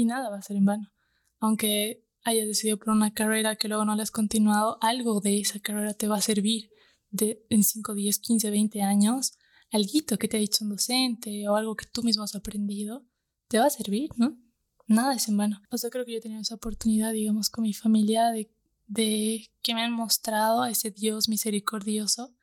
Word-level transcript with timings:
y 0.00 0.04
nada 0.04 0.30
va 0.30 0.38
a 0.38 0.42
ser 0.42 0.56
en 0.56 0.64
vano. 0.64 0.92
Aunque 1.38 2.04
hayas 2.22 2.46
decidido 2.46 2.78
por 2.78 2.90
una 2.90 3.12
carrera 3.12 3.56
que 3.56 3.68
luego 3.68 3.84
no 3.84 3.94
la 3.94 4.02
has 4.02 4.10
continuado, 4.10 4.78
algo 4.80 5.20
de 5.20 5.38
esa 5.38 5.60
carrera 5.60 5.94
te 5.94 6.08
va 6.08 6.16
a 6.16 6.20
servir 6.20 6.70
de, 7.10 7.44
en 7.50 7.64
5, 7.64 7.94
10, 7.94 8.18
15, 8.18 8.50
20 8.50 8.82
años, 8.82 9.32
algo 9.70 10.18
que 10.18 10.28
te 10.28 10.36
ha 10.36 10.40
dicho 10.40 10.64
un 10.64 10.70
docente 10.70 11.48
o 11.48 11.56
algo 11.56 11.76
que 11.76 11.86
tú 11.86 12.02
mismo 12.02 12.24
has 12.24 12.34
aprendido, 12.34 13.06
te 13.48 13.58
va 13.58 13.66
a 13.66 13.70
servir, 13.70 14.10
¿no? 14.16 14.38
Nada 14.86 15.14
es 15.14 15.28
en 15.28 15.36
vano. 15.36 15.62
O 15.70 15.78
sea, 15.78 15.90
creo 15.90 16.04
que 16.04 16.12
yo 16.12 16.18
he 16.18 16.20
tenido 16.20 16.40
esa 16.40 16.56
oportunidad, 16.56 17.12
digamos, 17.12 17.48
con 17.48 17.62
mi 17.62 17.74
familia 17.74 18.30
de, 18.30 18.50
de 18.88 19.48
que 19.62 19.74
me 19.74 19.82
han 19.82 19.92
mostrado 19.92 20.62
a 20.62 20.70
ese 20.70 20.90
Dios 20.90 21.28
misericordioso 21.28 22.34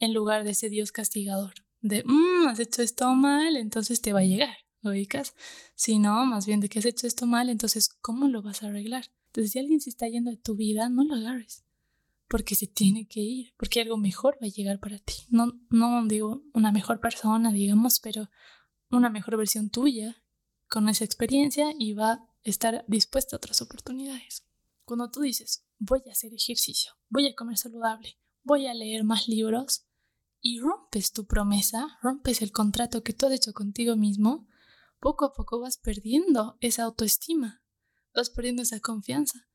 en 0.00 0.12
lugar 0.12 0.44
de 0.44 0.50
ese 0.50 0.68
Dios 0.68 0.92
castigador. 0.92 1.54
De, 1.80 2.02
mmm, 2.04 2.48
has 2.48 2.58
hecho 2.58 2.82
esto 2.82 3.14
mal, 3.14 3.56
entonces 3.56 4.00
te 4.00 4.12
va 4.12 4.20
a 4.20 4.24
llegar, 4.24 4.56
¿lo 4.86 4.92
ubicas? 4.92 5.34
Si 5.74 5.98
no, 5.98 6.24
más 6.26 6.46
bien 6.46 6.60
de 6.60 6.68
que 6.68 6.78
has 6.78 6.84
hecho 6.84 7.06
esto 7.06 7.26
mal, 7.26 7.48
entonces, 7.48 7.88
¿cómo 7.88 8.28
lo 8.28 8.42
vas 8.42 8.62
a 8.62 8.68
arreglar? 8.68 9.10
Entonces, 9.26 9.52
si 9.52 9.58
alguien 9.58 9.80
se 9.80 9.90
está 9.90 10.08
yendo 10.08 10.30
de 10.30 10.36
tu 10.36 10.56
vida, 10.56 10.88
no 10.88 11.04
lo 11.04 11.14
agarres 11.14 11.66
porque 12.28 12.54
se 12.54 12.66
tiene 12.66 13.06
que 13.06 13.20
ir, 13.20 13.54
porque 13.56 13.80
algo 13.80 13.96
mejor 13.96 14.36
va 14.42 14.46
a 14.46 14.50
llegar 14.50 14.80
para 14.80 14.98
ti. 14.98 15.14
No, 15.28 15.60
no 15.70 16.04
digo 16.06 16.42
una 16.52 16.72
mejor 16.72 17.00
persona, 17.00 17.52
digamos, 17.52 18.00
pero 18.00 18.28
una 18.90 19.10
mejor 19.10 19.36
versión 19.36 19.70
tuya 19.70 20.22
con 20.68 20.88
esa 20.88 21.04
experiencia 21.04 21.72
y 21.78 21.92
va 21.92 22.12
a 22.12 22.28
estar 22.42 22.84
dispuesta 22.88 23.36
a 23.36 23.38
otras 23.38 23.62
oportunidades. 23.62 24.44
Cuando 24.84 25.10
tú 25.10 25.20
dices, 25.20 25.64
voy 25.78 26.02
a 26.08 26.12
hacer 26.12 26.32
ejercicio, 26.34 26.92
voy 27.08 27.28
a 27.28 27.34
comer 27.34 27.56
saludable, 27.56 28.18
voy 28.42 28.66
a 28.66 28.74
leer 28.74 29.04
más 29.04 29.28
libros 29.28 29.84
y 30.40 30.60
rompes 30.60 31.12
tu 31.12 31.26
promesa, 31.26 31.98
rompes 32.02 32.42
el 32.42 32.52
contrato 32.52 33.02
que 33.02 33.12
tú 33.12 33.26
has 33.26 33.32
hecho 33.32 33.52
contigo 33.52 33.96
mismo, 33.96 34.48
poco 35.00 35.24
a 35.24 35.32
poco 35.32 35.60
vas 35.60 35.78
perdiendo 35.78 36.56
esa 36.60 36.84
autoestima, 36.84 37.62
vas 38.14 38.30
perdiendo 38.30 38.62
esa 38.62 38.80
confianza. 38.80 39.46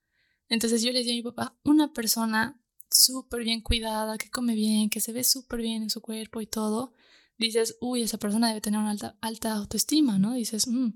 Entonces 0.50 0.84
yo 0.84 0.91
le 0.91 1.00
dije 1.00 1.12
a 1.12 1.16
mi 1.16 1.23
papá, 1.23 1.58
una 1.64 1.94
persona 1.94 2.61
súper 2.89 3.44
bien 3.44 3.61
cuidada, 3.61 4.17
que 4.17 4.30
come 4.30 4.53
bien, 4.53 4.89
que 4.89 5.00
se 5.00 5.14
ve 5.14 5.23
súper 5.23 5.61
bien 5.61 5.83
en 5.83 5.89
su 5.89 6.02
cuerpo 6.02 6.42
y 6.42 6.48
todo, 6.48 6.94
dices, 7.38 7.78
uy, 7.81 8.02
esa 8.02 8.17
persona 8.17 8.50
debe 8.50 8.61
tener 8.61 8.80
una 8.80 8.92
alta, 8.92 9.17
alta 9.22 9.53
autoestima, 9.53 10.20
¿no? 10.20 10.33
Dices, 10.33 10.67
mm". 10.67 10.89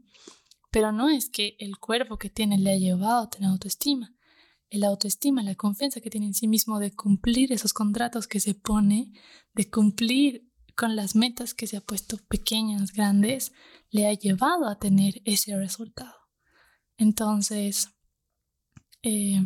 pero 0.72 0.92
no 0.92 1.09
es 1.09 1.30
que 1.30 1.56
el 1.59 1.78
cuerpo 1.78 2.18
que 2.18 2.30
tiene 2.30 2.58
le 2.58 2.72
ha 2.74 2.78
llevado 2.78 3.24
a 3.24 3.30
tener 3.30 3.50
autoestima. 3.50 4.14
El 4.70 4.84
autoestima, 4.84 5.44
la 5.44 5.56
confianza 5.56 6.02
que 6.02 6.09
tiene 6.09 6.28
en 6.28 6.34
sí 6.34 6.48
mismo 6.48 6.80
de 6.80 6.94
cumplir 6.94 7.54
esos 7.54 7.72
contratos 7.72 8.28
que 8.28 8.40
se 8.40 8.56
pone, 8.56 9.14
de 9.54 9.70
cumplir 9.70 10.52
con 10.76 10.95
las 10.95 11.16
metas 11.16 11.54
que 11.54 11.68
se 11.68 11.78
ha 11.78 11.81
puesto 11.81 12.18
pequeñas, 12.28 12.92
grandes, 12.92 13.54
le 13.92 14.08
ha 14.08 14.14
llevado 14.14 14.68
a 14.68 14.78
tener 14.78 15.22
ese 15.23 15.58
resultado. 15.58 16.14
Entonces, 16.98 17.90
eh, 19.02 19.42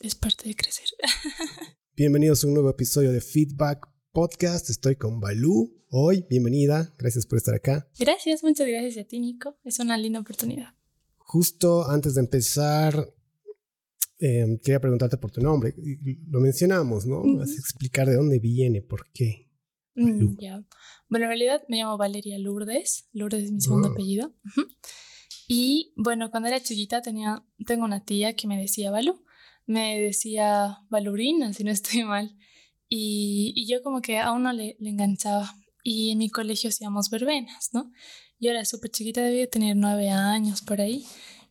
es 0.00 0.14
parte 0.14 0.48
de 0.48 0.54
crecer. 0.54 0.86
Bienvenidos 1.96 2.42
a 2.42 2.46
un 2.46 2.54
nuevo 2.54 2.70
episodio 2.70 3.10
de 3.10 3.20
Feedback 3.20 3.88
Podcast. 4.12 4.70
Estoy 4.70 4.96
con 4.96 5.18
Balú 5.20 5.84
hoy. 5.90 6.24
Bienvenida. 6.30 6.94
Gracias 6.98 7.26
por 7.26 7.38
estar 7.38 7.54
acá. 7.54 7.90
Gracias, 7.98 8.44
muchas 8.44 8.68
gracias 8.68 9.04
a 9.04 9.08
ti, 9.08 9.18
Nico. 9.18 9.58
Es 9.64 9.80
una 9.80 9.98
linda 9.98 10.20
oportunidad. 10.20 10.74
Justo 11.16 11.88
antes 11.88 12.14
de 12.14 12.20
empezar, 12.20 13.12
em, 14.18 14.58
quería 14.58 14.80
preguntarte 14.80 15.16
por 15.16 15.32
tu 15.32 15.40
nombre. 15.40 15.74
Lo 16.28 16.40
mencionamos, 16.40 17.06
¿no? 17.06 17.22
Vas 17.38 17.50
a 17.50 17.54
explicar 17.54 18.08
de 18.08 18.14
dónde 18.14 18.38
viene, 18.38 18.82
por 18.82 19.10
qué. 19.12 19.51
Mm, 19.94 20.36
bueno, 21.08 21.26
en 21.26 21.28
realidad 21.28 21.62
me 21.68 21.78
llamo 21.78 21.96
Valeria 21.98 22.38
Lourdes. 22.38 23.08
Lourdes 23.12 23.44
es 23.44 23.52
mi 23.52 23.60
segundo 23.60 23.88
ah. 23.88 23.92
apellido. 23.92 24.34
Y 25.48 25.92
bueno, 25.96 26.30
cuando 26.30 26.48
era 26.48 26.62
chiquita 26.62 27.02
tenía, 27.02 27.44
tengo 27.66 27.84
una 27.84 28.04
tía 28.04 28.34
que 28.34 28.46
me 28.46 28.58
decía 28.58 28.90
Balú 28.90 29.22
me 29.66 30.00
decía 30.00 30.78
Valurina, 30.90 31.52
si 31.52 31.64
no 31.64 31.70
estoy 31.70 32.04
mal. 32.04 32.36
Y, 32.88 33.52
y 33.56 33.66
yo 33.66 33.82
como 33.82 34.02
que 34.02 34.18
a 34.18 34.32
uno 34.32 34.52
le, 34.52 34.76
le, 34.78 34.90
enganchaba. 34.90 35.54
Y 35.82 36.10
en 36.10 36.18
mi 36.18 36.30
colegio 36.30 36.68
hacíamos 36.68 37.10
verbenas, 37.10 37.70
¿no? 37.72 37.90
Yo 38.38 38.50
era 38.50 38.64
súper 38.64 38.90
chiquita, 38.90 39.22
debía 39.22 39.48
tener 39.48 39.76
nueve 39.76 40.10
años 40.10 40.62
por 40.62 40.80
ahí. 40.80 41.06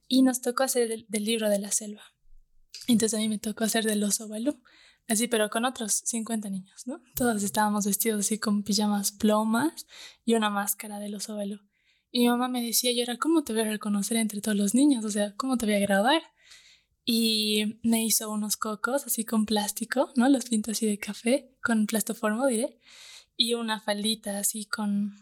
Y 0.08 0.22
nos 0.22 0.42
tocó 0.42 0.64
hacer 0.64 0.88
del, 0.88 1.06
del, 1.10 1.26
libro 1.26 1.50
de 1.50 1.60
la 1.60 1.72
selva. 1.72 2.04
Entonces 2.88 3.18
a 3.18 3.22
mí 3.22 3.28
me 3.28 3.40
tocó 3.40 3.64
hacer 3.64 3.86
del 3.86 4.04
oso 4.04 4.28
Balú. 4.28 4.62
Así, 5.08 5.28
pero 5.28 5.50
con 5.50 5.66
otros 5.66 6.02
50 6.06 6.50
niños, 6.50 6.88
¿no? 6.88 7.02
Todos 7.16 7.44
estábamos 7.44 7.86
vestidos 7.86 8.22
así 8.22 8.40
con 8.40 8.64
pijamas 8.64 9.12
plomas 9.12 9.86
y 10.26 10.36
una 10.36 10.50
máscara 10.50 11.00
del 11.00 11.16
oso 11.16 11.36
Balú. 11.36 11.60
Y 12.12 12.22
mi 12.22 12.30
mamá 12.30 12.48
me 12.48 12.62
decía, 12.62 12.92
yo 12.92 13.04
era, 13.04 13.18
¿cómo 13.18 13.44
te 13.44 13.54
voy 13.54 13.62
a 13.64 13.66
reconocer 13.66 14.18
entre 14.18 14.42
todos 14.42 14.58
los 14.58 14.74
niños? 14.74 15.04
O 15.06 15.10
sea, 15.10 15.34
¿cómo 15.36 15.58
te 15.58 15.66
voy 15.66 15.76
a 15.76 15.80
grabar? 15.80 16.22
y 17.04 17.80
me 17.84 18.04
hizo 18.04 18.30
unos 18.30 18.58
cocos 18.58 19.06
así 19.06 19.26
con 19.26 19.46
plástico, 19.46 20.12
¿no? 20.16 20.30
Los 20.30 20.46
pinto 20.46 20.72
así 20.72 20.86
de 20.86 20.98
café, 20.98 21.56
con 21.64 21.88
plastoformo, 21.88 22.48
diré, 22.48 22.80
y 23.36 23.56
una 23.56 23.80
faldita 23.80 24.38
así 24.38 24.66
con 24.66 25.16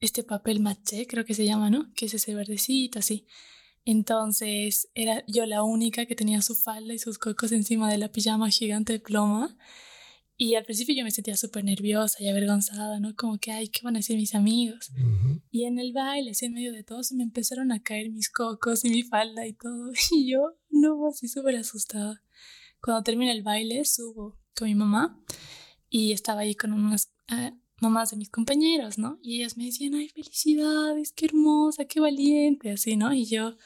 este 0.00 0.22
papel 0.22 0.60
maché, 0.60 1.06
creo 1.06 1.24
que 1.24 1.34
se 1.34 1.46
llama, 1.46 1.70
¿no? 1.70 1.92
Que 1.94 2.06
es 2.06 2.14
ese 2.14 2.34
verdecito 2.34 2.98
así. 2.98 3.26
Entonces 3.84 4.88
era 4.94 5.24
yo 5.26 5.46
la 5.46 5.62
única 5.62 6.06
que 6.06 6.14
tenía 6.14 6.42
su 6.42 6.54
falda 6.54 6.94
y 6.94 6.98
sus 6.98 7.18
cocos 7.18 7.52
encima 7.52 7.90
de 7.90 7.98
la 7.98 8.10
pijama 8.10 8.50
gigante 8.50 8.94
de 8.94 9.00
ploma 9.00 9.56
y 10.36 10.56
al 10.56 10.64
principio 10.64 10.96
yo 10.96 11.04
me 11.04 11.12
sentía 11.12 11.36
súper 11.36 11.64
nerviosa 11.64 12.20
y 12.20 12.28
avergonzada, 12.28 12.98
¿no? 12.98 13.14
Como 13.14 13.38
que, 13.38 13.52
ay, 13.52 13.68
¿qué 13.68 13.80
van 13.84 13.94
a 13.94 14.00
decir 14.00 14.16
mis 14.16 14.34
amigos? 14.34 14.90
Y 15.52 15.64
en 15.64 15.78
el 15.78 15.92
baile, 15.92 16.32
así 16.32 16.46
en 16.46 16.54
medio 16.54 16.72
de 16.72 16.82
todo, 16.82 17.04
se 17.04 17.14
me 17.14 17.22
empezaron 17.22 17.70
a 17.70 17.82
caer 17.82 18.10
mis 18.10 18.28
cocos 18.30 18.84
y 18.84 18.90
mi 18.90 19.04
falda 19.04 19.46
y 19.46 19.52
todo. 19.52 19.92
Y 20.10 20.30
yo, 20.32 20.56
no, 20.70 21.06
así 21.08 21.28
súper 21.28 21.56
asustada. 21.56 22.20
Cuando 22.80 23.04
termina 23.04 23.30
el 23.30 23.44
baile, 23.44 23.84
subo 23.84 24.36
con 24.56 24.66
mi 24.66 24.74
mamá 24.74 25.22
y 25.88 26.10
estaba 26.10 26.40
ahí 26.40 26.56
con 26.56 26.72
unas 26.72 27.12
eh, 27.28 27.52
mamás 27.80 28.10
de 28.10 28.16
mis 28.16 28.30
compañeros, 28.30 28.98
¿no? 28.98 29.18
Y 29.22 29.36
ellas 29.36 29.56
me 29.56 29.64
decían, 29.66 29.94
ay, 29.94 30.08
felicidades, 30.08 31.12
qué 31.12 31.26
hermosa, 31.26 31.84
qué 31.86 32.00
valiente, 32.00 32.70
así, 32.70 32.96
¿no? 32.96 33.12
Y 33.12 33.26
yo, 33.26 33.56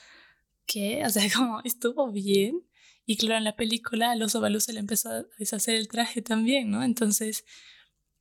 ¿qué? 0.67 1.05
O 1.05 1.11
sea, 1.11 1.23
como, 1.37 1.61
¿estuvo 1.65 2.11
bien? 2.13 2.65
Y 3.07 3.17
claro, 3.17 3.39
en 3.39 3.45
la 3.45 3.57
película 3.57 4.11
al 4.11 4.23
oso 4.23 4.41
Balú 4.41 4.61
se 4.61 4.73
le 4.73 4.81
empezó 4.81 5.11
a 5.11 5.25
deshacer 5.39 5.77
el 5.77 5.89
traje 5.89 6.23
también, 6.23 6.71
¿no? 6.71 6.83
Entonces, 6.85 7.45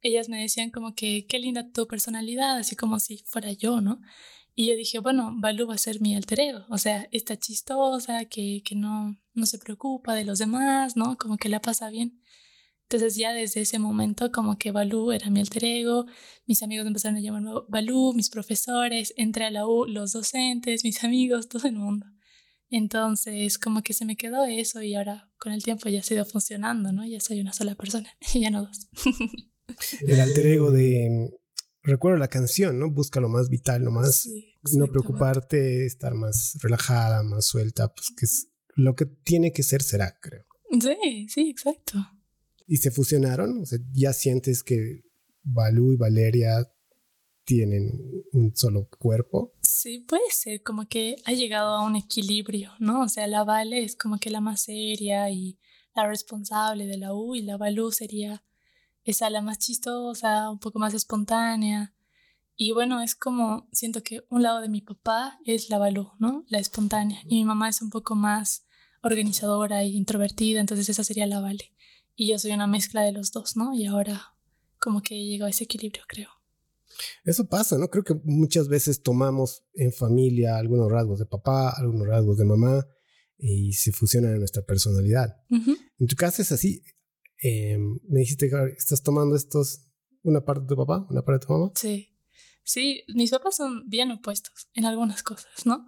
ellas 0.02 0.30
me 0.30 0.42
decían 0.42 0.72
como 0.72 0.96
que, 0.96 1.26
qué 1.28 1.40
linda 1.40 1.70
tu 1.72 1.88
personalidad, 1.88 2.58
así 2.58 2.76
como 2.76 3.00
si 3.00 3.18
fuera 3.26 3.52
yo, 3.52 3.82
¿no? 3.82 4.00
Y 4.56 4.68
yo 4.68 4.76
dije, 4.76 5.00
bueno, 5.00 5.34
Balú 5.36 5.68
va 5.68 5.76
a 5.76 5.78
ser 5.78 6.02
mi 6.02 6.16
alter 6.16 6.40
ego, 6.40 6.66
o 6.70 6.78
sea, 6.78 7.08
esta 7.12 7.38
chistosa, 7.38 8.26
que, 8.26 8.64
que 8.64 8.76
no, 8.76 9.16
no 9.34 9.46
se 9.46 9.60
preocupa 9.60 10.16
de 10.16 10.26
los 10.26 10.40
demás, 10.40 10.96
¿no? 10.96 11.18
Como 11.18 11.38
que 11.38 11.50
la 11.50 11.62
pasa 11.62 11.90
bien. 11.90 12.22
Entonces 12.90 13.18
ya 13.18 13.34
desde 13.34 13.62
ese 13.62 13.80
momento 13.80 14.32
como 14.32 14.58
que 14.58 14.72
Balú 14.72 15.12
era 15.12 15.30
mi 15.30 15.42
alter 15.42 15.66
ego, 15.66 16.06
mis 16.46 16.64
amigos 16.64 16.88
empezaron 16.88 17.18
a 17.18 17.20
llamarme 17.20 17.52
Balú, 17.68 18.14
mis 18.14 18.30
profesores, 18.30 19.14
entré 19.18 19.44
a 19.44 19.52
la 19.52 19.68
U, 19.68 19.86
los 19.86 20.14
docentes, 20.14 20.86
mis 20.86 21.04
amigos, 21.04 21.50
todo 21.50 21.68
el 21.68 21.76
mundo. 21.76 22.06
Entonces, 22.70 23.58
como 23.58 23.82
que 23.82 23.92
se 23.92 24.06
me 24.06 24.16
quedó 24.16 24.46
eso 24.46 24.82
y 24.82 24.96
ahora 24.96 25.30
con 25.38 25.52
el 25.52 25.64
tiempo 25.64 25.90
ya 25.90 26.00
ha 26.00 26.14
ido 26.14 26.24
funcionando, 26.24 26.94
¿no? 26.94 27.06
Ya 27.06 27.20
soy 27.20 27.42
una 27.42 27.52
sola 27.52 27.76
persona, 27.76 28.10
y 28.34 28.40
ya 28.40 28.52
no 28.52 28.66
dos. 28.66 28.88
el 30.08 30.22
alter 30.22 30.48
ego 30.48 30.72
de, 30.72 31.30
recuerdo 31.84 32.18
la 32.18 32.30
canción, 32.30 32.80
¿no? 32.80 32.90
Busca 32.90 33.20
lo 33.20 33.28
más 33.28 33.50
vital, 33.50 33.84
lo 33.84 33.92
más, 33.92 34.30
no 34.78 34.88
preocuparte, 34.88 35.86
estar 35.86 36.14
más 36.14 36.58
relajada, 36.62 37.22
más 37.24 37.46
suelta, 37.46 37.94
pues 37.94 38.12
que 38.18 38.26
es 38.26 38.48
lo 38.76 38.96
que 38.96 39.06
tiene 39.06 39.52
que 39.52 39.64
ser 39.64 39.82
será, 39.82 40.18
creo. 40.22 40.46
Sí, 40.80 41.28
sí, 41.28 41.50
exacto. 41.50 41.98
¿Y 42.68 42.78
se 42.78 42.92
fusionaron? 42.92 43.62
O 43.62 43.66
sea, 43.66 43.80
ya 43.94 44.14
sientes 44.14 44.62
que 44.62 45.04
Balú 45.42 45.94
y 45.94 45.96
Valeria 45.96 46.70
tienen 47.46 48.26
un 48.34 48.54
solo 48.56 48.90
cuerpo. 48.90 49.54
Sí, 49.62 50.00
puede 50.00 50.30
ser, 50.32 50.62
como 50.64 50.86
que 50.88 51.16
ha 51.24 51.32
llegado 51.32 51.76
a 51.76 51.86
un 51.86 51.96
equilibrio, 51.96 52.74
¿no? 52.80 53.04
O 53.04 53.10
sea, 53.10 53.26
la 53.26 53.46
Vale 53.46 53.84
es 53.84 53.96
como 53.96 54.20
que 54.20 54.30
la 54.30 54.42
más 54.42 54.62
seria 54.64 55.30
y 55.30 55.58
la 55.96 56.06
responsable 56.06 56.86
de 56.88 56.98
la 56.98 57.14
U 57.14 57.36
y 57.36 57.42
la 57.42 57.56
Balú 57.56 57.92
sería 57.92 58.44
esa 59.06 59.30
la 59.30 59.42
más 59.42 59.60
chistosa, 59.60 60.50
un 60.50 60.60
poco 60.60 60.78
más 60.78 60.94
espontánea. 60.94 61.96
Y 62.58 62.74
bueno, 62.74 63.02
es 63.02 63.16
como, 63.16 63.70
siento 63.72 64.04
que 64.04 64.26
un 64.30 64.44
lado 64.44 64.60
de 64.60 64.68
mi 64.68 64.82
papá 64.82 65.40
es 65.46 65.70
la 65.70 65.78
Balú, 65.78 66.12
¿no? 66.20 66.44
La 66.50 66.60
espontánea. 66.60 67.22
Y 67.24 67.36
mi 67.36 67.46
mamá 67.46 67.70
es 67.70 67.82
un 67.82 67.90
poco 67.90 68.16
más 68.16 68.66
organizadora 69.02 69.84
e 69.84 69.88
introvertida, 69.88 70.60
entonces 70.60 70.90
esa 70.90 71.06
sería 71.06 71.28
la 71.28 71.40
Vale. 71.40 71.72
Y 72.20 72.30
yo 72.30 72.40
soy 72.40 72.52
una 72.52 72.66
mezcla 72.66 73.04
de 73.04 73.12
los 73.12 73.32
dos, 73.32 73.56
¿no? 73.56 73.76
Y 73.76 73.86
ahora 73.86 74.34
como 74.80 75.02
que 75.02 75.16
he 75.16 75.24
llegado 75.24 75.46
a 75.48 75.52
ese 75.52 75.66
equilibrio, 75.66 76.04
creo. 76.08 76.30
Eso 77.24 77.48
pasa, 77.48 77.78
¿no? 77.78 77.90
Creo 77.90 78.04
que 78.04 78.16
muchas 78.24 78.68
veces 78.68 79.04
tomamos 79.04 79.64
en 79.76 79.94
familia 79.94 80.58
algunos 80.58 80.92
rasgos 80.92 81.20
de 81.20 81.28
papá, 81.28 81.70
algunos 81.78 82.08
rasgos 82.08 82.40
de 82.40 82.46
mamá 82.46 82.88
y 83.38 83.74
se 83.74 83.92
fusionan 83.92 84.32
en 84.34 84.40
nuestra 84.40 84.64
personalidad. 84.64 85.38
En 85.50 86.08
tu 86.08 86.16
caso 86.16 86.42
es 86.42 86.52
así. 86.52 86.82
Em, 87.40 88.00
me 88.10 88.22
dijiste 88.22 88.50
que 88.50 88.56
estás 88.76 89.04
tomando 89.04 89.36
estos, 89.36 89.86
una 90.24 90.44
parte 90.44 90.64
de 90.64 90.70
tu 90.70 90.76
papá, 90.76 91.06
una 91.12 91.22
parte 91.24 91.44
de 91.44 91.46
tu 91.46 91.54
mamá. 91.54 91.72
Sí, 91.76 92.18
sí, 92.64 93.04
mis 93.14 93.30
papás 93.30 93.58
son 93.58 93.88
bien 93.88 94.10
opuestos 94.10 94.70
en 94.74 94.86
algunas 94.86 95.22
cosas, 95.22 95.68
¿no? 95.68 95.86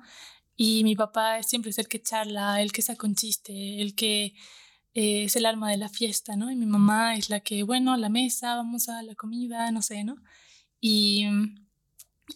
Y 0.56 0.84
mi 0.84 0.96
papá 0.96 1.42
siempre 1.42 1.72
es 1.72 1.80
el 1.80 1.88
que 1.88 2.04
charla, 2.04 2.62
el 2.62 2.72
que 2.72 2.84
saca 2.84 3.08
un 3.08 3.16
chiste, 3.16 3.82
el 3.82 3.96
que 3.96 4.36
eh, 4.94 5.26
es 5.26 5.36
el 5.36 5.46
alma 5.46 5.72
de 5.72 5.78
la 5.78 5.90
fiesta, 5.90 6.36
¿no? 6.36 6.52
Y 6.52 6.56
mi 6.56 6.66
mamá 6.66 7.16
es 7.16 7.30
la 7.30 7.40
que, 7.40 7.64
bueno, 7.64 7.96
la 7.98 8.10
mesa, 8.10 8.56
vamos 8.56 8.90
a 8.90 9.04
la 9.04 9.16
comida, 9.16 9.72
no 9.72 9.82
sé, 9.82 10.04
¿no? 10.04 10.18
Y, 10.82 11.26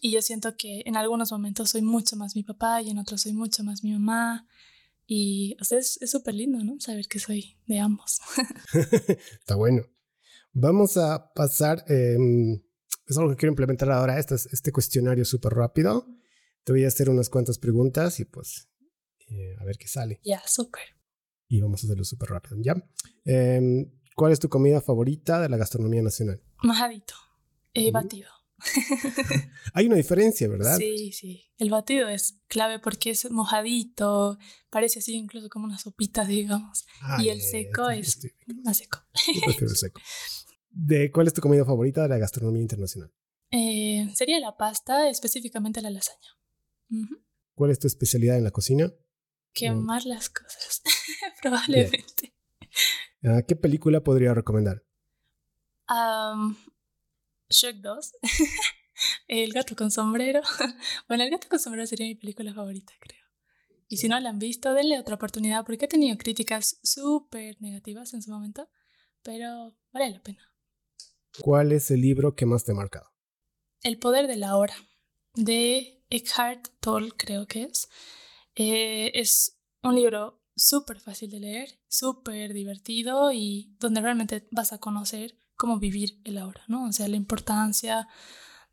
y 0.01 0.11
yo 0.11 0.21
siento 0.21 0.55
que 0.57 0.83
en 0.85 0.97
algunos 0.97 1.31
momentos 1.31 1.71
soy 1.71 1.81
mucho 1.81 2.15
más 2.15 2.35
mi 2.35 2.43
papá 2.43 2.81
y 2.81 2.89
en 2.89 2.97
otros 2.97 3.21
soy 3.21 3.33
mucho 3.33 3.63
más 3.63 3.83
mi 3.83 3.91
mamá. 3.91 4.47
Y 5.05 5.57
o 5.59 5.65
sea, 5.65 5.79
es 5.79 5.99
súper 6.05 6.33
lindo, 6.35 6.63
¿no? 6.63 6.79
Saber 6.79 7.07
que 7.07 7.19
soy 7.19 7.57
de 7.67 7.79
ambos. 7.79 8.21
Está 9.39 9.55
bueno. 9.55 9.83
Vamos 10.53 10.97
a 10.97 11.33
pasar, 11.33 11.83
em, 11.87 12.61
es 13.07 13.17
algo 13.17 13.31
que 13.31 13.37
quiero 13.37 13.51
implementar 13.51 13.89
ahora, 13.91 14.19
este, 14.19 14.35
este 14.35 14.71
cuestionario 14.71 15.25
súper 15.25 15.53
rápido. 15.53 16.07
Te 16.63 16.71
voy 16.71 16.85
a 16.85 16.89
hacer 16.89 17.09
unas 17.09 17.29
cuantas 17.29 17.57
preguntas 17.57 18.19
y 18.19 18.25
pues 18.25 18.69
eh, 19.29 19.55
a 19.59 19.65
ver 19.65 19.77
qué 19.77 19.87
sale. 19.87 20.21
Ya, 20.23 20.41
súper. 20.45 20.83
Y 21.53 21.61
vamos 21.61 21.83
a 21.83 21.85
hacerlo 21.85 22.03
súper 22.03 22.29
rápido, 22.29 22.57
¿ya? 22.59 22.73
Em, 23.25 23.87
¿Cuál 24.15 24.31
es 24.31 24.39
tu 24.39 24.49
comida 24.49 24.81
favorita 24.81 25.39
de 25.39 25.49
la 25.49 25.57
gastronomía 25.57 26.01
nacional? 26.01 26.41
Majadito, 26.63 27.13
eh, 27.75 27.91
batido. 27.91 28.27
Hay 29.75 29.85
una 29.85 29.97
diferencia, 29.97 30.47
¿verdad? 30.47 30.75
Sí, 30.79 31.11
sí. 31.11 31.43
El 31.59 31.69
batido 31.69 32.09
es 32.09 32.39
clave 32.47 32.79
porque 32.79 33.11
es 33.11 33.29
mojadito, 33.29 34.39
parece 34.71 34.97
así 34.97 35.13
incluso 35.13 35.47
como 35.47 35.65
una 35.65 35.77
sopita, 35.77 36.25
digamos. 36.25 36.85
Ah, 37.01 37.21
y 37.21 37.29
el 37.29 37.39
seco 37.39 37.87
es 37.91 38.17
más 38.63 38.77
seco. 38.77 39.01
prefiero 39.45 39.69
el 39.69 39.77
seco. 39.77 40.01
¿De 40.71 41.11
cuál 41.11 41.27
es 41.27 41.33
tu 41.33 41.41
comida 41.41 41.63
favorita 41.65 42.01
de 42.01 42.09
la 42.09 42.17
gastronomía 42.17 42.63
internacional? 42.63 43.13
Eh, 43.51 44.09
sería 44.15 44.39
la 44.39 44.57
pasta, 44.57 45.07
específicamente 45.07 45.83
la 45.83 45.91
lasaña. 45.91 46.29
¿Cuál 47.53 47.69
es 47.69 47.77
tu 47.77 47.85
especialidad 47.85 48.39
en 48.39 48.43
la 48.43 48.49
cocina? 48.49 48.91
Quemar 49.53 50.05
las 50.05 50.29
cosas, 50.29 50.81
probablemente. 51.41 52.33
Ah, 53.23 53.41
¿Qué 53.47 53.55
película 53.55 54.03
podría 54.03 54.33
recomendar? 54.33 54.83
Um, 55.89 56.55
Shrek 57.49 57.77
2. 57.77 58.11
el 59.27 59.53
gato 59.53 59.75
con 59.75 59.91
sombrero. 59.91 60.41
bueno, 61.07 61.23
el 61.23 61.29
gato 61.29 61.47
con 61.49 61.59
sombrero 61.59 61.85
sería 61.87 62.07
mi 62.07 62.15
película 62.15 62.53
favorita, 62.53 62.93
creo. 62.99 63.23
Y 63.87 63.97
si 63.97 64.07
no 64.07 64.19
la 64.19 64.29
han 64.29 64.39
visto, 64.39 64.73
denle 64.73 64.99
otra 64.99 65.15
oportunidad 65.15 65.65
porque 65.65 65.85
he 65.85 65.87
tenido 65.87 66.17
críticas 66.17 66.79
súper 66.83 67.61
negativas 67.61 68.13
en 68.13 68.23
su 68.23 68.31
momento, 68.31 68.69
pero 69.21 69.75
vale 69.91 70.09
la 70.09 70.23
pena. 70.23 70.51
¿Cuál 71.41 71.71
es 71.71 71.91
el 71.91 72.01
libro 72.01 72.35
que 72.35 72.45
más 72.45 72.63
te 72.63 72.71
ha 72.71 72.75
marcado? 72.75 73.11
El 73.81 73.99
poder 73.99 74.27
de 74.27 74.37
la 74.37 74.55
hora, 74.55 74.75
de 75.35 76.03
Eckhart 76.09 76.69
Tolle, 76.79 77.11
creo 77.17 77.47
que 77.47 77.63
es. 77.63 77.89
Eh, 78.55 79.11
es 79.13 79.59
un 79.81 79.95
libro 79.95 80.41
súper 80.55 80.99
fácil 80.99 81.31
de 81.31 81.39
leer, 81.39 81.79
súper 81.87 82.53
divertido 82.53 83.31
y 83.31 83.75
donde 83.79 84.01
realmente 84.01 84.47
vas 84.51 84.73
a 84.73 84.77
conocer 84.77 85.37
cómo 85.55 85.79
vivir 85.79 86.19
el 86.23 86.37
ahora, 86.37 86.61
¿no? 86.67 86.85
O 86.85 86.91
sea, 86.91 87.07
la 87.07 87.15
importancia 87.15 88.07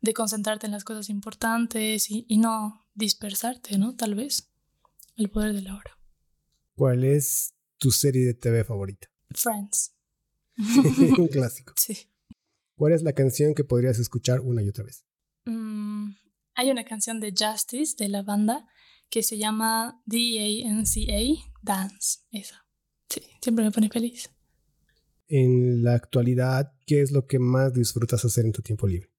de 0.01 0.13
concentrarte 0.13 0.65
en 0.65 0.71
las 0.71 0.83
cosas 0.83 1.09
importantes 1.09 2.09
y, 2.09 2.25
no 2.37 2.87
dispersarte, 2.93 3.77
¿no? 3.77 3.95
Tal 3.95 4.15
vez. 4.15 4.51
El 5.15 5.29
poder 5.29 5.53
del 5.53 5.67
ahora. 5.67 5.97
¿Cuál 6.75 7.03
es 7.03 7.53
tu 7.77 7.91
serie 7.91 8.25
de 8.25 8.33
TV 8.33 8.63
favorita? 8.63 9.07
Friends. 9.31 9.93
un 10.57 11.27
clásico. 11.27 11.73
Sí. 11.77 12.07
¿Cuál 12.75 12.93
es 12.93 13.03
la 13.03 13.13
canción 13.13 13.53
que 13.53 13.63
podrías 13.63 13.99
escuchar 13.99 14.39
una 14.39 14.63
y 14.63 14.69
otra 14.69 14.83
vez? 14.83 15.05
Mm, 15.45 16.13
hay 16.55 16.71
una 16.71 16.83
canción 16.83 17.19
de 17.19 17.31
Justice 17.37 17.95
de 17.97 18.09
la 18.09 18.23
banda 18.23 18.67
que 19.11 19.21
se 19.21 19.37
llama 19.37 20.01
D-A-N-C-A, 20.07 21.51
Dance. 21.61 22.21
Esa. 22.31 22.65
Sí, 23.09 23.21
siempre 23.41 23.63
me 23.63 23.71
pone 23.71 23.89
feliz 23.89 24.31
en 25.31 25.81
la 25.81 25.95
actualidad, 25.95 26.73
¿qué 26.85 27.01
es 27.01 27.11
lo 27.11 27.25
que 27.25 27.39
más 27.39 27.73
disfrutas 27.73 28.25
hacer 28.25 28.45
en 28.45 28.51
tu 28.51 28.61
tiempo 28.61 28.85
libre? 28.85 29.09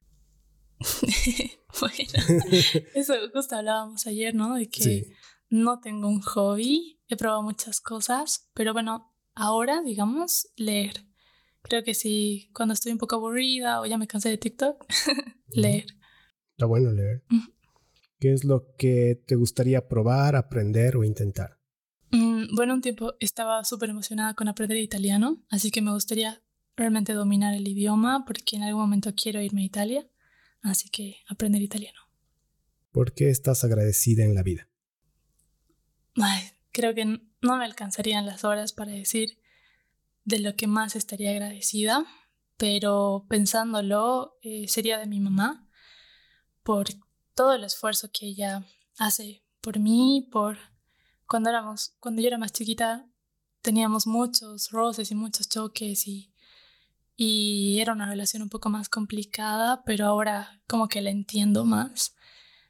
bueno, 1.80 1.96
eso 2.94 3.14
justo 3.32 3.56
hablábamos 3.56 4.06
ayer, 4.06 4.34
¿no? 4.34 4.56
De 4.56 4.68
que 4.68 5.10
no 5.48 5.80
tengo 5.80 6.08
un 6.08 6.20
hobby, 6.20 7.00
he 7.08 7.16
probado 7.16 7.42
muchas 7.42 7.80
cosas, 7.80 8.50
pero 8.52 8.74
bueno, 8.74 9.10
ahora, 9.34 9.80
digamos, 9.80 10.48
leer. 10.56 11.06
Creo 11.62 11.82
que 11.82 11.94
sí, 11.94 12.50
cuando 12.52 12.74
estoy 12.74 12.92
un 12.92 12.98
poco 12.98 13.16
aburrida 13.16 13.80
o 13.80 13.86
ya 13.86 13.96
me 13.96 14.06
cansé 14.06 14.28
de 14.28 14.36
TikTok, 14.36 14.84
leer. 15.48 15.86
Está 16.50 16.66
bueno 16.66 16.92
leer. 16.92 17.24
¿Qué 18.22 18.32
es 18.32 18.44
lo 18.44 18.76
que 18.76 19.20
te 19.26 19.34
gustaría 19.34 19.88
probar, 19.88 20.36
aprender 20.36 20.96
o 20.96 21.02
intentar? 21.02 21.58
Mm, 22.12 22.54
bueno, 22.54 22.74
un 22.74 22.80
tiempo 22.80 23.14
estaba 23.18 23.64
súper 23.64 23.90
emocionada 23.90 24.34
con 24.34 24.46
aprender 24.46 24.76
italiano, 24.76 25.42
así 25.50 25.72
que 25.72 25.82
me 25.82 25.90
gustaría 25.90 26.40
realmente 26.76 27.14
dominar 27.14 27.52
el 27.52 27.66
idioma 27.66 28.24
porque 28.24 28.54
en 28.54 28.62
algún 28.62 28.82
momento 28.82 29.12
quiero 29.16 29.42
irme 29.42 29.62
a 29.62 29.64
Italia, 29.64 30.08
así 30.62 30.88
que 30.88 31.16
aprender 31.26 31.62
italiano. 31.62 31.98
¿Por 32.92 33.12
qué 33.12 33.28
estás 33.28 33.64
agradecida 33.64 34.22
en 34.22 34.36
la 34.36 34.44
vida? 34.44 34.68
creo 36.70 36.94
que 36.94 37.04
no 37.04 37.56
me 37.56 37.64
alcanzarían 37.64 38.24
las 38.24 38.44
horas 38.44 38.72
para 38.72 38.92
decir 38.92 39.40
de 40.24 40.38
lo 40.38 40.54
que 40.54 40.68
más 40.68 40.94
estaría 40.94 41.32
agradecida, 41.32 42.06
pero 42.56 43.26
pensándolo 43.28 44.38
eh, 44.42 44.68
sería 44.68 44.98
de 44.98 45.06
mi 45.06 45.18
mamá 45.18 45.68
por 46.62 46.86
todo 47.34 47.54
el 47.54 47.64
esfuerzo 47.64 48.10
que 48.12 48.26
ella 48.26 48.66
hace 48.98 49.42
por 49.60 49.78
mí, 49.78 50.28
por 50.30 50.58
cuando 51.26 51.50
éramos, 51.50 51.94
cuando 52.00 52.20
yo 52.20 52.28
era 52.28 52.38
más 52.38 52.52
chiquita, 52.52 53.08
teníamos 53.62 54.06
muchos 54.06 54.70
roces 54.70 55.10
y 55.10 55.14
muchos 55.14 55.48
choques 55.48 56.06
y, 56.06 56.32
y 57.16 57.78
era 57.80 57.92
una 57.92 58.06
relación 58.06 58.42
un 58.42 58.48
poco 58.48 58.68
más 58.68 58.88
complicada, 58.88 59.82
pero 59.84 60.06
ahora 60.06 60.60
como 60.66 60.88
que 60.88 61.00
la 61.00 61.10
entiendo 61.10 61.64
más. 61.64 62.14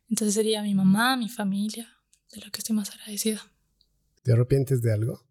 Entonces 0.08 0.34
sería 0.34 0.62
mi 0.62 0.74
mamá, 0.74 1.16
mi 1.16 1.28
familia, 1.28 1.88
de 2.30 2.42
lo 2.42 2.50
que 2.50 2.58
estoy 2.58 2.76
más 2.76 2.90
agradecida. 2.90 3.40
¿Te 4.22 4.32
arrepientes 4.32 4.82
de 4.82 4.92
algo? 4.92 5.24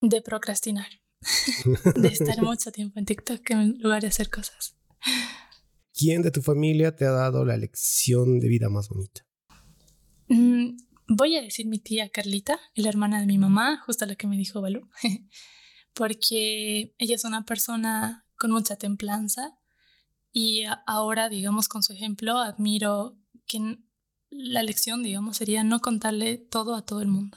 De 0.00 0.22
procrastinar. 0.22 0.88
de 1.94 2.08
estar 2.08 2.42
mucho 2.42 2.72
tiempo 2.72 2.98
en 2.98 3.06
TikTok 3.06 3.48
en 3.50 3.78
lugar 3.80 4.02
de 4.02 4.08
hacer 4.08 4.28
cosas. 4.28 4.74
¿Quién 5.94 6.22
de 6.22 6.30
tu 6.30 6.42
familia 6.42 6.96
te 6.96 7.04
ha 7.04 7.10
dado 7.10 7.44
la 7.44 7.56
lección 7.56 8.40
de 8.40 8.48
vida 8.48 8.68
más 8.68 8.88
bonita? 8.88 9.26
Mm, 10.28 10.76
Voy 11.14 11.36
a 11.36 11.42
decir 11.42 11.66
mi 11.66 11.78
tía 11.78 12.08
Carlita, 12.08 12.58
la 12.74 12.88
hermana 12.88 13.20
de 13.20 13.26
mi 13.26 13.36
mamá, 13.36 13.82
justo 13.84 14.06
lo 14.06 14.16
que 14.16 14.26
me 14.26 14.38
dijo 14.38 14.62
Balú, 14.62 14.88
porque 15.94 16.94
ella 16.96 17.14
es 17.14 17.24
una 17.24 17.44
persona 17.44 18.24
con 18.38 18.50
mucha 18.50 18.76
templanza 18.76 19.58
y 20.32 20.62
ahora, 20.86 21.28
digamos, 21.28 21.68
con 21.68 21.82
su 21.82 21.92
ejemplo, 21.92 22.38
admiro 22.38 23.18
que 23.46 23.78
la 24.30 24.62
lección, 24.62 25.02
digamos, 25.02 25.36
sería 25.36 25.64
no 25.64 25.80
contarle 25.80 26.38
todo 26.38 26.74
a 26.76 26.86
todo 26.86 27.02
el 27.02 27.08
mundo. 27.08 27.36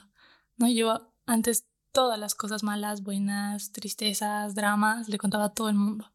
¿no? 0.56 0.70
Yo 0.70 1.12
antes 1.26 1.66
todas 1.92 2.18
las 2.18 2.34
cosas 2.34 2.62
malas, 2.62 3.02
buenas, 3.02 3.72
tristezas, 3.72 4.54
dramas, 4.54 5.08
le 5.10 5.18
contaba 5.18 5.46
a 5.46 5.52
todo 5.52 5.68
el 5.68 5.76
mundo 5.76 6.10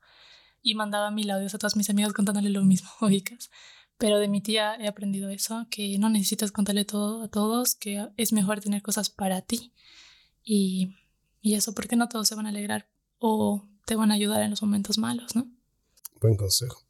y 0.61 0.75
mandaba 0.75 1.11
mil 1.11 1.29
audios 1.31 1.53
a 1.55 1.57
todos 1.57 1.75
mis 1.75 1.89
amigos 1.89 2.13
contándole 2.13 2.49
lo 2.49 2.63
mismo, 2.63 2.89
ubicas. 3.01 3.49
Pero 3.97 4.17
de 4.17 4.27
mi 4.27 4.41
tía 4.41 4.75
he 4.79 4.87
aprendido 4.87 5.29
eso, 5.29 5.67
que 5.69 5.97
no 5.99 6.09
necesitas 6.09 6.51
contarle 6.51 6.85
todo 6.85 7.23
a 7.23 7.27
todos, 7.27 7.75
que 7.75 8.07
es 8.17 8.33
mejor 8.33 8.59
tener 8.59 8.81
cosas 8.81 9.09
para 9.09 9.41
ti. 9.41 9.73
Y, 10.43 10.95
y 11.39 11.53
eso, 11.53 11.73
porque 11.75 11.95
no 11.95 12.09
todos 12.09 12.27
se 12.27 12.35
van 12.35 12.47
a 12.47 12.49
alegrar 12.49 12.89
o 13.19 13.69
te 13.85 13.95
van 13.95 14.11
a 14.11 14.15
ayudar 14.15 14.41
en 14.41 14.49
los 14.49 14.63
momentos 14.63 14.97
malos, 14.97 15.35
¿no? 15.35 15.51
Buen 16.19 16.35
consejo. 16.35 16.81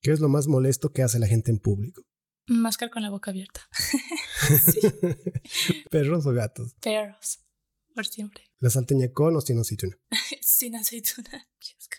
¿Qué 0.00 0.12
es 0.12 0.20
lo 0.20 0.28
más 0.28 0.46
molesto 0.46 0.92
que 0.92 1.02
hace 1.02 1.18
la 1.18 1.26
gente 1.26 1.50
en 1.50 1.58
público? 1.58 2.02
Mascar 2.46 2.90
con 2.90 3.02
la 3.02 3.10
boca 3.10 3.30
abierta. 3.30 3.68
¿Perros 5.90 6.24
o 6.26 6.32
gatos? 6.32 6.74
Perros, 6.80 7.40
por 7.94 8.06
siempre. 8.06 8.44
¿La 8.58 8.70
salteña 8.70 9.12
con 9.12 9.36
o 9.36 9.40
sin 9.40 9.58
aceituna? 9.58 9.98
sin 10.40 10.76
aceituna. 10.76 11.46
Qué 11.58 11.74
asco. 11.76 11.97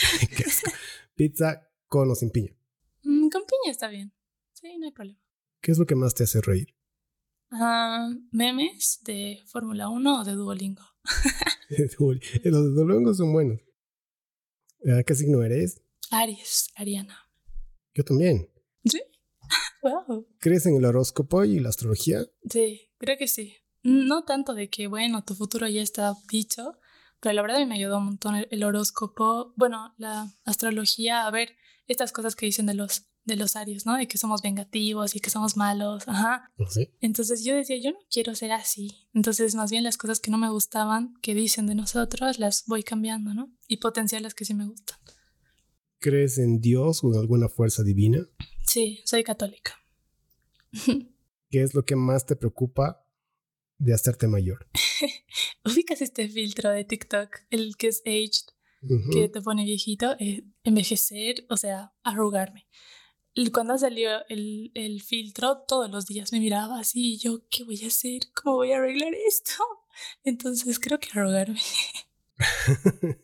¿Pizza 1.14 1.68
con 1.86 2.10
o 2.10 2.14
sin 2.14 2.30
piña? 2.30 2.54
Mm, 3.02 3.28
con 3.28 3.42
piña 3.42 3.70
está 3.70 3.88
bien. 3.88 4.12
Sí, 4.52 4.78
no 4.78 4.86
hay 4.86 4.92
problema. 4.92 5.20
¿Qué 5.60 5.72
es 5.72 5.78
lo 5.78 5.86
que 5.86 5.94
más 5.94 6.14
te 6.14 6.24
hace 6.24 6.40
reír? 6.40 6.74
Ah, 7.50 8.10
memes 8.30 9.00
de 9.04 9.42
Fórmula 9.46 9.88
1 9.88 10.20
o 10.20 10.24
de 10.24 10.32
Duolingo. 10.32 10.84
Los 12.44 12.64
de 12.64 12.70
Duolingo 12.70 13.14
son 13.14 13.32
buenos. 13.32 13.60
Ah, 14.86 15.02
¿Qué 15.04 15.14
signo 15.14 15.42
eres? 15.42 15.82
Aries, 16.10 16.70
Ariana. 16.76 17.18
Yo 17.94 18.04
también. 18.04 18.48
¿Sí? 18.84 19.02
Wow. 19.82 20.28
¿Crees 20.38 20.66
en 20.66 20.76
el 20.76 20.84
horóscopo 20.84 21.42
y 21.42 21.58
la 21.58 21.70
astrología? 21.70 22.26
Sí, 22.50 22.90
creo 22.98 23.16
que 23.16 23.26
sí. 23.26 23.56
No 23.82 24.24
tanto 24.24 24.52
de 24.52 24.68
que, 24.68 24.88
bueno, 24.88 25.24
tu 25.24 25.34
futuro 25.34 25.66
ya 25.66 25.80
está 25.80 26.12
dicho, 26.30 26.78
pero 27.20 27.34
la 27.34 27.42
verdad 27.42 27.66
me 27.66 27.74
ayudó 27.74 27.98
un 27.98 28.06
montón 28.06 28.46
el 28.50 28.64
horóscopo, 28.64 29.52
bueno, 29.56 29.94
la 29.98 30.32
astrología, 30.44 31.26
a 31.26 31.30
ver 31.30 31.56
estas 31.86 32.12
cosas 32.12 32.36
que 32.36 32.46
dicen 32.46 32.66
de 32.66 32.74
los 32.74 33.06
de 33.24 33.36
los 33.36 33.54
Aries, 33.54 33.86
¿no? 33.86 33.96
De 33.96 34.08
que 34.08 34.18
somos 34.18 34.42
vengativos 34.42 35.14
y 35.14 35.20
que 35.20 35.30
somos 35.30 35.56
malos, 35.56 36.08
ajá. 36.08 36.50
¿Ah, 36.58 36.64
¿Sí? 36.68 36.90
Entonces 37.00 37.44
yo 37.44 37.54
decía, 37.54 37.76
yo 37.76 37.92
no 37.92 37.98
quiero 38.10 38.34
ser 38.34 38.52
así. 38.52 39.08
Entonces 39.14 39.54
más 39.54 39.70
bien 39.70 39.84
las 39.84 39.98
cosas 39.98 40.20
que 40.20 40.30
no 40.30 40.38
me 40.38 40.50
gustaban, 40.50 41.14
que 41.20 41.34
dicen 41.34 41.66
de 41.66 41.74
nosotros, 41.74 42.38
las 42.38 42.64
voy 42.66 42.82
cambiando, 42.82 43.34
¿no? 43.34 43.52
Y 43.68 43.76
potenciar 43.76 44.22
las 44.22 44.34
que 44.34 44.44
sí 44.44 44.54
me 44.54 44.66
gustan. 44.66 44.98
¿Crees 45.98 46.38
en 46.38 46.60
Dios 46.60 47.04
o 47.04 47.12
en 47.12 47.20
alguna 47.20 47.48
fuerza 47.48 47.82
divina? 47.82 48.26
Sí, 48.66 49.00
soy 49.04 49.22
católica. 49.22 49.74
¿Qué 51.50 51.62
es 51.62 51.74
lo 51.74 51.84
que 51.84 51.96
más 51.96 52.24
te 52.24 52.36
preocupa 52.36 53.06
de 53.78 53.92
hacerte 53.92 54.26
mayor? 54.28 54.66
Ubicas 55.64 56.00
este 56.00 56.28
filtro 56.28 56.70
de 56.70 56.84
TikTok, 56.84 57.40
el 57.50 57.76
que 57.76 57.88
es 57.88 58.02
aged, 58.06 58.46
que 59.12 59.28
te 59.28 59.42
pone 59.42 59.64
viejito, 59.64 60.16
eh, 60.18 60.44
envejecer, 60.64 61.44
o 61.50 61.56
sea, 61.56 61.92
arrugarme. 62.02 62.66
Cuando 63.52 63.76
salió 63.78 64.26
el, 64.28 64.72
el 64.74 65.02
filtro, 65.02 65.58
todos 65.68 65.90
los 65.90 66.06
días 66.06 66.32
me 66.32 66.40
miraba 66.40 66.80
así 66.80 67.14
y 67.14 67.18
yo, 67.18 67.46
¿qué 67.50 67.64
voy 67.64 67.82
a 67.84 67.88
hacer? 67.88 68.22
¿Cómo 68.34 68.56
voy 68.56 68.72
a 68.72 68.78
arreglar 68.78 69.14
esto? 69.14 69.52
Entonces 70.24 70.78
creo 70.78 70.98
que 70.98 71.08
arrugarme. 71.12 71.60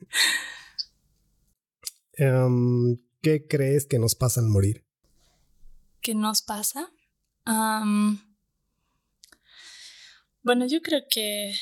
Em, 2.19 2.97
¿Qué 3.21 3.47
crees 3.47 3.87
que 3.87 3.99
nos 3.99 4.15
pasa 4.15 4.41
al 4.41 4.47
morir? 4.47 4.87
¿Qué 6.01 6.15
nos 6.15 6.43
pasa? 6.43 6.91
bueno, 10.43 10.67
yo 10.67 10.81
creo 10.81 11.03
que 11.09 11.55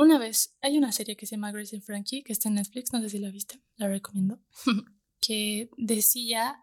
una 0.00 0.18
vez 0.18 0.56
hay 0.62 0.78
una 0.78 0.92
serie 0.92 1.14
que 1.14 1.26
se 1.26 1.36
llama 1.36 1.52
Grace 1.52 1.76
and 1.76 1.84
Frankie, 1.84 2.22
que 2.22 2.32
está 2.32 2.48
en 2.48 2.54
Netflix, 2.54 2.92
no 2.92 3.00
sé 3.00 3.10
si 3.10 3.18
la 3.18 3.30
viste, 3.30 3.60
la 3.76 3.86
recomiendo, 3.86 4.40
que 5.20 5.68
decía 5.76 6.62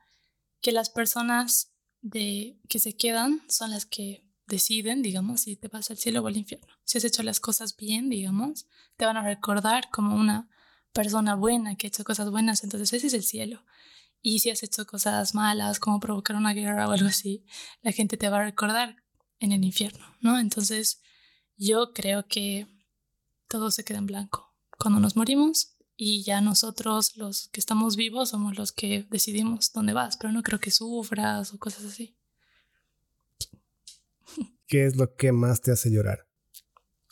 que 0.60 0.72
las 0.72 0.90
personas 0.90 1.72
de, 2.02 2.60
que 2.68 2.80
se 2.80 2.96
quedan 2.96 3.44
son 3.48 3.70
las 3.70 3.86
que 3.86 4.26
deciden, 4.48 5.04
digamos, 5.04 5.42
si 5.42 5.56
te 5.56 5.68
vas 5.68 5.92
al 5.92 5.98
cielo 5.98 6.22
o 6.22 6.28
al 6.28 6.38
infierno. 6.38 6.74
Si 6.84 6.98
has 6.98 7.04
hecho 7.04 7.22
las 7.22 7.40
cosas 7.40 7.76
bien, 7.78 8.10
digamos, 8.10 8.66
te 8.96 9.06
van 9.06 9.18
a 9.18 9.24
recordar 9.24 9.90
como 9.92 10.16
una 10.16 10.50
persona 10.92 11.36
buena 11.36 11.76
que 11.76 11.86
ha 11.86 11.90
hecho 11.90 12.04
cosas 12.04 12.32
buenas, 12.32 12.64
entonces 12.64 12.92
ese 12.92 13.08
es 13.08 13.14
el 13.14 13.24
cielo. 13.24 13.64
Y 14.22 14.40
si 14.40 14.50
has 14.50 14.64
hecho 14.64 14.88
cosas 14.88 15.36
malas, 15.36 15.80
como 15.80 16.00
provocar 16.00 16.36
una 16.38 16.54
guerra 16.54 16.88
o 16.88 16.92
algo 16.92 17.08
así, 17.08 17.46
la 17.84 17.92
gente 17.92 18.18
te 18.18 18.30
va 18.30 18.40
a 18.40 18.46
recordar 18.46 18.96
en 19.40 19.52
el 19.52 19.64
infierno, 19.64 20.06
¿no? 20.22 20.40
Entonces, 20.40 21.02
yo 21.56 21.94
creo 21.94 22.28
que 22.28 22.68
todo 23.48 23.72
se 23.72 23.84
queda 23.84 24.00
en 24.00 24.06
blanco. 24.06 24.54
Cuando 24.78 25.00
nos 25.00 25.16
morimos 25.16 25.76
y 25.96 26.24
ya 26.24 26.42
nosotros, 26.42 27.18
los 27.18 27.50
que 27.50 27.60
estamos 27.60 27.96
vivos, 27.96 28.30
somos 28.30 28.58
los 28.58 28.72
que 28.72 29.08
decidimos 29.10 29.72
dónde 29.74 29.94
vas, 29.94 30.18
pero 30.18 30.32
no 30.32 30.44
creo 30.44 30.60
que 30.60 30.72
sufras 30.72 31.54
o 31.54 31.60
cosas 31.60 31.86
así. 31.86 32.16
¿Qué 34.68 34.86
es 34.86 34.96
lo 34.96 35.16
que 35.16 35.32
más 35.32 35.62
te 35.62 35.72
hace 35.72 35.92
llorar? 35.92 36.28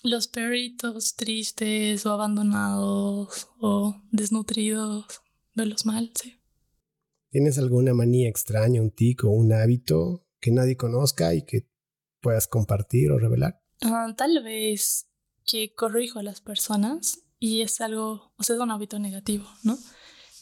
Los 0.04 0.27
perritos 0.27 1.15
tristes 1.15 2.06
o 2.06 2.12
abandonados 2.12 3.48
o 3.60 4.00
desnutridos, 4.12 5.06
verlos 5.56 5.86
mal, 5.88 6.12
sí. 6.13 6.39
¿Tienes 7.32 7.58
alguna 7.58 7.94
manía 7.94 8.30
extraña, 8.30 8.82
un 8.82 8.92
tico, 8.92 9.30
un 9.30 9.51
hábito 9.51 10.25
que 10.39 10.51
nadie 10.51 10.77
conozca 10.77 11.34
y 11.34 11.44
que 11.44 11.68
puedas 12.22 12.48
compartir 12.48 13.12
o 13.12 13.18
revelar? 13.18 13.62
Ah, 13.82 14.13
tal 14.15 14.44
vez 14.44 15.08
que 15.45 15.73
corrijo 15.73 16.19
a 16.19 16.23
las 16.23 16.41
personas 16.41 17.23
y 17.39 17.61
es 17.61 17.81
algo, 17.81 18.33
o 18.37 18.43
sea, 18.43 18.55
es 18.55 18.61
un 18.61 18.71
hábito 18.71 18.99
negativo, 18.99 19.45
¿no? 19.63 19.77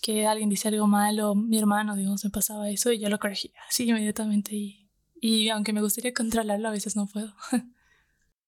Que 0.01 0.25
alguien 0.25 0.49
dice 0.49 0.67
algo 0.67 0.87
malo, 0.87 1.35
mi 1.35 1.57
hermano, 1.57 1.95
digamos, 1.95 2.23
me 2.23 2.29
pasaba 2.29 2.69
eso 2.69 2.91
y 2.91 2.99
yo 2.99 3.09
lo 3.09 3.19
corregía 3.19 3.51
así 3.69 3.89
inmediatamente 3.89 4.55
y, 4.55 4.89
y 5.15 5.49
aunque 5.49 5.73
me 5.73 5.81
gustaría 5.81 6.13
controlarlo, 6.13 6.67
a 6.67 6.71
veces 6.71 6.95
no 6.95 7.07
puedo. 7.07 7.33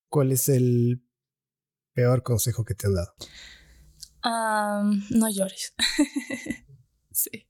¿Cuál 0.10 0.32
es 0.32 0.50
el 0.50 1.04
peor 1.94 2.24
consejo 2.24 2.64
que 2.64 2.76
te 2.76 2.88
han 2.88 2.96
dado? 2.96 3.14
no 5.10 5.30
llores. 5.30 5.74
sí. 7.12 7.48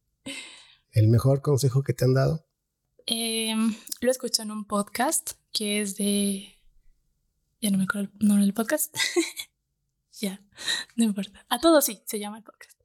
¿El 0.92 1.08
mejor 1.08 1.42
consejo 1.42 1.84
que 1.84 1.94
te 1.94 2.06
han 2.06 2.14
dado? 2.14 2.46
Em, 3.06 3.76
lo 4.02 4.12
escuché 4.12 4.44
en 4.44 4.52
un 4.52 4.66
podcast 4.66 5.34
que 5.52 5.82
es 5.82 5.96
de... 5.96 6.55
Ya 7.66 7.72
no 7.72 7.80
me 7.80 7.86
acuerdo 7.86 8.12
el 8.20 8.28
nombre 8.28 8.46
del 8.46 8.54
podcast. 8.54 8.96
ya, 10.22 10.40
no 10.96 11.04
importa. 11.04 11.44
A 11.50 11.60
todos 11.60 11.84
sí, 11.84 12.00
se 12.06 12.20
llama 12.20 12.38
el 12.38 12.44
podcast. 12.44 12.80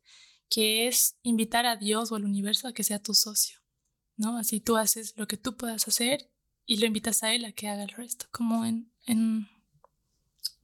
Que 0.48 0.88
es 0.88 1.18
invitar 1.22 1.66
a 1.66 1.76
Dios 1.76 2.10
o 2.10 2.14
al 2.16 2.24
universo 2.24 2.66
a 2.66 2.72
que 2.72 2.82
sea 2.82 2.98
tu 2.98 3.12
socio. 3.12 3.58
¿No? 4.16 4.38
Así 4.38 4.58
tú 4.58 4.78
haces 4.78 5.12
lo 5.18 5.28
que 5.28 5.36
tú 5.36 5.58
puedas 5.58 5.86
hacer 5.86 6.30
y 6.64 6.78
lo 6.78 6.86
invitas 6.86 7.22
a 7.22 7.34
él 7.34 7.44
a 7.44 7.52
que 7.52 7.68
haga 7.68 7.82
el 7.82 7.90
resto. 7.90 8.24
Como 8.30 8.64
en, 8.64 8.90
en 9.04 9.48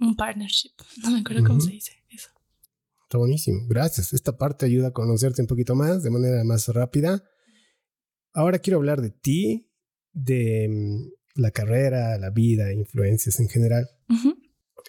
un 0.01 0.17
partnership. 0.17 0.73
No 1.03 1.11
me 1.11 1.19
acuerdo 1.19 1.47
cómo 1.47 1.61
se 1.61 1.73
dice 1.73 2.03
eso. 2.09 2.31
Está 3.03 3.19
buenísimo. 3.19 3.67
Gracias. 3.69 4.15
Esta 4.15 4.39
parte 4.39 4.65
ayuda 4.65 4.89
a 4.89 4.93
conocerte 4.95 5.43
un 5.43 5.47
poquito 5.47 5.75
más 5.75 6.03
de 6.03 6.09
manera 6.09 6.43
más 6.43 6.69
rápida. 6.69 7.23
Ahora 8.33 8.61
quiero 8.61 8.79
hablar 8.79 9.03
de 9.03 9.11
ti, 9.11 9.71
de 10.15 10.69
mm, 10.71 11.17
la 11.37 11.51
carrera, 11.51 12.19
la 12.19 12.31
vida, 12.31 12.73
influencias 12.73 13.41
en 13.41 13.49
general. 13.49 13.89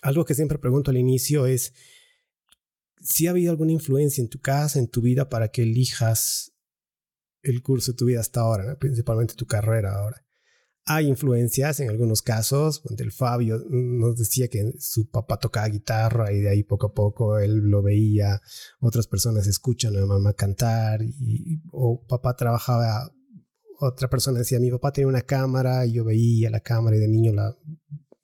Algo 0.01 0.25
que 0.25 0.36
siempre 0.36 0.60
pregunto 0.60 0.92
al 0.92 0.98
inicio 0.98 1.46
es 1.46 1.74
si 3.01 3.27
ha 3.27 3.32
habido 3.32 3.51
alguna 3.51 3.72
influencia 3.72 4.22
en 4.22 4.30
tu 4.30 4.39
casa, 4.39 4.80
en 4.80 4.88
tu 4.88 5.01
vida, 5.01 5.30
para 5.30 5.50
que 5.50 5.63
elijas 5.63 6.54
el 7.42 7.62
curso 7.62 7.92
de 7.92 7.98
tu 7.98 8.06
vida 8.06 8.20
hasta 8.20 8.42
ahora, 8.42 8.77
principalmente 8.77 9.36
tu 9.36 9.46
carrera 9.46 9.96
ahora. 9.96 10.24
Hay 10.89 11.08
influencias 11.08 11.82
en 11.82 11.89
algunos 11.89 12.22
casos, 12.22 12.82
donde 12.84 13.04
el 13.04 13.12
Fabio 13.12 13.62
nos 13.70 14.18
decía 14.18 14.48
que 14.48 14.74
su 14.80 15.10
papá 15.10 15.38
tocaba 15.38 15.68
guitarra 15.68 16.32
y 16.32 16.39
de 16.39 16.50
ahí 16.50 16.63
poco 16.63 16.88
a 16.88 16.94
poco 16.94 17.39
él 17.39 17.58
lo 17.58 17.82
veía, 17.82 18.42
otras 18.80 19.06
personas 19.06 19.48
escuchan 19.48 19.98
a 19.98 20.06
mamá 20.06 20.34
cantar 20.34 21.01
y, 21.04 21.62
o 21.72 22.06
papá 22.08 22.38
trabajaba 22.38 23.12
otra 23.79 24.10
persona 24.10 24.39
decía, 24.39 24.60
mi 24.60 24.72
papá 24.72 24.91
tenía 24.91 25.07
una 25.07 25.22
cámara 25.22 25.86
y 25.86 25.93
yo 25.93 26.05
veía 26.05 26.50
la 26.50 26.60
cámara 26.60 26.98
y 26.98 27.00
de 27.00 27.07
niño 27.07 27.34
la, 27.34 27.55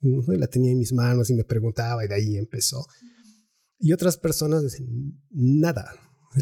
la 0.00 0.46
tenía 0.46 0.72
en 0.72 0.78
mis 0.78 0.92
manos 0.92 1.30
y 1.30 1.34
me 1.34 1.44
preguntaba 1.44 2.04
y 2.04 2.08
de 2.08 2.14
ahí 2.14 2.36
empezó. 2.36 2.86
Y 3.78 3.92
otras 3.92 4.16
personas 4.16 4.62
dicen, 4.62 5.20
nada, 5.30 5.92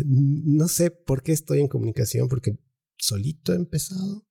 no 0.04 0.68
sé 0.68 0.90
por 0.90 1.22
qué 1.22 1.32
estoy 1.32 1.60
en 1.60 1.68
comunicación, 1.68 2.28
porque 2.28 2.58
solito 2.96 3.52
he 3.52 3.56
empezado 3.56 4.26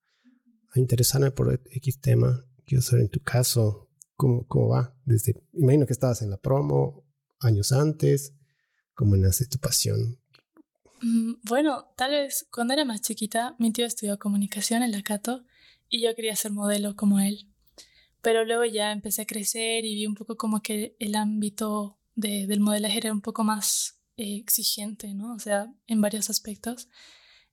a 0.71 0.79
interesarme 0.79 1.31
por 1.31 1.61
X 1.71 1.99
tema. 1.99 2.45
Quiero 2.65 2.81
saber 2.81 3.03
en 3.03 3.09
tu 3.09 3.21
caso, 3.21 3.89
¿cómo, 4.15 4.47
cómo 4.47 4.69
va? 4.69 4.95
Desde, 5.03 5.35
imagino 5.53 5.85
que 5.85 5.93
estabas 5.93 6.21
en 6.21 6.29
la 6.29 6.37
promo 6.37 7.05
años 7.39 7.71
antes, 7.71 8.33
¿cómo 8.93 9.17
nace 9.17 9.45
tu 9.47 9.57
pasión 9.57 10.20
bueno, 11.43 11.91
tal 11.95 12.11
vez 12.11 12.47
cuando 12.51 12.73
era 12.73 12.85
más 12.85 13.01
chiquita, 13.01 13.55
mi 13.57 13.71
tío 13.71 13.85
estudió 13.85 14.19
comunicación 14.19 14.83
en 14.83 14.91
la 14.91 15.01
Cato 15.01 15.43
y 15.89 16.01
yo 16.01 16.15
quería 16.15 16.35
ser 16.35 16.51
modelo 16.51 16.95
como 16.95 17.19
él. 17.19 17.47
Pero 18.21 18.45
luego 18.45 18.65
ya 18.65 18.91
empecé 18.91 19.23
a 19.23 19.25
crecer 19.25 19.83
y 19.83 19.95
vi 19.95 20.05
un 20.05 20.15
poco 20.15 20.37
como 20.37 20.61
que 20.61 20.95
el 20.99 21.15
ámbito 21.15 21.97
de, 22.15 22.45
del 22.45 22.59
modelaje 22.59 22.97
era 22.97 23.11
un 23.11 23.21
poco 23.21 23.43
más 23.43 23.99
eh, 24.17 24.35
exigente, 24.35 25.13
¿no? 25.13 25.33
O 25.33 25.39
sea, 25.39 25.73
en 25.87 26.01
varios 26.01 26.29
aspectos. 26.29 26.87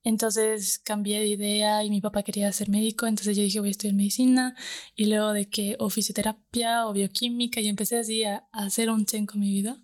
Entonces 0.04 0.78
cambié 0.78 1.18
de 1.20 1.26
idea 1.26 1.84
y 1.84 1.90
mi 1.90 2.00
papá 2.00 2.22
quería 2.22 2.52
ser 2.52 2.68
médico, 2.68 3.06
entonces 3.06 3.36
yo 3.36 3.42
dije 3.42 3.60
voy 3.60 3.68
a 3.68 3.72
estudiar 3.72 3.94
medicina 3.96 4.54
y 4.94 5.06
luego 5.06 5.32
de 5.32 5.48
que 5.48 5.76
o 5.80 5.90
fisioterapia 5.90 6.86
o 6.86 6.92
bioquímica 6.92 7.60
y 7.60 7.68
empecé 7.68 7.98
así 7.98 8.24
a, 8.24 8.46
a 8.52 8.64
hacer 8.64 8.90
un 8.90 9.06
chen 9.06 9.26
con 9.26 9.40
mi 9.40 9.50
vida. 9.50 9.82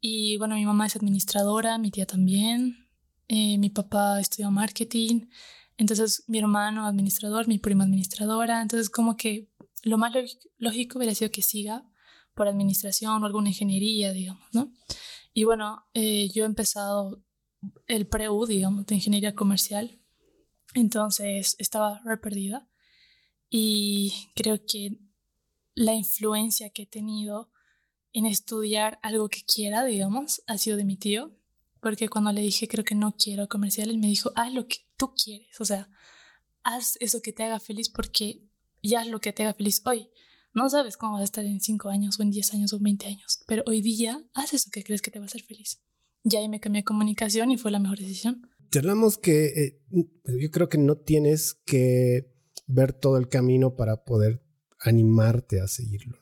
Y 0.00 0.38
bueno, 0.38 0.54
mi 0.54 0.64
mamá 0.64 0.86
es 0.86 0.96
administradora, 0.96 1.78
mi 1.78 1.90
tía 1.90 2.06
también, 2.06 2.88
eh, 3.28 3.58
mi 3.58 3.70
papá 3.70 4.18
estudió 4.20 4.50
marketing, 4.50 5.28
entonces 5.76 6.24
mi 6.26 6.38
hermano 6.38 6.86
administrador, 6.86 7.46
mi 7.48 7.58
prima 7.58 7.84
administradora, 7.84 8.62
entonces 8.62 8.88
como 8.90 9.16
que 9.16 9.48
lo 9.82 9.98
más 9.98 10.12
lógico 10.58 10.98
hubiera 10.98 11.14
sido 11.14 11.30
que 11.30 11.42
siga 11.42 11.84
por 12.34 12.48
administración 12.48 13.22
o 13.22 13.26
alguna 13.26 13.48
ingeniería, 13.48 14.12
digamos, 14.12 14.46
¿no? 14.52 14.72
Y 15.34 15.44
bueno, 15.44 15.84
eh, 15.94 16.28
yo 16.34 16.44
he 16.44 16.46
empezado 16.46 17.22
el 17.86 18.06
pre-U, 18.06 18.46
digamos, 18.46 18.86
de 18.86 18.94
ingeniería 18.94 19.34
comercial, 19.34 20.00
entonces 20.74 21.56
estaba 21.58 22.00
re 22.04 22.16
perdida 22.16 22.68
y 23.48 24.12
creo 24.34 24.64
que 24.64 24.98
la 25.74 25.94
influencia 25.94 26.70
que 26.70 26.82
he 26.82 26.86
tenido 26.86 27.50
en 28.12 28.26
estudiar 28.26 28.98
algo 29.02 29.28
que 29.28 29.42
quiera, 29.42 29.84
digamos, 29.84 30.42
ha 30.46 30.58
sido 30.58 30.76
de 30.76 30.84
mi 30.84 30.96
tío, 30.96 31.32
porque 31.80 32.08
cuando 32.08 32.32
le 32.32 32.40
dije 32.40 32.68
creo 32.68 32.84
que 32.84 32.94
no 32.94 33.14
quiero 33.16 33.48
comercial, 33.48 33.90
él 33.90 33.98
me 33.98 34.08
dijo, 34.08 34.32
haz 34.34 34.52
lo 34.52 34.66
que 34.66 34.78
tú 34.96 35.12
quieres, 35.14 35.60
o 35.60 35.64
sea, 35.64 35.88
haz 36.62 36.96
eso 37.00 37.22
que 37.22 37.32
te 37.32 37.44
haga 37.44 37.60
feliz 37.60 37.88
porque 37.88 38.42
ya 38.82 39.02
es 39.02 39.08
lo 39.08 39.20
que 39.20 39.32
te 39.32 39.42
haga 39.42 39.54
feliz 39.54 39.82
hoy. 39.84 40.10
No 40.52 40.68
sabes 40.68 40.96
cómo 40.96 41.12
vas 41.12 41.22
a 41.22 41.24
estar 41.24 41.44
en 41.44 41.60
5 41.60 41.88
años 41.88 42.18
o 42.18 42.22
en 42.22 42.30
10 42.30 42.54
años 42.54 42.72
o 42.72 42.80
20 42.80 43.06
años, 43.06 43.44
pero 43.46 43.62
hoy 43.66 43.80
día 43.82 44.22
haz 44.34 44.52
eso 44.52 44.70
que 44.72 44.82
crees 44.82 45.00
que 45.00 45.10
te 45.10 45.18
va 45.18 45.24
a 45.24 45.26
hacer 45.26 45.42
feliz. 45.42 45.80
Y 46.24 46.36
ahí 46.36 46.48
me 46.48 46.60
cambié 46.60 46.80
a 46.80 46.84
comunicación 46.84 47.50
y 47.50 47.56
fue 47.56 47.70
la 47.70 47.78
mejor 47.78 47.98
decisión. 47.98 48.50
charlamos 48.70 49.16
que 49.16 49.46
eh, 49.46 49.80
yo 49.90 50.50
creo 50.50 50.68
que 50.68 50.78
no 50.78 50.96
tienes 50.96 51.54
que 51.54 52.32
ver 52.66 52.92
todo 52.92 53.16
el 53.16 53.28
camino 53.28 53.76
para 53.76 54.04
poder 54.04 54.42
animarte 54.80 55.60
a 55.60 55.68
seguirlo. 55.68 56.19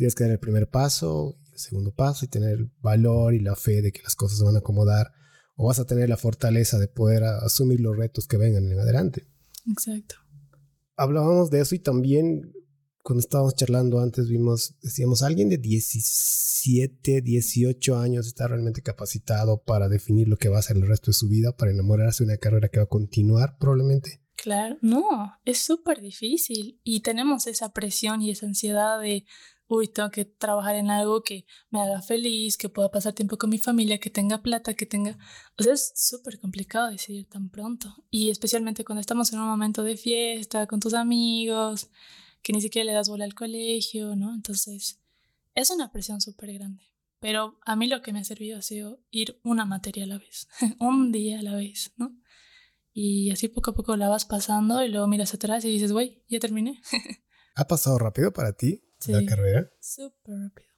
Tienes 0.00 0.14
que 0.14 0.24
dar 0.24 0.32
el 0.32 0.38
primer 0.38 0.66
paso, 0.66 1.36
el 1.52 1.58
segundo 1.58 1.94
paso 1.94 2.24
y 2.24 2.28
tener 2.28 2.52
el 2.52 2.70
valor 2.80 3.34
y 3.34 3.38
la 3.38 3.54
fe 3.54 3.82
de 3.82 3.92
que 3.92 4.00
las 4.02 4.16
cosas 4.16 4.38
se 4.38 4.44
van 4.46 4.56
a 4.56 4.60
acomodar 4.60 5.12
o 5.56 5.66
vas 5.66 5.78
a 5.78 5.84
tener 5.84 6.08
la 6.08 6.16
fortaleza 6.16 6.78
de 6.78 6.88
poder 6.88 7.22
asumir 7.22 7.80
los 7.80 7.94
retos 7.94 8.26
que 8.26 8.38
vengan 8.38 8.64
en 8.72 8.80
adelante. 8.80 9.26
Exacto. 9.70 10.14
Hablábamos 10.96 11.50
de 11.50 11.60
eso 11.60 11.74
y 11.74 11.80
también 11.80 12.50
cuando 13.02 13.20
estábamos 13.20 13.54
charlando 13.56 14.00
antes 14.00 14.30
vimos, 14.30 14.74
decíamos, 14.80 15.22
alguien 15.22 15.50
de 15.50 15.58
17, 15.58 17.20
18 17.20 17.98
años 17.98 18.26
está 18.26 18.48
realmente 18.48 18.80
capacitado 18.80 19.62
para 19.62 19.90
definir 19.90 20.28
lo 20.28 20.38
que 20.38 20.48
va 20.48 20.56
a 20.56 20.60
hacer 20.60 20.78
el 20.78 20.88
resto 20.88 21.10
de 21.10 21.14
su 21.14 21.28
vida, 21.28 21.54
para 21.54 21.72
enamorarse 21.72 22.24
de 22.24 22.30
una 22.30 22.38
carrera 22.38 22.70
que 22.70 22.78
va 22.78 22.84
a 22.84 22.88
continuar 22.88 23.58
probablemente. 23.58 24.22
Claro, 24.34 24.78
no, 24.80 25.34
es 25.44 25.58
súper 25.58 26.00
difícil 26.00 26.80
y 26.84 27.00
tenemos 27.00 27.46
esa 27.46 27.74
presión 27.74 28.22
y 28.22 28.30
esa 28.30 28.46
ansiedad 28.46 28.98
de, 28.98 29.26
uy, 29.70 29.86
tengo 29.86 30.10
que 30.10 30.24
trabajar 30.24 30.74
en 30.74 30.90
algo 30.90 31.22
que 31.22 31.46
me 31.70 31.80
haga 31.80 32.02
feliz, 32.02 32.56
que 32.56 32.68
pueda 32.68 32.90
pasar 32.90 33.12
tiempo 33.12 33.38
con 33.38 33.50
mi 33.50 33.58
familia, 33.58 34.00
que 34.00 34.10
tenga 34.10 34.42
plata, 34.42 34.74
que 34.74 34.84
tenga... 34.84 35.16
O 35.56 35.62
sea, 35.62 35.74
es 35.74 35.92
súper 35.94 36.40
complicado 36.40 36.90
decidir 36.90 37.28
tan 37.28 37.50
pronto 37.50 38.04
y 38.10 38.30
especialmente 38.30 38.84
cuando 38.84 39.00
estamos 39.00 39.32
en 39.32 39.38
un 39.38 39.46
momento 39.46 39.84
de 39.84 39.96
fiesta 39.96 40.66
con 40.66 40.80
tus 40.80 40.92
amigos, 40.92 41.88
que 42.42 42.52
ni 42.52 42.60
siquiera 42.60 42.84
le 42.84 42.94
das 42.94 43.08
bola 43.08 43.24
al 43.24 43.34
colegio, 43.34 44.16
¿no? 44.16 44.34
Entonces, 44.34 45.00
es 45.54 45.70
una 45.70 45.92
presión 45.92 46.20
súper 46.20 46.52
grande. 46.52 46.82
Pero 47.20 47.56
a 47.64 47.76
mí 47.76 47.86
lo 47.86 48.02
que 48.02 48.12
me 48.12 48.18
ha 48.18 48.24
servido 48.24 48.58
ha 48.58 48.62
sido 48.62 49.00
ir 49.12 49.38
una 49.44 49.66
materia 49.66 50.02
a 50.02 50.08
la 50.08 50.18
vez, 50.18 50.48
un 50.80 51.12
día 51.12 51.38
a 51.38 51.42
la 51.42 51.54
vez, 51.54 51.92
¿no? 51.96 52.18
Y 52.92 53.30
así 53.30 53.46
poco 53.46 53.70
a 53.70 53.74
poco 53.74 53.96
la 53.96 54.08
vas 54.08 54.24
pasando 54.24 54.82
y 54.84 54.88
luego 54.88 55.06
miras 55.06 55.32
atrás 55.32 55.64
y 55.64 55.70
dices, 55.70 55.92
güey, 55.92 56.24
ya 56.28 56.40
terminé. 56.40 56.82
¿Ha 57.54 57.68
pasado 57.68 58.00
rápido 58.00 58.32
para 58.32 58.54
ti 58.54 58.82
la 59.06 59.24
carrera? 59.24 59.70
Súper 59.80 60.34
rápido. 60.34 60.68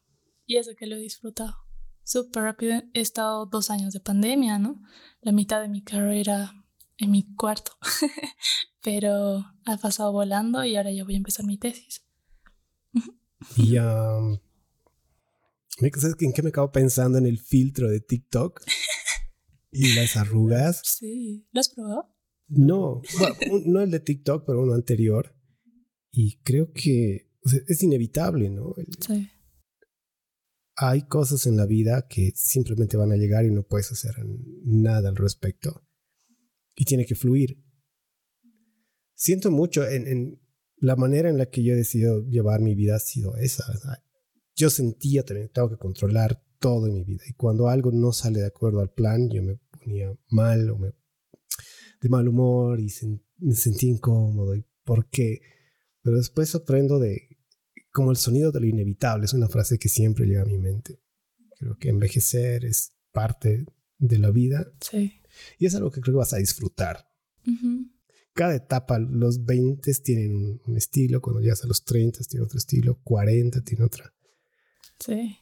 Y 0.46 0.56
eso 0.56 0.72
que 0.76 0.86
lo 0.86 0.96
he 0.96 1.00
disfrutado. 1.00 1.56
Súper 2.04 2.42
rápido. 2.42 2.82
He 2.94 3.00
estado 3.00 3.46
dos 3.46 3.70
años 3.70 3.92
de 3.92 4.00
pandemia, 4.00 4.58
¿no? 4.58 4.82
La 5.20 5.32
mitad 5.32 5.60
de 5.60 5.68
mi 5.68 5.82
carrera 5.82 6.52
en 6.98 7.10
mi 7.10 7.34
cuarto. 7.34 7.72
Pero 8.82 9.44
ha 9.64 9.76
pasado 9.76 10.12
volando 10.12 10.64
y 10.64 10.76
ahora 10.76 10.90
ya 10.90 11.04
voy 11.04 11.14
a 11.14 11.18
empezar 11.18 11.46
mi 11.46 11.58
tesis. 11.58 12.04
y 13.56 13.78
um, 13.78 14.38
¿sabes 15.96 16.16
en 16.20 16.32
qué 16.32 16.42
me 16.42 16.50
acabo 16.50 16.72
pensando 16.72 17.18
en 17.18 17.26
el 17.26 17.38
filtro 17.38 17.88
de 17.88 18.00
TikTok? 18.00 18.60
y 19.70 19.94
las 19.94 20.16
arrugas. 20.16 20.82
Sí. 20.84 21.46
¿Lo 21.52 21.60
has 21.60 21.70
probado? 21.70 22.14
No, 22.48 23.00
no 23.64 23.80
el 23.80 23.90
de 23.90 24.00
TikTok, 24.00 24.44
pero 24.44 24.62
uno 24.62 24.74
anterior. 24.74 25.34
Y 26.10 26.38
creo 26.42 26.72
que 26.72 27.31
es 27.44 27.82
inevitable, 27.82 28.50
¿no? 28.50 28.74
Sí. 29.06 29.28
Hay 30.76 31.06
cosas 31.06 31.46
en 31.46 31.56
la 31.56 31.66
vida 31.66 32.06
que 32.08 32.32
simplemente 32.34 32.96
van 32.96 33.12
a 33.12 33.16
llegar 33.16 33.44
y 33.44 33.50
no 33.50 33.62
puedes 33.62 33.92
hacer 33.92 34.14
nada 34.64 35.08
al 35.08 35.16
respecto. 35.16 35.86
Y 36.74 36.84
tiene 36.84 37.04
que 37.04 37.14
fluir. 37.14 37.62
Siento 39.14 39.50
mucho 39.50 39.86
en, 39.86 40.06
en 40.06 40.42
la 40.76 40.96
manera 40.96 41.28
en 41.28 41.38
la 41.38 41.46
que 41.46 41.62
yo 41.62 41.74
he 41.74 41.76
decidido 41.76 42.26
llevar 42.26 42.60
mi 42.60 42.74
vida 42.74 42.96
ha 42.96 42.98
sido 42.98 43.36
esa. 43.36 43.64
Yo 44.56 44.68
sentía 44.70 45.24
también, 45.24 45.50
tengo 45.52 45.70
que 45.70 45.76
controlar 45.76 46.42
todo 46.58 46.86
en 46.86 46.94
mi 46.94 47.04
vida. 47.04 47.22
Y 47.28 47.34
cuando 47.34 47.68
algo 47.68 47.92
no 47.92 48.12
sale 48.12 48.40
de 48.40 48.46
acuerdo 48.46 48.80
al 48.80 48.90
plan, 48.90 49.28
yo 49.30 49.42
me 49.42 49.60
ponía 49.70 50.12
mal 50.28 50.70
o 50.70 50.78
me, 50.78 50.92
de 52.00 52.08
mal 52.08 52.26
humor 52.26 52.80
y 52.80 52.88
me 53.38 53.54
sentía 53.54 53.90
incómodo. 53.90 54.54
¿Y 54.56 54.66
por 54.84 55.08
qué? 55.08 55.40
Pero 56.02 56.16
después 56.16 56.54
aprendo 56.54 56.98
de 56.98 57.31
como 57.92 58.10
el 58.10 58.16
sonido 58.16 58.50
de 58.50 58.60
lo 58.60 58.66
inevitable. 58.66 59.26
Es 59.26 59.34
una 59.34 59.48
frase 59.48 59.78
que 59.78 59.88
siempre 59.88 60.26
llega 60.26 60.42
a 60.42 60.46
mi 60.46 60.58
mente. 60.58 61.00
Creo 61.58 61.76
que 61.78 61.90
envejecer 61.90 62.64
es 62.64 62.92
parte 63.12 63.66
de 63.98 64.18
la 64.18 64.30
vida. 64.30 64.66
Sí. 64.80 65.20
Y 65.58 65.66
es 65.66 65.74
algo 65.74 65.90
que 65.90 66.00
creo 66.00 66.14
que 66.14 66.18
vas 66.18 66.32
a 66.32 66.38
disfrutar. 66.38 67.08
Cada 68.34 68.54
etapa, 68.54 68.98
los 68.98 69.44
20 69.44 69.92
tienen 70.02 70.34
un, 70.34 70.60
un, 70.66 70.76
estilo, 70.76 71.20
cuando 71.20 71.40
llegas 71.40 71.64
a 71.64 71.66
los 71.66 71.84
30 71.84 72.20
tiene 72.24 72.44
otro 72.44 72.58
estilo, 72.58 72.98
40 73.02 73.62
tiene 73.62 73.84
otra. 73.84 74.12
Sí. 74.98 75.38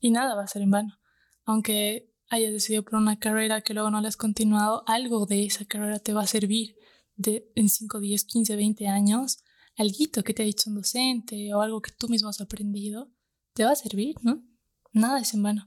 Y 0.00 0.10
nada 0.10 0.34
va 0.34 0.44
a 0.44 0.48
ser 0.48 0.62
en 0.62 0.70
vano. 0.70 0.98
Aunque 1.44 2.12
hayas 2.28 2.52
decidido 2.52 2.82
por 2.82 2.94
una 2.94 3.18
carrera 3.18 3.60
que 3.60 3.74
luego 3.74 3.90
no 3.90 4.00
la 4.00 4.08
has 4.08 4.16
continuado, 4.16 4.82
algo 4.86 5.26
de 5.26 5.44
esa 5.44 5.64
carrera 5.66 5.98
te 5.98 6.14
va 6.14 6.22
a 6.22 6.26
servir 6.26 6.76
de, 7.16 7.50
en 7.54 7.68
5, 7.68 8.00
10, 8.00 8.24
15, 8.24 8.56
20 8.56 8.88
años. 8.88 9.41
Algo 9.76 10.22
que 10.24 10.34
te 10.34 10.42
ha 10.42 10.46
dicho 10.46 10.70
un 10.70 10.76
docente 10.76 11.52
o 11.54 11.60
algo 11.60 11.80
que 11.80 11.92
tú 11.92 12.08
mismo 12.08 12.28
has 12.28 12.40
aprendido, 12.40 13.10
te 13.54 13.64
va 13.64 13.72
a 13.72 13.76
servir, 13.76 14.16
¿no? 14.22 14.44
Nada 14.92 15.20
es 15.20 15.34
en 15.34 15.42
vano. 15.42 15.66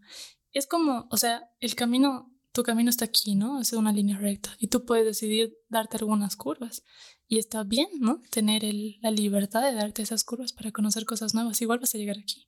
Es 0.51 0.67
como, 0.67 1.07
o 1.11 1.17
sea, 1.17 1.49
el 1.59 1.75
camino, 1.75 2.31
tu 2.51 2.63
camino 2.63 2.89
está 2.89 3.05
aquí, 3.05 3.35
¿no? 3.35 3.59
Es 3.59 3.73
una 3.73 3.91
línea 3.91 4.17
recta 4.17 4.55
y 4.59 4.67
tú 4.67 4.85
puedes 4.85 5.05
decidir 5.05 5.57
darte 5.69 5.97
algunas 5.97 6.35
curvas. 6.35 6.83
Y 7.27 7.39
está 7.39 7.63
bien, 7.63 7.87
¿no? 7.99 8.21
Tener 8.29 8.63
la 9.01 9.09
libertad 9.09 9.63
de 9.63 9.73
darte 9.73 10.03
esas 10.03 10.23
curvas 10.23 10.53
para 10.53 10.71
conocer 10.71 11.05
cosas 11.05 11.33
nuevas. 11.33 11.61
Igual 11.61 11.79
vas 11.79 11.95
a 11.95 11.97
llegar 11.97 12.17
aquí. 12.19 12.47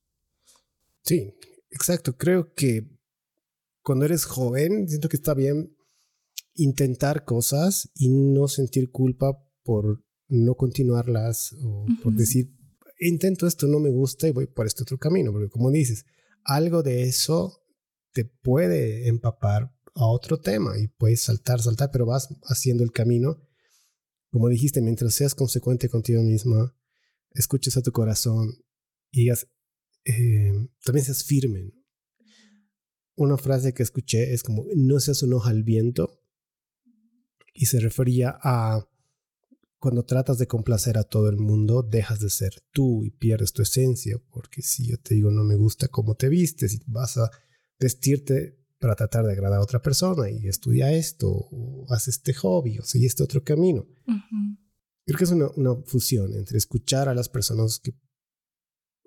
Sí, 1.02 1.34
Exacto, 1.70 2.18
creo 2.18 2.54
que 2.54 2.90
cuando 3.82 4.06
eres 4.06 4.26
joven, 4.26 4.88
siento 4.88 5.10
que 5.10 5.18
está 5.18 5.34
bien 5.34 5.76
intentar 6.54 7.24
cosas 7.26 7.92
y 7.94 8.10
no 8.10 8.48
sentir 8.48 8.92
culpa 8.92 9.44
por 9.64 10.04
no 10.30 10.56
continuarlas 10.56 11.56
o 11.64 11.86
por 12.04 12.14
decir, 12.14 12.54
intento 13.00 13.48
esto, 13.48 13.68
no 13.68 13.80
me 13.80 13.90
gusta 13.90 14.28
y 14.28 14.32
voy 14.32 14.48
por 14.48 14.66
este 14.66 14.84
otro 14.84 14.98
camino, 14.98 15.32
porque 15.32 15.50
como 15.50 15.72
dices, 15.72 16.06
algo 16.44 16.84
de 16.84 17.04
eso 17.04 17.64
te 18.14 18.26
puede 18.26 19.08
empapar 19.08 19.74
a 19.94 20.06
otro 20.06 20.40
tema 20.40 20.78
y 20.78 20.88
puedes 20.88 21.22
saltar, 21.24 21.62
saltar, 21.62 21.90
pero 21.92 22.06
vas 22.06 22.30
haciendo 22.44 22.84
el 22.84 22.92
camino. 22.92 23.44
Como 24.30 24.50
dijiste, 24.50 24.82
mientras 24.82 25.16
seas 25.16 25.34
consecuente 25.34 25.90
contigo 25.90 26.22
misma, 26.22 26.76
escuches 27.32 27.78
a 27.78 27.82
tu 27.82 27.92
corazón 27.92 28.54
y 29.12 29.22
digas, 29.22 29.48
eh, 30.06 30.52
también 30.84 31.06
seas 31.06 31.24
firme. 31.24 31.74
Una 33.16 33.38
frase 33.38 33.74
que 33.74 33.84
escuché 33.84 34.34
es 34.34 34.44
como, 34.44 34.66
no 34.76 35.00
seas 35.00 35.24
un 35.24 35.34
hoja 35.34 35.50
al 35.50 35.64
viento. 35.64 36.22
Y 37.54 37.66
se 37.66 37.80
refería 37.80 38.38
a 38.42 38.88
cuando 39.80 40.04
tratas 40.04 40.38
de 40.38 40.48
complacer 40.48 40.98
a 40.98 41.04
todo 41.04 41.30
el 41.30 41.38
mundo, 41.38 41.84
dejas 41.84 42.20
de 42.20 42.30
ser 42.30 42.64
tú 42.72 43.04
y 43.04 43.12
pierdes 43.12 43.54
tu 43.54 43.62
esencia. 43.62 44.20
Porque 44.32 44.62
si 44.62 44.88
yo 44.88 44.98
te 44.98 45.16
digo, 45.16 45.32
no 45.32 45.44
me 45.44 45.56
gusta 45.56 45.88
cómo 45.88 46.16
te 46.16 46.30
vistes 46.30 46.74
y 46.74 46.82
vas 46.88 47.18
a 47.18 47.30
vestirte 47.80 48.58
para 48.80 48.96
tratar 48.96 49.26
de 49.26 49.32
agradar 49.32 49.60
a 49.60 49.64
otra 49.64 49.82
persona 49.82 50.30
y 50.30 50.48
estudia 50.48 50.92
esto, 50.92 51.30
o 51.30 51.86
haz 51.90 52.08
este 52.08 52.34
hobby, 52.34 52.78
o 52.78 52.84
sigue 52.84 53.08
este 53.08 53.24
otro 53.24 53.44
camino. 53.44 53.88
Creo 55.06 55.18
que 55.18 55.24
es 55.24 55.32
una, 55.32 55.50
una, 55.56 55.76
fusión 55.86 56.34
entre 56.34 56.58
escuchar 56.58 57.10
a 57.10 57.16
las 57.16 57.30
personas 57.30 57.80
que 57.80 57.94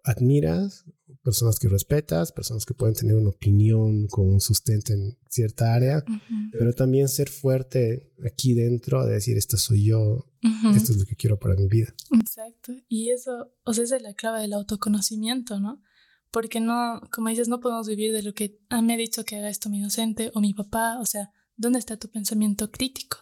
admiras, 0.03 0.85
personas 1.23 1.59
que 1.59 1.69
respetas, 1.69 2.33
personas 2.33 2.65
que 2.65 2.75
pueden 2.75 2.95
tener 2.95 3.15
una 3.15 3.31
opinión 3.31 4.07
con 4.09 4.27
un 4.29 4.41
sustento 4.41 4.93
en 4.93 5.19
cierta 5.29 5.75
área, 5.75 6.05
pero 6.53 6.73
también 6.73 7.09
ser 7.09 7.29
fuerte 7.29 8.13
aquí 8.25 8.55
dentro 8.55 9.05
de 9.05 9.15
decir, 9.15 9.37
esto 9.37 9.57
soy 9.57 9.85
yo, 9.85 10.27
esto 10.75 10.93
es 10.93 10.99
lo 10.99 11.05
que 11.05 11.17
quiero 11.17 11.39
para 11.39 11.55
mi 11.55 11.67
vida. 11.67 11.95
Exacto. 12.19 12.73
Y 12.89 13.11
eso, 13.11 13.53
o 13.65 13.75
sea, 13.75 13.85
esa 13.85 13.97
es 13.97 14.03
la 14.03 14.15
clave 14.15 14.41
del 14.41 14.55
autoconocimiento, 14.55 15.61
¿no? 15.61 15.83
Porque 16.31 16.61
no, 16.61 17.01
como 17.13 17.29
dices, 17.29 17.49
no 17.49 17.61
podemos 17.61 17.89
vivir 17.89 18.13
de 18.13 18.23
lo 18.23 18.33
que 18.33 18.59
ah, 18.71 18.83
me 18.83 18.95
ha 18.95 18.97
dicho 18.97 19.25
que 19.25 19.37
haga 19.37 19.51
esto 19.51 19.69
mi 19.69 19.83
docente 19.83 20.31
o 20.35 20.41
mi 20.41 20.55
papá, 20.55 20.99
o 21.01 21.07
sea, 21.07 21.33
¿dónde 21.57 21.79
está 21.79 21.97
tu 21.97 22.09
pensamiento 22.09 22.71
crítico? 22.71 23.19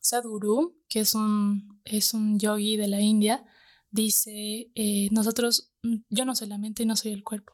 Sadhguru, 0.00 0.80
que 0.88 1.00
es 1.00 1.14
un, 1.14 1.80
es 1.84 2.14
un 2.14 2.38
yogi 2.38 2.76
de 2.76 2.88
la 2.88 3.00
India, 3.00 3.44
dice, 3.90 4.70
eh, 4.74 5.08
nosotros, 5.10 5.72
mm, 5.82 5.96
yo 6.10 6.24
no 6.24 6.34
soy 6.34 6.48
la 6.48 6.58
mente 6.58 6.84
no 6.86 6.96
soy 6.96 7.12
el 7.12 7.24
cuerpo. 7.24 7.52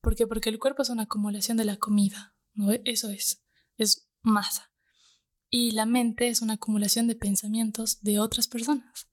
¿Por 0.00 0.16
qué? 0.16 0.26
Porque 0.26 0.48
el 0.48 0.58
cuerpo 0.58 0.82
es 0.82 0.90
una 0.90 1.02
acumulación 1.02 1.56
de 1.56 1.64
la 1.64 1.76
comida, 1.76 2.34
¿no? 2.54 2.70
Eso 2.84 3.10
es, 3.10 3.44
es 3.76 4.08
masa. 4.22 4.72
Y 5.50 5.72
la 5.72 5.84
mente 5.84 6.28
es 6.28 6.42
una 6.42 6.54
acumulación 6.54 7.06
de 7.06 7.16
pensamientos 7.16 8.00
de 8.02 8.18
otras 8.18 8.48
personas. 8.48 9.08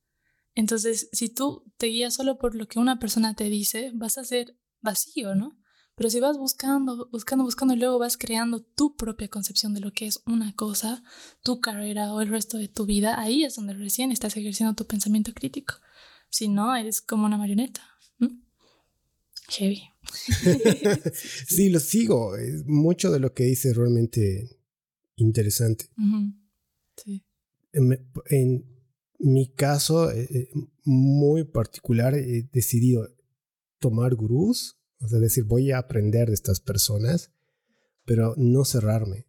Entonces, 0.56 1.10
si 1.12 1.30
tú 1.30 1.72
te 1.78 1.88
guías 1.88 2.15
solo 2.15 2.38
por 2.38 2.56
lo 2.56 2.67
que 2.67 2.80
una 2.80 3.00
persona 3.00 3.36
te 3.36 3.46
dice, 3.46 3.91
vas 3.93 4.17
a 4.17 4.24
ser 4.24 4.58
vacío, 4.82 5.36
¿no? 5.36 5.60
Pero 5.96 6.12
si 6.12 6.20
vas 6.20 6.38
buscando, 6.38 7.10
buscando, 7.12 7.43
buscando 7.43 7.74
y 7.74 7.78
luego 7.78 7.98
vas 7.98 8.17
creando 8.17 8.62
tu 8.62 8.96
propia 8.96 9.30
concepción 9.30 9.74
de 9.74 9.80
lo 9.80 9.91
que 9.91 10.06
es 10.06 10.22
una 10.28 10.54
cosa, 10.56 11.04
tu 11.43 11.60
carrera 11.60 12.13
o 12.13 12.22
el 12.22 12.30
resto 12.30 12.58
de 12.58 12.67
tu 12.67 12.86
vida, 12.86 13.20
ahí 13.20 13.43
es 13.43 13.56
donde 13.56 13.74
recién 13.74 14.12
estás 14.12 14.38
ejerciendo 14.38 14.76
tu 14.76 14.86
pensamiento 14.86 15.34
crítico. 15.34 15.74
Si 16.30 16.48
no, 16.48 16.76
eres 16.76 17.02
como 17.02 17.26
una 17.26 17.38
marioneta. 17.38 17.82
Heavy. 19.50 19.82
sí, 21.48 21.70
lo 21.70 21.80
sigo. 21.80 22.34
Mucho 22.66 23.12
de 23.12 23.20
lo 23.20 23.34
que 23.34 23.46
dice 23.46 23.70
es 23.70 23.78
realmente 23.78 24.50
interesante. 25.16 25.90
Sí. 26.98 27.24
En, 27.74 28.78
mi 29.20 29.48
caso, 29.48 30.12
eh, 30.12 30.28
eh, 30.30 30.50
muy 30.84 31.44
particular, 31.44 32.13
he 32.13 32.48
decidido 32.52 33.10
tomar 33.80 34.13
gurús, 34.13 34.78
o 35.00 35.08
sea, 35.08 35.20
decir, 35.20 35.44
voy 35.44 35.72
a 35.72 35.80
aprender 35.80 36.28
de 36.28 36.36
estas 36.36 36.60
personas, 36.60 37.32
pero 38.06 38.36
no 38.38 38.63
cerrarme 38.63 39.28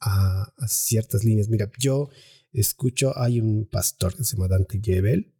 a, 0.00 0.52
ciertas 0.66 1.24
líneas. 1.24 1.48
Mira, 1.48 1.70
yo 1.78 2.08
escucho, 2.52 3.16
hay 3.16 3.40
un 3.40 3.66
pastor 3.66 4.16
que 4.16 4.24
se 4.24 4.36
llama 4.36 4.48
Dante 4.48 4.80
Gebel. 4.82 5.32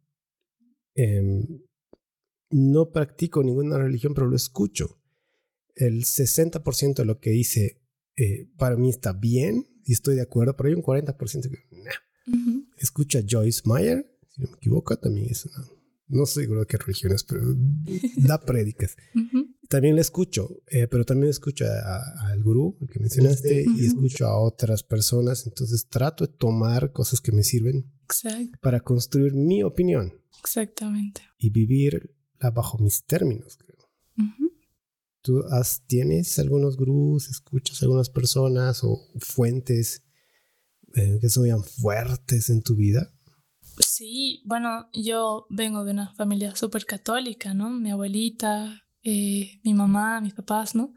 Em, 0.95 1.45
no 2.49 2.91
practico 2.91 3.43
ninguna 3.43 3.77
religión, 3.77 4.13
pero 4.13 4.27
lo 4.27 4.35
escucho. 4.35 4.99
El 5.75 6.03
60% 6.03 6.95
de 6.95 7.05
lo 7.05 7.19
que 7.19 7.29
dice 7.31 7.81
eh, 8.17 8.49
para 8.57 8.75
mí 8.75 8.89
está 8.89 9.13
bien 9.13 9.65
y 9.85 9.93
estoy 9.93 10.15
de 10.15 10.21
acuerdo, 10.21 10.55
pero 10.55 10.69
hay 10.69 10.75
un 10.75 10.83
40% 10.83 11.49
que 11.49 11.77
nah. 11.77 12.61
Escucha 12.77 13.21
Joyce 13.27 13.61
Meyer, 13.65 14.05
si 14.29 14.41
no 14.41 14.49
me 14.49 14.57
equivoco, 14.57 14.97
también 14.97 15.27
es 15.29 15.45
una, 15.45 15.65
no 16.07 16.25
sé 16.25 16.41
seguro 16.41 16.61
de 16.61 16.65
qué 16.65 16.77
religión 16.77 17.13
es, 17.13 17.23
pero 17.23 17.41
da 18.17 18.39
prédicas. 18.45 18.95
También 19.69 19.95
le 19.95 20.01
escucho, 20.01 20.61
eh, 20.67 20.87
pero 20.87 21.05
también 21.05 21.29
escucho 21.29 21.65
al 21.65 22.43
gurú, 22.43 22.77
que 22.91 22.99
mencionaste, 22.99 23.65
y 23.77 23.85
escucho 23.85 24.27
a 24.27 24.37
otras 24.37 24.83
personas. 24.83 25.47
Entonces 25.47 25.87
trato 25.87 26.27
de 26.27 26.33
tomar 26.33 26.91
cosas 26.91 27.21
que 27.21 27.31
me 27.31 27.43
sirven 27.43 27.89
para 28.61 28.79
construir 28.79 29.33
mi 29.33 29.63
opinión. 29.63 30.13
Exactamente. 30.39 31.21
Y 31.37 31.49
vivirla 31.49 32.09
bajo 32.53 32.77
mis 32.79 33.03
términos, 33.05 33.57
creo. 33.57 33.77
¿Tú 35.21 35.43
has, 35.51 35.83
tienes 35.85 36.39
algunos 36.39 36.77
gurús, 36.77 37.29
escuchas 37.29 37.81
a 37.81 37.85
algunas 37.85 38.09
personas 38.09 38.83
o 38.83 38.99
fuentes 39.19 40.03
eh, 40.95 41.19
que 41.21 41.29
son 41.29 41.43
bien 41.43 41.63
fuertes 41.63 42.49
en 42.49 42.63
tu 42.63 42.75
vida? 42.75 43.13
Sí, 43.79 44.41
bueno, 44.45 44.89
yo 44.93 45.45
vengo 45.49 45.85
de 45.85 45.91
una 45.91 46.13
familia 46.15 46.55
súper 46.55 46.85
católica, 46.85 47.53
¿no? 47.53 47.69
Mi 47.69 47.91
abuelita, 47.91 48.83
eh, 49.03 49.59
mi 49.63 49.73
mamá, 49.73 50.21
mis 50.21 50.33
papás, 50.33 50.75
¿no? 50.75 50.95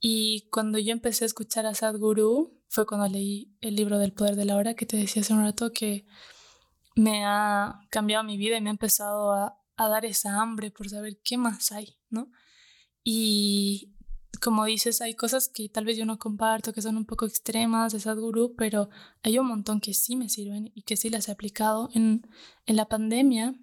Y 0.00 0.48
cuando 0.50 0.78
yo 0.78 0.92
empecé 0.92 1.24
a 1.24 1.26
escuchar 1.26 1.66
a 1.66 1.74
Sadhguru 1.74 2.57
fue 2.68 2.86
cuando 2.86 3.08
leí 3.08 3.56
el 3.60 3.76
libro 3.76 3.98
del 3.98 4.12
poder 4.12 4.36
de 4.36 4.44
la 4.44 4.56
hora 4.56 4.74
que 4.74 4.86
te 4.86 4.96
decía 4.96 5.22
hace 5.22 5.32
un 5.32 5.42
rato 5.42 5.72
que 5.72 6.06
me 6.94 7.24
ha 7.24 7.80
cambiado 7.90 8.24
mi 8.24 8.36
vida 8.36 8.56
y 8.56 8.60
me 8.60 8.70
ha 8.70 8.72
empezado 8.72 9.32
a, 9.32 9.58
a 9.76 9.88
dar 9.88 10.04
esa 10.04 10.40
hambre 10.40 10.70
por 10.70 10.88
saber 10.88 11.18
qué 11.22 11.38
más 11.38 11.72
hay, 11.72 11.96
¿no? 12.10 12.30
Y 13.04 13.94
como 14.40 14.64
dices, 14.64 15.00
hay 15.00 15.14
cosas 15.14 15.48
que 15.48 15.68
tal 15.68 15.84
vez 15.84 15.96
yo 15.96 16.04
no 16.04 16.18
comparto, 16.18 16.72
que 16.72 16.82
son 16.82 16.96
un 16.96 17.06
poco 17.06 17.26
extremas 17.26 17.92
de 17.92 18.00
Sadhguru, 18.00 18.54
pero 18.56 18.88
hay 19.22 19.38
un 19.38 19.46
montón 19.46 19.80
que 19.80 19.94
sí 19.94 20.16
me 20.16 20.28
sirven 20.28 20.70
y 20.74 20.82
que 20.82 20.96
sí 20.96 21.10
las 21.10 21.28
he 21.28 21.32
aplicado. 21.32 21.88
En, 21.94 22.22
en 22.66 22.76
la 22.76 22.86
pandemia 22.86 23.54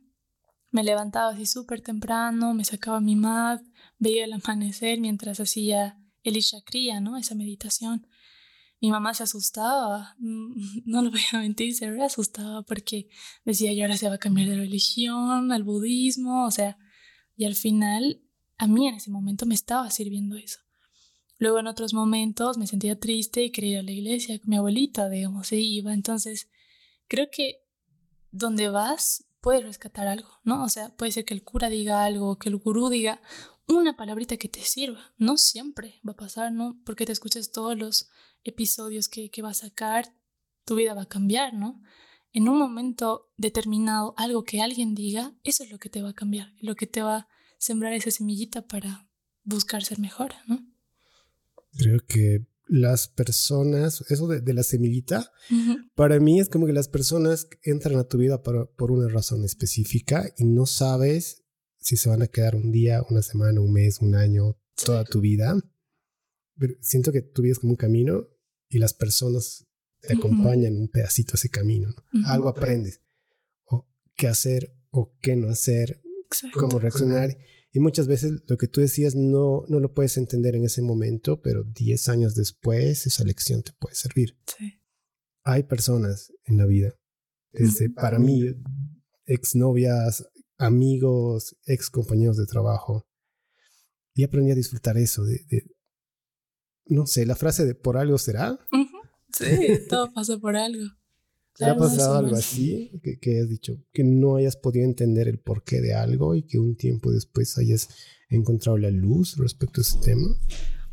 me 0.71 0.83
levantaba 0.83 1.29
así 1.29 1.45
súper 1.45 1.81
temprano, 1.81 2.53
me 2.53 2.65
sacaba 2.65 2.99
mi 2.99 3.15
mat, 3.15 3.61
veía 3.97 4.25
el 4.25 4.33
amanecer 4.33 4.99
mientras 4.99 5.39
hacía 5.39 5.97
el 6.23 6.37
Ishakriya, 6.37 6.99
¿no? 6.99 7.17
Esa 7.17 7.35
meditación. 7.35 8.07
Mi 8.81 8.91
mamá 8.91 9.13
se 9.13 9.23
asustaba, 9.23 10.15
no 10.19 11.01
lo 11.01 11.11
voy 11.11 11.21
a 11.31 11.39
mentir, 11.39 11.73
se 11.73 11.87
asustaba 12.01 12.63
porque 12.63 13.09
decía, 13.43 13.71
y 13.71 13.81
ahora 13.81 13.97
se 13.97 14.09
va 14.09 14.15
a 14.15 14.19
cambiar 14.19 14.49
de 14.49 14.57
religión 14.57 15.51
al 15.51 15.63
budismo, 15.63 16.45
o 16.45 16.51
sea, 16.51 16.77
y 17.35 17.45
al 17.45 17.55
final 17.55 18.21
a 18.57 18.67
mí 18.67 18.87
en 18.87 18.95
ese 18.95 19.11
momento 19.11 19.45
me 19.45 19.55
estaba 19.55 19.89
sirviendo 19.91 20.37
eso. 20.37 20.59
Luego 21.37 21.59
en 21.59 21.67
otros 21.67 21.93
momentos 21.93 22.57
me 22.57 22.67
sentía 22.67 22.99
triste 22.99 23.43
y 23.43 23.51
quería 23.51 23.71
ir 23.71 23.77
a 23.79 23.83
la 23.83 23.91
iglesia 23.91 24.39
con 24.39 24.49
mi 24.49 24.55
abuelita, 24.55 25.09
digamos, 25.09 25.47
se 25.47 25.57
iba. 25.57 25.93
Entonces, 25.93 26.49
creo 27.07 27.27
que 27.29 27.57
donde 28.31 28.69
vas 28.69 29.25
puedes 29.41 29.63
rescatar 29.63 30.07
algo, 30.07 30.29
¿no? 30.43 30.63
O 30.63 30.69
sea, 30.69 30.95
puede 30.95 31.11
ser 31.11 31.23
que 31.23 31.35
el 31.35 31.43
cura 31.43 31.69
diga 31.69 32.03
algo, 32.03 32.39
que 32.39 32.49
el 32.49 32.57
gurú 32.57 32.89
diga 32.89 33.21
una 33.67 33.95
palabrita 33.95 34.37
que 34.37 34.49
te 34.49 34.61
sirva. 34.61 35.13
No 35.17 35.37
siempre 35.37 36.01
va 36.07 36.13
a 36.13 36.17
pasar, 36.17 36.51
¿no? 36.51 36.79
Porque 36.85 37.05
te 37.05 37.11
escuches 37.11 37.51
todos 37.51 37.77
los 37.77 38.09
episodios 38.43 39.09
que, 39.09 39.29
que 39.29 39.41
va 39.41 39.49
a 39.49 39.55
sacar, 39.55 40.13
tu 40.65 40.75
vida 40.75 40.93
va 40.93 41.03
a 41.03 41.09
cambiar, 41.09 41.53
¿no? 41.53 41.81
En 42.33 42.49
un 42.49 42.57
momento 42.57 43.31
determinado, 43.37 44.13
algo 44.17 44.43
que 44.43 44.61
alguien 44.61 44.93
diga, 44.93 45.33
eso 45.43 45.63
es 45.63 45.71
lo 45.71 45.79
que 45.79 45.89
te 45.89 46.01
va 46.01 46.09
a 46.09 46.13
cambiar, 46.13 46.53
lo 46.59 46.75
que 46.75 46.85
te 46.85 47.01
va 47.01 47.15
a 47.17 47.27
sembrar 47.57 47.93
esa 47.93 48.11
semillita 48.11 48.67
para 48.67 49.09
buscar 49.43 49.83
ser 49.83 49.99
mejor, 49.99 50.33
¿no? 50.47 50.59
Creo 51.77 51.99
que 52.05 52.45
las 52.67 53.07
personas, 53.07 54.03
eso 54.09 54.27
de, 54.27 54.53
la 54.53 54.63
semillita, 54.63 55.31
para 55.95 56.19
mí 56.19 56.39
es 56.39 56.49
como 56.49 56.65
que 56.65 56.73
las 56.73 56.87
personas 56.87 57.47
entran 57.63 57.97
a 57.97 58.05
tu 58.05 58.17
vida 58.17 58.41
por, 58.41 58.91
una 58.91 59.07
razón 59.07 59.43
específica 59.43 60.33
y 60.37 60.45
no 60.45 60.65
sabes 60.65 61.43
si 61.85 61.97
se 61.97 62.09
van 62.09 62.23
a 62.23 62.27
quedar 62.27 62.55
un 62.55 62.71
día, 62.71 63.03
una 63.11 63.21
semana, 63.21 63.61
un 63.61 63.71
mes, 63.71 63.99
un 64.01 64.15
año, 64.15 64.57
toda 64.83 65.05
tu 65.05 65.21
vida. 65.21 65.55
Pero 66.57 66.73
siento 66.81 67.11
que 67.11 67.21
tu 67.21 67.43
vida 67.43 67.51
es 67.51 67.59
como 67.59 67.73
un 67.73 67.77
camino 67.77 68.27
y 68.67 68.79
las 68.79 68.95
personas 68.95 69.67
te 70.01 70.13
acompañan 70.13 70.77
un 70.77 70.87
pedacito 70.87 71.33
a 71.33 71.35
ese 71.35 71.49
camino. 71.49 71.93
Algo 72.25 72.49
aprendes. 72.49 73.01
O 73.65 73.87
qué 74.15 74.27
hacer 74.27 74.75
o 74.89 75.15
qué 75.21 75.35
no 75.35 75.47
hacer, 75.47 76.01
cómo 76.55 76.79
reaccionar. 76.79 77.37
Y 77.71 77.79
muchas 77.79 78.07
veces 78.07 78.31
lo 78.47 78.57
que 78.57 78.67
tú 78.67 78.81
decías 78.81 79.13
no, 79.13 79.63
no 79.67 79.79
lo 79.79 79.93
puedes 79.93 80.17
entender 80.17 80.55
en 80.55 80.65
ese 80.65 80.81
momento, 80.81 81.39
pero 81.43 81.65
10 81.65 82.09
años 82.09 82.33
después 82.33 83.05
esa 83.05 83.23
lección 83.23 83.61
te 83.61 83.73
puede 83.73 83.93
servir. 83.93 84.35
Sí. 84.57 84.81
Hay 85.43 85.63
personas 85.63 86.33
en 86.45 86.57
la 86.57 86.65
vida, 86.65 86.95
desde 87.51 87.91
para 87.91 88.17
mí, 88.17 88.55
exnovias, 89.27 90.25
amigos, 90.57 91.55
ex 91.65 91.89
compañeros 91.89 92.37
de 92.37 92.45
trabajo, 92.45 93.05
y 94.13 94.23
aprendí 94.23 94.51
a 94.51 94.55
disfrutar 94.55 94.97
eso, 94.97 95.23
de, 95.23 95.45
no 96.85 97.05
sé, 97.05 97.25
la 97.25 97.35
frase 97.35 97.65
de 97.65 97.75
por 97.75 97.97
algo 97.97 98.17
será. 98.17 98.57
Sí, 99.33 99.47
todo 99.89 100.13
pasa 100.13 100.37
por 100.37 100.55
algo. 100.55 100.85
¿Te 101.55 101.65
ha 101.65 101.77
pasado 101.77 102.17
algo 102.17 102.35
así? 102.35 102.91
Que, 103.21 103.39
has 103.39 103.49
dicho 103.49 103.77
que 103.93 104.03
no 104.03 104.35
hayas 104.35 104.57
podido 104.57 104.85
entender 104.85 105.27
el 105.27 105.39
porqué 105.39 105.79
de 105.79 105.93
algo 105.93 106.35
y 106.35 106.43
que 106.43 106.59
un 106.59 106.75
tiempo 106.75 107.11
después 107.11 107.57
hayas 107.57 107.89
encontrado 108.29 108.77
la 108.77 108.91
luz 108.91 109.37
respecto 109.37 109.79
a 109.79 109.83
ese 109.83 109.99
tema. 109.99 110.27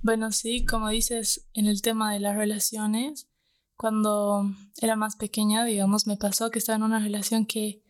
Bueno, 0.02 0.30
sí, 0.30 0.64
como 0.64 0.88
dices, 0.88 1.48
en 1.52 1.66
el 1.66 1.82
tema 1.82 2.12
de 2.12 2.20
las 2.20 2.36
relaciones, 2.36 3.28
cuando 3.76 4.44
era 4.80 4.94
más 4.94 5.16
pequeña, 5.16 5.64
digamos, 5.64 6.06
me 6.06 6.16
pasó 6.16 6.50
que 6.50 6.60
estaba 6.60 6.76
en 6.76 6.84
una 6.84 7.00
relación 7.00 7.46
que, 7.46 7.81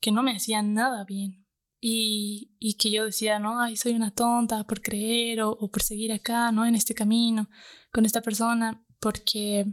que 0.00 0.12
no 0.12 0.22
me 0.22 0.36
hacía 0.36 0.62
nada 0.62 1.04
bien. 1.04 1.46
Y, 1.80 2.56
y, 2.58 2.74
que 2.74 2.90
yo 2.90 3.04
decía, 3.04 3.38
no, 3.38 3.60
ay, 3.60 3.76
soy 3.76 3.92
una 3.92 4.10
tonta 4.10 4.64
por 4.64 4.82
creer 4.82 5.42
o, 5.42 5.50
o 5.50 5.70
por 5.70 5.82
seguir 5.82 6.12
acá, 6.12 6.50
¿no? 6.50 6.66
En 6.66 6.74
este 6.74 6.92
camino, 6.92 7.48
con 7.92 8.04
esta 8.04 8.20
persona, 8.20 8.84
porque 8.98 9.64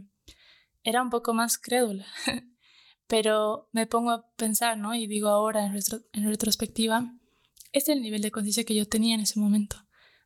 era 0.86 1.02
un 1.02 1.10
poco 1.10 1.34
más 1.34 1.58
crédula. 1.58 2.06
Pero 3.08 3.68
me 3.72 3.86
pongo 3.86 4.10
a 4.10 4.30
pensar, 4.36 4.78
¿no? 4.78 4.94
Y 4.94 5.06
digo 5.06 5.28
ahora 5.28 5.66
en, 5.66 6.24
retrospectiva, 6.24 7.12
este 7.72 7.92
es 7.92 7.96
el 7.96 8.02
nivel 8.02 8.22
de 8.22 8.30
conciencia 8.30 8.64
que 8.64 8.74
yo 8.74 8.88
tenía 8.88 9.14
en 9.14 9.20
ese 9.20 9.38
momento. 9.38 9.76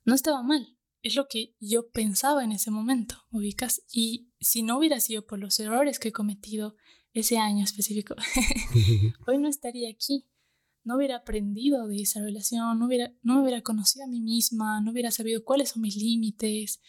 No 0.04 0.14
estaba 0.14 0.42
mal, 0.42 0.78
es 1.02 1.14
lo 1.14 1.26
que 1.28 1.56
yo 1.60 1.90
pensaba 1.90 2.44
en 2.44 2.52
ese 2.52 2.70
momento, 2.70 3.16
ubicas. 3.30 3.82
Y 3.92 4.32
si 4.40 4.62
no 4.62 4.78
hubiera 4.78 5.00
sido 5.00 5.26
por 5.26 5.38
los 5.38 5.58
errores 5.60 5.98
que 5.98 6.08
he 6.08 6.12
cometido 6.12 6.76
ese 7.12 7.38
año 7.38 7.64
específico, 7.64 8.14
hoy 9.26 9.38
no 9.38 9.48
estaría 9.48 9.90
aquí. 9.90 10.26
No 10.82 10.96
hubiera 10.96 11.16
aprendido 11.16 11.86
de 11.86 12.00
esa 12.00 12.20
relación, 12.20 12.78
no, 12.78 12.86
hubiera, 12.86 13.12
no 13.22 13.34
me 13.34 13.42
hubiera 13.42 13.60
conocido 13.62 14.04
a 14.06 14.08
mí 14.08 14.20
misma, 14.20 14.80
no 14.80 14.92
hubiera 14.92 15.10
sabido 15.10 15.44
cuáles 15.44 15.70
son 15.70 15.82
mis 15.82 15.96
límites. 15.96 16.80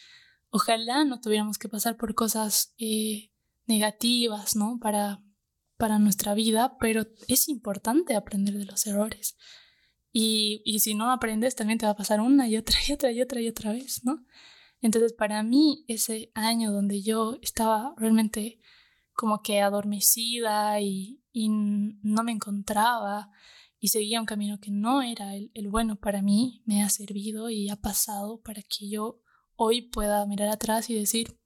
Ojalá 0.49 1.03
no 1.03 1.19
tuviéramos 1.19 1.57
que 1.57 1.67
pasar 1.67 1.97
por 1.97 2.15
cosas 2.15 2.73
eh, 2.77 3.31
negativas, 3.67 4.55
¿no? 4.55 4.79
Para, 4.81 5.21
para 5.77 5.99
nuestra 5.99 6.33
vida, 6.33 6.77
pero 6.79 7.05
es 7.27 7.49
importante 7.49 8.15
aprender 8.15 8.57
de 8.57 8.65
los 8.65 8.87
errores. 8.87 9.35
Y, 10.13 10.61
y 10.63 10.79
si 10.79 10.93
no 10.93 11.11
aprendes, 11.11 11.55
también 11.55 11.77
te 11.77 11.85
va 11.85 11.91
a 11.91 11.97
pasar 11.97 12.21
una 12.21 12.47
y 12.47 12.55
otra 12.55 12.77
y 12.87 12.93
otra 12.93 13.11
y 13.11 13.21
otra 13.21 13.41
y 13.41 13.49
otra 13.49 13.73
vez, 13.73 14.05
¿no? 14.05 14.25
Entonces, 14.81 15.13
para 15.13 15.43
mí, 15.43 15.85
ese 15.87 16.31
año 16.33 16.71
donde 16.71 17.01
yo 17.01 17.37
estaba 17.41 17.93
realmente 17.97 18.59
como 19.21 19.43
que 19.43 19.61
adormecida 19.61 20.81
y, 20.81 21.21
y 21.31 21.49
no 21.49 22.23
me 22.23 22.31
encontraba 22.31 23.29
y 23.79 23.89
seguía 23.89 24.19
un 24.19 24.25
camino 24.25 24.59
que 24.59 24.71
no 24.71 25.03
era 25.03 25.35
el, 25.35 25.51
el, 25.53 25.69
bueno 25.69 25.95
para 25.95 26.23
mí, 26.23 26.63
me 26.65 26.81
ha 26.81 26.89
servido 26.89 27.51
y 27.51 27.69
ha 27.69 27.75
pasado 27.75 28.41
para 28.41 28.63
que 28.63 28.89
yo 28.89 29.21
hoy 29.55 29.83
pueda 29.83 30.25
mirar 30.25 30.49
atrás 30.49 30.89
y 30.89 30.95
decir, 30.95 31.37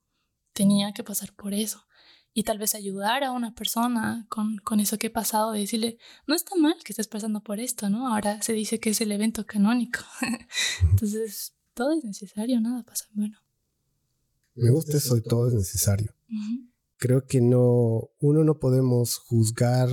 tenía 0.54 0.94
que 0.94 1.04
pasar 1.04 1.34
por 1.34 1.54
eso 1.54 1.86
y 2.34 2.44
tal 2.44 2.60
vez 2.60 2.76
ayudar 2.76 3.26
a 3.26 3.32
una 3.32 3.54
persona 3.54 4.26
con, 4.30 4.56
con 4.60 4.80
eso 4.80 4.98
que 4.98 5.08
he 5.08 5.10
pasado 5.10 5.54
y 5.54 5.60
decirle, 5.60 5.98
no 6.28 6.34
está 6.34 6.56
mal 6.56 6.78
que 6.82 6.94
estés 6.94 7.10
pasando 7.10 7.44
por 7.44 7.60
esto, 7.60 7.90
¿no? 7.90 8.08
Ahora 8.08 8.42
se 8.42 8.54
dice 8.54 8.80
que 8.80 8.92
es 8.92 9.02
el 9.02 9.12
evento 9.12 9.46
canónico. 9.46 10.00
Entonces, 10.82 11.58
todo 11.74 11.92
es 11.92 12.06
necesario, 12.06 12.62
nada 12.62 12.84
pasa 12.84 13.04
bueno. 13.12 13.38
Me 14.54 14.72
gusta 14.72 14.96
eso 14.96 15.22
todo 15.22 15.50
es 15.50 15.56
necesario. 15.56 16.16
Creo 16.98 17.26
que 17.26 17.42
no, 17.42 18.10
uno 18.20 18.44
no 18.44 18.60
podemos 18.60 19.18
juzgar 19.18 19.90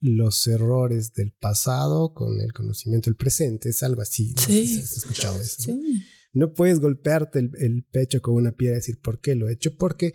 los 0.00 0.46
errores 0.46 1.12
del 1.12 1.32
pasado 1.32 2.14
con 2.14 2.40
el 2.40 2.52
conocimiento 2.52 3.10
del 3.10 3.16
presente. 3.16 3.68
Es 3.68 3.82
algo 3.82 4.02
así. 4.02 4.34
No 4.34 4.42
sí. 4.42 4.80
has 4.82 4.96
escuchado 4.96 5.40
eso. 5.40 5.62
Sí. 5.62 6.02
¿no? 6.32 6.52
puedes 6.52 6.80
golpearte 6.80 7.38
el, 7.38 7.84
pecho 7.90 8.22
con 8.22 8.34
una 8.34 8.52
piedra 8.52 8.76
y 8.76 8.80
decir 8.80 9.00
por 9.00 9.20
qué 9.20 9.34
lo 9.34 9.48
he 9.48 9.52
hecho, 9.52 9.76
porque 9.76 10.14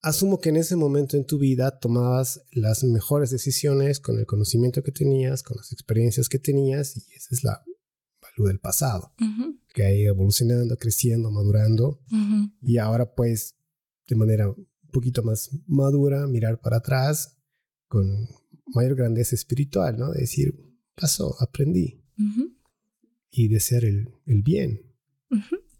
asumo 0.00 0.40
que 0.40 0.48
en 0.48 0.56
ese 0.56 0.76
momento 0.76 1.16
en 1.16 1.26
tu 1.26 1.38
vida 1.38 1.78
tomabas 1.78 2.42
las 2.52 2.84
mejores 2.84 3.30
decisiones 3.30 4.00
con 4.00 4.18
el 4.18 4.26
conocimiento 4.26 4.82
que 4.82 4.92
tenías, 4.92 5.42
con 5.42 5.56
las 5.56 5.72
experiencias 5.72 6.28
que 6.28 6.38
tenías, 6.38 6.96
y 6.96 7.14
esa 7.14 7.34
es 7.34 7.44
la 7.44 7.62
valor 8.20 8.48
del 8.48 8.60
pasado, 8.60 9.14
que 9.74 9.84
ha 9.84 9.92
ido 9.92 10.14
evolucionando, 10.14 10.76
creciendo, 10.76 11.30
madurando, 11.30 12.00
y 12.60 12.78
ahora 12.78 13.14
pues 13.14 13.56
de 14.08 14.16
manera 14.16 14.54
poquito 14.92 15.22
más 15.24 15.50
madura, 15.66 16.26
mirar 16.28 16.60
para 16.60 16.76
atrás 16.76 17.38
con 17.88 18.28
mayor 18.66 18.94
grandeza 18.94 19.34
espiritual, 19.34 19.98
¿no? 19.98 20.12
De 20.12 20.20
decir, 20.20 20.54
pasó, 20.94 21.34
aprendí. 21.40 22.00
Y 23.30 23.48
de 23.48 23.60
ser 23.60 23.84
el, 23.84 24.14
el 24.26 24.42
bien. 24.42 24.94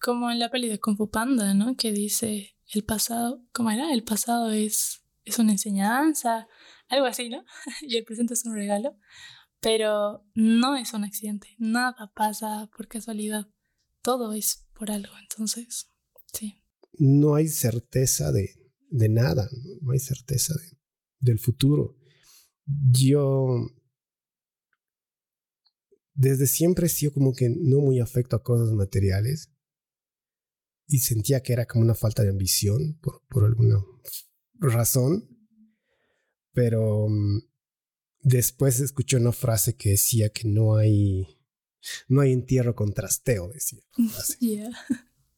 Como 0.00 0.30
en 0.30 0.38
la 0.38 0.50
peli 0.50 0.68
de 0.68 0.80
Kung 0.80 0.96
Fu 0.96 1.08
Panda, 1.10 1.54
¿no? 1.54 1.76
Que 1.76 1.92
dice, 1.92 2.56
el 2.72 2.84
pasado, 2.84 3.44
¿cómo 3.52 3.70
era? 3.70 3.92
El 3.92 4.02
pasado 4.02 4.50
es, 4.50 5.02
es 5.24 5.38
una 5.38 5.52
enseñanza, 5.52 6.48
algo 6.88 7.06
así, 7.06 7.28
¿no? 7.28 7.44
y 7.82 7.96
el 7.96 8.04
presente 8.04 8.34
es 8.34 8.44
un 8.44 8.54
regalo. 8.54 8.96
Pero 9.60 10.26
no 10.34 10.76
es 10.76 10.92
un 10.92 11.04
accidente, 11.04 11.54
nada 11.58 12.10
pasa 12.16 12.68
por 12.76 12.88
casualidad, 12.88 13.46
todo 14.02 14.32
es 14.32 14.66
por 14.74 14.90
algo, 14.90 15.12
entonces, 15.20 15.88
sí. 16.32 16.60
No 16.94 17.36
hay 17.36 17.46
certeza 17.46 18.32
de, 18.32 18.50
de 18.92 19.08
nada, 19.08 19.48
no 19.80 19.92
hay 19.92 19.98
certeza 19.98 20.54
de, 20.54 20.78
del 21.20 21.38
futuro 21.38 21.96
yo 22.66 23.66
desde 26.14 26.46
siempre 26.46 26.86
he 26.86 26.90
sido 26.90 27.12
como 27.12 27.34
que 27.34 27.48
no 27.48 27.80
muy 27.80 28.00
afecto 28.00 28.36
a 28.36 28.42
cosas 28.42 28.72
materiales 28.72 29.50
y 30.86 30.98
sentía 30.98 31.42
que 31.42 31.52
era 31.52 31.66
como 31.66 31.84
una 31.84 31.94
falta 31.94 32.22
de 32.22 32.30
ambición 32.30 32.98
por, 33.00 33.44
alguna 33.44 33.82
razón, 34.54 35.28
pero 36.52 37.08
mm, 37.08 37.40
después 38.20 38.80
escuché 38.80 39.16
una 39.16 39.32
frase 39.32 39.74
que 39.74 39.90
decía 39.90 40.30
que 40.30 40.46
no 40.46 40.76
hay 40.76 41.38
no 42.08 42.20
hay 42.20 42.32
entierro 42.32 42.76
con 42.76 42.92
trasteo, 42.92 43.48
decía. 43.48 43.80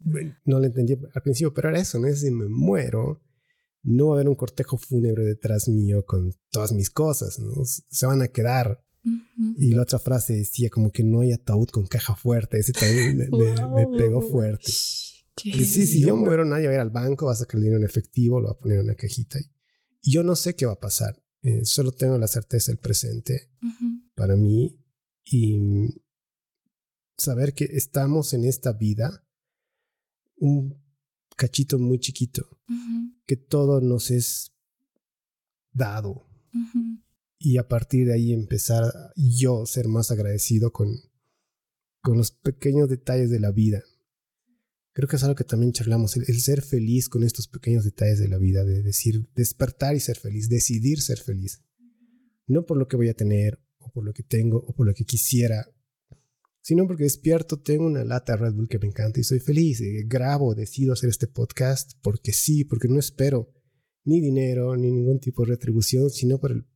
no 0.44 0.58
lo 0.58 0.66
entendí 0.66 0.92
al 0.92 1.22
principio, 1.22 1.54
pero 1.54 1.70
era 1.70 1.80
eso, 1.80 1.98
¿no? 1.98 2.08
Es 2.08 2.20
si 2.20 2.30
me 2.30 2.46
muero, 2.46 3.22
no 3.84 4.08
va 4.08 4.14
a 4.14 4.16
haber 4.16 4.28
un 4.28 4.34
cortejo 4.34 4.78
fúnebre 4.78 5.24
detrás 5.24 5.68
mío 5.68 6.04
con 6.04 6.34
todas 6.50 6.72
mis 6.72 6.90
cosas, 6.90 7.38
¿no? 7.38 7.64
Se 7.64 8.06
van 8.06 8.22
a 8.22 8.28
quedar. 8.28 8.82
Y 9.58 9.74
la 9.74 9.82
otra 9.82 9.98
frase 9.98 10.34
decía 10.34 10.70
como 10.70 10.90
que 10.90 11.04
no 11.04 11.20
hay 11.20 11.32
ataúd 11.32 11.68
con 11.68 11.86
caja 11.86 12.16
fuerte. 12.16 12.58
Ese 12.58 12.72
también 12.72 13.18
me, 13.18 13.86
pegó 13.98 14.22
fuerte. 14.22 14.72
Y 15.44 15.64
sí, 15.64 15.86
si 15.86 16.00
yo 16.00 16.16
muero, 16.16 16.46
nadie 16.46 16.66
va 16.66 16.72
a 16.72 16.74
ir 16.76 16.80
al 16.80 16.90
banco, 16.90 17.26
va 17.26 17.32
a 17.32 17.36
sacar 17.36 17.56
el 17.56 17.64
dinero 17.64 17.80
en 17.80 17.84
efectivo, 17.84 18.40
lo 18.40 18.46
va 18.46 18.52
a 18.52 18.58
poner 18.58 18.78
en 18.78 18.84
una 18.84 18.94
cajita. 18.94 19.38
Y 20.00 20.12
yo 20.12 20.22
no 20.22 20.34
sé 20.36 20.56
qué 20.56 20.64
va 20.64 20.72
a 20.72 20.80
pasar. 20.80 21.22
Eh, 21.42 21.66
solo 21.66 21.92
tengo 21.92 22.16
la 22.16 22.26
certeza 22.26 22.72
del 22.72 22.78
presente 22.78 23.50
para 24.14 24.34
mí 24.34 24.80
y 25.24 25.58
saber 27.18 27.52
que 27.52 27.64
estamos 27.64 28.32
en 28.32 28.46
esta 28.46 28.72
vida 28.72 29.26
un 30.36 30.83
cachito 31.36 31.78
muy 31.78 31.98
chiquito, 31.98 32.48
que 33.26 33.36
todo 33.36 33.80
nos 33.80 34.10
es 34.10 34.52
dado. 35.72 36.26
Y 37.38 37.58
a 37.58 37.68
partir 37.68 38.06
de 38.06 38.14
ahí 38.14 38.32
empezar 38.32 39.12
yo 39.16 39.66
ser 39.66 39.88
más 39.88 40.10
agradecido 40.10 40.72
con, 40.72 40.96
con 42.00 42.16
los 42.16 42.30
pequeños 42.30 42.88
detalles 42.88 43.30
de 43.30 43.40
la 43.40 43.50
vida. 43.50 43.82
Creo 44.92 45.08
que 45.08 45.16
es 45.16 45.24
algo 45.24 45.34
que 45.34 45.44
también 45.44 45.72
charlamos, 45.72 46.16
el, 46.16 46.40
ser 46.40 46.62
feliz 46.62 47.08
con 47.08 47.24
estos 47.24 47.48
pequeños 47.48 47.84
detalles 47.84 48.20
de 48.20 48.28
la 48.28 48.38
vida, 48.38 48.64
de 48.64 48.82
decir, 48.82 49.28
despertar 49.34 49.96
y 49.96 50.00
ser 50.00 50.16
feliz, 50.16 50.48
decidir 50.48 51.00
ser 51.00 51.18
feliz. 51.18 51.62
No 52.46 52.64
por 52.64 52.76
lo 52.76 52.86
que 52.86 52.96
voy 52.96 53.08
a 53.08 53.14
tener, 53.14 53.60
o 53.78 53.90
por 53.90 54.04
lo 54.04 54.12
que 54.14 54.22
tengo, 54.22 54.58
o 54.58 54.72
por 54.72 54.86
lo 54.86 54.94
que 54.94 55.04
quisiera 55.04 55.66
sino 56.64 56.86
porque 56.86 57.02
despierto, 57.02 57.60
tengo 57.60 57.84
una 57.84 58.04
lata 58.04 58.32
de 58.32 58.38
Red 58.38 58.54
Bull 58.54 58.68
que 58.68 58.78
me 58.78 58.86
encanta 58.86 59.20
y 59.20 59.22
soy 59.22 59.38
feliz. 59.38 59.82
grabo, 60.06 60.54
decido 60.54 60.94
hacer 60.94 61.10
este 61.10 61.26
podcast 61.26 61.92
porque 62.02 62.32
sí, 62.32 62.64
porque 62.64 62.88
no 62.88 62.98
espero 62.98 63.52
ni 64.02 64.22
dinero 64.22 64.74
ni 64.74 64.90
ningún 64.90 65.20
tipo 65.20 65.42
de 65.42 65.50
retribución, 65.50 66.08
sino 66.08 66.38
por 66.38 66.52
el 66.52 66.66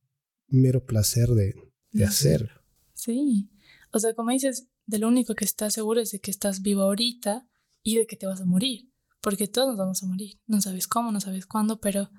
mero 0.47 0.85
placer 0.85 1.31
de, 1.31 1.55
de 1.93 2.05
hacer. 2.05 2.51
Sí, 2.93 3.51
o 3.91 3.99
sea, 3.99 4.13
como 4.13 4.31
dices, 4.31 4.69
de 4.85 4.99
lo 4.99 5.09
único 5.09 5.35
que 5.35 5.47
estás 5.47 5.73
seguro 5.73 6.03
es 6.03 6.11
de 6.11 6.21
que 6.21 6.31
estás 6.31 6.61
vivo 6.61 6.83
ahorita 6.83 7.49
y 7.83 7.97
de 7.97 8.07
que 8.07 8.17
te 8.17 8.27
vas 8.27 8.43
a 8.43 8.45
morir, 8.45 8.93
porque 9.23 9.49
todos 9.49 9.69
nos 9.69 9.79
vamos 9.79 10.03
a 10.03 10.07
morir. 10.07 10.39
No 10.47 10.61
sabes 10.61 10.87
cómo, 10.87 11.13
no 11.13 11.21
sabes 11.23 11.47
cuándo, 11.47 11.81
pero 11.81 12.11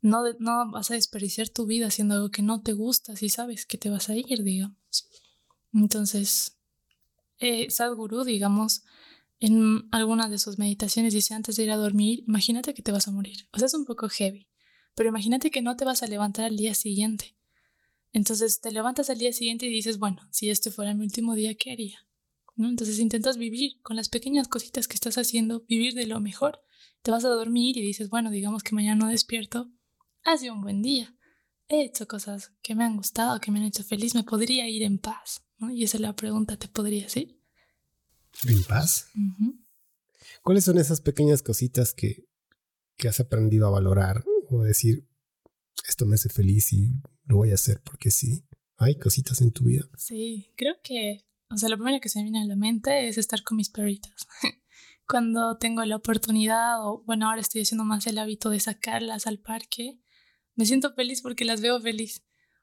no, 0.00 0.22
no 0.38 0.70
vas 0.70 0.90
a 0.90 0.94
desperdiciar 0.94 1.50
tu 1.50 1.66
vida 1.66 1.88
haciendo 1.88 2.14
algo 2.14 2.30
que 2.30 2.40
no 2.40 2.62
te 2.62 2.72
gusta 2.72 3.14
si 3.14 3.28
sabes 3.28 3.66
que 3.66 3.76
te 3.76 3.90
vas 3.90 4.08
a 4.08 4.16
ir, 4.16 4.42
digamos. 4.42 5.06
Entonces, 5.74 6.56
eh, 7.40 7.70
Sadhguru, 7.70 8.24
digamos, 8.24 8.84
en 9.40 9.88
alguna 9.90 10.28
de 10.28 10.38
sus 10.38 10.58
meditaciones 10.58 11.14
dice 11.14 11.34
antes 11.34 11.56
de 11.56 11.64
ir 11.64 11.70
a 11.70 11.76
dormir, 11.76 12.24
imagínate 12.26 12.74
que 12.74 12.82
te 12.82 12.92
vas 12.92 13.08
a 13.08 13.10
morir. 13.10 13.48
O 13.52 13.58
sea, 13.58 13.66
es 13.66 13.74
un 13.74 13.86
poco 13.86 14.08
heavy, 14.08 14.48
pero 14.94 15.08
imagínate 15.08 15.50
que 15.50 15.62
no 15.62 15.76
te 15.76 15.84
vas 15.84 16.02
a 16.02 16.06
levantar 16.06 16.44
al 16.44 16.56
día 16.56 16.74
siguiente. 16.74 17.36
Entonces 18.12 18.60
te 18.60 18.70
levantas 18.70 19.08
al 19.08 19.18
día 19.18 19.32
siguiente 19.32 19.66
y 19.66 19.70
dices, 19.70 19.98
bueno, 19.98 20.22
si 20.30 20.50
este 20.50 20.70
fuera 20.70 20.94
mi 20.94 21.04
último 21.04 21.34
día, 21.34 21.54
¿qué 21.54 21.72
haría? 21.72 22.06
Entonces 22.56 22.98
intentas 22.98 23.38
vivir 23.38 23.80
con 23.82 23.96
las 23.96 24.10
pequeñas 24.10 24.48
cositas 24.48 24.86
que 24.86 24.94
estás 24.94 25.16
haciendo, 25.16 25.64
vivir 25.66 25.94
de 25.94 26.06
lo 26.06 26.20
mejor. 26.20 26.60
Te 27.02 27.10
vas 27.10 27.24
a 27.24 27.28
dormir 27.28 27.78
y 27.78 27.82
dices, 27.82 28.10
bueno, 28.10 28.30
digamos 28.30 28.62
que 28.62 28.74
mañana 28.74 29.04
no 29.04 29.10
despierto, 29.10 29.70
ha 30.24 30.36
sido 30.36 30.54
un 30.54 30.62
buen 30.62 30.82
día. 30.82 31.16
He 31.68 31.82
hecho 31.82 32.06
cosas 32.06 32.52
que 32.62 32.74
me 32.74 32.84
han 32.84 32.96
gustado, 32.96 33.40
que 33.40 33.50
me 33.50 33.60
han 33.60 33.64
hecho 33.64 33.84
feliz, 33.84 34.14
me 34.14 34.24
podría 34.24 34.68
ir 34.68 34.82
en 34.82 34.98
paz. 34.98 35.46
Y 35.68 35.84
esa 35.84 35.98
es 35.98 36.00
la 36.00 36.16
pregunta, 36.16 36.56
¿te 36.56 36.68
podría 36.68 37.04
decir? 37.04 37.38
¿En 38.46 38.62
paz? 38.64 39.08
¿Cuáles 40.42 40.64
son 40.64 40.78
esas 40.78 41.00
pequeñas 41.00 41.42
cositas 41.42 41.92
que, 41.92 42.26
que 42.96 43.08
has 43.08 43.20
aprendido 43.20 43.66
a 43.66 43.70
valorar 43.70 44.24
o 44.48 44.62
decir, 44.62 45.06
esto 45.86 46.06
me 46.06 46.14
hace 46.14 46.28
feliz 46.28 46.72
y 46.72 46.90
lo 47.24 47.36
voy 47.36 47.50
a 47.50 47.54
hacer 47.54 47.82
porque 47.82 48.10
sí? 48.10 48.44
¿Hay 48.78 48.96
cositas 48.98 49.42
en 49.42 49.52
tu 49.52 49.64
vida? 49.64 49.84
Sí, 49.96 50.52
creo 50.56 50.76
que, 50.82 51.26
o 51.50 51.56
sea, 51.58 51.68
lo 51.68 51.76
primero 51.76 52.00
que 52.00 52.08
se 52.08 52.18
me 52.18 52.24
viene 52.24 52.40
a 52.40 52.46
la 52.46 52.56
mente 52.56 53.08
es 53.08 53.18
estar 53.18 53.42
con 53.42 53.58
mis 53.58 53.68
perritas. 53.68 54.26
Cuando 55.06 55.58
tengo 55.58 55.84
la 55.84 55.96
oportunidad, 55.96 56.86
o 56.86 57.02
bueno, 57.04 57.28
ahora 57.28 57.40
estoy 57.40 57.62
haciendo 57.62 57.84
más 57.84 58.06
el 58.06 58.18
hábito 58.18 58.48
de 58.48 58.60
sacarlas 58.60 59.26
al 59.26 59.38
parque, 59.38 60.00
me 60.54 60.64
siento 60.64 60.94
feliz 60.94 61.20
porque 61.20 61.44
las 61.44 61.60
veo 61.60 61.80
feliz 61.80 62.22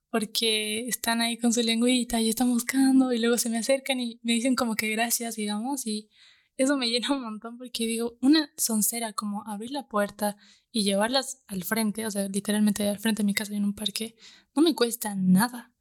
porque 0.09 0.87
están 0.87 1.21
ahí 1.21 1.37
con 1.37 1.53
su 1.53 1.61
lengüita 1.61 2.21
y 2.21 2.29
están 2.29 2.49
buscando 2.49 3.11
y 3.11 3.19
luego 3.19 3.37
se 3.37 3.49
me 3.49 3.57
acercan 3.57 3.99
y 3.99 4.19
me 4.23 4.33
dicen 4.33 4.55
como 4.55 4.75
que 4.75 4.89
gracias, 4.89 5.35
digamos, 5.35 5.85
y 5.85 6.09
eso 6.57 6.77
me 6.77 6.87
llena 6.89 7.13
un 7.13 7.23
montón 7.23 7.57
porque 7.57 7.85
digo, 7.85 8.17
una 8.21 8.49
soncera 8.57 9.13
como 9.13 9.47
abrir 9.47 9.71
la 9.71 9.87
puerta 9.87 10.37
y 10.71 10.83
llevarlas 10.83 11.43
al 11.47 11.63
frente, 11.63 12.05
o 12.05 12.11
sea, 12.11 12.27
literalmente 12.27 12.87
al 12.87 12.99
frente 12.99 13.23
de 13.23 13.25
mi 13.25 13.33
casa 13.33 13.53
en 13.53 13.65
un 13.65 13.73
parque, 13.73 14.15
no 14.55 14.61
me 14.61 14.75
cuesta 14.75 15.15
nada. 15.15 15.73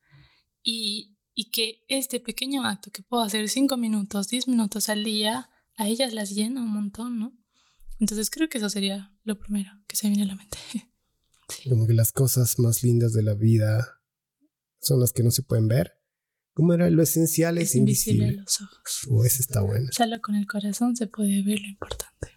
Y, 0.62 1.16
y 1.34 1.50
que 1.50 1.84
este 1.88 2.18
pequeño 2.18 2.64
acto 2.64 2.90
que 2.90 3.02
puedo 3.02 3.22
hacer 3.22 3.48
cinco 3.48 3.76
minutos, 3.76 4.28
diez 4.28 4.48
minutos 4.48 4.88
al 4.88 5.04
día, 5.04 5.50
a 5.76 5.86
ellas 5.88 6.12
las 6.14 6.30
llena 6.30 6.62
un 6.62 6.72
montón, 6.72 7.18
¿no? 7.18 7.36
Entonces 7.98 8.30
creo 8.30 8.48
que 8.48 8.58
eso 8.58 8.70
sería 8.70 9.14
lo 9.22 9.38
primero 9.38 9.70
que 9.86 9.96
se 9.96 10.08
viene 10.08 10.24
a 10.24 10.26
la 10.26 10.36
mente. 10.36 10.58
Como 11.68 11.86
que 11.86 11.94
las 11.94 12.12
cosas 12.12 12.58
más 12.58 12.82
lindas 12.82 13.12
de 13.12 13.22
la 13.22 13.34
vida 13.34 13.95
son 14.80 15.00
las 15.00 15.12
que 15.12 15.22
no 15.22 15.30
se 15.30 15.42
pueden 15.42 15.68
ver. 15.68 15.92
¿Cómo 16.56 16.72
era? 16.72 16.88
Lo 16.88 17.02
esencial 17.02 17.58
es, 17.58 17.74
invisible. 17.74 18.32
los 18.32 18.62
ojos. 18.62 19.06
O 19.10 19.24
ese 19.24 19.42
está 19.42 19.60
bueno. 19.60 19.90
Solo 19.92 20.20
con 20.22 20.36
el 20.36 20.46
corazón 20.46 20.96
se 20.96 21.06
puede 21.06 21.42
ver 21.42 21.60
lo 21.60 21.66
importante. 21.66 22.28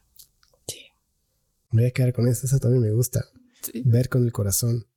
Sí. 0.68 0.80
Me 1.72 1.84
voy 1.84 1.90
a 1.90 1.94
quedar 1.94 2.12
con 2.12 2.28
eso. 2.28 2.46
Eso 2.46 2.60
también 2.60 2.84
me 2.84 2.92
gusta. 2.92 3.24
Ver 3.86 4.10
con 4.10 4.26
el 4.26 4.34
corazón. 4.34 4.88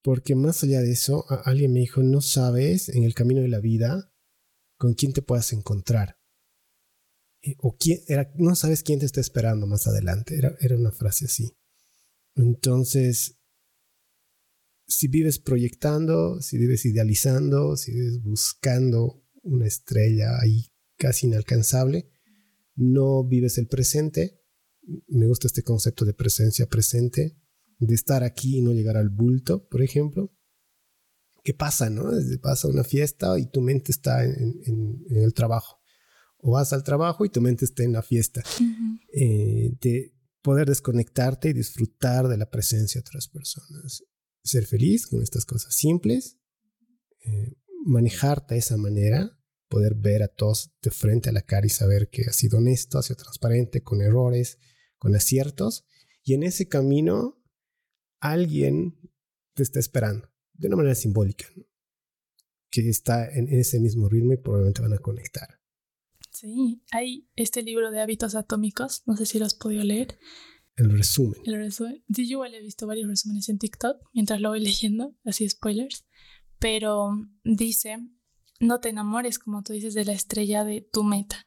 Porque 0.00 0.36
más 0.36 0.62
allá 0.62 0.80
de 0.80 0.92
eso, 0.92 1.24
alguien 1.44 1.72
me 1.72 1.80
dijo, 1.80 2.00
no 2.02 2.20
sabes 2.20 2.88
en 2.88 3.02
el 3.02 3.14
camino 3.14 3.40
de 3.40 3.48
la 3.48 3.58
vida 3.58 4.12
con 4.76 4.94
quién 4.94 5.12
te 5.12 5.22
puedas 5.22 5.52
encontrar. 5.52 6.20
O 7.58 7.76
quién, 7.76 8.00
era, 8.06 8.30
no 8.36 8.54
sabes 8.54 8.84
quién 8.84 9.00
te 9.00 9.06
está 9.06 9.20
esperando 9.20 9.66
más 9.66 9.88
adelante. 9.88 10.36
Era, 10.36 10.54
era 10.60 10.76
una 10.76 10.92
frase 10.92 11.24
así. 11.24 11.56
Entonces, 12.36 13.37
si 14.88 15.06
vives 15.06 15.38
proyectando, 15.38 16.40
si 16.40 16.56
vives 16.56 16.86
idealizando, 16.86 17.76
si 17.76 17.92
vives 17.92 18.22
buscando 18.22 19.22
una 19.42 19.66
estrella 19.66 20.40
ahí 20.40 20.72
casi 20.96 21.26
inalcanzable, 21.26 22.10
no 22.74 23.22
vives 23.22 23.58
el 23.58 23.68
presente. 23.68 24.40
Me 25.06 25.26
gusta 25.26 25.46
este 25.46 25.62
concepto 25.62 26.04
de 26.04 26.14
presencia 26.14 26.66
presente. 26.66 27.36
de 27.80 27.94
estar 27.94 28.24
aquí 28.24 28.58
y 28.58 28.62
no 28.62 28.72
llegar 28.72 28.96
al 28.96 29.08
bulto, 29.08 29.68
por 29.68 29.82
ejemplo. 29.82 30.34
¿Qué 31.44 31.54
pasa, 31.54 31.90
no? 31.90 32.10
Pasa 32.42 32.66
una 32.66 32.82
fiesta 32.82 33.38
y 33.38 33.46
tu 33.46 33.60
mente 33.60 33.92
está 33.92 34.24
en, 34.24 35.04
el 35.10 35.32
trabajo. 35.32 35.78
O 36.38 36.52
vas 36.52 36.72
al 36.72 36.82
trabajo 36.82 37.24
y 37.24 37.28
tu 37.28 37.40
mente 37.40 37.64
está 37.64 37.84
en 37.84 37.92
la 37.92 38.02
fiesta. 38.02 38.42
Eh, 39.12 39.76
de 39.80 40.12
poder 40.42 40.68
desconectarte 40.68 41.50
y 41.50 41.52
disfrutar 41.52 42.26
de 42.26 42.36
la 42.36 42.50
presencia 42.50 43.00
de 43.00 43.02
otras 43.06 43.28
personas. 43.28 44.02
Ser 44.44 44.66
feliz 44.66 45.06
con 45.06 45.22
estas 45.22 45.44
cosas 45.44 45.74
simples, 45.74 46.38
eh, 47.24 47.52
manejarte 47.84 48.54
de 48.54 48.60
esa 48.60 48.76
manera, 48.76 49.38
poder 49.68 49.94
ver 49.94 50.22
a 50.22 50.28
todos 50.28 50.72
de 50.82 50.90
frente 50.90 51.28
a 51.28 51.32
la 51.32 51.42
cara 51.42 51.66
y 51.66 51.70
saber 51.70 52.08
que 52.10 52.22
has 52.22 52.36
sido 52.36 52.58
honesto, 52.58 52.98
has 52.98 53.06
sido 53.06 53.16
transparente, 53.16 53.82
con 53.82 54.00
errores, 54.00 54.58
con 54.98 55.14
aciertos. 55.14 55.84
Y 56.22 56.34
en 56.34 56.42
ese 56.42 56.68
camino, 56.68 57.42
alguien 58.20 58.98
te 59.54 59.62
está 59.62 59.78
esperando, 59.78 60.28
de 60.54 60.68
una 60.68 60.76
manera 60.76 60.94
simbólica, 60.94 61.46
que 62.70 62.88
está 62.88 63.28
en, 63.30 63.48
ese 63.48 63.80
mismo 63.80 64.08
ritmo 64.08 64.32
y 64.32 64.36
probablemente 64.36 64.82
van 64.82 64.92
a 64.92 64.98
conectar. 64.98 65.60
Sí, 66.30 66.82
hay 66.92 67.28
este 67.34 67.62
libro 67.62 67.90
de 67.90 68.00
hábitos 68.00 68.34
atómicos, 68.34 69.02
no 69.06 69.16
sé 69.16 69.26
si 69.26 69.38
lo 69.38 69.46
has 69.46 69.54
podido 69.54 69.82
leer. 69.82 70.18
El 70.78 70.92
resumen. 70.92 71.40
El. 71.44 72.04
Sí, 72.14 72.22
igual 72.22 72.54
he 72.54 72.62
visto 72.62 72.86
varios 72.86 73.08
resúmenes 73.08 73.48
en 73.48 73.58
TikTok 73.58 73.98
mientras 74.12 74.40
lo 74.40 74.50
voy 74.50 74.60
leyendo, 74.64 75.16
así 75.24 75.48
spoilers, 75.48 76.06
pero 76.58 77.10
dice, 77.44 77.98
no 78.60 78.80
te 78.80 78.88
enamores, 78.88 79.38
como 79.38 79.62
tú 79.62 79.72
dices, 79.72 79.94
de 79.94 80.04
la 80.04 80.12
estrella 80.12 80.64
de 80.64 80.80
tu 80.80 81.02
meta, 81.02 81.46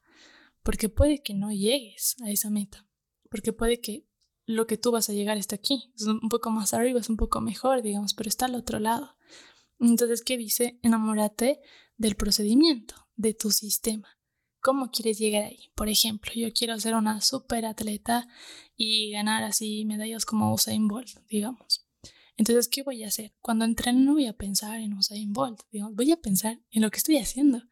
porque 0.63 0.89
puede 0.89 1.23
que 1.23 1.33
no 1.33 1.51
llegues 1.51 2.15
a 2.23 2.29
esa 2.29 2.49
meta, 2.49 2.87
porque 3.29 3.53
puede 3.53 3.79
que 3.79 4.05
lo 4.45 4.67
que 4.67 4.77
tú 4.77 4.91
vas 4.91 5.09
a 5.09 5.13
llegar 5.13 5.37
está 5.37 5.55
aquí, 5.55 5.91
es 5.95 6.05
un 6.05 6.29
poco 6.29 6.49
más 6.49 6.73
arriba, 6.73 6.99
es 6.99 7.09
un 7.09 7.17
poco 7.17 7.41
mejor, 7.41 7.81
digamos, 7.81 8.13
pero 8.13 8.27
está 8.27 8.45
al 8.45 8.55
otro 8.55 8.79
lado. 8.79 9.15
Entonces, 9.79 10.21
¿qué 10.23 10.37
dice? 10.37 10.79
Enamórate 10.83 11.59
del 11.97 12.15
procedimiento, 12.15 12.95
de 13.15 13.33
tu 13.33 13.51
sistema. 13.51 14.09
¿Cómo 14.61 14.91
quieres 14.91 15.17
llegar 15.17 15.43
ahí? 15.43 15.71
Por 15.75 15.89
ejemplo, 15.89 16.31
yo 16.35 16.53
quiero 16.53 16.79
ser 16.79 16.93
una 16.93 17.19
super 17.19 17.65
atleta 17.65 18.27
y 18.77 19.11
ganar 19.11 19.43
así 19.43 19.85
medallas 19.85 20.23
como 20.23 20.53
Usain 20.53 20.87
Bolt, 20.87 21.09
digamos. 21.27 21.87
Entonces, 22.37 22.67
¿qué 22.67 22.83
voy 22.83 23.03
a 23.03 23.07
hacer? 23.07 23.33
Cuando 23.41 23.65
entreno 23.65 23.99
no 23.99 24.13
voy 24.13 24.27
a 24.27 24.37
pensar 24.37 24.79
en 24.79 24.93
Usain 24.93 25.33
Bolt, 25.33 25.61
digamos, 25.71 25.95
voy 25.95 26.11
a 26.11 26.21
pensar 26.21 26.59
en 26.69 26.83
lo 26.83 26.91
que 26.91 26.97
estoy 26.97 27.17
haciendo, 27.17 27.63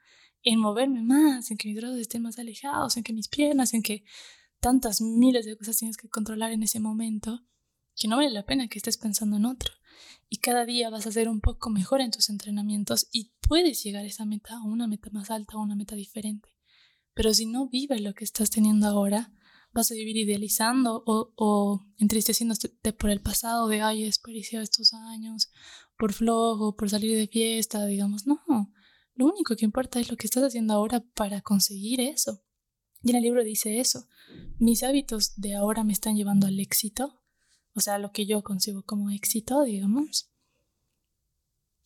en 0.41 0.59
moverme 0.59 1.03
más, 1.03 1.51
en 1.51 1.57
que 1.57 1.67
mis 1.67 1.77
brazos 1.77 1.99
estén 1.99 2.23
más 2.23 2.39
alejados, 2.39 2.97
en 2.97 3.03
que 3.03 3.13
mis 3.13 3.27
piernas, 3.27 3.75
en 3.75 3.83
que 3.83 4.03
tantas 4.59 4.99
miles 4.99 5.45
de 5.45 5.55
cosas 5.55 5.77
tienes 5.77 5.95
que 5.95 6.09
controlar 6.09 6.51
en 6.51 6.63
ese 6.63 6.79
momento, 6.79 7.45
que 7.95 8.07
no 8.07 8.17
vale 8.17 8.31
la 8.31 8.47
pena 8.47 8.67
que 8.67 8.79
estés 8.79 8.97
pensando 8.97 9.37
en 9.37 9.45
otro. 9.45 9.73
Y 10.27 10.37
cada 10.37 10.65
día 10.65 10.89
vas 10.89 11.05
a 11.05 11.11
ser 11.11 11.29
un 11.29 11.39
poco 11.41 11.69
mejor 11.69 12.01
en 12.01 12.09
tus 12.09 12.29
entrenamientos 12.29 13.07
y 13.11 13.31
puedes 13.47 13.83
llegar 13.83 14.05
a 14.05 14.07
esa 14.07 14.25
meta, 14.25 14.55
a 14.55 14.63
una 14.63 14.87
meta 14.87 15.09
más 15.11 15.29
alta, 15.29 15.53
a 15.53 15.59
una 15.59 15.75
meta 15.75 15.95
diferente. 15.95 16.49
Pero 17.19 17.33
si 17.33 17.47
no 17.47 17.67
vives 17.67 17.99
lo 17.99 18.13
que 18.13 18.23
estás 18.23 18.49
teniendo 18.49 18.87
ahora, 18.87 19.33
vas 19.73 19.91
a 19.91 19.93
vivir 19.93 20.15
idealizando 20.15 21.03
o, 21.05 21.85
entristeciéndote 21.97 22.93
por 22.93 23.09
el 23.09 23.19
pasado 23.19 23.67
de, 23.67 23.81
ay, 23.81 24.05
he 24.05 24.07
estos 24.07 24.93
años 24.93 25.51
por 25.97 26.13
flojo, 26.13 26.77
por 26.77 26.89
salir 26.89 27.17
de 27.17 27.27
fiesta, 27.27 27.85
digamos. 27.85 28.25
No, 28.25 28.39
lo 29.15 29.25
único 29.25 29.57
que 29.57 29.65
importa 29.65 29.99
es 29.99 30.09
lo 30.09 30.15
que 30.15 30.27
estás 30.27 30.43
haciendo 30.43 30.73
ahora 30.73 31.01
para 31.13 31.41
conseguir 31.41 31.99
eso. 31.99 32.41
Y 33.03 33.09
en 33.09 33.17
el 33.17 33.23
libro 33.23 33.43
dice 33.43 33.81
eso. 33.81 34.07
Mis 34.57 34.83
hábitos 34.83 35.33
de 35.35 35.55
ahora 35.55 35.83
me 35.83 35.91
están 35.91 36.15
llevando 36.15 36.47
al 36.47 36.57
éxito. 36.57 37.21
O 37.73 37.81
sea, 37.81 37.97
lo 37.97 38.13
que 38.13 38.27
yo 38.27 38.43
concibo 38.43 38.83
como 38.83 39.09
éxito, 39.09 39.65
digamos. 39.65 40.31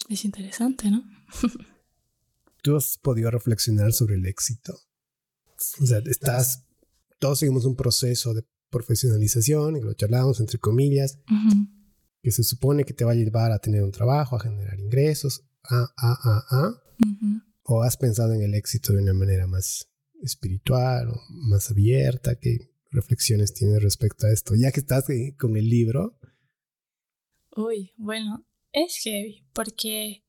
Es 0.09 0.25
interesante, 0.25 0.91
¿no? 0.91 1.03
¿Tú 2.61 2.75
has 2.75 2.99
podido 2.99 3.31
reflexionar 3.31 3.93
sobre 3.93 4.13
el 4.13 4.27
éxito? 4.27 4.79
O 5.79 5.85
sea, 5.85 5.99
estás, 6.05 6.65
todos 7.19 7.39
seguimos 7.39 7.65
un 7.65 7.75
proceso 7.75 8.33
de 8.33 8.45
profesionalización, 8.69 9.77
y 9.77 9.81
lo 9.81 9.93
charlamos 9.93 10.39
entre 10.39 10.57
comillas, 10.59 11.19
que 12.21 12.31
se 12.31 12.43
supone 12.43 12.85
que 12.85 12.93
te 12.93 13.05
va 13.05 13.11
a 13.11 13.15
llevar 13.15 13.51
a 13.51 13.59
tener 13.59 13.83
un 13.83 13.91
trabajo, 13.91 14.35
a 14.35 14.39
generar 14.39 14.79
ingresos, 14.79 15.45
a, 15.63 15.85
a, 15.95 16.13
a, 16.23 16.45
a. 16.49 16.83
¿O 17.63 17.83
has 17.83 17.97
pensado 17.97 18.33
en 18.33 18.41
el 18.41 18.55
éxito 18.55 18.93
de 18.93 19.01
una 19.01 19.13
manera 19.13 19.47
más 19.47 19.89
espiritual 20.21 21.09
o 21.09 21.21
más 21.29 21.71
abierta? 21.71 22.35
¿Qué 22.35 22.71
reflexiones 22.91 23.53
tienes 23.53 23.81
respecto 23.81 24.27
a 24.27 24.31
esto? 24.31 24.55
Ya 24.55 24.71
que 24.71 24.81
estás 24.81 25.05
con 25.37 25.55
el 25.55 25.69
libro. 25.69 26.17
Uy, 27.55 27.93
bueno, 27.97 28.45
es 28.71 28.97
heavy 29.03 29.45
porque, 29.53 30.25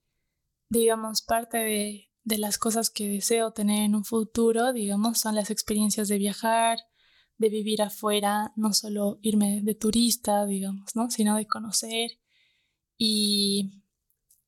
digamos, 0.68 1.23
parte 1.23 1.59
de, 1.59 2.11
de 2.24 2.38
las 2.38 2.58
cosas 2.58 2.90
que 2.90 3.08
deseo 3.08 3.52
tener 3.52 3.82
en 3.82 3.94
un 3.94 4.04
futuro, 4.04 4.72
digamos, 4.72 5.20
son 5.20 5.34
las 5.34 5.50
experiencias 5.50 6.08
de 6.08 6.18
viajar, 6.18 6.78
de 7.37 7.50
vivir 7.50 7.82
afuera, 7.82 8.52
no 8.56 8.72
solo 8.72 9.18
irme 9.22 9.60
de 9.62 9.74
turista, 9.74 10.46
digamos, 10.46 10.96
¿no? 10.96 11.10
Sino 11.10 11.37
de 11.37 11.46
conocer. 11.46 12.12
Y 12.96 13.82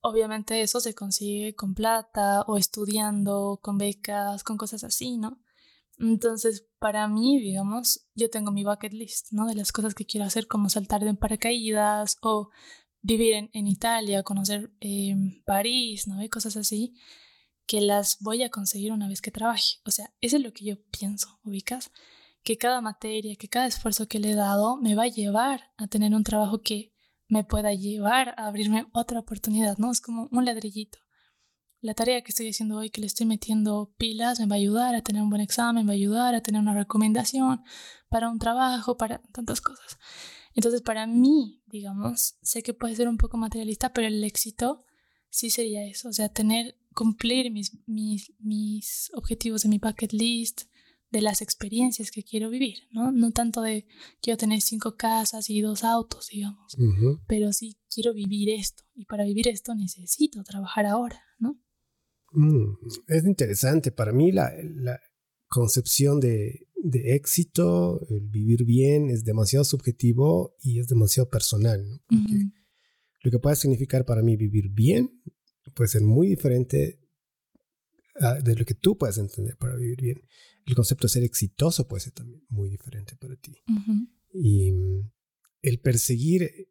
obviamente 0.01 0.63
eso 0.63 0.81
se 0.81 0.95
consigue 0.95 1.55
con 1.55 1.75
plata 1.75 2.43
o 2.43 2.57
estudiando, 2.57 3.61
con 3.63 3.77
becas, 3.77 4.43
con 4.43 4.57
cosas 4.57 4.83
así, 4.83 5.19
¿no? 5.19 5.39
Entonces, 5.99 6.67
para 6.79 7.09
mí, 7.09 7.41
digamos, 7.41 8.07
yo 8.15 8.31
tengo 8.31 8.53
mi 8.53 8.65
bucket 8.65 8.93
list, 8.93 9.33
¿no? 9.33 9.47
De 9.47 9.55
las 9.55 9.73
cosas 9.73 9.95
que 9.95 10.07
quiero 10.07 10.27
hacer, 10.27 10.47
como 10.47 10.71
saltar 10.71 11.05
de 11.05 11.15
paracaídas 11.15 12.19
o 12.23 12.51
vivir 13.03 13.35
en, 13.35 13.51
en 13.53 13.67
Italia, 13.67 14.23
conocer 14.23 14.73
eh, 14.81 15.15
París, 15.45 16.09
¿no? 16.09 16.23
Y 16.23 16.29
cosas 16.31 16.57
así 16.57 16.95
que 17.67 17.81
las 17.81 18.19
voy 18.21 18.43
a 18.43 18.51
conseguir 18.51 18.93
una 18.93 19.09
vez 19.09 19.21
que 19.21 19.31
trabaje. 19.31 19.77
O 19.85 19.91
sea, 19.91 20.13
eso 20.21 20.37
es 20.37 20.43
lo 20.43 20.53
que 20.53 20.65
yo 20.65 20.77
pienso, 20.91 21.39
ubicas, 21.43 21.91
que 22.43 22.57
cada 22.57 22.81
materia, 22.81 23.35
que 23.37 23.49
cada 23.49 23.67
esfuerzo 23.67 24.07
que 24.07 24.21
le 24.21 24.31
he 24.31 24.35
dado 24.35 24.77
me 24.77 24.95
va 24.95 25.05
a 25.05 25.09
llevar 25.09 25.73
a 25.77 25.89
tener 25.89 26.15
un 26.15 26.23
trabajo 26.23 26.63
que 26.63 26.93
me 27.29 27.43
pueda 27.43 27.75
llevar 27.75 28.35
a 28.39 28.47
abrirme 28.47 28.87
otra 28.93 29.19
oportunidad, 29.19 29.79
¿no? 29.79 29.91
Es 29.91 30.01
como 30.01 30.29
un 30.31 30.45
ladrillito. 30.45 30.99
La 31.81 31.95
tarea 31.95 32.23
que 32.23 32.31
estoy 32.31 32.49
haciendo 32.49 32.79
hoy, 32.79 32.91
que 32.91 33.01
le 33.01 33.07
estoy 33.09 33.27
metiendo 33.27 33.95
pilas, 33.99 34.41
me 34.41 34.47
va 34.47 34.55
a 34.55 34.59
ayudar 34.59 34.95
a 34.95 35.03
tener 35.03 35.23
un 35.23 35.31
buen 35.31 35.43
examen, 35.43 35.85
me 35.85 35.91
va 35.91 35.95
a 35.95 35.97
ayudar 35.97 36.35
a 36.35 36.41
tener 36.41 36.61
una 36.61 36.75
recomendación 36.75 37.63
para 38.09 38.31
un 38.31 38.39
trabajo, 38.39 38.97
para 38.97 39.19
tantas 39.33 39.61
cosas. 39.61 39.99
Entonces, 40.55 40.83
para 40.83 41.07
mí, 41.07 41.63
digamos, 41.67 42.39
sé 42.43 42.63
que 42.63 42.75
puede 42.75 42.97
ser 42.97 43.09
un 43.09 43.19
poco 43.19 43.37
materialista, 43.37 43.93
pero 43.93 44.07
el 44.07 44.25
éxito 44.25 44.85
sí 45.29 45.51
sería 45.51 45.85
eso, 45.85 46.09
o 46.09 46.13
sea, 46.13 46.29
tener 46.29 46.79
cumplir 46.97 47.53
mis, 47.53 47.79
mis, 47.87 48.33
mis 48.41 49.11
objetivos 49.15 49.63
de 49.63 49.69
mi 49.69 49.79
bucket 49.79 50.13
list, 50.13 50.63
de 51.13 51.21
las 51.21 51.41
experiencias 51.41 52.11
que 52.11 52.25
quiero 52.25 52.51
vivir, 52.51 52.79
¿no? 52.91 53.13
No 53.13 53.31
tanto 53.31 53.63
de 53.63 53.87
quiero 54.21 54.37
tener 54.37 54.61
cinco 54.61 54.97
casas 54.97 55.49
y 55.51 55.61
dos 55.61 55.85
autos, 55.85 56.29
digamos, 56.33 56.77
pero 57.29 57.53
sí 57.53 57.77
quiero 57.89 58.13
vivir 58.13 58.51
esto 58.51 58.83
y 58.95 59.05
para 59.05 59.25
vivir 59.25 59.47
esto 59.47 59.75
necesito 59.75 60.43
trabajar 60.43 60.87
ahora, 60.87 61.21
¿no? 61.39 61.61
Mm, 62.33 62.77
es 63.07 63.25
interesante, 63.25 63.93
para 63.93 64.13
mí 64.13 64.33
la, 64.33 64.53
la 64.63 64.99
concepción 65.47 66.19
de, 66.19 66.67
de, 66.83 67.15
éxito, 67.15 68.01
el 68.09 68.29
vivir 68.29 68.65
bien, 68.65 69.09
es 69.11 69.23
demasiado 69.23 69.65
subjetivo 69.65 70.57
y 70.61 70.81
es 70.81 70.89
demasiado 70.89 71.29
personal, 71.29 71.87
¿no? 71.89 72.01
Lo 73.23 73.31
que 73.31 73.39
puede 73.39 73.57
significar 73.57 74.05
para 74.05 74.23
mí 74.23 74.37
vivir 74.37 74.71
bien 74.71 75.23
puede 75.75 75.89
ser 75.89 76.03
muy 76.03 76.29
diferente 76.29 77.01
de 78.43 78.57
lo 78.57 78.65
que 78.65 78.75
tú 78.75 78.97
puedes 78.97 79.19
entender 79.19 79.57
para 79.57 79.77
vivir 79.77 80.01
bien. 80.01 80.23
El 80.65 80.75
concepto 80.75 81.07
de 81.07 81.13
ser 81.13 81.23
exitoso 81.23 81.87
puede 81.87 82.03
ser 82.03 82.13
también 82.13 82.45
muy 82.49 82.69
diferente 82.71 83.15
para 83.17 83.37
ti. 83.37 83.63
Y 84.33 84.73
mm, 84.73 85.11
el 85.63 85.81
perseguir, 85.81 86.69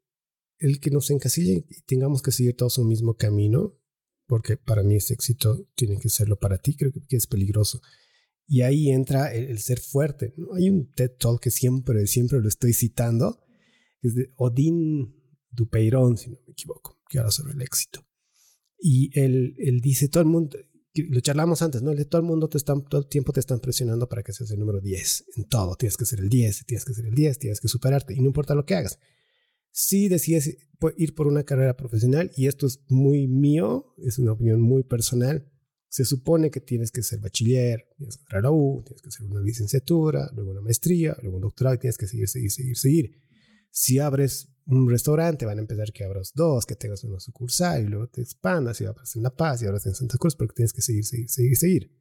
el 0.58 0.80
que 0.80 0.90
nos 0.90 1.10
encasille 1.12 1.66
y 1.70 1.82
tengamos 1.84 2.22
que 2.22 2.32
seguir 2.32 2.56
todos 2.56 2.78
un 2.78 2.88
mismo 2.88 3.16
camino, 3.16 3.78
porque 4.28 4.58
para 4.58 4.84
mí 4.84 4.96
ese 4.96 5.14
éxito 5.14 5.68
tiene 5.76 6.00
que 6.00 6.10
serlo 6.10 6.40
para 6.40 6.58
ti, 6.58 6.76
creo 6.76 6.92
que 6.92 7.16
es 7.16 7.28
peligroso. 7.28 7.82
Y 8.48 8.62
ahí 8.62 8.92
entra 8.92 9.34
el, 9.34 9.60
ser 9.60 9.80
fuerte. 9.80 10.34
Hay 10.54 10.70
un 10.70 10.92
TED 10.92 11.12
Talk 11.18 11.42
que 11.42 11.52
siempre, 11.52 12.06
siempre 12.08 12.40
lo 12.42 12.48
estoy 12.48 12.74
citando, 12.74 13.44
es 14.02 14.16
de 14.16 14.32
Odín 14.36 15.16
Dupeyron, 15.50 16.18
si 16.18 16.30
no 16.30 16.38
me 16.46 16.52
equivoco, 16.52 17.00
que 17.10 17.20
habla 17.20 17.32
sobre 17.32 17.54
el 17.54 17.62
éxito. 17.62 18.06
Y 18.80 19.18
él, 19.20 19.56
él 19.58 19.80
dice, 19.82 20.10
todo 20.10 20.22
el 20.22 20.30
mundo, 20.30 20.58
lo 21.10 21.20
charlamos 21.20 21.62
antes, 21.62 21.82
¿no? 21.82 21.94
Todo 22.06 22.22
el 22.22 22.28
mundo 22.28 22.48
te 22.48 22.58
están, 22.58 22.84
todo 22.86 23.02
el 23.02 23.08
tiempo 23.08 23.34
te 23.34 23.40
están 23.40 23.60
presionando 23.60 24.08
para 24.08 24.24
que 24.24 24.34
seas 24.34 24.52
el 24.52 24.60
número 24.60 24.80
10 24.80 25.26
en 25.38 25.46
todo. 25.46 25.76
Tienes 25.76 25.98
que 25.98 26.06
ser 26.06 26.20
el 26.20 26.30
10, 26.30 26.66
tienes 26.66 26.86
que 26.86 26.94
ser 26.94 27.06
el 27.06 27.14
10, 27.14 27.40
tienes 27.40 27.60
que 27.60 27.68
superarte 27.68 28.14
y 28.14 28.20
no 28.20 28.28
importa 28.28 28.56
lo 28.56 28.66
que 28.66 28.76
hagas. 28.76 29.00
Si 29.72 30.08
decides 30.08 30.58
ir 30.98 31.16
por 31.16 31.28
una 31.28 31.44
carrera 31.44 31.76
profesional, 31.76 32.32
y 32.38 32.48
esto 32.48 32.66
es 32.66 32.80
muy 32.88 33.28
mío, 33.28 33.94
es 33.98 34.20
una 34.20 34.32
opinión 34.32 34.62
muy 34.62 34.84
personal, 34.84 35.52
se 35.90 36.06
supone 36.06 36.50
que 36.50 36.62
tienes 36.62 36.92
que 36.92 37.04
ser 37.04 37.20
bachiller, 37.20 37.86
tienes 37.98 38.18
que 38.18 38.24
entrar 38.24 38.40
a 38.40 38.44
la 38.44 38.52
U, 38.52 38.84
tienes 38.86 39.02
que 39.02 39.08
hacer 39.10 39.26
una 39.26 39.42
licenciatura, 39.42 40.30
luego 40.34 40.52
una 40.52 40.62
maestría, 40.62 41.18
luego 41.22 41.38
un 41.38 41.44
doctorado 41.44 41.76
y 41.76 41.80
tienes 41.80 41.98
que 41.98 42.08
seguir, 42.08 42.28
seguir, 42.28 42.52
seguir, 42.52 42.78
seguir. 42.78 43.12
Si 43.70 44.00
abres 44.00 44.50
un 44.68 44.90
restaurante, 44.90 45.46
van 45.46 45.60
a 45.60 45.62
empezar 45.62 45.92
que 45.92 46.04
abras 46.04 46.32
dos, 46.34 46.66
que 46.66 46.76
tengas 46.76 47.04
una 47.04 47.20
sucursal 47.20 47.84
y 47.84 47.88
luego 47.88 48.08
te 48.08 48.22
expandas 48.22 48.82
y 48.82 48.86
abras 48.86 49.16
en 49.16 49.24
La 49.24 49.30
Paz 49.30 49.62
y 49.62 49.66
abras 49.66 49.86
en 49.86 49.94
Santa 49.94 50.18
Cruz, 50.18 50.36
porque 50.36 50.56
tienes 50.56 50.74
que 50.74 50.82
seguir, 50.82 51.06
seguir, 51.06 51.30
seguir, 51.30 51.58
seguir. 51.58 51.92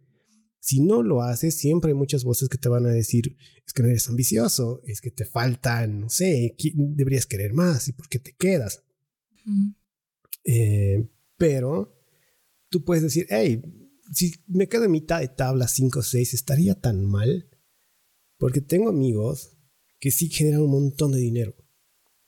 Si 0.60 0.80
no 0.80 1.02
lo 1.02 1.20
haces, 1.20 1.58
siempre 1.58 1.90
hay 1.90 1.94
muchas 1.94 2.24
voces 2.24 2.48
que 2.48 2.56
te 2.56 2.70
van 2.70 2.86
a 2.86 2.90
decir, 2.90 3.36
es 3.66 3.72
que 3.74 3.82
no 3.82 3.90
eres 3.90 4.08
ambicioso, 4.08 4.80
es 4.84 5.02
que 5.02 5.10
te 5.10 5.26
faltan, 5.26 6.00
no 6.00 6.08
sé, 6.08 6.56
deberías 6.74 7.26
querer 7.26 7.52
más 7.52 7.88
y 7.88 7.92
por 7.92 8.08
qué 8.08 8.18
te 8.18 8.34
quedas. 8.34 8.82
Eh, 10.44 11.06
pero 11.36 12.00
tú 12.70 12.82
puedes 12.82 13.02
decir, 13.02 13.26
hey, 13.28 13.62
si 14.10 14.32
me 14.46 14.68
quedo 14.68 14.84
en 14.84 14.92
mitad 14.92 15.20
de 15.20 15.28
tabla 15.28 15.68
5 15.68 15.98
o 15.98 16.02
6, 16.02 16.32
¿estaría 16.32 16.74
tan 16.74 17.04
mal? 17.04 17.50
Porque 18.38 18.62
tengo 18.62 18.88
amigos 18.88 19.58
que 20.00 20.10
sí 20.10 20.30
generan 20.30 20.62
un 20.62 20.70
montón 20.70 21.12
de 21.12 21.18
dinero 21.18 21.54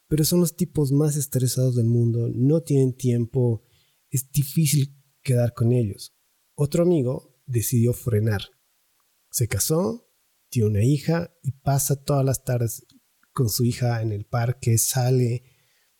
pero 0.08 0.24
son 0.24 0.40
los 0.40 0.56
tipos 0.56 0.92
más 0.92 1.16
estresados 1.16 1.76
del 1.76 1.86
mundo, 1.86 2.28
no 2.34 2.62
tienen 2.62 2.94
tiempo, 2.96 3.64
es 4.10 4.30
difícil 4.30 4.96
quedar 5.22 5.54
con 5.54 5.72
ellos. 5.72 6.14
Otro 6.54 6.82
amigo 6.82 7.36
decidió 7.46 7.92
frenar. 7.92 8.42
Se 9.30 9.48
casó, 9.48 10.08
tiene 10.48 10.68
una 10.68 10.84
hija 10.84 11.34
y 11.42 11.52
pasa 11.52 12.02
todas 12.02 12.24
las 12.24 12.44
tardes 12.44 12.86
con 13.32 13.50
su 13.50 13.64
hija 13.64 14.00
en 14.00 14.12
el 14.12 14.24
parque, 14.24 14.78
sale, 14.78 15.42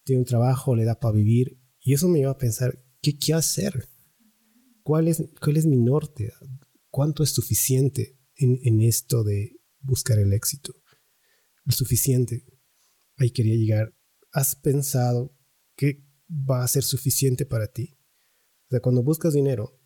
tiene 0.05 0.21
un 0.21 0.27
trabajo, 0.27 0.75
le 0.75 0.85
da 0.85 0.99
para 0.99 1.15
vivir. 1.15 1.61
Y 1.81 1.93
eso 1.93 2.09
me 2.09 2.21
lleva 2.21 2.33
a 2.33 2.39
pensar, 2.39 2.83
¿qué 3.03 3.19
quiero 3.19 3.39
hacer? 3.39 3.89
¿Cuál 4.83 5.09
es, 5.09 5.23
cuál 5.41 5.57
es 5.57 5.67
mi 5.67 5.77
norte? 5.77 6.33
¿Cuánto 6.91 7.23
es 7.23 7.31
suficiente 7.31 8.19
en, 8.37 8.59
en 8.63 8.81
esto 8.81 9.25
de 9.25 9.61
buscar 9.81 10.19
el 10.19 10.33
éxito? 10.33 10.75
Lo 11.65 11.73
suficiente. 11.73 12.47
Ahí 13.17 13.31
quería 13.31 13.57
llegar. 13.57 13.96
¿Has 14.37 14.55
pensado 14.55 15.35
que 15.77 16.05
va 16.29 16.63
a 16.63 16.69
ser 16.69 16.83
suficiente 16.83 17.47
para 17.47 17.69
ti? 17.69 17.97
O 18.67 18.69
sea, 18.69 18.81
cuando 18.81 19.03
buscas 19.03 19.33
dinero, 19.33 19.81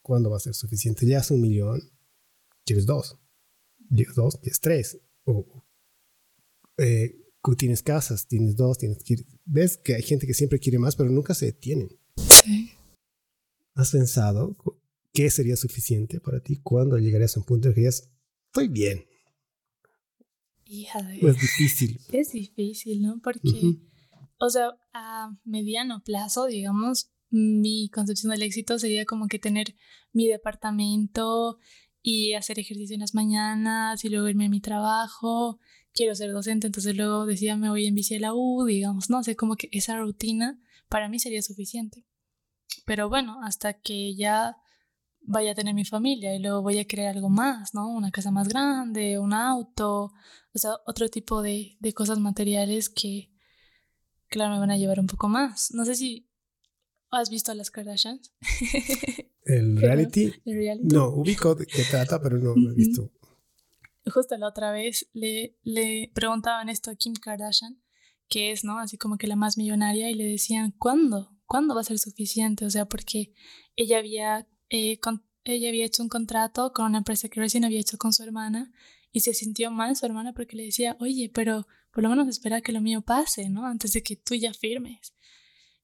¿cuándo 0.00 0.30
va 0.30 0.38
a 0.38 0.40
ser 0.40 0.54
suficiente? 0.54 1.06
Ya 1.06 1.18
es 1.18 1.30
un 1.30 1.42
millón, 1.42 1.82
quieres 2.64 2.86
dos. 2.86 3.18
Quieres 3.94 4.14
dos, 4.14 4.38
quieres 4.38 4.60
tres. 4.60 4.98
O 5.24 5.66
eh, 6.78 7.14
tienes 7.58 7.82
casas, 7.82 8.26
tienes 8.26 8.56
dos, 8.56 8.78
tienes 8.78 9.04
Ves 9.44 9.76
que 9.76 9.96
hay 9.96 10.02
gente 10.02 10.26
que 10.26 10.32
siempre 10.32 10.60
quiere 10.60 10.78
más, 10.78 10.96
pero 10.96 11.10
nunca 11.10 11.34
se 11.34 11.44
detienen. 11.44 11.90
Sí. 12.16 12.70
¿Has 13.74 13.90
pensado 13.90 14.56
qué 15.12 15.28
sería 15.28 15.56
suficiente 15.56 16.20
para 16.20 16.40
ti 16.40 16.56
cuando 16.56 16.96
llegarías 16.96 17.36
a 17.36 17.40
un 17.40 17.44
punto 17.44 17.68
en 17.68 17.74
que 17.74 17.80
dirías, 17.80 18.08
estoy 18.46 18.68
bien? 18.68 19.04
Hija 20.64 21.02
de... 21.02 21.18
Es 21.18 21.38
difícil. 21.38 22.00
Es 22.12 22.32
difícil, 22.32 23.02
¿no? 23.02 23.20
Porque 23.20 23.76
o 24.40 24.48
sea, 24.48 24.70
a 24.94 25.36
mediano 25.44 26.02
plazo, 26.02 26.46
digamos, 26.46 27.10
mi 27.28 27.90
concepción 27.90 28.32
del 28.32 28.42
éxito 28.42 28.78
sería 28.78 29.04
como 29.04 29.28
que 29.28 29.38
tener 29.38 29.76
mi 30.12 30.26
departamento 30.26 31.58
y 32.02 32.32
hacer 32.32 32.58
ejercicio 32.58 32.94
en 32.94 33.02
las 33.02 33.14
mañanas 33.14 34.02
y 34.04 34.08
luego 34.08 34.28
irme 34.28 34.46
a 34.46 34.48
mi 34.48 34.60
trabajo. 34.60 35.60
Quiero 35.92 36.14
ser 36.14 36.32
docente, 36.32 36.66
entonces 36.66 36.96
luego 36.96 37.26
decía 37.26 37.56
me 37.56 37.68
voy 37.68 37.86
en 37.86 37.94
bici 37.94 38.16
a 38.16 38.20
la 38.20 38.34
U, 38.34 38.64
digamos, 38.64 39.10
no 39.10 39.22
sé, 39.22 39.36
como 39.36 39.56
que 39.56 39.68
esa 39.72 39.98
rutina 39.98 40.58
para 40.88 41.10
mí 41.10 41.18
sería 41.18 41.42
suficiente. 41.42 42.06
Pero 42.86 43.10
bueno, 43.10 43.40
hasta 43.44 43.74
que 43.74 44.14
ya 44.16 44.56
vaya 45.20 45.52
a 45.52 45.54
tener 45.54 45.74
mi 45.74 45.84
familia 45.84 46.34
y 46.34 46.38
luego 46.38 46.62
voy 46.62 46.78
a 46.78 46.86
querer 46.86 47.08
algo 47.08 47.28
más, 47.28 47.74
¿no? 47.74 47.88
Una 47.90 48.10
casa 48.10 48.30
más 48.30 48.48
grande, 48.48 49.18
un 49.18 49.34
auto, 49.34 50.12
o 50.54 50.58
sea, 50.58 50.72
otro 50.86 51.10
tipo 51.10 51.42
de, 51.42 51.76
de 51.78 51.92
cosas 51.92 52.18
materiales 52.18 52.88
que, 52.88 53.30
claro, 54.30 54.54
me 54.54 54.60
van 54.60 54.70
a 54.70 54.78
llevar 54.78 55.00
un 55.00 55.06
poco 55.06 55.28
más. 55.28 55.72
No 55.74 55.84
sé 55.84 55.94
si 55.94 56.30
has 57.10 57.28
visto 57.28 57.52
a 57.52 57.54
las 57.54 57.70
Kardashians. 57.70 58.32
¿El 59.44 59.76
reality? 59.80 60.32
No, 60.82 61.08
ubico 61.08 61.54
de 61.54 61.66
qué 61.66 61.82
trata, 61.82 62.22
pero 62.22 62.38
no 62.38 62.54
lo 62.56 62.70
he 62.70 62.74
visto. 62.74 63.10
Justo 64.06 64.36
la 64.38 64.48
otra 64.48 64.72
vez 64.72 65.08
le, 65.12 65.56
le 65.62 66.10
preguntaban 66.14 66.68
esto 66.68 66.90
a 66.90 66.94
Kim 66.94 67.14
Kardashian, 67.14 67.82
que 68.28 68.52
es, 68.52 68.64
¿no? 68.64 68.78
Así 68.78 68.96
como 68.96 69.18
que 69.18 69.26
la 69.26 69.36
más 69.36 69.58
millonaria, 69.58 70.10
y 70.10 70.14
le 70.14 70.24
decían, 70.24 70.72
¿cuándo? 70.78 71.36
¿Cuándo 71.46 71.74
va 71.74 71.80
a 71.80 71.84
ser 71.84 71.98
suficiente? 71.98 72.64
O 72.64 72.70
sea, 72.70 72.86
porque 72.86 73.32
ella 73.76 73.98
había, 73.98 74.48
eh, 74.68 74.98
ella 75.44 75.68
había 75.68 75.84
hecho 75.84 76.02
un 76.02 76.08
contrato 76.08 76.72
con 76.72 76.86
una 76.86 76.98
empresa 76.98 77.28
que 77.28 77.40
recién 77.40 77.64
había 77.64 77.80
hecho 77.80 77.98
con 77.98 78.12
su 78.12 78.22
hermana 78.22 78.72
y 79.12 79.20
se 79.20 79.34
sintió 79.34 79.70
mal 79.70 79.96
su 79.96 80.06
hermana 80.06 80.32
porque 80.32 80.56
le 80.56 80.64
decía, 80.64 80.96
oye, 81.00 81.30
pero 81.32 81.66
por 81.92 82.02
lo 82.02 82.08
menos 82.08 82.28
espera 82.28 82.60
que 82.60 82.72
lo 82.72 82.80
mío 82.80 83.02
pase, 83.02 83.48
¿no? 83.48 83.66
Antes 83.66 83.92
de 83.92 84.02
que 84.02 84.16
tú 84.16 84.34
ya 84.34 84.54
firmes. 84.54 85.14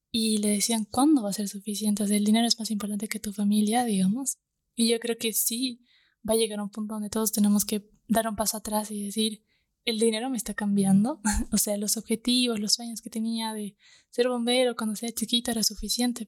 Y 0.09 0.37
le 0.37 0.49
decían, 0.49 0.85
¿cuándo 0.85 1.21
va 1.21 1.29
a 1.29 1.33
ser 1.33 1.47
suficiente? 1.47 2.03
O 2.03 2.07
sea, 2.07 2.17
el 2.17 2.23
dinero 2.23 2.47
es 2.47 2.57
más 2.59 2.71
importante 2.71 3.07
que 3.07 3.19
tu 3.19 3.33
familia, 3.33 3.83
digamos. 3.83 4.37
Y 4.75 4.87
yo 4.87 4.99
creo 4.99 5.17
que 5.17 5.33
sí, 5.33 5.85
va 6.27 6.33
a 6.33 6.37
llegar 6.37 6.61
un 6.61 6.69
punto 6.69 6.93
donde 6.93 7.09
todos 7.09 7.31
tenemos 7.31 7.65
que 7.65 7.89
dar 8.07 8.27
un 8.27 8.35
paso 8.35 8.57
atrás 8.57 8.89
y 8.91 9.03
decir, 9.03 9.43
el 9.83 9.99
dinero 9.99 10.29
me 10.29 10.37
está 10.37 10.53
cambiando. 10.53 11.21
o 11.51 11.57
sea, 11.57 11.77
los 11.77 11.97
objetivos, 11.97 12.59
los 12.59 12.73
sueños 12.73 13.01
que 13.01 13.09
tenía 13.09 13.53
de 13.53 13.75
ser 14.09 14.29
bombero 14.29 14.75
cuando 14.75 14.95
sea 14.95 15.11
chiquito 15.11 15.51
era 15.51 15.63
suficiente. 15.63 16.27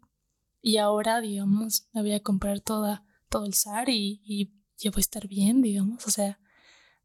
Y 0.62 0.78
ahora, 0.78 1.22
digamos, 1.22 1.88
me 1.94 2.02
voy 2.02 2.12
a 2.12 2.22
comprar 2.22 2.60
toda, 2.60 3.06
todo 3.30 3.46
el 3.46 3.54
SAR 3.54 3.90
y, 3.90 4.22
y 4.26 4.52
ya 4.78 4.92
voy 4.92 5.00
a 5.00 5.02
estar 5.02 5.28
bien, 5.28 5.62
digamos. 5.62 6.06
O 6.06 6.12
sea, 6.12 6.40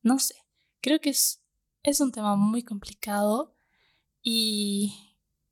no 0.03 0.19
sé. 0.19 0.35
Creo 0.81 1.01
que 1.01 1.11
es 1.11 1.44
es 1.85 2.01
un 2.01 2.11
tema 2.11 2.35
muy 2.35 2.63
complicado 2.63 3.55
y 4.23 4.95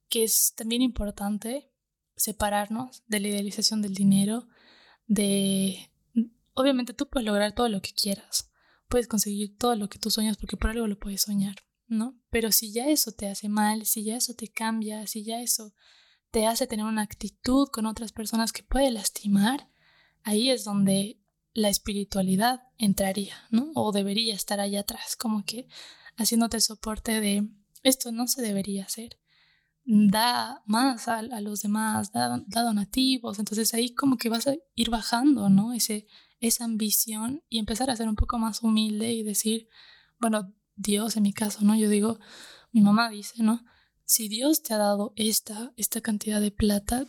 que 0.08 0.24
es 0.24 0.54
también 0.56 0.82
importante 0.82 1.70
separarnos 2.16 3.02
de 3.06 3.20
la 3.20 3.28
idealización 3.28 3.82
del 3.82 3.94
dinero, 3.94 4.48
de... 5.06 5.90
Obviamente 6.54 6.92
tú 6.92 7.08
puedes 7.08 7.26
lograr 7.26 7.54
todo 7.54 7.68
lo 7.68 7.80
que 7.80 7.94
quieras, 7.94 8.50
puedes 8.88 9.08
conseguir 9.08 9.56
todo 9.56 9.74
lo 9.76 9.88
que 9.88 9.98
tú 9.98 10.10
sueñas 10.10 10.36
porque 10.36 10.56
por 10.56 10.70
algo 10.70 10.86
lo 10.86 10.98
puedes 10.98 11.22
soñar, 11.22 11.56
¿no? 11.86 12.18
Pero 12.28 12.52
si 12.52 12.72
ya 12.72 12.88
eso 12.88 13.12
te 13.12 13.28
hace 13.28 13.48
mal, 13.48 13.86
si 13.86 14.04
ya 14.04 14.16
eso 14.16 14.34
te 14.34 14.48
cambia, 14.48 15.06
si 15.06 15.24
ya 15.24 15.40
eso 15.40 15.74
te 16.30 16.46
hace 16.46 16.66
tener 16.66 16.84
una 16.84 17.02
actitud 17.02 17.68
con 17.68 17.86
otras 17.86 18.12
personas 18.12 18.52
que 18.52 18.62
puede 18.62 18.90
lastimar, 18.90 19.70
ahí 20.24 20.50
es 20.50 20.64
donde 20.64 21.22
la 21.54 21.68
espiritualidad 21.68 22.62
entraría, 22.78 23.36
¿no? 23.50 23.70
O 23.74 23.92
debería 23.92 24.34
estar 24.34 24.60
allá 24.60 24.80
atrás, 24.80 25.16
como 25.16 25.44
que 25.44 25.68
haciéndote 26.16 26.60
soporte 26.60 27.20
de 27.20 27.48
esto 27.82 28.12
no 28.12 28.28
se 28.28 28.42
debería 28.42 28.84
hacer. 28.84 29.18
Da 29.84 30.62
más 30.66 31.08
a, 31.08 31.22
los 31.22 31.62
demás, 31.62 32.12
da, 32.12 32.42
donativos. 32.48 33.38
Entonces 33.38 33.74
ahí 33.74 33.94
como 33.94 34.16
que 34.16 34.28
vas 34.28 34.46
a 34.46 34.54
ir 34.74 34.90
bajando, 34.90 35.48
¿no? 35.48 35.72
Ese, 35.72 36.06
esa 36.40 36.64
ambición 36.64 37.42
y 37.48 37.58
empezar 37.58 37.90
a 37.90 37.96
ser 37.96 38.08
un 38.08 38.16
poco 38.16 38.38
más 38.38 38.62
humilde 38.62 39.12
y 39.12 39.22
decir, 39.22 39.68
bueno, 40.20 40.54
Dios 40.76 41.16
en 41.16 41.24
mi 41.24 41.32
caso, 41.32 41.64
¿no? 41.64 41.74
Yo 41.74 41.88
digo, 41.88 42.18
mi 42.70 42.80
mamá 42.80 43.10
dice, 43.10 43.42
¿no? 43.42 43.64
Si 44.04 44.28
Dios 44.28 44.62
te 44.62 44.74
ha 44.74 44.78
dado 44.78 45.12
esta, 45.16 45.72
esta 45.76 46.00
cantidad 46.00 46.40
de 46.40 46.50
plata, 46.50 47.06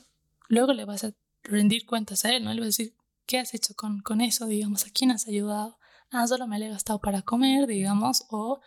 luego 0.47 0.73
le 0.73 0.85
vas 0.85 1.03
a 1.03 1.13
rendir 1.43 1.85
cuentas 1.85 2.25
a 2.25 2.33
Él, 2.33 2.43
¿no? 2.43 2.53
Le 2.53 2.61
vas 2.61 2.67
a 2.67 2.75
decir, 2.77 2.95
¿qué 3.25 3.39
has 3.39 3.53
hecho 3.53 3.75
con, 3.75 4.01
con 4.01 4.21
eso? 4.21 4.47
Digamos, 4.47 4.85
¿a 4.85 4.89
quién 4.89 5.11
has 5.11 5.27
ayudado? 5.27 5.77
Ah, 6.11 6.27
solo 6.27 6.47
me 6.47 6.59
lo 6.59 6.65
he 6.65 6.69
gastado 6.69 6.99
para 6.99 7.21
comer, 7.21 7.67
digamos, 7.67 8.25
o 8.29 8.61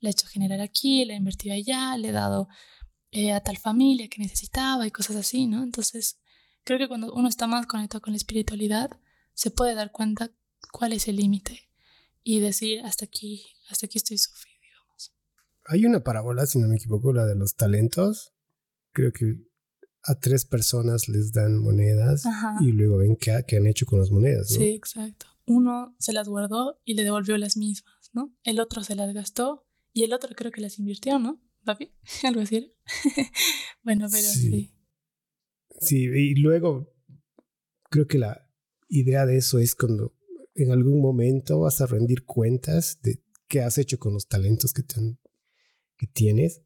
le 0.00 0.08
he 0.08 0.12
hecho 0.12 0.26
generar 0.26 0.60
aquí, 0.60 1.04
le 1.04 1.14
he 1.14 1.16
invertido 1.16 1.54
allá, 1.54 1.96
le 1.96 2.08
he 2.08 2.12
dado 2.12 2.48
eh, 3.10 3.32
a 3.32 3.40
tal 3.40 3.56
familia 3.56 4.08
que 4.08 4.22
necesitaba 4.22 4.86
y 4.86 4.90
cosas 4.90 5.16
así, 5.16 5.46
¿no? 5.46 5.62
Entonces, 5.62 6.18
creo 6.64 6.78
que 6.78 6.88
cuando 6.88 7.12
uno 7.14 7.28
está 7.28 7.46
más 7.46 7.66
conectado 7.66 8.02
con 8.02 8.12
la 8.12 8.18
espiritualidad, 8.18 8.90
se 9.34 9.50
puede 9.50 9.74
dar 9.74 9.92
cuenta 9.92 10.30
cuál 10.72 10.92
es 10.92 11.08
el 11.08 11.16
límite 11.16 11.70
y 12.22 12.40
decir, 12.40 12.80
hasta 12.84 13.06
aquí, 13.06 13.46
hasta 13.70 13.86
aquí 13.86 13.98
estoy 13.98 14.18
sufriendo, 14.18 14.60
digamos. 14.62 15.14
Hay 15.66 15.86
una 15.86 16.04
parábola, 16.04 16.46
si 16.46 16.58
no 16.58 16.68
me 16.68 16.76
equivoco, 16.76 17.12
la 17.12 17.24
de 17.24 17.34
los 17.34 17.56
talentos. 17.56 18.34
Creo 18.92 19.12
que 19.12 19.36
a 20.02 20.18
tres 20.18 20.44
personas 20.44 21.08
les 21.08 21.32
dan 21.32 21.58
monedas 21.58 22.24
y 22.60 22.72
luego 22.72 22.98
ven 22.98 23.16
qué, 23.16 23.44
qué, 23.46 23.56
han 23.56 23.66
hecho 23.66 23.86
con 23.86 23.98
las 24.00 24.10
monedas. 24.10 24.50
¿no? 24.50 24.56
Sí, 24.58 24.70
exacto. 24.70 25.26
Uno 25.46 25.94
se 25.98 26.12
las 26.12 26.28
guardó 26.28 26.80
y 26.84 26.94
le 26.94 27.04
devolvió 27.04 27.38
las 27.38 27.56
mismas, 27.56 28.10
¿no? 28.12 28.34
El 28.42 28.60
otro 28.60 28.82
se 28.84 28.94
las 28.94 29.14
gastó 29.14 29.67
y 29.92 30.04
el 30.04 30.12
otro 30.12 30.34
creo 30.34 30.50
que 30.50 30.60
las 30.60 30.78
invirtió, 30.78 31.18
¿no? 31.18 31.40
¿Papi? 31.64 31.92
Algo 32.24 32.40
así. 32.40 32.72
bueno, 33.82 34.06
pero 34.10 34.28
sí. 34.28 34.72
sí. 35.80 35.96
y 35.96 36.34
luego 36.36 36.92
creo 37.90 38.06
que 38.06 38.18
la 38.18 38.48
idea 38.88 39.26
de 39.26 39.36
eso 39.36 39.58
es 39.58 39.74
cuando 39.74 40.14
en 40.54 40.72
algún 40.72 41.00
momento 41.00 41.60
vas 41.60 41.80
a 41.80 41.86
rendir 41.86 42.24
cuentas 42.24 42.98
de 43.02 43.22
qué 43.46 43.62
has 43.62 43.78
hecho 43.78 43.98
con 43.98 44.12
los 44.12 44.28
talentos 44.28 44.72
que, 44.72 44.82
que 44.82 46.06
tienes. 46.06 46.62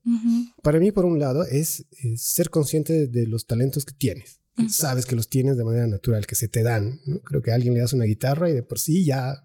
Para 0.63 0.81
mí, 0.81 0.93
por 0.93 1.05
un 1.05 1.19
lado, 1.19 1.45
es, 1.45 1.87
ser 2.17 2.51
consciente 2.51 3.07
de 3.07 3.27
los 3.27 3.47
talentos 3.47 3.85
que 3.85 3.95
tienes. 3.95 4.41
Sabes 4.69 5.07
que 5.07 5.17
los 5.17 5.29
tienes 5.29 5.57
de 5.57 5.65
manera 5.65 5.87
natural, 5.87 6.27
que 6.27 6.35
se 6.35 6.49
te 6.49 6.63
dan. 6.63 7.01
Creo 7.25 7.43
que 7.43 7.53
a 7.53 7.55
alguien 7.55 7.75
le 7.75 7.81
das 7.81 7.93
una 7.93 8.05
guitarra 8.05 8.51
y 8.51 8.53
de 8.53 8.63
por 8.63 8.79
sí 8.79 9.05
ya 9.05 9.43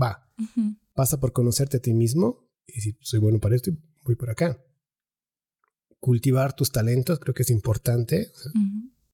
va. 0.00 0.28
Pasa 0.94 1.20
por 1.20 1.32
conocerte 1.32 1.78
a 1.78 1.80
ti 1.80 1.94
mismo 1.94 2.48
y 2.74 2.80
si 2.80 2.96
soy 3.00 3.20
bueno 3.20 3.38
para 3.38 3.56
esto, 3.56 3.70
voy 4.02 4.16
por 4.16 4.30
acá. 4.30 4.58
cultivar 6.00 6.56
tus 6.56 6.72
talentos, 6.72 7.20
creo 7.20 7.34
que 7.34 7.44
es 7.44 7.50
importante. 7.50 8.32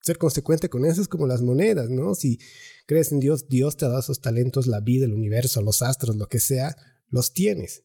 Ser 0.01 0.17
consecuente 0.17 0.71
con 0.71 0.87
eso 0.87 1.03
es 1.03 1.09
como 1.09 1.27
las 1.27 1.43
monedas, 1.43 1.91
¿no? 1.91 2.15
Si 2.15 2.39
crees 2.87 3.13
en 3.13 3.21
Dios, 3.21 3.47
Dios 3.49 3.77
te 3.77 3.87
da 3.87 4.01
esos 4.01 4.23
talentos, 4.23 4.67
la 4.67 4.81
vida, 4.81 5.05
el 5.05 5.13
universo, 5.13 5.61
los 5.61 5.83
astros, 5.83 6.17
lo 6.17 6.29
que 6.29 6.41
sea, 6.41 6.77
los 7.09 7.35
tienes. 7.35 7.85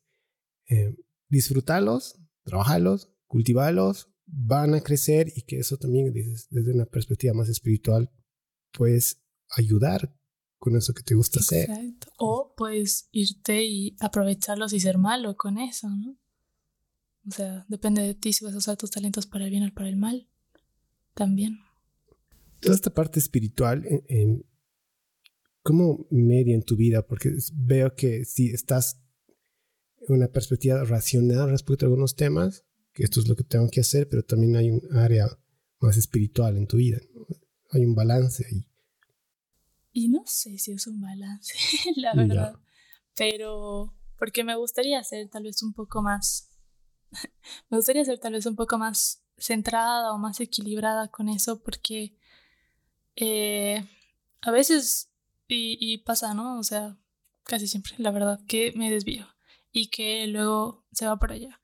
Eh, 0.69 0.95
disfrutarlos, 1.27 2.15
trabajarlos, 2.43 3.09
cultivarlos, 3.27 4.13
van 4.25 4.73
a 4.73 4.81
crecer 4.81 5.31
y 5.35 5.41
que 5.43 5.59
eso 5.59 5.77
también 5.77 6.13
desde, 6.13 6.71
una 6.71 6.85
perspectiva 6.85 7.33
más 7.33 7.49
espiritual 7.49 8.11
puedes 8.71 9.21
ayudar 9.49 10.15
con 10.63 10.77
eso 10.77 10.93
que 10.93 11.03
te 11.03 11.13
gusta 11.13 11.41
hacer. 11.41 11.69
O 12.17 12.53
puedes 12.55 13.09
irte 13.11 13.65
y 13.65 13.97
aprovecharlos 13.99 14.71
y 14.71 14.79
ser 14.79 14.97
malo 14.97 15.35
con 15.35 15.57
eso, 15.57 15.89
¿no? 15.89 16.17
O 17.27 17.31
sea, 17.31 17.65
depende 17.67 18.01
de 18.01 18.15
ti 18.15 18.31
si 18.31 18.45
vas 18.45 18.53
a 18.53 18.59
usar 18.59 18.77
tus 18.77 18.89
talentos 18.89 19.25
para 19.25 19.43
el 19.43 19.51
bien 19.51 19.67
o 19.67 19.73
para 19.73 19.89
el 19.89 19.97
mal. 19.97 20.29
También. 21.15 21.59
Toda 22.61 22.75
esta 22.75 22.93
parte 22.93 23.19
espiritual, 23.19 23.83
¿cómo 25.63 26.07
media 26.09 26.55
en 26.55 26.63
tu 26.63 26.77
vida? 26.77 27.05
Porque 27.05 27.35
veo 27.55 27.93
que 27.93 28.23
si 28.23 28.51
estás 28.51 29.03
en 30.07 30.15
una 30.15 30.29
perspectiva 30.29 30.81
racional 30.85 31.49
respecto 31.49 31.85
a 31.85 31.87
algunos 31.87 32.15
temas, 32.15 32.63
que 32.93 33.03
esto 33.03 33.19
es 33.19 33.27
lo 33.27 33.35
que 33.35 33.43
tengo 33.43 33.67
que 33.69 33.81
hacer, 33.81 34.07
pero 34.07 34.23
también 34.23 34.55
hay 34.55 34.71
un 34.71 34.81
área 34.95 35.27
más 35.81 35.97
espiritual 35.97 36.55
en 36.55 36.67
tu 36.67 36.77
vida. 36.77 37.01
Hay 37.71 37.83
un 37.83 37.95
balance 37.95 38.45
ahí. 38.49 38.65
Y 39.93 40.09
no 40.09 40.23
sé 40.25 40.57
si 40.57 40.73
es 40.73 40.87
un 40.87 40.99
balance, 40.99 41.53
la 41.95 42.13
verdad. 42.13 42.59
Pero 43.15 43.95
porque 44.17 44.43
me 44.43 44.55
gustaría 44.55 45.01
ser 45.03 45.29
tal 45.29 45.43
vez 45.43 45.61
un 45.63 45.73
poco 45.73 46.01
más, 46.01 46.49
me 47.69 47.77
gustaría 47.77 48.03
ser 48.03 48.19
tal 48.19 48.33
vez 48.33 48.45
un 48.45 48.55
poco 48.55 48.77
más 48.77 49.23
centrada 49.37 50.13
o 50.13 50.17
más 50.17 50.39
equilibrada 50.39 51.09
con 51.09 51.29
eso, 51.29 51.61
porque 51.61 52.17
eh, 53.15 53.87
a 54.41 54.51
veces, 54.51 55.11
y, 55.47 55.77
y 55.79 55.99
pasa, 55.99 56.33
¿no? 56.33 56.57
O 56.57 56.63
sea, 56.63 56.97
casi 57.43 57.67
siempre, 57.67 57.93
la 57.97 58.11
verdad, 58.11 58.39
que 58.47 58.73
me 58.75 58.89
desvío 58.89 59.27
y 59.71 59.89
que 59.89 60.25
luego 60.27 60.85
se 60.91 61.05
va 61.05 61.17
por 61.17 61.31
allá. 61.31 61.59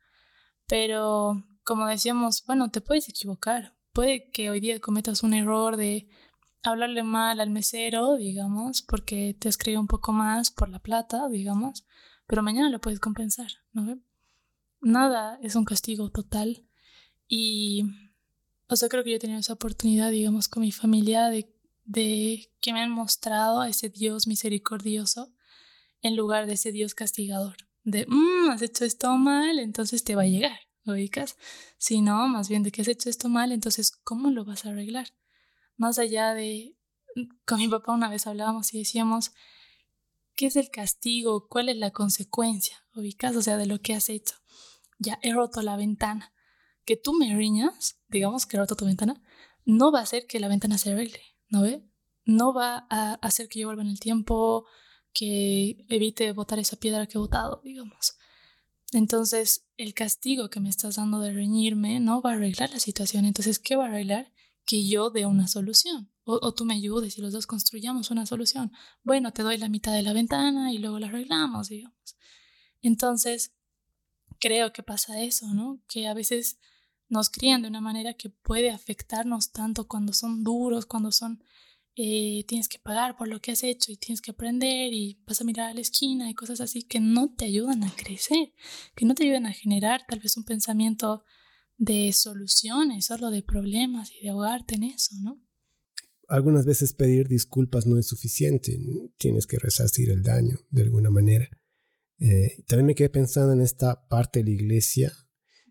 Pero, 0.67 1.43
como 1.63 1.87
decíamos, 1.87 2.43
bueno, 2.45 2.69
te 2.69 2.81
puedes 2.81 3.09
equivocar. 3.09 3.75
Puede 3.93 4.29
que 4.31 4.49
hoy 4.49 4.59
día 4.59 4.79
cometas 4.79 5.23
un 5.23 5.33
error 5.33 5.77
de 5.77 6.07
hablarle 6.63 7.03
mal 7.03 7.39
al 7.39 7.49
mesero, 7.49 8.17
digamos, 8.17 8.81
porque 8.81 9.35
te 9.39 9.49
escribe 9.49 9.77
un 9.77 9.87
poco 9.87 10.11
más 10.11 10.51
por 10.51 10.69
la 10.69 10.79
plata, 10.79 11.29
digamos, 11.29 11.85
pero 12.27 12.43
mañana 12.43 12.69
lo 12.69 12.79
puedes 12.81 12.99
compensar, 12.99 13.51
¿no? 13.71 13.99
Nada 14.81 15.39
es 15.41 15.55
un 15.55 15.65
castigo 15.65 16.09
total. 16.09 16.65
Y, 17.27 17.83
o 18.67 18.75
sea, 18.75 18.89
creo 18.89 19.03
que 19.03 19.11
yo 19.11 19.15
he 19.17 19.19
tenido 19.19 19.39
esa 19.39 19.53
oportunidad, 19.53 20.11
digamos, 20.11 20.47
con 20.47 20.61
mi 20.61 20.71
familia 20.71 21.29
de, 21.29 21.53
de 21.85 22.51
que 22.61 22.73
me 22.73 22.81
han 22.81 22.91
mostrado 22.91 23.61
a 23.61 23.69
ese 23.69 23.89
Dios 23.89 24.27
misericordioso 24.27 25.33
en 26.01 26.15
lugar 26.15 26.45
de 26.45 26.53
ese 26.53 26.71
Dios 26.71 26.95
castigador 26.95 27.57
de, 27.83 28.05
mmm, 28.07 28.49
has 28.49 28.61
hecho 28.61 28.85
esto 28.85 29.11
mal, 29.17 29.59
entonces 29.59 30.03
te 30.03 30.15
va 30.15 30.23
a 30.23 30.27
llegar, 30.27 30.59
ubicas? 30.85 31.37
Si 31.77 32.01
no, 32.01 32.27
más 32.27 32.49
bien 32.49 32.63
de 32.63 32.71
que 32.71 32.81
has 32.81 32.87
hecho 32.87 33.09
esto 33.09 33.29
mal, 33.29 33.51
entonces, 33.51 33.91
¿cómo 34.03 34.31
lo 34.31 34.45
vas 34.45 34.65
a 34.65 34.69
arreglar? 34.69 35.07
Más 35.79 35.97
allá 35.97 36.33
de, 36.33 36.75
con 37.45 37.59
mi 37.59 37.69
papá 37.69 37.93
una 37.93 38.09
vez 38.09 38.27
hablábamos 38.27 38.73
y 38.73 38.79
decíamos, 38.79 39.31
¿qué 40.35 40.47
es 40.47 40.57
el 40.57 40.69
castigo? 40.69 41.47
¿Cuál 41.47 41.69
es 41.69 41.77
la 41.77 41.91
consecuencia? 41.91 42.75
¿Ubicas? 42.93 43.33
O 43.37 43.41
sea, 43.41 43.55
de 43.55 43.65
lo 43.65 43.79
que 43.79 43.93
has 43.93 44.09
hecho. 44.09 44.35
Ya 44.97 45.19
he 45.21 45.31
roto 45.31 45.61
la 45.61 45.77
ventana. 45.77 46.33
Que 46.83 46.97
tú 46.97 47.13
me 47.13 47.33
riñas, 47.33 47.97
digamos 48.09 48.45
que 48.45 48.57
he 48.57 48.59
roto 48.59 48.75
tu 48.75 48.83
ventana, 48.83 49.23
no 49.63 49.89
va 49.89 49.99
a 49.99 50.03
hacer 50.03 50.27
que 50.27 50.41
la 50.41 50.49
ventana 50.49 50.77
se 50.77 50.91
arregle, 50.91 51.21
¿no 51.47 51.61
ve? 51.61 51.81
No 52.25 52.53
va 52.53 52.85
a 52.89 53.13
hacer 53.13 53.47
que 53.47 53.59
yo 53.59 53.67
vuelva 53.67 53.83
en 53.83 53.89
el 53.89 54.01
tiempo, 54.01 54.65
que 55.13 55.85
evite 55.87 56.33
botar 56.33 56.59
esa 56.59 56.75
piedra 56.75 57.07
que 57.07 57.17
he 57.17 57.21
botado, 57.21 57.61
digamos. 57.63 58.17
Entonces, 58.91 59.65
el 59.77 59.93
castigo 59.93 60.49
que 60.49 60.59
me 60.59 60.67
estás 60.67 60.97
dando 60.97 61.21
de 61.21 61.31
reñirme 61.31 62.01
no 62.01 62.21
va 62.21 62.31
a 62.31 62.33
arreglar 62.33 62.69
la 62.71 62.79
situación. 62.79 63.23
Entonces, 63.23 63.59
¿qué 63.59 63.77
va 63.77 63.85
a 63.85 63.87
arreglar? 63.87 64.33
Que 64.69 64.87
yo 64.87 65.09
dé 65.09 65.25
una 65.25 65.47
solución. 65.47 66.11
O, 66.23 66.53
tú 66.53 66.63
me 66.63 66.75
ayudes 66.75 67.17
y 67.17 67.21
los 67.21 67.33
dos 67.33 67.47
construyamos 67.47 68.11
una 68.11 68.27
solución. 68.27 68.71
Bueno, 69.03 69.33
te 69.33 69.41
doy 69.41 69.57
la 69.57 69.67
mitad 69.67 69.93
de 69.93 70.03
la 70.03 70.13
ventana 70.13 70.71
y 70.71 70.77
luego 70.77 70.99
la 70.99 71.07
arreglamos, 71.07 71.69
digamos. 71.69 72.17
Entonces, 72.83 73.51
creo 74.39 74.71
que 74.71 74.83
pasa 74.83 75.21
eso, 75.23 75.47
¿no? 75.55 75.81
Que 75.87 76.07
a 76.07 76.13
veces 76.13 76.59
nos 77.07 77.31
crían 77.31 77.63
de 77.63 77.67
una 77.67 77.81
manera 77.81 78.13
que 78.13 78.29
puede 78.29 78.69
afectarnos 78.69 79.51
tanto 79.51 79.87
cuando 79.87 80.13
son 80.13 80.43
duros, 80.43 80.85
cuando 80.85 81.11
son 81.11 81.43
eh, 81.95 82.45
tienes 82.47 82.69
que 82.69 82.79
pagar 82.79 83.17
por 83.17 83.27
lo 83.27 83.41
que 83.41 83.51
has 83.51 83.63
hecho 83.63 83.91
y 83.91 83.97
tienes 83.97 84.21
que 84.21 84.31
aprender 84.31 84.93
y 84.93 85.19
vas 85.25 85.41
a 85.41 85.43
mirar 85.43 85.71
a 85.71 85.73
la 85.73 85.81
esquina 85.81 86.29
y 86.29 86.33
cosas 86.33 86.61
así 86.61 86.83
que 86.83 86.99
no 86.99 87.33
te 87.35 87.45
ayudan 87.45 87.83
a 87.83 87.93
crecer, 87.93 88.53
que 88.95 89.05
no 89.05 89.15
te 89.15 89.23
ayudan 89.23 89.47
a 89.47 89.51
generar 89.51 90.05
tal 90.07 90.19
vez 90.19 90.37
un 90.37 90.45
pensamiento 90.45 91.25
de 91.79 92.11
soluciones, 92.13 93.05
solo 93.05 93.31
de 93.31 93.41
problemas 93.41 94.11
y 94.11 94.23
de 94.23 94.29
ahogarte 94.29 94.75
en 94.75 94.83
eso, 94.83 95.15
¿no? 95.21 95.41
Algunas 96.27 96.65
veces 96.65 96.93
pedir 96.93 97.27
disculpas 97.27 97.87
no 97.87 97.97
es 97.97 98.05
suficiente, 98.05 98.77
tienes 99.17 99.47
que 99.47 99.57
resarcir 99.57 100.11
el 100.11 100.21
daño 100.21 100.59
de 100.69 100.83
alguna 100.83 101.09
manera. 101.09 101.49
Eh, 102.19 102.63
también 102.67 102.87
me 102.87 102.95
quedé 102.95 103.09
pensando 103.09 103.53
en 103.53 103.61
esta 103.61 104.07
parte 104.07 104.39
de 104.39 104.45
la 104.45 104.51
iglesia. 104.51 105.11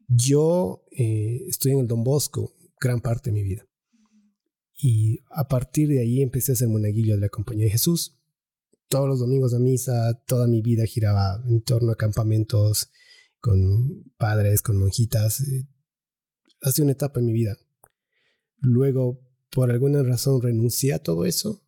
Yo 0.09 0.83
eh, 0.91 1.43
estoy 1.47 1.73
en 1.73 1.81
el 1.81 1.87
Don 1.87 2.03
Bosco 2.03 2.57
gran 2.81 3.01
parte 3.01 3.31
de 3.31 3.35
mi 3.35 3.43
vida. 3.43 3.67
Y 4.75 5.21
a 5.31 5.47
partir 5.47 5.89
de 5.89 6.01
ahí 6.01 6.23
empecé 6.23 6.53
a 6.53 6.57
ser 6.57 6.69
monaguillo 6.69 7.15
de 7.15 7.21
la 7.21 7.29
Compañía 7.29 7.67
de 7.67 7.73
Jesús. 7.73 8.19
Todos 8.89 9.09
los 9.09 9.21
domingos 9.21 9.53
a 9.53 9.59
misa, 9.59 10.15
toda 10.27 10.49
mi 10.49 10.63
vida 10.63 10.87
giraba 10.87 11.43
en 11.47 11.61
torno 11.63 11.93
a 11.93 11.97
campamentos 11.97 12.91
con 13.41 14.05
padres, 14.17 14.63
con 14.63 14.79
monjitas. 14.79 15.43
Eh, 15.43 15.69
ha 16.61 16.73
sido 16.73 16.85
una 16.85 16.93
etapa 16.93 17.21
en 17.21 17.27
mi 17.27 17.33
vida. 17.33 17.57
Luego, 18.61 19.21
por 19.51 19.71
alguna 19.71 20.03
razón, 20.03 20.43
renuncié 20.43 20.93
a 20.93 20.99
todo 20.99 21.25
eso. 21.25 21.65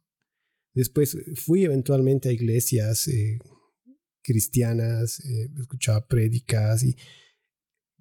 Después 0.75 1.17
fui 1.37 1.65
eventualmente 1.65 2.29
a 2.29 2.33
iglesias 2.33 3.09
eh, 3.09 3.39
cristianas, 4.23 5.21
eh, 5.21 5.51
escuchaba 5.59 6.07
prédicas 6.07 6.83
y 6.85 6.97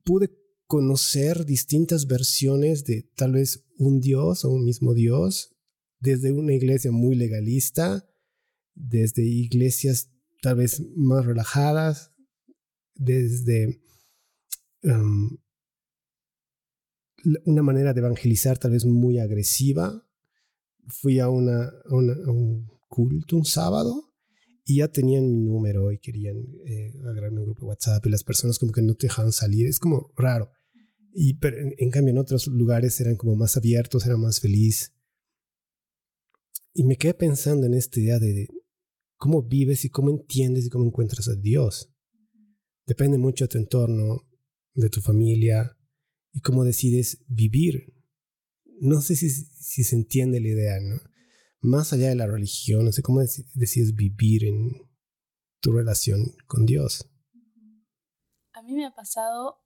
pude 0.04 0.30
conocer 0.68 1.46
distintas 1.46 2.06
versiones 2.06 2.86
de 2.86 3.10
tal 3.16 3.34
vez 3.34 3.66
un 3.78 4.00
Dios 4.00 4.46
o 4.46 4.52
un 4.52 4.66
mismo 4.66 4.94
Dios, 4.94 5.56
desde 6.00 6.32
una 6.32 6.54
iglesia 6.54 6.92
muy 6.92 7.16
legalista, 7.16 8.08
desde 8.76 9.24
iglesias 9.24 10.12
tal 10.42 10.58
vez 10.58 10.82
más 10.96 11.26
relajadas, 11.26 12.12
desde 12.96 13.82
um, 14.84 15.38
una 17.46 17.64
manera 17.64 17.94
de 17.94 18.00
evangelizar 18.00 18.58
tal 18.58 18.72
vez 18.72 18.86
muy 18.86 19.20
agresiva. 19.20 20.06
Fui 20.88 21.20
a, 21.20 21.30
un 21.30 22.68
culto 22.88 23.38
un 23.38 23.46
sábado 23.46 24.14
y 24.66 24.78
ya 24.78 24.88
tenían 24.88 25.30
mi 25.32 25.40
número 25.42 25.92
y 25.92 26.00
querían 26.00 26.38
eh, 26.66 26.94
agregarme 27.08 27.40
un 27.40 27.46
grupo 27.46 27.62
de 27.62 27.68
WhatsApp 27.70 28.06
y 28.06 28.10
las 28.10 28.24
personas 28.24 28.60
como 28.60 28.72
que 28.72 28.82
no 28.82 28.96
te 28.96 29.08
dejaban 29.08 29.32
salir. 29.32 29.68
Es 29.68 29.80
como 29.80 30.12
raro. 30.16 30.52
Y 31.14 31.36
pero 31.36 31.58
en, 31.58 31.90
cambio 31.90 32.12
en 32.12 32.20
otros 32.20 32.48
lugares 32.48 33.00
eran 33.02 33.16
como 33.16 33.36
más 33.36 33.58
abiertos, 33.58 34.06
eran 34.06 34.22
más 34.22 34.40
feliz. 34.40 34.94
Y 36.74 36.84
me 36.84 36.98
quedé 36.98 37.14
pensando 37.14 37.66
en 37.66 37.74
esta 37.74 38.00
idea 38.00 38.20
de 38.20 38.48
cómo 39.18 39.42
vives 39.42 39.86
y 39.86 39.90
cómo 39.90 40.12
entiendes 40.12 40.66
y 40.66 40.70
cómo 40.70 40.86
encuentras 40.86 41.28
a 41.28 41.36
Dios. 41.36 41.92
Depende 42.86 43.18
mucho 43.18 43.46
de 43.46 43.50
tu 43.50 43.58
entorno, 43.58 44.28
de 44.76 44.90
tu 44.90 45.02
familia 45.02 45.79
cómo 46.42 46.64
decides 46.64 47.24
vivir. 47.28 47.94
No 48.80 49.02
sé 49.02 49.16
si, 49.16 49.30
si 49.30 49.84
se 49.84 49.96
entiende 49.96 50.40
la 50.40 50.48
idea, 50.48 50.80
¿no? 50.80 51.02
Más 51.62 51.92
allá 51.92 52.10
de 52.10 52.16
la 52.16 52.28
religión, 52.28 52.86
no 52.86 52.92
sé 52.92 53.02
cómo 53.02 53.20
decides 53.20 53.96
vivir 53.96 54.46
en 54.46 54.90
tu 55.60 55.74
relación 55.74 56.36
con 56.48 56.66
Dios. 56.66 57.10
A 58.54 58.62
mí 58.62 58.74
me 58.74 58.86
ha 58.86 58.94
pasado 58.94 59.62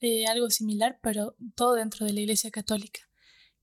eh, 0.00 0.26
algo 0.26 0.48
similar, 0.48 1.00
pero 1.02 1.36
todo 1.54 1.74
dentro 1.74 2.06
de 2.06 2.12
la 2.12 2.20
Iglesia 2.20 2.50
Católica, 2.50 3.00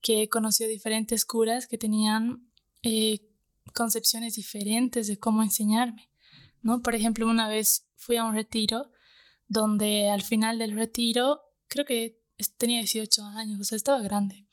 que 0.00 0.22
he 0.22 0.28
conocido 0.28 0.68
diferentes 0.68 1.24
curas 1.24 1.66
que 1.66 1.78
tenían 1.78 2.50
eh, 2.82 3.28
concepciones 3.74 4.36
diferentes 4.36 5.08
de 5.08 5.18
cómo 5.18 5.42
enseñarme. 5.42 6.10
¿no? 6.62 6.82
Por 6.82 6.94
ejemplo, 6.94 7.26
una 7.26 7.48
vez 7.48 7.88
fui 7.96 8.16
a 8.16 8.24
un 8.24 8.34
retiro 8.34 8.90
donde 9.48 10.10
al 10.10 10.22
final 10.22 10.58
del 10.58 10.72
retiro, 10.72 11.40
creo 11.68 11.84
que 11.84 12.20
tenía 12.58 12.78
18 12.78 13.24
años, 13.24 13.60
o 13.60 13.64
sea, 13.64 13.76
estaba 13.76 14.00
grande. 14.02 14.46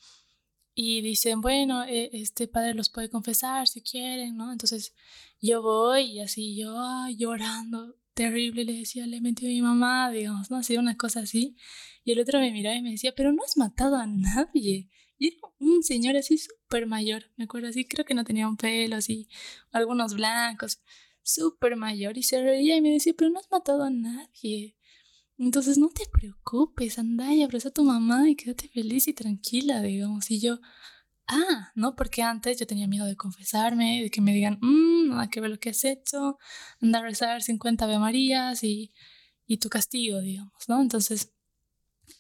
Y 0.76 1.02
dicen, 1.02 1.42
bueno, 1.42 1.84
eh, 1.84 2.10
este 2.14 2.48
padre 2.48 2.74
los 2.74 2.90
puede 2.90 3.10
confesar 3.10 3.68
si 3.68 3.82
quieren, 3.82 4.38
¿no? 4.38 4.52
Entonces 4.52 4.94
yo 5.42 5.62
voy 5.62 6.04
y 6.04 6.20
así 6.22 6.56
yo 6.56 6.76
llorando 7.16 7.96
terrible, 8.14 8.64
le 8.66 8.74
decía, 8.74 9.06
le 9.08 9.22
metió 9.22 9.48
a 9.48 9.52
mi 9.52 9.62
mamá, 9.62 10.12
digamos, 10.12 10.50
¿no? 10.52 10.58
Hacía 10.58 10.80
una 10.80 10.98
cosa 10.98 11.22
así. 11.22 11.56
Y 12.04 12.12
el 12.12 12.20
otro 12.20 12.40
me 12.40 12.52
miraba 12.52 12.76
y 12.76 12.82
me 12.82 12.92
decía, 12.92 13.14
pero 13.16 13.32
no 13.32 13.44
has 13.44 13.58
matado 13.58 13.98
a 13.98 14.08
nadie. 14.08 14.90
Y 15.18 15.28
era 15.28 15.38
un 15.60 15.84
señor 15.84 16.16
así 16.18 16.38
súper 16.38 16.88
mayor, 16.88 17.32
me 17.38 17.46
acuerdo 17.46 17.68
así, 17.70 17.86
creo 17.86 18.06
que 18.06 18.14
no 18.14 18.24
tenía 18.24 18.48
un 18.48 18.58
pelo 18.58 18.96
así, 18.96 19.28
algunos 19.72 20.16
blancos, 20.16 20.82
súper 21.22 21.76
mayor. 21.76 22.18
Y 22.18 22.24
se 22.24 22.42
reía 22.42 22.76
y 22.76 22.82
me 22.82 22.92
decía, 22.92 23.14
pero 23.18 23.30
no 23.30 23.40
has 23.40 23.50
matado 23.52 23.84
a 23.84 23.90
nadie. 23.90 24.76
Entonces 25.46 25.78
no 25.78 25.90
te 25.90 26.06
preocupes, 26.12 26.98
anda 26.98 27.34
y 27.34 27.44
abraza 27.44 27.70
a 27.70 27.72
tu 27.74 27.84
mamá 27.84 28.30
y 28.30 28.36
quédate 28.36 28.70
feliz 28.70 29.08
y 29.08 29.14
tranquila, 29.14 29.82
digamos. 29.82 30.32
Y 30.32 30.40
yo, 30.40 30.60
ah, 31.28 31.72
no, 31.76 31.96
porque 31.96 32.22
antes 32.22 32.60
yo 32.60 32.66
tenía 32.66 32.88
miedo 32.88 33.06
de 33.06 33.18
confesarme, 33.18 34.04
de 34.04 34.10
que 34.10 34.22
me 34.22 34.34
digan, 34.34 34.58
mmm, 34.62 35.10
nada 35.10 35.30
que 35.30 35.42
ver 35.42 35.50
lo 35.50 35.60
que 35.60 35.72
has 35.72 35.84
hecho, 35.84 36.38
anda 36.82 37.00
a 37.00 37.02
rezar 37.04 37.42
50 37.42 37.86
Ave 37.86 38.00
Marías 38.00 38.64
y, 38.64 38.94
y 39.46 39.58
tu 39.58 39.70
castigo, 39.70 40.22
digamos, 40.22 40.54
¿no? 40.68 40.82
Entonces, 40.82 41.34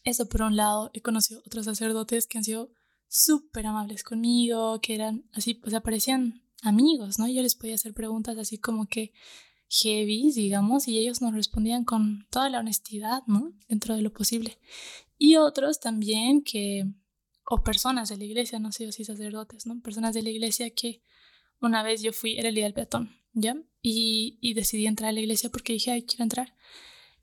eso 0.03 0.27
por 0.27 0.41
un 0.41 0.57
lado, 0.57 0.91
he 0.93 1.01
conocido 1.01 1.41
otros 1.45 1.65
sacerdotes 1.65 2.27
que 2.27 2.37
han 2.37 2.43
sido 2.43 2.71
súper 3.07 3.67
amables 3.67 4.03
conmigo, 4.03 4.81
que 4.81 4.95
eran 4.95 5.29
así, 5.31 5.53
pues 5.53 5.73
aparecían 5.73 6.43
amigos, 6.61 7.19
¿no? 7.19 7.27
Yo 7.27 7.41
les 7.41 7.55
podía 7.55 7.75
hacer 7.75 7.93
preguntas 7.93 8.37
así 8.37 8.57
como 8.57 8.87
que 8.87 9.13
heavy, 9.81 10.31
digamos, 10.31 10.87
y 10.87 10.99
ellos 10.99 11.21
nos 11.21 11.33
respondían 11.33 11.83
con 11.83 12.27
toda 12.29 12.49
la 12.49 12.59
honestidad, 12.59 13.23
¿no? 13.25 13.53
Dentro 13.67 13.95
de 13.95 14.01
lo 14.01 14.13
posible. 14.13 14.59
Y 15.17 15.37
otros 15.37 15.79
también 15.79 16.43
que 16.43 16.85
o 17.45 17.63
personas 17.63 18.09
de 18.09 18.17
la 18.17 18.23
iglesia, 18.23 18.59
no 18.59 18.71
sé 18.71 18.91
si 18.91 19.03
sacerdotes, 19.03 19.65
¿no? 19.65 19.81
Personas 19.81 20.13
de 20.13 20.21
la 20.21 20.29
iglesia 20.29 20.69
que 20.69 21.01
una 21.59 21.81
vez 21.81 22.01
yo 22.01 22.13
fui, 22.13 22.37
era 22.37 22.49
el 22.49 22.55
día 22.55 22.65
del 22.65 22.73
peatón, 22.73 23.15
¿ya? 23.33 23.55
Y, 23.81 24.37
y 24.41 24.53
decidí 24.53 24.85
entrar 24.85 25.09
a 25.09 25.13
la 25.13 25.21
iglesia 25.21 25.49
porque 25.49 25.73
dije, 25.73 25.91
ay, 25.91 26.03
quiero 26.03 26.23
entrar. 26.23 26.55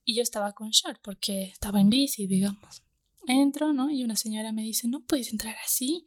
Y 0.05 0.15
yo 0.17 0.23
estaba 0.23 0.53
con 0.53 0.71
short 0.71 1.01
porque 1.03 1.45
estaba 1.45 1.81
en 1.81 1.91
bici, 1.91 2.27
digamos. 2.27 2.83
Entro, 3.27 3.73
¿no? 3.73 3.91
Y 3.91 4.03
una 4.03 4.17
señora 4.17 4.51
me 4.53 4.63
dice, 4.63 4.89
no 4.89 5.05
puedes 5.05 5.31
entrar 5.31 5.57
así. 5.65 6.07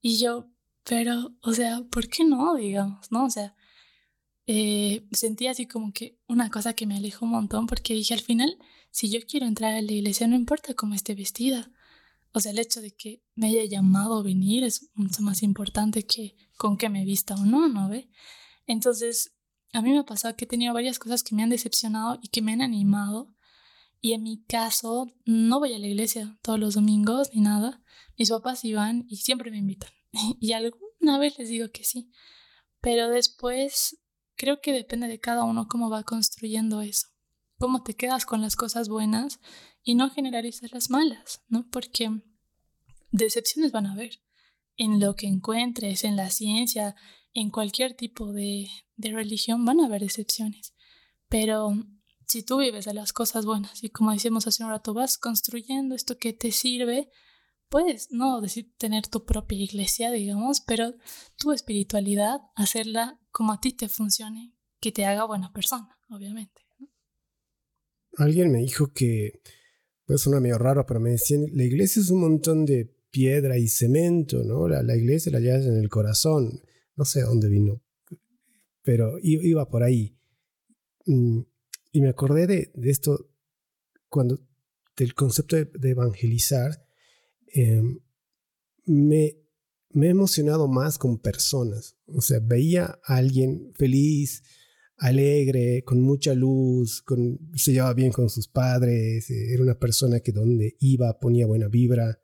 Y 0.00 0.18
yo, 0.18 0.50
pero, 0.82 1.36
o 1.40 1.52
sea, 1.52 1.82
¿por 1.90 2.08
qué 2.08 2.24
no, 2.24 2.54
digamos, 2.56 3.12
¿no? 3.12 3.26
O 3.26 3.30
sea, 3.30 3.54
eh, 4.46 5.06
sentí 5.12 5.46
así 5.46 5.66
como 5.66 5.92
que 5.92 6.18
una 6.26 6.50
cosa 6.50 6.74
que 6.74 6.86
me 6.86 6.96
alejó 6.96 7.24
un 7.24 7.32
montón 7.32 7.66
porque 7.66 7.94
dije 7.94 8.14
al 8.14 8.20
final, 8.20 8.58
si 8.90 9.10
yo 9.10 9.20
quiero 9.26 9.46
entrar 9.46 9.74
a 9.74 9.82
la 9.82 9.92
iglesia, 9.92 10.26
no 10.26 10.36
importa 10.36 10.74
cómo 10.74 10.94
esté 10.94 11.14
vestida, 11.14 11.70
o 12.36 12.40
sea, 12.40 12.50
el 12.50 12.58
hecho 12.58 12.80
de 12.80 12.90
que 12.90 13.22
me 13.36 13.46
haya 13.46 13.64
llamado 13.64 14.18
a 14.18 14.22
venir 14.22 14.64
es 14.64 14.90
mucho 14.94 15.22
más 15.22 15.44
importante 15.44 16.04
que 16.04 16.36
con 16.56 16.76
que 16.76 16.88
me 16.88 17.04
vista 17.04 17.36
o 17.36 17.46
no, 17.46 17.68
¿no 17.68 17.88
ve? 17.88 18.10
Entonces, 18.66 19.36
a 19.72 19.80
mí 19.82 19.92
me 19.92 20.00
ha 20.00 20.04
pasado 20.04 20.34
que 20.36 20.44
he 20.44 20.48
tenido 20.48 20.74
varias 20.74 20.98
cosas 20.98 21.22
que 21.22 21.36
me 21.36 21.44
han 21.44 21.50
decepcionado 21.50 22.18
y 22.20 22.28
que 22.28 22.42
me 22.42 22.52
han 22.52 22.60
animado. 22.60 23.32
Y 24.00 24.14
en 24.14 24.24
mi 24.24 24.42
caso, 24.42 25.06
no 25.24 25.60
voy 25.60 25.74
a 25.74 25.78
la 25.78 25.86
iglesia 25.86 26.36
todos 26.42 26.58
los 26.58 26.74
domingos 26.74 27.30
ni 27.32 27.40
nada. 27.40 27.82
Mis 28.18 28.30
papás 28.30 28.64
iban 28.64 29.06
y 29.08 29.18
siempre 29.18 29.52
me 29.52 29.58
invitan. 29.58 29.90
Y 30.40 30.52
alguna 30.54 31.18
vez 31.20 31.38
les 31.38 31.48
digo 31.48 31.70
que 31.70 31.84
sí. 31.84 32.10
Pero 32.80 33.10
después, 33.10 34.00
creo 34.36 34.60
que 34.60 34.72
depende 34.72 35.08
de 35.08 35.20
cada 35.20 35.44
uno 35.44 35.68
cómo 35.68 35.90
va 35.90 36.02
construyendo 36.02 36.80
eso. 36.80 37.08
Cómo 37.58 37.82
te 37.82 37.94
quedas 37.94 38.26
con 38.26 38.42
las 38.42 38.56
cosas 38.56 38.88
buenas 38.88 39.40
y 39.82 39.94
no 39.94 40.10
generalizar 40.10 40.70
las 40.72 40.90
malas, 40.90 41.42
¿no? 41.48 41.68
Porque 41.70 42.10
decepciones 43.10 43.72
van 43.72 43.86
a 43.86 43.92
haber 43.92 44.20
en 44.76 44.98
lo 45.00 45.14
que 45.14 45.26
encuentres, 45.26 46.04
en 46.04 46.16
la 46.16 46.30
ciencia, 46.30 46.96
en 47.32 47.50
cualquier 47.50 47.94
tipo 47.94 48.32
de, 48.32 48.68
de 48.96 49.12
religión, 49.12 49.64
van 49.64 49.80
a 49.80 49.86
haber 49.86 50.02
decepciones. 50.02 50.74
Pero 51.28 51.72
si 52.26 52.42
tú 52.42 52.58
vives 52.58 52.84
de 52.84 52.94
las 52.94 53.12
cosas 53.12 53.46
buenas 53.46 53.84
y 53.84 53.90
como 53.90 54.12
decíamos 54.12 54.46
hace 54.46 54.64
un 54.64 54.70
rato, 54.70 54.94
vas 54.94 55.18
construyendo 55.18 55.94
esto 55.94 56.18
que 56.18 56.32
te 56.32 56.50
sirve, 56.50 57.10
puedes, 57.68 58.10
no 58.10 58.40
decir 58.40 58.72
tener 58.78 59.06
tu 59.08 59.24
propia 59.24 59.58
iglesia, 59.58 60.10
digamos, 60.10 60.60
pero 60.60 60.94
tu 61.36 61.52
espiritualidad, 61.52 62.40
hacerla 62.54 63.20
como 63.34 63.52
a 63.52 63.60
ti 63.60 63.72
te 63.72 63.88
funcione, 63.88 64.54
que 64.78 64.92
te 64.92 65.04
haga 65.04 65.24
buena 65.24 65.52
persona, 65.52 65.98
obviamente. 66.08 66.62
Alguien 68.16 68.52
me 68.52 68.58
dijo 68.58 68.92
que 68.92 69.40
pues 70.06 70.20
suena 70.20 70.38
medio 70.38 70.56
raro, 70.56 70.86
pero 70.86 71.00
me 71.00 71.10
decían, 71.10 71.46
la 71.52 71.64
iglesia 71.64 72.00
es 72.00 72.10
un 72.10 72.20
montón 72.20 72.64
de 72.64 72.94
piedra 73.10 73.58
y 73.58 73.66
cemento, 73.66 74.44
¿no? 74.44 74.68
La, 74.68 74.84
la 74.84 74.94
iglesia 74.94 75.32
la 75.32 75.40
llevas 75.40 75.66
en 75.66 75.76
el 75.76 75.88
corazón. 75.88 76.62
No 76.94 77.04
sé 77.04 77.22
dónde 77.22 77.48
vino, 77.48 77.82
pero 78.82 79.18
iba 79.20 79.68
por 79.68 79.82
ahí. 79.82 80.16
Mm, 81.06 81.40
y 81.90 82.00
me 82.02 82.10
acordé 82.10 82.46
de, 82.46 82.70
de 82.72 82.90
esto 82.90 83.30
cuando, 84.08 84.38
del 84.96 85.12
concepto 85.14 85.56
de, 85.56 85.90
evangelizar, 85.90 86.86
em, 87.48 87.98
me, 88.86 89.43
me 89.94 90.08
he 90.08 90.10
emocionado 90.10 90.68
más 90.68 90.98
con 90.98 91.18
personas. 91.18 91.96
O 92.06 92.20
sea, 92.20 92.40
veía 92.40 92.98
a 93.04 93.16
alguien 93.16 93.72
feliz, 93.74 94.42
alegre, 94.96 95.82
con 95.84 96.00
mucha 96.00 96.34
luz, 96.34 97.00
con, 97.02 97.38
se 97.54 97.72
llevaba 97.72 97.94
bien 97.94 98.12
con 98.12 98.28
sus 98.28 98.48
padres, 98.48 99.30
eh, 99.30 99.52
era 99.52 99.62
una 99.62 99.78
persona 99.78 100.20
que 100.20 100.32
donde 100.32 100.76
iba 100.80 101.18
ponía 101.18 101.46
buena 101.46 101.68
vibra. 101.68 102.20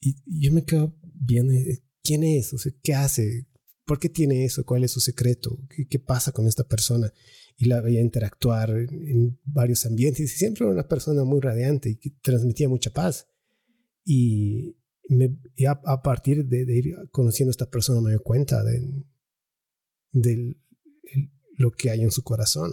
Y, 0.00 0.16
yo 0.26 0.52
me 0.52 0.64
quedo 0.64 0.96
viendo, 1.02 1.52
¿quién 2.02 2.24
es? 2.24 2.52
O 2.54 2.56
¿qué 2.82 2.94
hace? 2.94 3.46
¿Por 3.84 3.98
qué 3.98 4.08
tiene 4.08 4.44
eso? 4.44 4.64
¿Cuál 4.64 4.84
es 4.84 4.92
su 4.92 5.00
secreto? 5.00 5.58
¿Qué, 5.88 5.98
pasa 5.98 6.32
con 6.32 6.46
esta 6.46 6.64
persona? 6.66 7.12
Y 7.56 7.66
la 7.66 7.80
veía 7.80 8.00
interactuar 8.00 8.70
en, 8.70 9.38
varios 9.44 9.84
ambientes 9.84 10.20
y 10.20 10.28
siempre 10.28 10.64
era 10.64 10.72
una 10.72 10.88
persona 10.88 11.24
muy 11.24 11.40
radiante 11.40 11.90
y 11.90 11.96
que 11.96 12.10
transmitía 12.22 12.68
mucha 12.68 12.90
paz. 12.90 13.26
Y, 14.04 14.77
me, 15.08 15.38
a, 15.66 16.02
partir 16.02 16.44
de, 16.46 16.62
ir 16.76 16.94
conociendo 17.10 17.50
a 17.50 17.52
esta 17.52 17.70
persona 17.70 18.00
me 18.00 18.12
doy 18.12 18.20
cuenta 18.22 18.62
de, 18.62 20.56
lo 21.56 21.72
que 21.72 21.90
hay 21.90 22.02
en 22.02 22.10
su 22.10 22.22
corazón. 22.22 22.72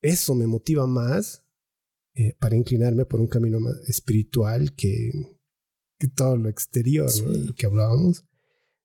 Eso 0.00 0.34
me 0.34 0.46
motiva 0.46 0.86
más 0.86 1.44
eh, 2.14 2.34
para 2.38 2.56
inclinarme 2.56 3.06
por 3.06 3.20
un 3.20 3.28
camino 3.28 3.60
más 3.60 3.76
espiritual 3.88 4.74
que, 4.74 5.10
que 5.98 6.08
todo 6.08 6.36
lo 6.36 6.48
exterior, 6.48 7.08
lo 7.24 7.54
que 7.54 7.66
hablábamos. 7.66 8.24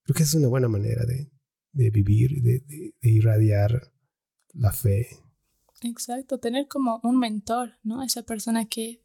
Creo 0.03 0.15
que 0.15 0.23
es 0.23 0.33
una 0.35 0.47
buena 0.47 0.69
manera 0.69 1.05
de, 1.05 1.31
de 1.73 1.89
vivir, 1.89 2.41
de, 2.41 2.59
de, 2.59 2.93
irradiar 3.01 3.91
la 4.53 4.71
fe. 4.71 5.07
Exacto, 5.81 6.39
tener 6.39 6.67
como 6.67 6.99
un 7.03 7.19
mentor, 7.19 7.73
¿no? 7.83 8.03
Esa 8.03 8.23
persona 8.23 8.67
que, 8.67 9.03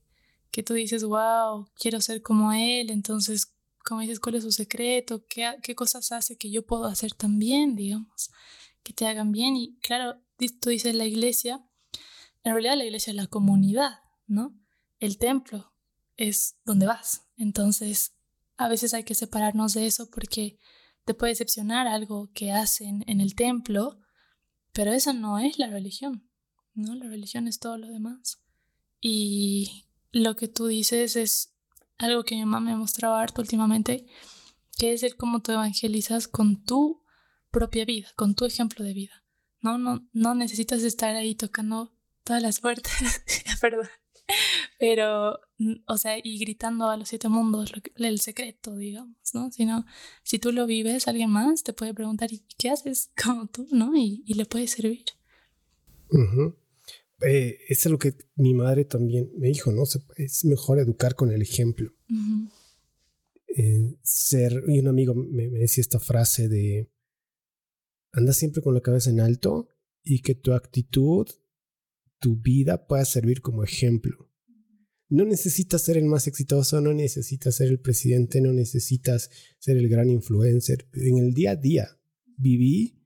que 0.53 0.63
tú 0.63 0.75
dices, 0.75 1.03
wow, 1.03 1.67
quiero 1.75 2.01
ser 2.01 2.23
como 2.23 2.53
él, 2.53 2.91
entonces, 2.91 3.53
como 3.85 4.03
dices, 4.03 4.21
¿cuál 4.21 4.37
es 4.37 4.45
su 4.45 4.53
secreto? 4.53 5.27
¿Qué, 5.29 5.57
qué 5.61 5.75
cosas 5.75 6.13
hace 6.13 6.37
que 6.37 6.51
yo 6.53 6.65
puedo 6.65 6.85
hacer 6.85 7.13
también, 7.15 7.75
digamos? 7.75 8.31
que 8.83 8.93
te 8.93 9.07
hagan 9.07 9.33
bien. 9.33 9.57
Y 9.57 9.77
claro, 9.79 10.21
tú 10.61 10.71
dices 10.71 10.95
la 10.95 11.05
iglesia, 11.05 11.65
en 12.45 12.53
realidad 12.53 12.77
la 12.77 12.85
iglesia 12.85 13.11
es 13.13 13.17
la 13.17 13.27
comunidad, 13.27 14.01
¿no? 14.27 14.59
El 14.99 15.19
templo 15.19 15.73
es 16.17 16.57
donde 16.65 16.87
vas. 16.87 17.27
Entonces, 17.37 18.15
a 18.57 18.69
veces 18.69 18.95
hay 18.95 19.05
que 19.05 19.15
separarnos 19.15 19.75
de 19.75 19.87
eso 19.87 20.11
porque 20.11 20.59
te 21.05 21.15
puede 21.15 21.33
decepcionar 21.33 21.87
algo 21.87 22.31
que 22.33 22.53
hacen 22.53 23.05
en 23.07 23.21
el 23.21 23.35
templo, 23.35 23.99
pero 24.73 24.93
esa 24.93 25.13
no 25.13 25.39
es 25.39 25.59
la 25.59 25.69
religión, 25.69 26.29
¿no? 26.75 26.95
La 26.95 27.09
religión 27.09 27.49
es 27.49 27.59
todo 27.59 27.79
lo 27.79 27.89
demás. 27.89 28.41
Y 29.01 29.87
lo 30.13 30.37
que 30.37 30.49
tú 30.49 30.67
dices 30.67 31.17
es 31.17 31.55
algo 31.99 32.25
que 32.25 32.35
mi 32.35 32.43
mamá 32.43 32.61
me 32.61 32.73
ha 32.73 32.77
mostrado 32.77 33.15
harto 33.17 33.41
últimamente, 33.41 34.07
que 34.79 34.93
es 34.93 35.03
el 35.03 35.17
cómo 35.17 35.41
tú 35.41 35.53
evangelizas 35.53 36.29
con 36.29 36.65
tu 36.65 37.03
propia 37.51 37.85
vida, 37.85 38.09
con 38.17 38.35
tu 38.35 38.45
ejemplo 38.45 38.85
de 38.85 38.95
vida. 38.95 39.25
No, 39.61 39.79
no, 39.79 40.09
no 40.13 40.35
necesitas 40.35 40.83
estar 40.83 41.15
ahí 41.15 41.35
tocando 41.35 41.95
todas 42.25 42.43
las 42.43 42.61
puertas, 42.61 42.93
perdón, 43.61 43.89
pero, 44.79 45.39
o 45.87 45.97
sea, 45.97 46.19
y 46.23 46.39
gritando 46.39 46.89
a 46.89 46.97
los 46.97 47.09
siete 47.09 47.29
mundos 47.29 47.73
el 47.97 48.21
secreto, 48.21 48.75
digamos, 48.77 49.17
¿no? 49.33 49.51
Sino, 49.51 49.85
si 50.23 50.39
tú 50.39 50.53
lo 50.53 50.67
vives, 50.67 51.09
alguien 51.09 51.31
más 51.31 51.63
te 51.63 51.73
puede 51.73 51.95
preguntar, 51.95 52.33
¿y 52.33 52.45
qué 52.59 52.71
haces 52.71 53.11
como 53.23 53.47
tú, 53.47 53.67
no? 53.71 53.97
Y, 53.97 54.25
le 54.35 54.45
puede 54.45 54.67
servir. 54.67 55.05
Eh, 57.25 57.59
eso 57.69 57.89
es 57.89 57.93
lo 57.93 57.99
que 57.99 58.15
mi 58.37 58.55
madre 58.55 58.85
también 58.85 59.31
me 59.37 59.49
dijo, 59.49 59.73
¿no? 59.73 59.85
Es 60.17 60.45
mejor 60.45 60.79
educar 60.79 61.15
con 61.15 61.31
el 61.31 61.43
ejemplo. 61.43 61.93
Eh, 63.57 63.97
ser, 64.03 64.65
y 64.67 64.79
un 64.79 64.89
amigo 64.89 65.15
me 65.15 65.49
decía 65.49 65.83
esta 65.83 66.01
frase 66.01 66.49
de, 66.49 66.91
anda 68.13 68.33
siempre 68.33 68.63
con 68.63 68.75
la 68.75 68.81
cabeza 68.81 69.11
en 69.11 69.21
alto 69.21 69.69
y 70.03 70.21
que 70.21 70.35
tu 70.35 70.53
actitud, 70.53 71.29
tu 72.19 72.37
vida 72.37 72.87
pueda 72.87 73.05
servir 73.05 73.41
como 73.41 73.65
ejemplo. 73.65 74.31
No 75.09 75.25
necesitas 75.25 75.83
ser 75.83 75.99
el 75.99 76.07
más 76.07 76.27
exitoso, 76.27 76.81
no 76.81 76.95
necesitas 76.95 77.57
ser 77.57 77.69
el 77.69 77.81
presidente, 77.81 78.41
no 78.41 78.53
necesitas 78.53 79.31
ser 79.59 79.77
el 79.77 79.89
gran 79.89 80.09
influencer. 80.09 80.89
En 80.95 81.19
el 81.19 81.35
día 81.35 81.51
a 81.51 81.57
día 81.57 82.01
viví 82.39 82.99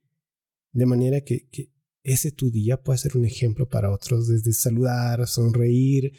de 0.73 0.87
manera 0.87 1.23
que, 1.23 1.49
ese 2.07 2.31
tu 2.31 2.53
día 2.53 2.81
puede 2.81 2.99
ser 2.99 3.17
un 3.17 3.25
ejemplo 3.25 3.69
para 3.69 3.93
otros, 3.93 4.29
desde 4.29 4.53
saludar, 4.53 5.27
sonreír. 5.27 6.13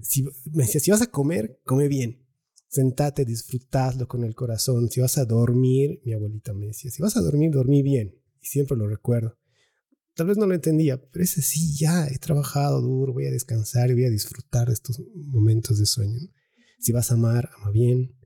Si, 0.00 0.24
me 0.24 0.64
decía, 0.64 0.80
si 0.80 0.90
vas 0.90 1.00
a 1.00 1.06
comer, 1.06 1.60
come 1.64 1.86
bien. 1.86 2.26
Sentate, 2.66 3.24
disfrutadlo 3.24 4.08
con 4.08 4.24
el 4.24 4.34
corazón. 4.34 4.90
Si 4.90 5.00
vas 5.00 5.16
a 5.16 5.24
dormir, 5.24 6.00
mi 6.04 6.12
abuelita 6.12 6.52
me 6.54 6.66
decía, 6.66 6.90
si 6.90 7.02
vas 7.02 7.16
a 7.16 7.20
dormir, 7.20 7.52
dormí 7.52 7.82
bien. 7.82 8.20
Y 8.40 8.46
siempre 8.46 8.76
lo 8.76 8.88
recuerdo. 8.88 9.38
Tal 10.14 10.26
vez 10.26 10.38
no 10.38 10.46
lo 10.46 10.54
entendía, 10.54 11.00
pero 11.00 11.22
ese 11.22 11.40
sí, 11.40 11.76
ya 11.76 12.08
he 12.08 12.18
trabajado 12.18 12.80
duro, 12.80 13.12
voy 13.12 13.26
a 13.26 13.30
descansar 13.30 13.90
y 13.90 13.94
voy 13.94 14.06
a 14.06 14.10
disfrutar 14.10 14.66
de 14.66 14.74
estos 14.74 15.00
momentos 15.14 15.78
de 15.78 15.86
sueño. 15.86 16.18
Si 16.80 16.90
vas 16.90 17.12
a 17.12 17.14
amar, 17.14 17.48
ama 17.56 17.70
bien. 17.70 18.16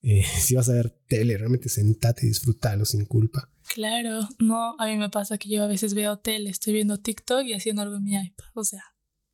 Eh, 0.00 0.24
si 0.40 0.54
vas 0.54 0.70
a 0.70 0.72
ver 0.72 0.88
tele, 1.06 1.36
realmente 1.36 1.68
sentate 1.68 2.24
y 2.24 2.30
disfrútalo 2.30 2.86
sin 2.86 3.04
culpa. 3.04 3.51
Claro, 3.68 4.28
no, 4.38 4.74
a 4.78 4.86
mí 4.86 4.96
me 4.96 5.08
pasa 5.08 5.38
que 5.38 5.48
yo 5.48 5.64
a 5.64 5.66
veces 5.66 5.94
veo 5.94 6.18
tele, 6.18 6.50
estoy 6.50 6.72
viendo 6.72 6.98
TikTok 6.98 7.44
y 7.44 7.54
haciendo 7.54 7.82
algo 7.82 7.96
en 7.96 8.04
mi 8.04 8.14
iPad. 8.16 8.46
O 8.54 8.64
sea, 8.64 8.82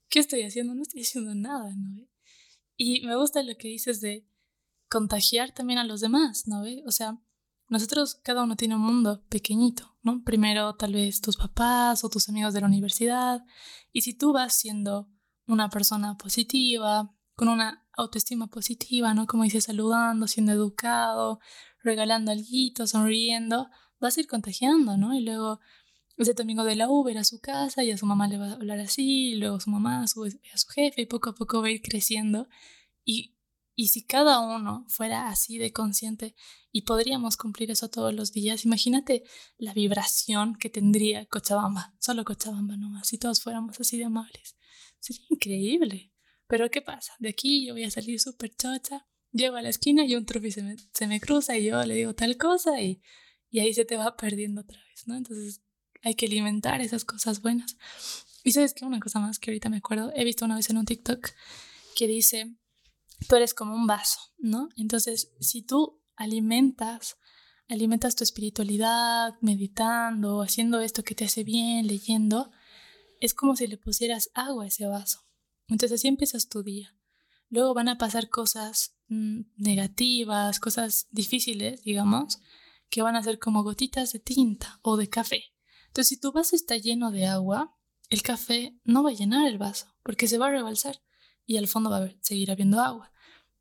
¿qué 0.09 0.21
estoy 0.21 0.43
haciendo? 0.43 0.75
No 0.75 0.83
estoy 0.83 1.03
haciendo 1.03 1.35
nada, 1.35 1.75
¿no? 1.77 2.07
Y 2.77 3.05
me 3.07 3.17
gusta 3.17 3.43
lo 3.43 3.57
que 3.57 3.69
dices 3.69 4.01
de 4.01 4.27
contagiar 4.89 5.53
también 5.53 5.79
a 5.79 5.85
los 5.85 6.01
demás, 6.01 6.47
¿no? 6.47 6.63
O 6.87 6.93
sea, 6.93 7.21
nosotros 7.69 8.21
cada 8.23 8.43
uno 8.43 8.57
tiene 8.57 8.77
un 8.77 8.83
mundo 8.83 9.25
pequeñito, 9.29 9.99
¿no? 10.03 10.23
Primero 10.25 10.75
tal 10.77 10.95
vez 10.95 11.21
tus 11.21 11.37
papás 11.37 12.05
o 12.05 12.09
tus 12.09 12.29
amigos 12.29 12.55
de 12.55 12.61
la 12.61 12.67
universidad. 12.67 13.45
Y 13.93 14.03
si 14.03 14.15
tú 14.15 14.33
vas 14.33 14.55
siendo 14.55 15.11
una 15.47 15.69
persona 15.69 16.17
positiva, 16.17 17.15
con 17.35 17.49
una 17.49 17.87
autoestima 17.97 18.47
positiva, 18.49 19.13
¿no? 19.15 19.27
Como 19.27 19.45
dices, 19.45 19.65
saludando, 19.65 20.27
siendo 20.27 20.53
educado, 20.53 21.41
regalando 21.83 22.33
algo, 22.33 22.87
sonriendo, 22.87 23.69
vas 24.01 24.17
a 24.17 24.21
ir 24.21 24.27
contagiando, 24.27 24.97
¿no? 24.97 25.15
Y 25.15 25.21
luego 25.21 25.61
ese 26.17 26.35
domingo 26.35 26.65
de 26.65 26.77
la 26.77 26.89
Uber 26.89 27.17
a 27.17 27.25
su 27.25 27.41
casa 27.41 27.85
y 27.85 27.91
a 27.91 27.99
su 27.99 28.07
mamá 28.07 28.27
le 28.29 28.39
va 28.39 28.49
a 28.49 28.53
hablar 28.55 28.81
así, 28.81 29.31
y 29.33 29.35
luego 29.37 29.61
su 29.61 29.71
mamá 29.71 30.03
a 30.03 30.09
su, 30.09 30.25
a 30.25 30.59
su 30.59 30.69
jefe 30.69 31.03
y 31.03 31.07
poco 31.07 31.31
a 31.31 31.35
poco 31.35 31.63
va 31.63 31.69
a 31.69 31.71
ir 31.71 31.81
creciendo. 31.81 32.49
Y, 33.05 33.37
y 33.75 33.89
si 33.89 34.05
cada 34.05 34.41
uno 34.41 34.85
fuera 34.89 35.29
así 35.29 35.59
de 35.59 35.73
consciente 35.73 36.35
y 36.73 36.83
podríamos 36.83 37.37
cumplir 37.37 37.71
eso 37.71 37.89
todos 37.89 38.13
los 38.13 38.33
días, 38.33 38.65
imagínate 38.65 39.23
la 39.57 39.73
vibración 39.73 40.57
que 40.57 40.71
tendría 40.71 41.27
Cochabamba, 41.27 41.95
solo 42.01 42.25
Cochabamba 42.25 42.77
nomás, 42.77 43.09
si 43.09 43.19
todos 43.19 43.41
fuéramos 43.41 43.81
así 43.81 43.97
de 43.97 44.05
amables. 44.05 44.57
Sería 44.99 45.27
increíble. 45.31 46.13
Pero 46.49 46.71
¿qué 46.71 46.83
pasa? 46.83 47.13
De 47.21 47.29
aquí 47.29 47.67
yo 47.67 47.75
voy 47.75 47.85
a 47.85 47.91
salir 47.91 48.19
súper 48.19 48.57
chocha, 48.57 49.07
llego 49.31 49.57
a 49.57 49.63
la 49.63 49.69
esquina 49.69 50.05
y 50.05 50.17
un 50.17 50.25
trufi 50.25 50.51
se 50.51 50.63
me, 50.63 50.77
se 50.93 51.07
me 51.07 51.21
cruza 51.21 51.57
y 51.57 51.67
yo 51.67 51.85
le 51.85 51.95
digo 51.95 52.15
tal 52.15 52.37
cosa 52.37 52.81
y 52.81 53.01
y 53.51 53.61
ahí 53.61 53.75
se 53.75 53.85
te 53.85 53.97
va 53.97 54.17
perdiendo 54.17 54.63
otra 54.63 54.81
vez, 54.89 55.07
¿no? 55.07 55.17
Entonces 55.17 55.63
hay 56.03 56.15
que 56.15 56.27
alimentar 56.27 56.81
esas 56.81 57.05
cosas 57.05 57.43
buenas. 57.43 57.77
Y 58.45 58.53
sabes 58.53 58.75
que 58.75 58.85
una 58.85 59.01
cosa 59.01 59.21
más 59.21 59.39
que 59.39 59.51
ahorita 59.51 59.69
me 59.69 59.79
acuerdo, 59.79 60.13
he 60.15 60.25
visto 60.25 60.45
una 60.45 60.57
vez 60.57 60.71
en 60.71 60.79
un 60.79 60.85
TikTok 60.85 61.31
que 61.97 62.07
dice, 62.07 62.55
tú 63.29 63.37
eres 63.37 63.55
como 63.55 63.75
un 63.75 63.87
vaso, 63.87 64.21
¿no? 64.39 64.69
Entonces, 64.77 65.33
si 65.41 65.63
tú 65.63 66.01
alimentas, 66.17 67.19
alimentas 67.69 68.17
tu 68.17 68.25
espiritualidad, 68.25 69.35
meditando, 69.41 70.43
haciendo 70.43 70.81
esto 70.81 71.03
que 71.03 71.15
te 71.15 71.25
hace 71.25 71.45
bien, 71.45 71.87
leyendo, 71.87 72.51
es 73.21 73.35
como 73.35 73.57
si 73.57 73.67
le 73.67 73.77
pusieras 73.77 74.31
agua 74.35 74.65
a 74.65 74.69
ese 74.69 74.87
vaso. 74.87 75.27
Entonces 75.67 76.01
así 76.01 76.09
empiezas 76.09 76.49
tu 76.49 76.63
día. 76.63 76.95
Luego 77.51 77.75
van 77.75 77.89
a 77.89 77.99
pasar 77.99 78.29
cosas 78.29 78.97
mm, 79.09 79.41
negativas, 79.57 80.61
cosas 80.61 81.09
difíciles, 81.11 81.83
digamos, 81.83 82.39
que 82.91 83.03
van 83.03 83.17
a 83.17 83.23
ser 83.23 83.39
como 83.39 83.63
gotitas 83.63 84.13
de 84.13 84.19
tinta 84.19 84.81
o 84.83 84.97
de 84.97 85.09
café. 85.09 85.45
Entonces, 85.89 86.09
si 86.09 86.21
tu 86.21 86.33
vaso 86.33 86.57
está 86.57 86.77
lleno 86.77 87.11
de 87.11 87.27
agua, 87.27 87.77
el 88.11 88.23
café 88.23 88.79
no 88.85 89.03
va 89.03 89.11
a 89.11 89.15
llenar 89.15 89.47
el 89.47 89.59
vaso 89.59 89.95
porque 90.03 90.29
se 90.29 90.39
va 90.39 90.47
a 90.47 90.51
rebalsar 90.51 91.03
y 91.47 91.57
al 91.57 91.69
fondo 91.69 91.91
va 91.91 91.99
a 91.99 92.15
seguir 92.21 92.51
habiendo 92.51 92.81
agua. 92.81 93.13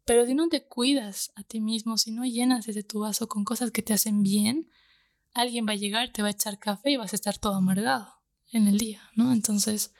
Pero 0.05 0.25
si 0.25 0.34
no 0.34 0.47
te 0.47 0.65
cuidas 0.65 1.32
a 1.36 1.43
ti 1.43 1.59
mismo, 1.59 1.97
si 1.97 2.11
no 2.11 2.25
llenas 2.25 2.67
ese 2.67 2.84
tu 2.84 2.99
vaso 2.99 3.28
con 3.28 3.43
cosas 3.43 3.71
que 3.71 3.82
te 3.82 3.93
hacen 3.93 4.23
bien, 4.23 4.69
alguien 5.34 5.67
va 5.67 5.73
a 5.73 5.75
llegar, 5.75 6.11
te 6.13 6.21
va 6.21 6.30
a 6.30 6.32
echar 6.32 6.59
café 6.59 6.91
y 6.91 6.97
vas 6.97 7.11
a 7.11 7.17
estar 7.17 7.38
todo 7.38 7.55
amargado 7.55 8.07
en 8.51 8.67
el 8.67 8.78
día, 8.78 9.01
¿no? 9.15 9.34
Entonces, 9.34 9.93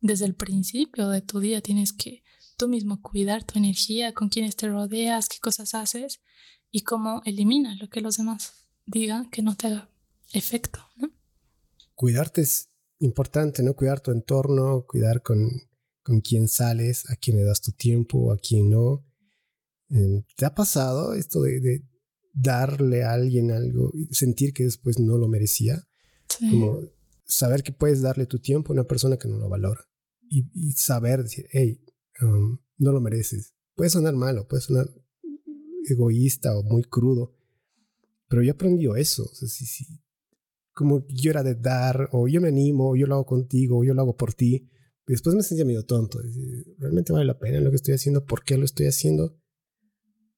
desde 0.00 0.26
el 0.26 0.34
principio 0.34 1.08
de 1.08 1.22
tu 1.22 1.40
día 1.40 1.60
tienes 1.60 1.92
que 1.92 2.22
tú 2.56 2.68
mismo 2.68 3.02
cuidar 3.02 3.44
tu 3.44 3.58
energía, 3.58 4.14
con 4.14 4.28
quienes 4.28 4.54
te 4.56 4.68
rodeas, 4.68 5.28
qué 5.28 5.38
cosas 5.40 5.74
haces 5.74 6.20
y 6.70 6.82
cómo 6.82 7.22
eliminas 7.24 7.78
lo 7.78 7.88
que 7.88 8.00
los 8.00 8.16
demás 8.16 8.67
diga 8.88 9.28
que 9.30 9.42
no 9.42 9.56
te 9.56 9.68
haga 9.68 9.90
efecto. 10.32 10.80
¿no? 10.96 11.10
Cuidarte 11.94 12.40
es 12.42 12.70
importante, 12.98 13.62
¿no? 13.62 13.74
Cuidar 13.74 14.00
tu 14.00 14.10
entorno, 14.10 14.84
cuidar 14.86 15.22
con, 15.22 15.50
con 16.02 16.20
quién 16.20 16.48
sales, 16.48 17.08
a 17.10 17.16
quién 17.16 17.36
le 17.36 17.44
das 17.44 17.60
tu 17.60 17.72
tiempo, 17.72 18.32
a 18.32 18.38
quién 18.38 18.70
no. 18.70 19.04
Em, 19.90 20.24
¿Te 20.36 20.46
ha 20.46 20.54
pasado 20.54 21.14
esto 21.14 21.42
de, 21.42 21.84
darle 22.32 23.02
a 23.02 23.12
alguien 23.12 23.50
algo 23.50 23.90
y 23.94 24.14
sentir 24.14 24.52
que 24.52 24.64
después 24.64 24.98
no 25.00 25.18
lo 25.18 25.28
merecía? 25.28 25.88
Como 26.38 26.82
saber 27.24 27.62
que 27.62 27.72
puedes 27.72 28.00
darle 28.00 28.26
tu 28.26 28.38
tiempo 28.38 28.72
a 28.72 28.74
una 28.74 28.84
persona 28.84 29.16
que 29.16 29.28
no 29.28 29.38
lo 29.38 29.48
valora. 29.48 29.80
Y, 30.30 30.72
saber 30.72 31.22
decir, 31.22 31.46
hey, 31.50 31.80
um, 32.20 32.58
no 32.76 32.92
lo 32.92 33.00
mereces. 33.00 33.54
Puede 33.74 33.90
sonar 33.90 34.14
malo, 34.14 34.46
puede 34.46 34.62
sonar 34.62 34.88
egoísta 35.88 36.56
o 36.56 36.62
muy 36.62 36.82
crudo, 36.82 37.34
pero 38.28 38.42
yo 38.42 38.52
aprendí 38.52 38.86
eso. 38.96 39.24
O 39.24 39.34
sí, 39.34 39.66
sí. 39.66 39.86
Como 40.72 41.04
yo 41.08 41.30
era 41.30 41.42
de 41.42 41.56
dar, 41.56 42.08
o 42.12 42.28
yo 42.28 42.40
me 42.40 42.48
animo, 42.48 42.90
o 42.90 42.96
yo 42.96 43.06
lo 43.06 43.14
hago 43.14 43.26
contigo, 43.26 43.78
o 43.78 43.84
yo 43.84 43.94
lo 43.94 44.02
hago 44.02 44.16
por 44.16 44.34
ti. 44.34 44.68
Después 45.06 45.34
me 45.34 45.42
sentía 45.42 45.64
medio 45.64 45.84
tonto. 45.84 46.20
¿Realmente 46.78 47.12
vale 47.12 47.24
la 47.24 47.38
pena 47.38 47.60
lo 47.60 47.70
que 47.70 47.76
estoy 47.76 47.94
haciendo? 47.94 48.24
¿Por 48.24 48.44
qué 48.44 48.58
lo 48.58 48.66
estoy 48.66 48.86
haciendo? 48.86 49.40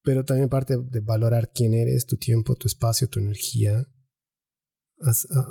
Pero 0.03 0.25
también 0.25 0.49
parte 0.49 0.79
de 0.79 1.01
valorar 1.01 1.51
quién 1.53 1.75
eres, 1.75 2.07
tu 2.07 2.17
tiempo, 2.17 2.55
tu 2.55 2.69
espacio, 2.69 3.09
tu 3.09 3.19
energía. 3.19 3.87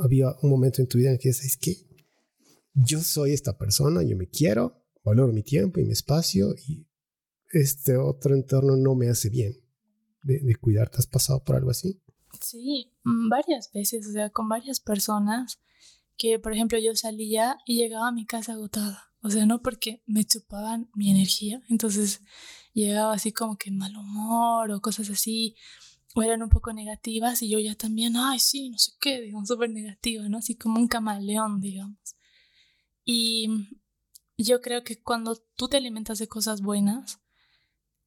había 0.01 0.33
un 0.41 0.49
momento 0.49 0.81
en 0.81 0.87
tu 0.87 0.97
vida 0.97 1.11
en 1.11 1.17
que 1.17 1.29
dices, 1.29 1.57
que 1.57 1.75
yo 2.73 3.01
soy 3.01 3.33
esta 3.33 3.57
persona, 3.57 4.01
yo 4.03 4.15
me 4.15 4.29
quiero, 4.29 4.85
valoro 5.03 5.33
mi 5.33 5.43
tiempo 5.43 5.79
y 5.79 5.85
mi 5.85 5.91
espacio 5.91 6.55
y 6.55 6.87
este 7.51 7.97
otro 7.97 8.33
entorno 8.33 8.77
no 8.77 8.95
me 8.95 9.09
hace 9.09 9.29
bien. 9.29 9.53
De, 10.23 10.39
de 10.39 10.55
cuidarte, 10.55 10.97
¿has 10.97 11.07
pasado 11.07 11.43
por 11.43 11.55
algo 11.55 11.71
así? 11.71 12.01
Sí, 12.49 12.91
mm, 13.03 13.29
varias 13.29 13.71
veces, 13.71 14.07
o 14.07 14.11
sea, 14.11 14.29
con 14.29 14.49
varias 14.49 14.79
personas 14.79 15.59
que, 16.17 16.39
por 16.39 16.53
ejemplo, 16.53 16.79
yo 16.79 16.95
salía 16.95 17.57
y 17.65 17.77
llegaba 17.77 18.07
a 18.07 18.11
mi 18.11 18.25
casa 18.25 18.53
agotada. 18.53 19.13
O 19.21 19.29
sea, 19.29 19.45
no 19.45 19.61
porque 19.61 20.01
me 20.07 20.23
chupaban 20.23 20.89
mi 20.95 21.11
energía, 21.11 21.61
entonces 21.69 22.21
llegaba 22.73 23.13
así 23.13 23.31
como 23.33 23.57
que 23.57 23.69
mal 23.71 23.95
humor 23.95 24.71
o 24.71 24.81
cosas 24.81 25.09
así, 25.09 25.55
o 26.15 26.23
eran 26.23 26.41
un 26.41 26.49
poco 26.49 26.73
negativas 26.73 27.41
y 27.43 27.49
yo 27.49 27.59
ya 27.59 27.75
también, 27.75 28.15
ay, 28.17 28.39
sí, 28.39 28.69
no 28.69 28.77
sé 28.77 28.93
qué, 28.99 29.21
digamos, 29.21 29.47
súper 29.47 29.69
negativa, 29.69 30.27
¿no? 30.29 30.37
Así 30.39 30.55
como 30.55 30.79
un 30.79 30.87
camaleón, 30.87 31.61
digamos. 31.61 32.15
Y 33.05 33.49
yo 34.37 34.61
creo 34.61 34.83
que 34.83 35.01
cuando 35.01 35.35
tú 35.55 35.67
te 35.67 35.77
alimentas 35.77 36.17
de 36.19 36.27
cosas 36.27 36.61
buenas, 36.61 37.19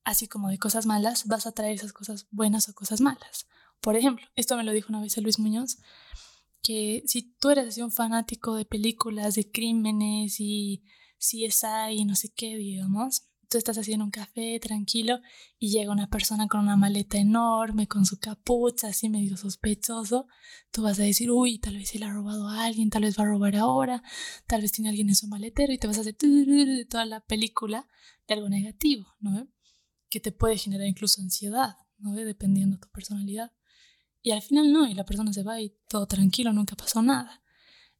así 0.04 0.26
como 0.28 0.48
de 0.48 0.58
cosas 0.58 0.86
malas, 0.86 1.26
vas 1.26 1.46
a 1.46 1.52
traer 1.52 1.74
esas 1.74 1.92
cosas 1.92 2.26
buenas 2.30 2.68
o 2.68 2.74
cosas 2.74 3.00
malas. 3.00 3.46
Por 3.82 3.96
ejemplo, 3.96 4.24
esto 4.36 4.56
me 4.56 4.64
lo 4.64 4.72
dijo 4.72 4.88
una 4.90 5.00
vez 5.00 5.16
Luis 5.18 5.38
Muñoz, 5.38 5.78
que 6.62 7.02
si 7.06 7.34
tú 7.34 7.50
eres 7.50 7.66
así 7.66 7.82
un 7.82 7.90
fanático 7.90 8.54
de 8.54 8.64
películas 8.64 9.34
de 9.34 9.50
crímenes 9.50 10.36
y 10.38 10.84
CSI 11.18 11.96
y 11.96 12.04
no 12.04 12.14
sé 12.14 12.32
qué, 12.32 12.56
digamos, 12.56 13.28
tú 13.48 13.58
estás 13.58 13.76
haciendo 13.76 14.04
un 14.04 14.12
café 14.12 14.58
tranquilo 14.60 15.20
y 15.58 15.70
llega 15.70 15.92
una 15.92 16.08
persona 16.08 16.46
con 16.46 16.60
una 16.60 16.76
maleta 16.76 17.18
enorme, 17.18 17.88
con 17.88 18.06
su 18.06 18.20
capucha, 18.20 18.88
así 18.88 19.08
medio 19.08 19.36
sospechoso, 19.36 20.26
tú 20.70 20.82
vas 20.82 21.00
a 21.00 21.02
decir, 21.02 21.30
uy, 21.30 21.58
tal 21.58 21.76
vez 21.76 21.90
se 21.90 21.98
le 21.98 22.06
ha 22.06 22.12
robado 22.12 22.48
a 22.48 22.64
alguien, 22.64 22.88
tal 22.88 23.02
vez 23.02 23.18
va 23.18 23.24
a 23.24 23.26
robar 23.26 23.56
ahora, 23.56 24.02
tal 24.46 24.62
vez 24.62 24.70
tiene 24.70 24.90
alguien 24.90 25.08
en 25.08 25.16
su 25.16 25.26
maletero 25.26 25.72
y 25.72 25.78
te 25.78 25.88
vas 25.88 25.98
a 25.98 26.02
hacer 26.02 26.16
toda 26.88 27.04
la 27.04 27.20
película 27.20 27.88
de 28.28 28.34
algo 28.34 28.48
negativo, 28.48 29.08
¿no? 29.18 29.48
Que 30.08 30.20
te 30.20 30.30
puede 30.30 30.56
generar 30.56 30.86
incluso 30.86 31.20
ansiedad, 31.20 31.74
¿no? 31.98 32.12
Dependiendo 32.14 32.76
de 32.76 32.80
tu 32.80 32.88
personalidad. 32.90 33.52
Y 34.22 34.30
al 34.30 34.42
final 34.42 34.72
no, 34.72 34.88
y 34.88 34.94
la 34.94 35.04
persona 35.04 35.32
se 35.32 35.42
va 35.42 35.60
y 35.60 35.76
todo 35.88 36.06
tranquilo, 36.06 36.52
nunca 36.52 36.76
pasó 36.76 37.02
nada. 37.02 37.42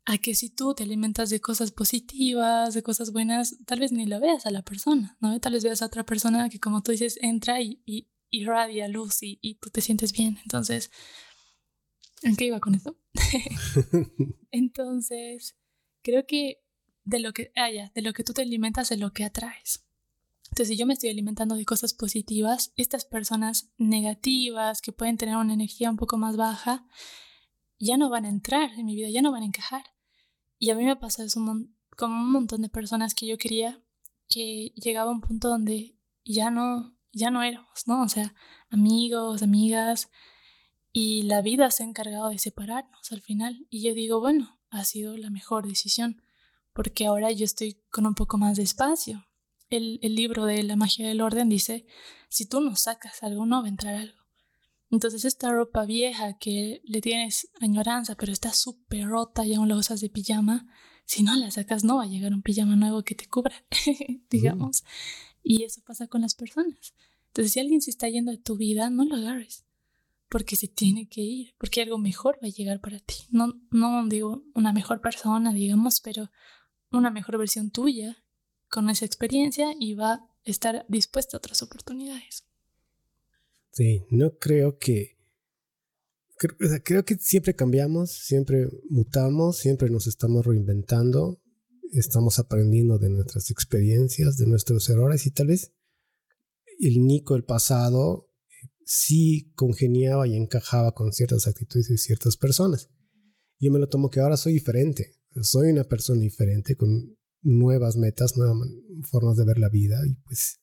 A 0.05 0.19
que 0.19 0.35
si 0.35 0.51
tú 0.51 0.75
te 0.75 0.85
alimentas 0.85 1.31
de 1.31 1.41
cosas 1.41 1.73
positivas, 1.73 2.75
de 2.75 2.83
cosas 2.83 3.13
buenas, 3.13 3.57
tal 3.67 3.81
vez 3.81 3.93
ni 3.93 4.07
lo 4.07 4.21
veas 4.21 4.47
a 4.47 4.51
la 4.51 4.63
persona, 4.63 5.17
¿no? 5.21 5.39
Tal 5.41 5.53
vez 5.53 5.65
veas 5.65 5.83
a 5.83 5.87
otra 5.87 6.05
persona 6.05 6.49
que, 6.49 6.61
como 6.61 6.83
tú 6.83 6.93
dices, 6.93 7.19
entra 7.23 7.61
y, 7.61 7.83
y 7.87 8.09
irradia 8.31 8.89
luz 8.89 9.23
y, 9.23 9.39
y 9.43 9.57
tú 9.57 9.71
te 9.71 9.81
sientes 9.81 10.13
bien. 10.13 10.39
Entonces, 10.43 10.91
¿en 12.23 12.37
qué 12.37 12.47
iba 12.47 12.61
con 12.61 12.75
esto? 12.75 12.99
Entonces, 14.51 15.57
creo 16.03 16.27
que 16.27 16.63
de 17.05 17.21
lo 17.21 17.33
que, 17.33 17.53
ah, 17.57 17.71
de 17.71 18.03
lo 18.03 18.13
que 18.13 18.25
tú 18.25 18.33
te 18.33 18.43
alimentas 18.43 18.91
es 18.91 18.99
lo 18.99 19.13
que 19.13 19.25
atraes. 19.25 19.85
Entonces, 20.53 20.69
si 20.69 20.77
yo 20.77 20.85
me 20.85 20.93
estoy 20.93 21.09
alimentando 21.09 21.55
de 21.55 21.65
cosas 21.65 21.95
positivas, 21.95 22.75
estas 22.77 23.07
personas 23.07 23.71
negativas 23.79 24.83
que 24.83 24.93
pueden 24.93 25.17
tener 25.17 25.37
una 25.37 25.55
energía 25.55 25.89
un 25.89 25.97
poco 25.97 26.19
más 26.19 26.37
baja, 26.37 26.87
ya 27.79 27.97
no 27.97 28.11
van 28.11 28.27
a 28.27 28.29
entrar 28.29 28.71
en 28.73 28.85
mi 28.85 28.95
vida, 28.95 29.09
ya 29.09 29.23
no 29.23 29.33
van 29.33 29.45
a 29.45 29.47
encajar. 29.47 29.83
Y 30.59 30.69
a 30.69 30.75
mí 30.75 30.85
me 30.85 30.95
pasa 30.95 31.25
eso 31.25 31.41
como 31.97 32.21
un 32.21 32.33
montón 32.33 32.61
de 32.61 32.69
personas 32.69 33.15
que 33.15 33.27
yo 33.27 33.39
quería 33.39 33.83
que 34.29 34.75
llegaba 34.77 35.11
a 35.11 35.15
un 35.15 35.23
punto 35.23 35.49
donde 35.49 35.97
ya 36.23 36.51
no, 36.51 36.95
ya 37.13 37.31
no 37.31 37.43
éramos, 37.43 37.87
¿no? 37.87 38.03
O 38.03 38.09
sea, 38.11 38.35
amigos, 38.69 39.43
amigas, 39.43 40.11
y 40.93 41.23
la 41.23 41.41
vida 41.41 41.71
se 41.71 41.83
ha 41.83 41.87
encargado 41.87 42.29
de 42.29 42.39
separarnos 42.39 43.11
al 43.11 43.23
final. 43.23 43.67
Y 43.71 43.83
yo 43.83 43.95
digo, 43.95 44.21
bueno, 44.21 44.61
ha 44.69 44.85
sido 44.85 45.17
la 45.17 45.31
mejor 45.31 45.67
decisión, 45.67 46.21
porque 46.75 47.07
ahora 47.07 47.33
yo 47.33 47.47
estoy 47.47 47.81
con 47.91 48.05
un 48.05 48.15
poco 48.15 48.37
más 48.37 48.59
de 48.59 48.65
espacio. 48.65 49.25
El, 49.77 49.99
el 50.03 50.15
libro 50.15 50.45
de 50.47 50.63
la 50.63 50.77
magia 50.77 51.09
del 51.09 51.21
orden 51.21 51.49
dice, 51.49 51.87
si 52.29 52.47
tú 52.47 52.61
no 52.61 52.77
sacas 52.77 53.23
algo, 53.23 53.47
no 53.47 53.61
va 53.61 53.67
a 53.67 53.71
entrar 53.71 53.95
algo. 53.95 54.23
Entonces 54.93 55.25
esta 55.25 55.51
ropa 55.51 55.87
vieja 55.87 56.37
que 56.37 56.83
le 56.85 57.01
tienes 57.01 57.49
añoranza, 57.61 58.15
pero 58.15 58.31
está 58.31 58.53
súper 58.53 59.07
rota 59.07 59.47
y 59.47 59.55
aún 59.55 59.69
la 59.69 59.77
usas 59.77 60.03
de 60.03 60.11
pijama, 60.11 60.67
si 61.07 61.23
no 61.23 61.35
la 61.35 61.51
sacas 61.51 61.83
no 61.83 61.97
va 61.97 62.05
a 62.05 62.09
llegar 62.09 62.35
un 62.35 62.43
pijama 62.43 62.77
nuevo 62.77 63.03
que 63.03 63.15
te 63.15 63.27
cubra, 63.27 63.55
digamos. 64.31 64.85
Y 65.43 65.65
eso 65.65 65.81
pasa 65.83 66.09
con 66.09 66.21
las 66.21 66.35
personas. 66.35 66.95
Entonces 67.29 67.55
si 67.55 67.61
alguien 67.61 67.81
se 67.81 67.91
está 67.91 68.07
yendo 68.11 68.33
de 68.33 68.39
tu 68.39 68.59
vida, 68.59 68.91
no 68.91 69.07
lo 69.07 69.17
agarres, 69.17 69.65
porque 70.29 70.57
se 70.57 70.69
tiene 70.69 71.09
que 71.09 71.23
ir, 71.23 71.55
porque 71.57 71.81
algo 71.81 71.97
mejor 71.97 72.39
va 72.43 72.49
a 72.49 72.51
llegar 72.51 72.83
para 72.83 72.99
ti. 72.99 73.15
No, 73.31 73.55
no 73.71 74.07
digo 74.09 74.45
una 74.55 74.75
mejor 74.75 75.01
persona, 75.01 75.55
digamos, 75.55 76.03
pero 76.03 76.31
una 76.91 77.11
mejor 77.11 77.39
versión 77.39 77.71
tuya 77.71 78.22
con 78.73 78.89
esa 78.89 79.05
experiencia 79.05 79.75
y 79.79 79.95
va 79.95 80.15
a 80.15 80.31
estar 80.45 80.87
dispuesta 80.89 81.37
a 81.37 81.39
otras 81.39 81.63
oportunidades. 81.63 82.45
Sí, 83.71 84.05
no 84.11 84.39
creo 84.39 84.79
que... 84.79 85.19
Creo, 86.83 87.05
que 87.05 87.17
siempre 87.19 87.55
cambiamos, 87.55 88.11
siempre 88.11 88.67
mutamos, 88.91 89.59
siempre 89.59 89.91
nos 89.91 90.09
estamos 90.09 90.45
reinventando, 90.45 91.41
estamos 91.93 92.41
aprendiendo 92.41 92.99
de 92.99 93.11
nuestras 93.11 93.49
experiencias, 93.53 94.39
de 94.39 94.49
nuestros 94.49 94.89
errores 94.89 95.25
y 95.27 95.31
tal 95.31 95.49
vez 95.49 95.73
el 96.81 97.07
Nico 97.07 97.35
del 97.35 97.45
pasado 97.45 98.29
sí 98.85 99.53
congeniaba 99.55 100.27
y 100.27 100.35
encajaba 100.35 100.95
con 100.95 101.13
ciertas 101.13 101.47
actitudes 101.47 101.87
de 101.87 101.99
ciertas 101.99 102.37
personas. 102.37 102.91
Yo 103.61 103.71
me 103.71 103.79
lo 103.79 103.89
tomo 103.89 104.11
que 104.11 104.19
ahora 104.19 104.37
soy 104.37 104.55
diferente, 104.55 105.15
soy 105.43 105.71
una 105.71 105.85
persona 105.85 106.23
diferente 106.23 106.75
con 106.75 107.17
nuevas 107.43 107.97
metas, 107.97 108.37
nuevas 108.37 108.59
formas 109.05 109.37
de 109.37 109.45
ver 109.45 109.59
la 109.59 109.69
vida 109.69 110.01
y 110.07 110.15
pues 110.15 110.61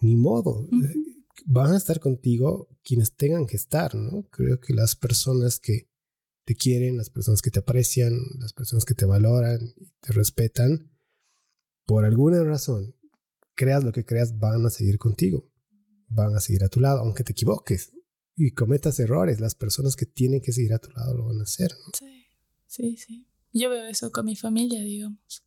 ni 0.00 0.16
modo 0.16 0.66
van 1.46 1.72
a 1.72 1.76
estar 1.76 2.00
contigo 2.00 2.68
quienes 2.82 3.16
tengan 3.16 3.46
que 3.46 3.56
estar, 3.56 3.94
¿no? 3.94 4.28
Creo 4.30 4.60
que 4.60 4.74
las 4.74 4.96
personas 4.96 5.58
que 5.58 5.88
te 6.44 6.54
quieren, 6.54 6.96
las 6.96 7.10
personas 7.10 7.42
que 7.42 7.50
te 7.50 7.60
aprecian, 7.60 8.18
las 8.38 8.52
personas 8.52 8.84
que 8.84 8.94
te 8.94 9.06
valoran 9.06 9.60
y 9.76 9.90
te 10.00 10.12
respetan, 10.12 10.90
por 11.86 12.04
alguna 12.04 12.42
razón, 12.44 12.94
creas 13.54 13.84
lo 13.84 13.92
que 13.92 14.04
creas, 14.04 14.38
van 14.38 14.64
a 14.66 14.70
seguir 14.70 14.98
contigo, 14.98 15.50
van 16.08 16.34
a 16.34 16.40
seguir 16.40 16.64
a 16.64 16.68
tu 16.68 16.80
lado, 16.80 17.00
aunque 17.00 17.24
te 17.24 17.32
equivoques 17.32 17.92
y 18.36 18.50
cometas 18.50 18.98
errores, 19.00 19.40
las 19.40 19.54
personas 19.54 19.96
que 19.96 20.06
tienen 20.06 20.40
que 20.40 20.52
seguir 20.52 20.72
a 20.74 20.78
tu 20.78 20.90
lado 20.90 21.14
lo 21.14 21.26
van 21.26 21.40
a 21.40 21.44
hacer. 21.44 21.72
¿no? 21.72 21.92
Sí, 21.98 22.26
sí, 22.66 22.96
sí. 22.96 23.26
Yo 23.52 23.70
veo 23.70 23.86
eso 23.86 24.10
con 24.10 24.26
mi 24.26 24.34
familia, 24.34 24.82
digamos, 24.82 25.44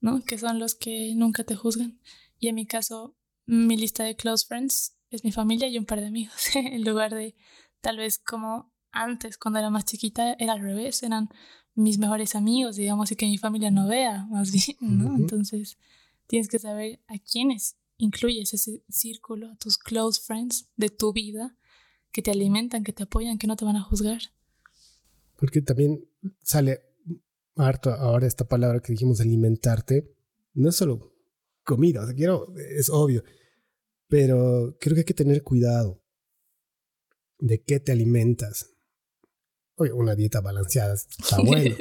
¿no? 0.00 0.22
Que 0.22 0.38
son 0.38 0.58
los 0.58 0.74
que 0.74 1.14
nunca 1.14 1.44
te 1.44 1.56
juzgan. 1.56 2.00
Y 2.38 2.48
en 2.48 2.54
mi 2.54 2.66
caso, 2.66 3.16
mi 3.46 3.76
lista 3.76 4.04
de 4.04 4.16
close 4.16 4.46
friends 4.46 4.96
es 5.10 5.24
mi 5.24 5.32
familia 5.32 5.68
y 5.68 5.78
un 5.78 5.86
par 5.86 6.00
de 6.00 6.06
amigos, 6.06 6.34
en 6.54 6.84
lugar 6.84 7.14
de 7.14 7.34
tal 7.80 7.96
vez 7.96 8.18
como 8.18 8.72
antes, 8.92 9.38
cuando 9.38 9.58
era 9.58 9.70
más 9.70 9.84
chiquita, 9.84 10.34
era 10.38 10.54
al 10.54 10.60
revés, 10.60 11.02
eran 11.02 11.28
mis 11.74 11.98
mejores 11.98 12.34
amigos, 12.34 12.76
digamos, 12.76 13.10
y 13.12 13.16
que 13.16 13.26
mi 13.26 13.38
familia 13.38 13.70
no 13.70 13.86
vea, 13.86 14.26
más 14.26 14.50
bien, 14.52 14.76
¿no? 14.80 15.16
Entonces, 15.16 15.78
tienes 16.26 16.48
que 16.48 16.58
saber 16.58 17.00
a 17.06 17.18
quiénes 17.18 17.76
incluyes 17.96 18.54
ese 18.54 18.82
círculo, 18.88 19.50
a 19.50 19.56
tus 19.56 19.78
close 19.78 20.20
friends 20.20 20.68
de 20.76 20.88
tu 20.88 21.12
vida, 21.12 21.56
que 22.12 22.22
te 22.22 22.30
alimentan, 22.30 22.82
que 22.82 22.92
te 22.92 23.04
apoyan, 23.04 23.38
que 23.38 23.46
no 23.46 23.56
te 23.56 23.64
van 23.64 23.76
a 23.76 23.82
juzgar. 23.82 24.20
Porque 25.36 25.62
también 25.62 26.04
sale 26.42 26.89
harto 27.60 27.92
ahora 27.92 28.26
esta 28.26 28.48
palabra 28.48 28.80
que 28.80 28.92
dijimos, 28.92 29.20
alimentarte, 29.20 30.14
no 30.54 30.68
es 30.68 30.76
solo 30.76 31.14
comida, 31.62 32.02
o 32.02 32.06
sea, 32.06 32.14
quiero, 32.14 32.52
es 32.56 32.88
obvio, 32.90 33.22
pero 34.08 34.76
creo 34.80 34.94
que 34.94 35.00
hay 35.00 35.04
que 35.04 35.14
tener 35.14 35.42
cuidado 35.42 36.02
de 37.38 37.62
qué 37.62 37.80
te 37.80 37.92
alimentas. 37.92 38.70
Oye, 39.76 39.92
una 39.92 40.14
dieta 40.14 40.40
balanceada 40.40 40.94
está 40.94 41.40
bueno. 41.44 41.76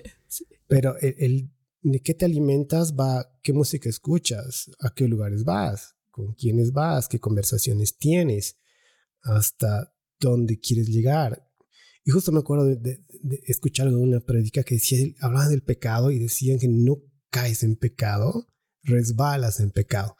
Pero 0.68 0.96
el, 1.00 1.52
de 1.82 2.02
qué 2.02 2.14
te 2.14 2.26
alimentas 2.26 2.96
va, 2.96 3.36
qué 3.42 3.54
música 3.54 3.90
escuchas, 3.90 4.70
a 4.80 4.94
qué 4.94 5.08
lugares 5.08 5.44
vas, 5.44 5.96
con 6.12 6.34
quiénes 6.34 6.72
vas, 6.72 7.08
qué 7.08 7.20
conversaciones 7.20 7.98
tienes, 7.98 8.58
hasta 9.22 9.94
dónde 10.20 10.60
quieres 10.60 10.88
llegar. 10.88 11.49
Y 12.10 12.12
justo 12.12 12.32
me 12.32 12.40
acuerdo 12.40 12.66
de, 12.66 13.06
escuchar 13.46 13.86
algo 13.86 14.00
de 14.00 14.04
una 14.04 14.20
prédica 14.20 14.64
que 14.64 14.74
decía, 14.74 14.98
hablaban 15.20 15.52
del 15.52 15.62
pecado 15.62 16.10
y 16.10 16.18
decían 16.18 16.58
que 16.58 16.68
no 16.68 17.04
caes 17.30 17.62
en 17.62 17.76
pecado, 17.76 18.48
resbalas 18.82 19.60
en 19.60 19.70
pecado. 19.70 20.16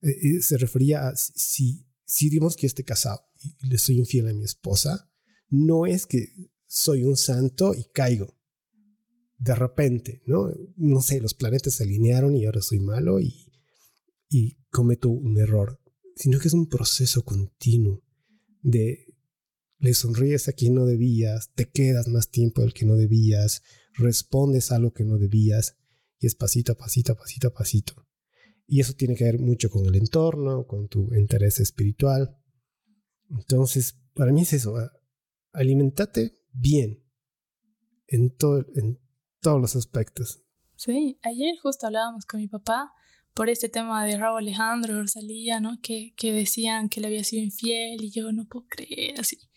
Eh, 0.00 0.40
se 0.40 0.56
refería 0.56 1.06
a 1.06 1.16
si, 1.16 1.86
si 2.06 2.30
digamos 2.30 2.56
que 2.56 2.66
esté 2.66 2.82
casado 2.82 3.20
y 3.42 3.66
le 3.66 3.76
soy 3.76 3.98
infiel 3.98 4.26
a 4.28 4.32
mi 4.32 4.42
esposa, 4.42 5.12
no 5.50 5.84
es 5.84 6.06
que 6.06 6.32
soy 6.66 7.04
un 7.04 7.18
santo 7.18 7.74
y 7.74 7.84
caigo 7.92 8.34
de 9.36 9.54
repente, 9.54 10.22
¿no? 10.24 10.50
No 10.76 11.02
sé, 11.02 11.20
los 11.20 11.34
planetas 11.34 11.74
se 11.74 11.82
alinearon 11.82 12.36
y 12.36 12.46
ahora 12.46 12.62
soy 12.62 12.80
malo 12.80 13.20
y, 13.20 13.52
y 14.30 14.64
cometo 14.70 15.10
un 15.10 15.36
error, 15.36 15.78
sino 16.16 16.38
que 16.38 16.48
es 16.48 16.54
un 16.54 16.70
proceso 16.70 17.22
continuo 17.22 18.02
de 18.62 19.07
le 19.78 19.94
sonríes 19.94 20.48
a 20.48 20.52
quien 20.52 20.74
no 20.74 20.84
debías, 20.84 21.52
te 21.54 21.70
quedas 21.70 22.08
más 22.08 22.30
tiempo 22.30 22.62
del 22.62 22.74
que 22.74 22.84
no 22.84 22.96
debías, 22.96 23.62
respondes 23.94 24.72
a 24.72 24.78
lo 24.78 24.92
que 24.92 25.04
no 25.04 25.18
debías 25.18 25.76
y 26.18 26.26
es 26.26 26.34
pasito 26.34 26.72
a 26.72 26.74
pasito 26.76 27.12
a 27.12 27.16
pasito 27.16 27.48
a 27.48 27.52
pasito. 27.52 28.06
Y 28.66 28.80
eso 28.80 28.94
tiene 28.94 29.14
que 29.14 29.24
ver 29.24 29.38
mucho 29.38 29.70
con 29.70 29.86
el 29.86 29.94
entorno, 29.94 30.66
con 30.66 30.88
tu 30.88 31.14
interés 31.14 31.60
espiritual. 31.60 32.36
Entonces, 33.30 33.98
para 34.14 34.32
mí 34.32 34.42
es 34.42 34.52
eso, 34.52 34.74
alimentate 35.52 36.34
bien 36.52 37.04
en, 38.08 38.34
todo, 38.36 38.66
en 38.74 39.00
todos 39.40 39.60
los 39.60 39.76
aspectos. 39.76 40.42
Sí, 40.76 41.18
ayer 41.22 41.56
justo 41.62 41.86
hablábamos 41.86 42.24
con 42.26 42.40
mi 42.40 42.48
papá 42.48 42.92
por 43.38 43.50
este 43.50 43.68
tema 43.68 44.04
de 44.04 44.18
Raúl 44.18 44.38
Alejandro, 44.38 45.00
Rosalía, 45.00 45.60
¿no? 45.60 45.78
Que, 45.80 46.12
que 46.16 46.32
decían 46.32 46.88
que 46.88 47.00
le 47.00 47.06
había 47.06 47.22
sido 47.22 47.40
infiel 47.40 48.02
y 48.02 48.10
yo 48.10 48.32
no 48.32 48.46
puedo 48.46 48.66
creer 48.66 49.20
así. 49.20 49.48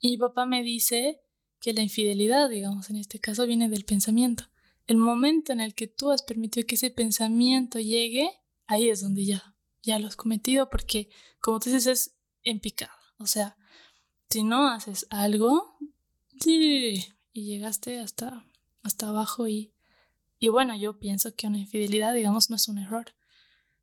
Y 0.00 0.10
mi 0.10 0.18
papá 0.18 0.46
me 0.46 0.64
dice 0.64 1.20
que 1.60 1.72
la 1.72 1.80
infidelidad, 1.80 2.50
digamos, 2.50 2.90
en 2.90 2.96
este 2.96 3.20
caso 3.20 3.46
viene 3.46 3.68
del 3.68 3.84
pensamiento. 3.84 4.46
El 4.88 4.96
momento 4.96 5.52
en 5.52 5.60
el 5.60 5.76
que 5.76 5.86
tú 5.86 6.10
has 6.10 6.24
permitido 6.24 6.66
que 6.66 6.74
ese 6.74 6.90
pensamiento 6.90 7.78
llegue, 7.78 8.28
ahí 8.66 8.88
es 8.88 9.00
donde 9.00 9.24
ya, 9.24 9.54
ya 9.84 10.00
lo 10.00 10.08
has 10.08 10.16
cometido, 10.16 10.68
porque 10.68 11.08
como 11.40 11.60
tú 11.60 11.70
dices, 11.70 11.86
es 11.86 12.16
en 12.42 12.58
picada. 12.58 12.98
O 13.18 13.28
sea, 13.28 13.56
si 14.28 14.42
no 14.42 14.66
haces 14.66 15.06
algo, 15.08 15.78
y 16.44 17.04
llegaste 17.32 18.00
hasta, 18.00 18.44
hasta 18.82 19.06
abajo 19.06 19.46
y, 19.46 19.72
y 20.40 20.48
bueno, 20.48 20.74
yo 20.74 20.98
pienso 20.98 21.32
que 21.36 21.46
una 21.46 21.58
infidelidad, 21.58 22.12
digamos, 22.12 22.50
no 22.50 22.56
es 22.56 22.66
un 22.66 22.78
error, 22.78 23.14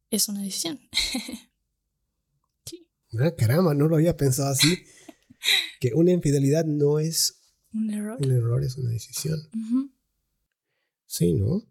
es 0.10 0.30
una 0.30 0.42
decisión. 0.42 0.80
sí. 2.66 2.88
Ah, 3.20 3.32
caramba, 3.36 3.74
no 3.74 3.88
lo 3.88 3.96
había 3.96 4.18
pensado 4.18 4.50
así. 4.50 4.84
que 5.80 5.94
una 5.94 6.12
infidelidad 6.12 6.66
no 6.66 7.00
es 7.00 7.42
un 7.74 7.92
error. 7.92 8.18
Un 8.24 8.32
error 8.32 8.64
es 8.64 8.78
una 8.78 8.90
decisión. 8.92 9.40
Sí, 11.06 11.34
¿no? 11.34 11.64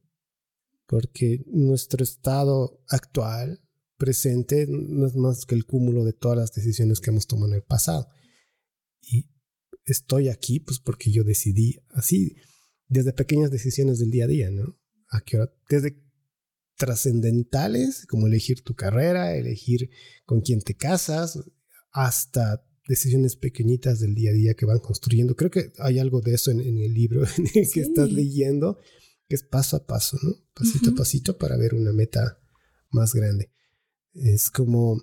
porque 0.86 1.44
nuestro 1.46 2.02
estado 2.02 2.80
actual, 2.88 3.60
presente, 3.98 4.66
no 4.68 5.06
es 5.06 5.16
más 5.16 5.44
que 5.44 5.54
el 5.54 5.66
cúmulo 5.66 6.04
de 6.04 6.12
todas 6.12 6.38
las 6.38 6.52
decisiones 6.52 7.00
que 7.00 7.10
hemos 7.10 7.26
tomado 7.26 7.48
en 7.48 7.56
el 7.56 7.62
pasado. 7.62 8.08
Y 9.00 9.28
estoy 9.84 10.28
aquí 10.28 10.60
pues 10.60 10.78
porque 10.80 11.10
yo 11.10 11.24
decidí 11.24 11.76
así, 11.90 12.36
desde 12.88 13.12
pequeñas 13.12 13.50
decisiones 13.50 13.98
del 13.98 14.10
día 14.10 14.24
a 14.24 14.28
día, 14.28 14.50
¿no? 14.50 14.78
¿A 15.10 15.20
qué 15.22 15.38
hora? 15.38 15.52
Desde 15.68 16.02
trascendentales, 16.76 18.06
como 18.06 18.26
elegir 18.26 18.62
tu 18.62 18.74
carrera, 18.74 19.36
elegir 19.36 19.90
con 20.24 20.40
quién 20.40 20.60
te 20.60 20.74
casas, 20.74 21.38
hasta 21.90 22.64
decisiones 22.86 23.36
pequeñitas 23.36 24.00
del 24.00 24.14
día 24.14 24.30
a 24.30 24.34
día 24.34 24.54
que 24.54 24.66
van 24.66 24.78
construyendo. 24.78 25.34
Creo 25.34 25.50
que 25.50 25.72
hay 25.78 25.98
algo 25.98 26.20
de 26.20 26.34
eso 26.34 26.50
en, 26.50 26.60
el 26.60 26.94
libro 26.94 27.24
que 27.72 27.80
estás 27.80 28.12
leyendo 28.12 28.78
que 29.28 29.34
es 29.34 29.42
paso 29.42 29.76
a 29.76 29.86
paso, 29.86 30.18
¿no? 30.22 30.34
Pasito 30.54 30.90
a 30.90 30.94
pasito 30.94 31.36
para 31.36 31.56
ver 31.56 31.74
una 31.74 31.92
meta 31.92 32.38
más 32.90 33.12
grande. 33.12 33.50
Es 34.14 34.50
como 34.50 35.02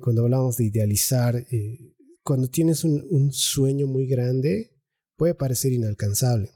cuando 0.00 0.22
hablamos 0.22 0.56
de 0.56 0.64
idealizar, 0.64 1.36
eh, 1.36 1.94
cuando 2.22 2.48
tienes 2.48 2.84
un, 2.84 3.32
sueño 3.32 3.86
muy 3.86 4.06
grande, 4.06 4.72
puede 5.16 5.34
parecer 5.34 5.72
inalcanzable. 5.72 6.50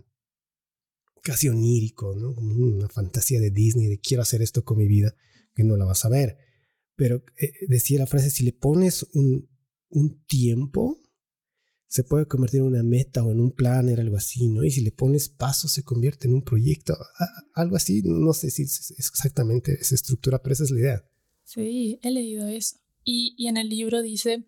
Casi 1.26 1.48
onírico, 1.48 2.14
¿no? 2.14 2.36
Como 2.36 2.54
una 2.54 2.88
fantasía 2.88 3.40
de 3.40 3.50
Disney 3.50 3.88
de 3.88 3.98
quiero 3.98 4.22
hacer 4.22 4.42
esto 4.42 4.64
con 4.64 4.78
mi 4.78 4.86
vida, 4.86 5.16
que 5.56 5.64
no 5.64 5.76
la 5.76 5.84
vas 5.84 6.04
a 6.04 6.08
ver. 6.08 6.38
Pero 6.94 7.24
eh, 7.40 7.52
decía 7.66 7.98
la 7.98 8.06
frase, 8.06 8.30
si 8.30 8.44
le 8.44 8.52
pones 8.52 9.08
un, 9.12 9.50
un 9.88 10.24
tiempo, 10.26 11.02
se 11.88 12.04
puede 12.04 12.26
convertir 12.26 12.60
en 12.60 12.66
una 12.66 12.84
meta 12.84 13.24
o 13.24 13.32
en 13.32 13.40
un 13.40 13.50
planner, 13.50 13.98
algo 13.98 14.16
así, 14.16 14.46
¿no? 14.46 14.62
Y 14.62 14.70
si 14.70 14.82
le 14.82 14.92
pones 14.92 15.28
paso, 15.28 15.66
se 15.66 15.82
convierte 15.82 16.28
en 16.28 16.34
un 16.34 16.42
proyecto, 16.42 16.96
algo 17.54 17.74
así, 17.74 18.02
no 18.04 18.32
sé 18.32 18.50
si 18.50 18.62
es 18.62 18.94
exactamente 18.96 19.76
esa 19.80 19.96
estructura, 19.96 20.40
pero 20.40 20.52
esa 20.52 20.62
es 20.62 20.70
la 20.70 20.78
idea. 20.78 21.10
Sí, 21.42 21.98
he 22.04 22.12
leído 22.12 22.46
eso. 22.46 22.76
Y, 23.02 23.34
y 23.36 23.48
en 23.48 23.56
el 23.56 23.68
libro 23.68 24.00
dice 24.00 24.46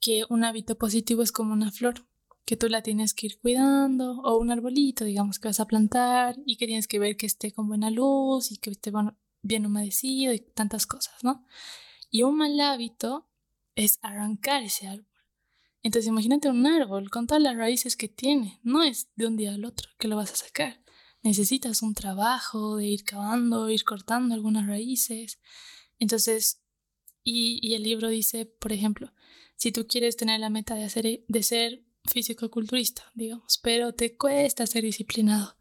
que 0.00 0.24
un 0.30 0.44
hábito 0.44 0.78
positivo 0.78 1.22
es 1.22 1.30
como 1.30 1.52
una 1.52 1.70
flor, 1.70 2.06
que 2.50 2.56
tú 2.56 2.68
la 2.68 2.82
tienes 2.82 3.14
que 3.14 3.28
ir 3.28 3.38
cuidando, 3.38 4.22
o 4.22 4.36
un 4.36 4.50
arbolito, 4.50 5.04
digamos, 5.04 5.38
que 5.38 5.46
vas 5.46 5.60
a 5.60 5.68
plantar 5.68 6.36
y 6.44 6.56
que 6.56 6.66
tienes 6.66 6.88
que 6.88 6.98
ver 6.98 7.16
que 7.16 7.26
esté 7.26 7.52
con 7.52 7.68
buena 7.68 7.90
luz 7.92 8.50
y 8.50 8.56
que 8.56 8.70
esté 8.70 8.90
bien 9.42 9.66
humedecido 9.66 10.32
y 10.32 10.40
tantas 10.40 10.84
cosas, 10.84 11.14
¿no? 11.22 11.46
Y 12.10 12.24
un 12.24 12.36
mal 12.36 12.58
hábito 12.58 13.28
es 13.76 14.00
arrancar 14.02 14.64
ese 14.64 14.88
árbol. 14.88 15.06
Entonces 15.84 16.08
imagínate 16.08 16.50
un 16.50 16.66
árbol 16.66 17.08
con 17.08 17.28
todas 17.28 17.40
las 17.40 17.54
raíces 17.54 17.96
que 17.96 18.08
tiene. 18.08 18.58
No 18.64 18.82
es 18.82 19.06
de 19.14 19.28
un 19.28 19.36
día 19.36 19.54
al 19.54 19.64
otro 19.64 19.88
que 19.96 20.08
lo 20.08 20.16
vas 20.16 20.32
a 20.32 20.36
sacar. 20.36 20.82
Necesitas 21.22 21.82
un 21.82 21.94
trabajo 21.94 22.78
de 22.78 22.88
ir 22.88 23.04
cavando, 23.04 23.70
ir 23.70 23.84
cortando 23.84 24.34
algunas 24.34 24.66
raíces. 24.66 25.38
Entonces, 26.00 26.60
y, 27.22 27.74
el 27.76 27.84
libro 27.84 28.08
dice, 28.08 28.44
por 28.44 28.72
ejemplo, 28.72 29.12
si 29.54 29.70
tú 29.70 29.86
quieres 29.86 30.16
tener 30.16 30.40
la 30.40 30.50
meta 30.50 30.74
de, 30.74 30.82
hacer, 30.82 31.22
de 31.28 31.42
ser 31.44 31.84
físico-culturista, 32.04 33.04
digamos, 33.14 33.58
pero 33.62 33.92
te 33.92 34.16
cuesta 34.16 34.66
ser 34.66 34.84
disciplinado, 34.84 35.56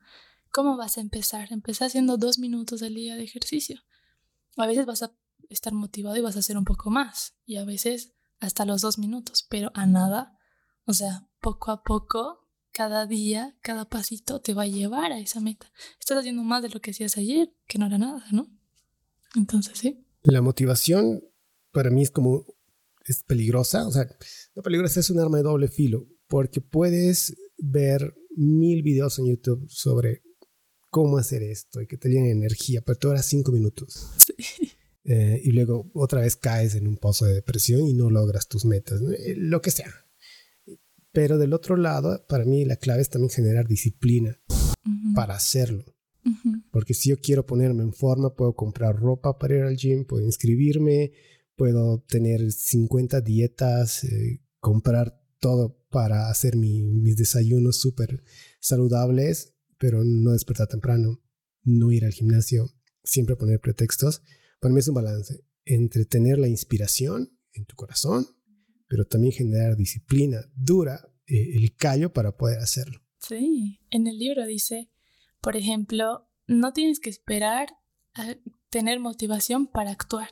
¿cómo 0.51 0.77
vas 0.77 0.97
a 0.97 1.01
empezar? 1.01 1.51
Empezar 1.51 1.87
haciendo 1.87 2.17
dos 2.17 2.39
minutos 2.39 2.81
al 2.81 2.95
día 2.95 3.15
de 3.15 3.23
ejercicio. 3.23 3.81
A 4.57 4.67
veces 4.67 4.85
vas 4.85 5.03
a 5.03 5.13
estar 5.49 5.73
motivado 5.73 6.15
y 6.15 6.21
vas 6.21 6.35
a 6.35 6.39
hacer 6.39 6.57
un 6.57 6.65
poco 6.65 6.89
más, 6.89 7.35
y 7.45 7.57
a 7.57 7.65
veces 7.65 8.13
hasta 8.39 8.65
los 8.65 8.81
dos 8.81 8.97
minutos, 8.97 9.45
pero 9.49 9.71
a 9.73 9.85
nada. 9.85 10.37
O 10.85 10.93
sea, 10.93 11.27
poco 11.39 11.71
a 11.71 11.83
poco, 11.83 12.47
cada 12.71 13.05
día, 13.05 13.57
cada 13.61 13.89
pasito 13.89 14.41
te 14.41 14.53
va 14.53 14.63
a 14.63 14.67
llevar 14.67 15.11
a 15.11 15.19
esa 15.19 15.39
meta. 15.39 15.71
Estás 15.99 16.19
haciendo 16.19 16.43
más 16.43 16.63
de 16.63 16.69
lo 16.69 16.79
que 16.79 16.91
hacías 16.91 17.17
ayer, 17.17 17.53
que 17.67 17.77
no 17.77 17.87
era 17.87 17.97
nada, 17.97 18.25
¿no? 18.31 18.47
Entonces, 19.35 19.77
sí. 19.77 20.05
La 20.21 20.41
motivación 20.41 21.23
para 21.71 21.89
mí 21.89 22.01
es 22.01 22.11
como, 22.11 22.45
es 23.05 23.23
peligrosa, 23.23 23.87
o 23.87 23.91
sea, 23.91 24.07
no 24.55 24.61
peligrosa, 24.61 24.99
es 24.99 25.09
un 25.09 25.19
arma 25.19 25.37
de 25.37 25.43
doble 25.43 25.67
filo, 25.67 26.07
porque 26.29 26.61
puedes 26.61 27.35
ver 27.57 28.15
mil 28.37 28.83
videos 28.83 29.19
en 29.19 29.27
YouTube 29.27 29.67
sobre 29.67 30.21
cómo 30.89 31.17
hacer 31.17 31.43
esto 31.43 31.81
y 31.81 31.87
que 31.87 31.97
te 31.97 32.07
llenen 32.07 32.31
energía, 32.31 32.81
pero 32.81 32.97
te 32.97 33.07
dura 33.07 33.21
cinco 33.21 33.51
minutos. 33.51 34.07
Sí. 34.17 34.33
Eh, 35.05 35.41
y 35.43 35.53
luego 35.53 35.89
otra 35.95 36.21
vez 36.21 36.35
caes 36.35 36.75
en 36.75 36.85
un 36.85 36.97
pozo 36.97 37.25
de 37.25 37.33
depresión 37.33 37.87
y 37.87 37.93
no 37.93 38.11
logras 38.11 38.47
tus 38.47 38.65
metas, 38.65 39.01
eh, 39.01 39.33
lo 39.35 39.59
que 39.59 39.71
sea. 39.71 39.91
Pero 41.11 41.39
del 41.39 41.53
otro 41.53 41.77
lado, 41.77 42.23
para 42.27 42.45
mí 42.45 42.63
la 42.63 42.75
clave 42.75 43.01
es 43.01 43.09
también 43.09 43.31
generar 43.31 43.67
disciplina 43.67 44.39
para 45.15 45.33
hacerlo. 45.35 45.85
Porque 46.69 46.93
si 46.93 47.09
yo 47.09 47.19
quiero 47.19 47.45
ponerme 47.45 47.81
en 47.81 47.93
forma, 47.93 48.35
puedo 48.35 48.53
comprar 48.53 48.97
ropa 48.97 49.39
para 49.39 49.55
ir 49.55 49.63
al 49.63 49.77
gym, 49.77 50.05
puedo 50.05 50.23
inscribirme, 50.23 51.11
puedo 51.55 52.03
tener 52.07 52.51
50 52.51 53.21
dietas, 53.21 54.03
eh, 54.03 54.41
comprar 54.59 55.19
todo 55.39 55.78
para 55.89 56.29
hacer 56.29 56.55
mis 56.55 57.15
desayunos 57.15 57.79
súper 57.79 58.23
saludables, 58.59 59.53
pero 59.77 60.03
no 60.03 60.31
despertar 60.31 60.67
temprano, 60.67 61.21
no 61.63 61.91
ir 61.91 62.05
al 62.05 62.13
gimnasio, 62.13 62.69
siempre 63.03 63.35
poner 63.35 63.59
pretextos 63.59 64.21
para 64.59 64.73
mí 64.73 64.79
es 64.79 64.87
un 64.89 64.95
balance 64.95 65.43
entre 65.65 66.05
tener 66.05 66.37
la 66.37 66.47
inspiración 66.47 67.31
en 67.53 67.65
tu 67.65 67.75
corazón, 67.75 68.27
pero 68.87 69.05
también 69.05 69.33
generar 69.33 69.77
disciplina 69.77 70.41
dura, 70.55 70.99
eh, 71.27 71.55
el 71.55 71.75
callo 71.75 72.11
para 72.11 72.35
poder 72.35 72.59
hacerlo. 72.59 72.99
Sí, 73.19 73.79
en 73.89 74.07
el 74.07 74.17
libro 74.17 74.45
dice, 74.45 74.89
por 75.41 75.55
ejemplo, 75.55 76.27
no 76.47 76.73
tienes 76.73 76.99
que 76.99 77.09
esperar 77.09 77.69
a 78.15 78.35
tener 78.69 78.99
motivación 78.99 79.67
para 79.67 79.91
actuar. 79.91 80.29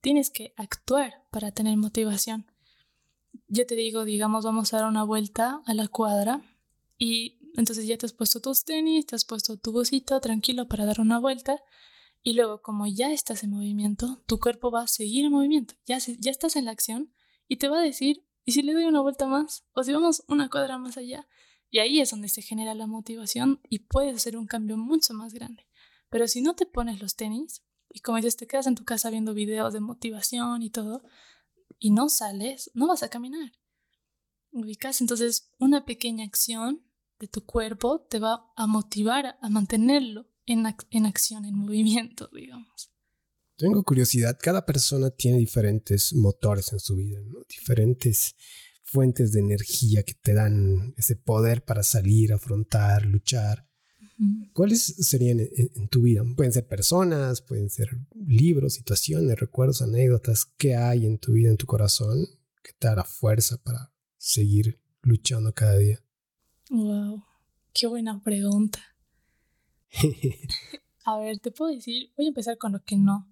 Tienes 0.00 0.30
que 0.30 0.52
actuar 0.56 1.12
para 1.30 1.52
tener 1.52 1.76
motivación. 1.76 2.46
Yo 3.54 3.66
te 3.66 3.74
digo, 3.74 4.06
digamos, 4.06 4.46
vamos 4.46 4.72
a 4.72 4.78
dar 4.78 4.88
una 4.88 5.04
vuelta 5.04 5.60
a 5.66 5.74
la 5.74 5.86
cuadra 5.86 6.40
y 6.96 7.38
entonces 7.54 7.86
ya 7.86 7.98
te 7.98 8.06
has 8.06 8.14
puesto 8.14 8.40
tus 8.40 8.64
tenis, 8.64 9.04
te 9.04 9.14
has 9.14 9.26
puesto 9.26 9.58
tu 9.58 9.72
busito 9.72 10.18
tranquilo 10.22 10.68
para 10.68 10.86
dar 10.86 11.02
una 11.02 11.18
vuelta 11.18 11.62
y 12.22 12.32
luego, 12.32 12.62
como 12.62 12.86
ya 12.86 13.12
estás 13.12 13.44
en 13.44 13.50
movimiento, 13.50 14.22
tu 14.26 14.40
cuerpo 14.40 14.70
va 14.70 14.84
a 14.84 14.86
seguir 14.86 15.26
en 15.26 15.32
movimiento. 15.32 15.74
Ya, 15.84 15.98
ya 15.98 16.30
estás 16.30 16.56
en 16.56 16.64
la 16.64 16.70
acción 16.70 17.12
y 17.46 17.56
te 17.56 17.68
va 17.68 17.80
a 17.80 17.82
decir, 17.82 18.24
¿y 18.46 18.52
si 18.52 18.62
le 18.62 18.72
doy 18.72 18.84
una 18.84 19.02
vuelta 19.02 19.26
más? 19.26 19.66
¿O 19.74 19.82
si 19.82 19.92
vamos 19.92 20.24
una 20.28 20.48
cuadra 20.48 20.78
más 20.78 20.96
allá? 20.96 21.28
Y 21.68 21.80
ahí 21.80 22.00
es 22.00 22.10
donde 22.10 22.30
se 22.30 22.40
genera 22.40 22.74
la 22.74 22.86
motivación 22.86 23.60
y 23.68 23.80
puedes 23.80 24.16
hacer 24.16 24.38
un 24.38 24.46
cambio 24.46 24.78
mucho 24.78 25.12
más 25.12 25.34
grande. 25.34 25.66
Pero 26.08 26.26
si 26.26 26.40
no 26.40 26.54
te 26.54 26.64
pones 26.64 27.02
los 27.02 27.16
tenis 27.16 27.62
y 27.90 28.00
como 28.00 28.16
dices, 28.16 28.38
te 28.38 28.46
quedas 28.46 28.66
en 28.66 28.76
tu 28.76 28.86
casa 28.86 29.10
viendo 29.10 29.34
videos 29.34 29.74
de 29.74 29.80
motivación 29.80 30.62
y 30.62 30.70
todo, 30.70 31.02
y 31.82 31.90
no 31.90 32.08
sales, 32.08 32.70
no 32.74 32.86
vas 32.86 33.02
a 33.02 33.08
caminar. 33.08 33.52
Ubicas, 34.52 35.00
entonces 35.00 35.50
una 35.58 35.84
pequeña 35.84 36.24
acción 36.24 36.86
de 37.18 37.26
tu 37.26 37.44
cuerpo 37.44 38.06
te 38.08 38.20
va 38.20 38.52
a 38.56 38.66
motivar 38.68 39.36
a 39.40 39.48
mantenerlo 39.48 40.28
en, 40.46 40.66
acción, 40.66 41.44
en 41.44 41.54
movimiento, 41.54 42.30
digamos. 42.32 42.92
Tengo 43.56 43.82
curiosidad, 43.82 44.38
cada 44.40 44.64
persona 44.64 45.10
tiene 45.10 45.38
diferentes 45.38 46.14
motores 46.14 46.72
en 46.72 46.78
su 46.78 46.94
vida, 46.94 47.18
diferentes 47.48 48.36
fuentes 48.84 49.32
de 49.32 49.40
energía 49.40 50.04
que 50.04 50.14
te 50.14 50.34
dan 50.34 50.94
ese 50.96 51.16
poder 51.16 51.64
para 51.64 51.82
salir, 51.82 52.32
afrontar, 52.32 53.06
luchar. 53.06 53.68
¿Cuáles 54.52 54.82
serían 54.82 55.40
en, 55.40 55.88
tu 55.88 56.02
vida? 56.02 56.22
Pueden 56.36 56.52
ser 56.52 56.66
personas, 56.66 57.40
pueden 57.40 57.70
ser 57.70 57.88
libros, 58.14 58.74
situaciones, 58.74 59.38
recuerdos, 59.38 59.82
anécdotas. 59.82 60.46
¿Qué 60.56 60.76
hay 60.76 61.06
en 61.06 61.18
tu 61.18 61.32
vida, 61.32 61.50
en 61.50 61.56
tu 61.56 61.66
corazón, 61.66 62.26
que 62.62 62.72
te 62.78 62.88
da 62.88 62.96
la 62.96 63.04
fuerza 63.04 63.56
para 63.62 63.92
seguir 64.18 64.80
luchando 65.02 65.52
cada 65.52 65.76
día? 65.78 66.04
Wow, 66.70 67.24
qué 67.72 67.86
buena 67.86 68.22
pregunta. 68.22 68.80
a 71.04 71.18
ver, 71.18 71.38
te 71.38 71.50
puedo 71.50 71.74
decir, 71.74 72.12
voy 72.16 72.26
a 72.26 72.28
empezar 72.28 72.58
con 72.58 72.72
lo 72.72 72.82
que 72.84 72.96
no. 72.96 73.28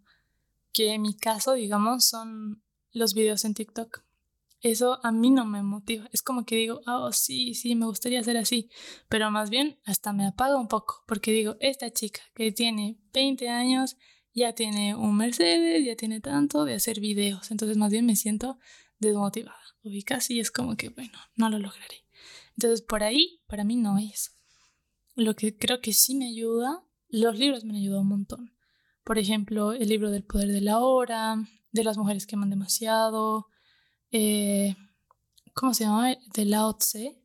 Que 0.72 0.94
en 0.94 1.02
mi 1.02 1.16
caso, 1.16 1.54
digamos, 1.54 2.04
son 2.04 2.62
los 2.92 3.14
videos 3.14 3.44
en 3.44 3.54
TikTok. 3.54 4.02
Eso 4.60 4.98
a 5.02 5.10
mí 5.10 5.30
no 5.30 5.46
me 5.46 5.62
motiva. 5.62 6.08
Es 6.12 6.22
como 6.22 6.44
que 6.44 6.56
digo, 6.56 6.80
oh, 6.86 7.12
sí, 7.12 7.54
sí, 7.54 7.74
me 7.74 7.86
gustaría 7.86 8.22
ser 8.22 8.36
así. 8.36 8.70
Pero 9.08 9.30
más 9.30 9.48
bien 9.48 9.80
hasta 9.84 10.12
me 10.12 10.26
apaga 10.26 10.56
un 10.56 10.68
poco. 10.68 11.02
Porque 11.06 11.32
digo, 11.32 11.56
esta 11.60 11.90
chica 11.90 12.20
que 12.34 12.52
tiene 12.52 12.98
20 13.12 13.48
años 13.48 13.96
ya 14.34 14.54
tiene 14.54 14.94
un 14.94 15.16
Mercedes, 15.16 15.84
ya 15.84 15.96
tiene 15.96 16.20
tanto 16.20 16.64
de 16.64 16.74
hacer 16.74 17.00
videos. 17.00 17.50
Entonces 17.50 17.76
más 17.78 17.90
bien 17.90 18.04
me 18.06 18.16
siento 18.16 18.58
desmotivada. 18.98 19.56
Y 19.82 20.40
es 20.40 20.50
como 20.50 20.76
que, 20.76 20.90
bueno, 20.90 21.18
no 21.36 21.48
lo 21.48 21.58
lograré. 21.58 22.04
Entonces 22.56 22.82
por 22.82 23.02
ahí, 23.02 23.40
para 23.46 23.64
mí 23.64 23.76
no 23.76 23.98
es. 23.98 24.36
Lo 25.14 25.34
que 25.34 25.56
creo 25.56 25.80
que 25.80 25.92
sí 25.94 26.14
me 26.14 26.26
ayuda, 26.26 26.84
los 27.08 27.38
libros 27.38 27.64
me 27.64 27.70
han 27.70 27.76
ayudado 27.76 28.02
un 28.02 28.08
montón. 28.08 28.54
Por 29.04 29.18
ejemplo, 29.18 29.72
el 29.72 29.88
libro 29.88 30.10
del 30.10 30.24
poder 30.24 30.48
de 30.48 30.60
la 30.60 30.80
hora, 30.80 31.36
de 31.72 31.84
las 31.84 31.96
mujeres 31.96 32.26
que 32.26 32.36
aman 32.36 32.50
demasiado, 32.50 33.46
eh, 34.10 34.76
¿cómo 35.54 35.74
se 35.74 35.84
llama? 35.84 36.16
De 36.34 36.44
Lao 36.44 36.76
Tse. 36.76 37.20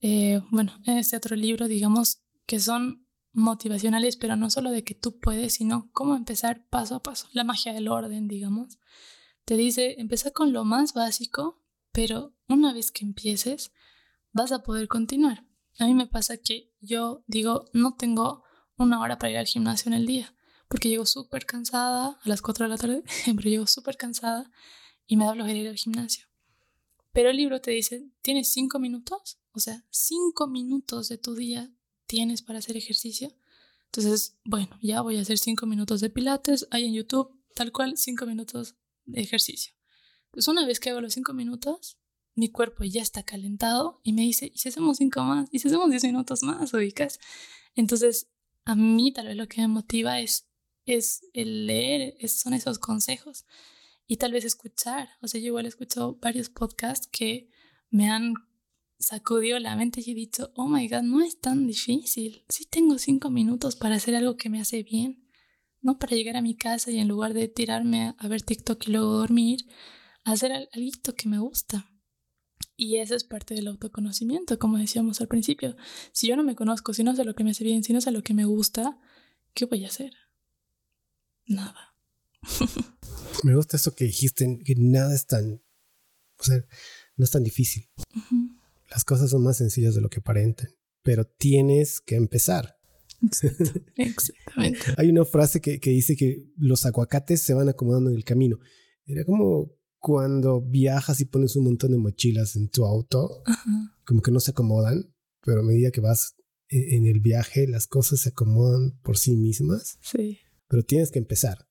Eh, 0.00 0.40
bueno, 0.50 0.72
este 0.86 1.16
otro 1.16 1.36
libro, 1.36 1.68
digamos, 1.68 2.22
que 2.46 2.60
son 2.60 3.06
motivacionales, 3.32 4.16
pero 4.16 4.36
no 4.36 4.50
solo 4.50 4.70
de 4.70 4.84
que 4.84 4.94
tú 4.94 5.18
puedes, 5.18 5.54
sino 5.54 5.90
cómo 5.92 6.16
empezar 6.16 6.66
paso 6.68 6.96
a 6.96 7.02
paso. 7.02 7.28
La 7.32 7.44
magia 7.44 7.72
del 7.72 7.88
orden, 7.88 8.28
digamos. 8.28 8.78
Te 9.44 9.56
dice, 9.56 9.96
empieza 9.98 10.30
con 10.30 10.52
lo 10.52 10.64
más 10.64 10.92
básico, 10.92 11.62
pero 11.92 12.34
una 12.48 12.72
vez 12.72 12.92
que 12.92 13.04
empieces, 13.04 13.72
vas 14.32 14.52
a 14.52 14.62
poder 14.62 14.88
continuar. 14.88 15.46
A 15.78 15.86
mí 15.86 15.94
me 15.94 16.06
pasa 16.06 16.36
que 16.36 16.72
yo 16.80 17.22
digo, 17.26 17.66
no 17.72 17.94
tengo 17.94 18.42
una 18.76 19.00
hora 19.00 19.18
para 19.18 19.30
ir 19.30 19.38
al 19.38 19.46
gimnasio 19.46 19.90
en 19.90 19.94
el 19.94 20.06
día, 20.06 20.34
porque 20.68 20.88
llego 20.88 21.06
súper 21.06 21.46
cansada 21.46 22.18
a 22.22 22.28
las 22.28 22.42
4 22.42 22.66
de 22.66 22.70
la 22.70 22.76
tarde, 22.76 23.02
pero 23.24 23.48
llego 23.48 23.66
súper 23.66 23.96
cansada 23.96 24.50
y 25.08 25.16
me 25.16 25.24
da 25.24 25.34
flojera 25.34 25.58
ir 25.58 25.68
al 25.68 25.76
gimnasio. 25.76 26.26
Pero 27.12 27.30
el 27.30 27.36
libro 27.36 27.60
te 27.60 27.72
dice, 27.72 28.06
tienes 28.22 28.52
5 28.52 28.78
minutos, 28.78 29.40
o 29.52 29.58
sea, 29.58 29.84
5 29.90 30.46
minutos 30.46 31.08
de 31.08 31.18
tu 31.18 31.34
día 31.34 31.72
tienes 32.06 32.42
para 32.42 32.60
hacer 32.60 32.76
ejercicio. 32.76 33.34
Entonces, 33.86 34.38
bueno, 34.44 34.78
ya 34.82 35.00
voy 35.00 35.16
a 35.16 35.22
hacer 35.22 35.38
5 35.38 35.66
minutos 35.66 36.00
de 36.00 36.10
pilates, 36.10 36.68
hay 36.70 36.84
en 36.84 36.94
YouTube, 36.94 37.34
tal 37.54 37.72
cual, 37.72 37.96
5 37.96 38.26
minutos 38.26 38.76
de 39.06 39.20
ejercicio. 39.22 39.72
Entonces, 40.26 40.48
una 40.48 40.66
vez 40.66 40.78
que 40.78 40.90
hago 40.90 41.00
los 41.00 41.14
5 41.14 41.32
minutos, 41.32 41.98
mi 42.34 42.50
cuerpo 42.50 42.84
ya 42.84 43.02
está 43.02 43.24
calentado 43.24 44.00
y 44.04 44.12
me 44.12 44.22
dice, 44.22 44.52
¿y 44.54 44.58
si 44.58 44.68
hacemos 44.68 44.98
cinco 44.98 45.24
más? 45.24 45.48
¿Y 45.50 45.58
si 45.58 45.66
hacemos 45.66 45.90
diez 45.90 46.04
minutos 46.04 46.44
más? 46.44 46.72
¿Ubicas? 46.72 47.18
Entonces, 47.74 48.28
a 48.64 48.76
mí 48.76 49.12
tal 49.12 49.26
vez 49.26 49.36
lo 49.36 49.48
que 49.48 49.60
me 49.62 49.66
motiva 49.66 50.20
es, 50.20 50.46
es 50.86 51.22
el 51.32 51.66
leer, 51.66 52.16
son 52.28 52.54
esos 52.54 52.78
consejos 52.78 53.44
y 54.08 54.16
tal 54.16 54.32
vez 54.32 54.44
escuchar. 54.44 55.10
O 55.20 55.28
sea, 55.28 55.40
yo 55.40 55.48
igual 55.48 55.66
he 55.66 55.68
escuchado 55.68 56.18
varios 56.20 56.48
podcasts 56.48 57.06
que 57.06 57.50
me 57.90 58.10
han 58.10 58.34
sacudido 58.98 59.58
la 59.60 59.76
mente 59.76 60.02
y 60.04 60.10
he 60.10 60.14
dicho, 60.14 60.50
oh 60.56 60.66
my 60.66 60.88
god, 60.88 61.02
no 61.02 61.20
es 61.20 61.38
tan 61.38 61.66
difícil. 61.66 62.44
Sí 62.48 62.64
tengo 62.64 62.98
cinco 62.98 63.30
minutos 63.30 63.76
para 63.76 63.96
hacer 63.96 64.16
algo 64.16 64.36
que 64.36 64.48
me 64.48 64.60
hace 64.60 64.82
bien. 64.82 65.28
No 65.82 65.98
para 65.98 66.16
llegar 66.16 66.36
a 66.36 66.42
mi 66.42 66.56
casa 66.56 66.90
y 66.90 66.98
en 66.98 67.06
lugar 67.06 67.34
de 67.34 67.46
tirarme 67.46 68.14
a 68.18 68.28
ver 68.28 68.42
TikTok 68.42 68.88
y 68.88 68.92
luego 68.92 69.18
dormir, 69.18 69.60
hacer 70.24 70.52
algo 70.52 71.14
que 71.16 71.28
me 71.28 71.38
gusta. 71.38 71.92
Y 72.76 72.96
eso 72.96 73.14
es 73.14 73.24
parte 73.24 73.54
del 73.54 73.68
autoconocimiento, 73.68 74.58
como 74.58 74.78
decíamos 74.78 75.20
al 75.20 75.28
principio. 75.28 75.76
Si 76.12 76.28
yo 76.28 76.36
no 76.36 76.42
me 76.42 76.56
conozco, 76.56 76.94
si 76.94 77.04
no 77.04 77.14
sé 77.14 77.24
lo 77.24 77.34
que 77.34 77.44
me 77.44 77.50
hace 77.50 77.64
bien, 77.64 77.84
si 77.84 77.92
no 77.92 78.00
sé 78.00 78.10
lo 78.10 78.22
que 78.22 78.34
me 78.34 78.46
gusta, 78.46 78.98
¿qué 79.52 79.66
voy 79.66 79.84
a 79.84 79.88
hacer? 79.88 80.12
Nada. 81.46 81.94
me 83.42 83.54
gusta 83.54 83.76
eso 83.76 83.94
que 83.94 84.04
dijiste, 84.04 84.58
que 84.64 84.74
nada 84.76 85.14
es 85.14 85.26
tan, 85.26 85.62
o 86.38 86.42
sea, 86.42 86.64
no 87.16 87.24
es 87.24 87.30
tan 87.30 87.42
difícil. 87.42 87.88
Las 88.90 89.04
cosas 89.04 89.30
son 89.30 89.42
más 89.42 89.58
sencillas 89.58 89.94
de 89.94 90.00
lo 90.00 90.08
que 90.08 90.20
aparentan, 90.20 90.70
pero 91.02 91.26
tienes 91.26 92.00
que 92.00 92.16
empezar. 92.16 92.76
Exactamente. 93.96 94.80
Hay 94.96 95.10
una 95.10 95.24
frase 95.24 95.60
que, 95.60 95.80
que 95.80 95.90
dice 95.90 96.16
que 96.16 96.46
los 96.56 96.86
aguacates 96.86 97.42
se 97.42 97.54
van 97.54 97.68
acomodando 97.68 98.10
en 98.10 98.16
el 98.16 98.24
camino. 98.24 98.58
Era 99.04 99.24
como 99.24 99.72
cuando 99.98 100.60
viajas 100.60 101.20
y 101.20 101.24
pones 101.24 101.56
un 101.56 101.64
montón 101.64 101.92
de 101.92 101.98
mochilas 101.98 102.56
en 102.56 102.68
tu 102.68 102.84
auto, 102.84 103.42
como 104.04 104.22
que 104.22 104.30
no 104.30 104.40
se 104.40 104.52
acomodan, 104.52 105.12
pero 105.42 105.60
a 105.60 105.64
medida 105.64 105.90
que 105.90 106.00
vas 106.00 106.36
e-, 106.68 106.96
en 106.96 107.06
el 107.06 107.20
viaje, 107.20 107.66
las 107.66 107.86
cosas 107.86 108.20
se 108.20 108.30
acomodan 108.30 108.98
por 109.02 109.18
sí 109.18 109.36
mismas. 109.36 109.98
Sí. 110.02 110.38
Pero 110.68 110.84
tienes 110.84 111.10
que 111.10 111.18
empezar. 111.18 111.67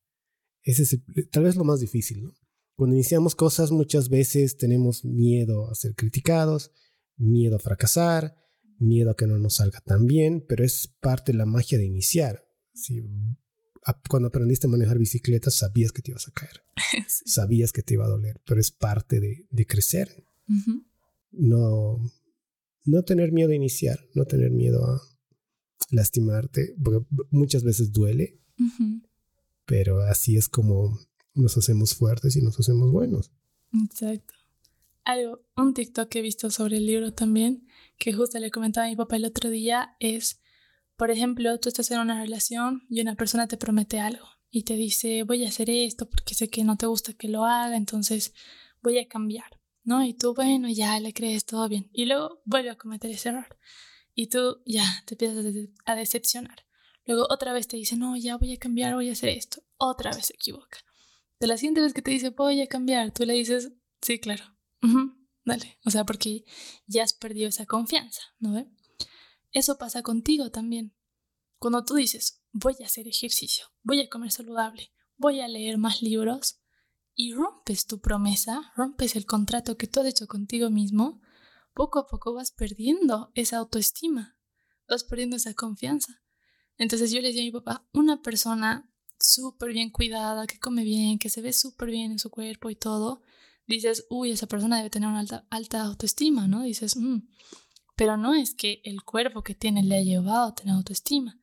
Ese 0.67 0.83
es 0.83 0.99
tal 1.31 1.43
vez 1.43 1.55
lo 1.55 1.63
más 1.63 1.79
difícil, 1.79 2.23
¿no? 2.23 2.33
Cuando 2.75 2.93
iniciamos 2.93 3.35
cosas, 3.35 3.71
muchas 3.71 4.09
veces 4.09 4.57
tenemos 4.57 5.05
miedo 5.05 5.71
a 5.71 5.75
ser 5.75 5.95
criticados, 5.95 6.71
miedo 7.15 7.55
a 7.55 7.59
fracasar, 7.59 8.35
miedo 8.77 9.11
a 9.11 9.15
que 9.15 9.27
no 9.27 9.39
nos 9.39 9.55
salga 9.55 9.79
tan 9.79 10.05
bien, 10.05 10.45
pero 10.45 10.65
es 10.65 10.93
parte 10.99 11.31
de 11.31 11.37
la 11.37 11.45
magia 11.45 11.77
de 11.77 11.85
iniciar. 11.85 12.43
Si 12.73 13.01
cuando 14.09 14.27
aprendiste 14.27 14.67
a 14.67 14.69
manejar 14.69 14.97
bicicleta 14.97 15.51
sabías 15.51 15.93
que 15.93 16.01
te 16.01 16.11
ibas 16.11 16.27
a 16.27 16.31
caer, 16.31 16.61
sabías 17.07 17.71
que 17.71 17.81
te 17.81 17.93
iba 17.93 18.03
a 18.03 18.09
doler, 18.09 18.41
pero 18.45 18.59
es 18.59 18.71
parte 18.71 19.21
de, 19.21 19.65
crecer. 19.65 20.25
No, 21.31 21.97
no 22.83 23.03
tener 23.03 23.31
miedo 23.31 23.51
a 23.51 23.55
iniciar, 23.55 24.01
no 24.15 24.25
tener 24.25 24.51
miedo 24.51 24.85
a 24.85 25.01
lastimarte, 25.91 26.75
porque 26.83 27.07
muchas 27.31 27.63
veces 27.63 27.93
duele, 27.93 28.41
pero 29.67 30.01
así 30.01 30.37
es 30.37 30.49
como 30.49 30.97
nos 31.35 31.55
hacemos 31.57 31.93
fuertes 31.93 32.35
y 32.35 32.41
nos 32.41 32.59
hacemos 32.59 32.91
buenos. 32.91 33.31
Exacto. 33.85 34.33
Algo, 35.03 35.45
un 35.55 35.75
TikTok 35.75 36.09
que 36.09 36.19
he 36.19 36.23
visto 36.23 36.49
sobre 36.49 36.77
el 36.77 36.87
libro 36.87 37.13
también, 37.13 37.67
que 37.97 38.13
justo 38.13 38.39
le 38.39 38.49
comentaba 38.49 38.87
a 38.87 38.89
mi 38.89 38.95
papá 38.95 39.17
el 39.17 39.25
otro 39.25 39.49
día, 39.49 39.95
es 39.99 40.41
por 40.97 41.11
ejemplo, 41.11 41.59
tú 41.59 41.69
estás 41.69 41.91
en 41.91 41.99
una 41.99 42.19
relación 42.19 42.83
y 42.89 43.01
una 43.01 43.15
persona 43.15 43.47
te 43.47 43.55
promete 43.55 43.99
algo 43.99 44.25
y 44.49 44.63
te 44.63 44.73
dice, 44.73 45.23
voy 45.23 45.45
a 45.45 45.49
hacer 45.49 45.69
esto 45.69 46.09
porque 46.09 46.33
sé 46.33 46.49
que 46.49 46.63
no 46.63 46.75
te 46.75 46.87
gusta 46.87 47.13
que 47.13 47.27
lo 47.27 47.45
haga, 47.45 47.77
entonces 47.77 48.33
voy 48.81 48.97
a 48.97 49.07
cambiar, 49.07 49.59
¿no? 49.83 50.03
Y 50.03 50.15
tú, 50.15 50.33
bueno, 50.33 50.69
ya 50.69 50.99
le 50.99 51.13
crees 51.13 51.45
todo 51.45 51.69
bien. 51.69 51.87
Y 51.93 52.05
luego 52.05 52.41
vuelve 52.45 52.71
a 52.71 52.77
cometer 52.77 53.11
ese 53.11 53.29
error. 53.29 53.59
Y 54.15 54.27
tú 54.27 54.63
ya 54.65 55.03
te 55.05 55.13
empiezas 55.13 55.69
a 55.85 55.95
decepcionar. 55.95 56.66
Luego 57.07 57.25
otra 57.29 57.53
vez 57.53 57.67
te 57.67 57.77
dice, 57.77 57.95
no, 57.95 58.15
ya 58.15 58.37
voy 58.37 58.53
a 58.53 58.59
cambiar, 58.59 58.93
voy 58.93 59.09
a 59.09 59.13
hacer 59.13 59.29
esto. 59.29 59.63
Otra 59.77 60.11
vez 60.11 60.27
se 60.27 60.33
equivoca. 60.33 60.77
De 61.39 61.47
la 61.47 61.57
siguiente 61.57 61.81
vez 61.81 61.93
que 61.93 62.01
te 62.01 62.11
dice, 62.11 62.29
voy 62.29 62.61
a 62.61 62.67
cambiar, 62.67 63.11
tú 63.11 63.25
le 63.25 63.33
dices, 63.33 63.71
sí, 64.01 64.19
claro. 64.19 64.43
dale. 65.45 65.79
O 65.85 65.89
sea, 65.89 66.03
porque 66.05 66.43
ya 66.85 67.03
has 67.03 67.13
perdido 67.13 67.49
esa 67.49 67.65
confianza, 67.65 68.21
¿no 68.39 68.53
ve? 68.53 68.67
Eso 69.51 69.77
pasa 69.77 70.03
contigo 70.03 70.51
también. 70.51 70.93
Cuando 71.57 71.83
tú 71.83 71.95
dices, 71.95 72.43
voy 72.51 72.75
a 72.81 72.85
hacer 72.85 73.07
ejercicio, 73.07 73.65
voy 73.81 74.01
a 74.01 74.09
comer 74.09 74.31
saludable, 74.31 74.91
voy 75.15 75.39
a 75.39 75.47
leer 75.47 75.77
más 75.77 76.01
libros, 76.01 76.59
y 77.19 77.33
rompes 77.33 77.87
tu 77.87 77.99
promesa, 77.99 78.71
rompes 78.75 79.15
el 79.15 79.25
contrato 79.25 79.75
que 79.75 79.87
tú 79.87 80.01
has 80.01 80.05
hecho 80.05 80.27
contigo 80.27 80.69
mismo, 80.69 81.19
poco 81.73 81.97
a 81.99 82.07
poco 82.07 82.33
vas 82.33 82.51
perdiendo 82.51 83.31
esa 83.33 83.57
autoestima, 83.57 84.37
vas 84.87 85.03
perdiendo 85.03 85.35
esa 85.35 85.55
confianza. 85.55 86.21
Entonces 86.77 87.11
yo 87.11 87.21
le 87.21 87.29
decía 87.29 87.41
a 87.41 87.45
mi 87.45 87.51
papá, 87.51 87.87
una 87.93 88.21
persona 88.21 88.91
súper 89.19 89.73
bien 89.73 89.89
cuidada, 89.89 90.47
que 90.47 90.59
come 90.59 90.83
bien, 90.83 91.19
que 91.19 91.29
se 91.29 91.41
ve 91.41 91.53
súper 91.53 91.89
bien 91.89 92.11
en 92.11 92.19
su 92.19 92.29
cuerpo 92.29 92.69
y 92.69 92.75
todo, 92.75 93.21
dices, 93.65 94.05
uy, 94.09 94.31
esa 94.31 94.47
persona 94.47 94.77
debe 94.77 94.89
tener 94.89 95.09
una 95.09 95.19
alta, 95.19 95.47
alta 95.49 95.81
autoestima, 95.81 96.47
¿no? 96.47 96.63
Dices, 96.63 96.95
mmm, 96.97 97.19
pero 97.95 98.15
no 98.15 98.35
es 98.35 98.53
que 98.53 98.81
el 98.83 99.03
cuerpo 99.03 99.41
que 99.43 99.55
tiene 99.55 99.83
le 99.83 99.97
ha 99.97 100.01
llevado 100.01 100.47
a 100.47 100.55
tener 100.55 100.75
autoestima. 100.75 101.39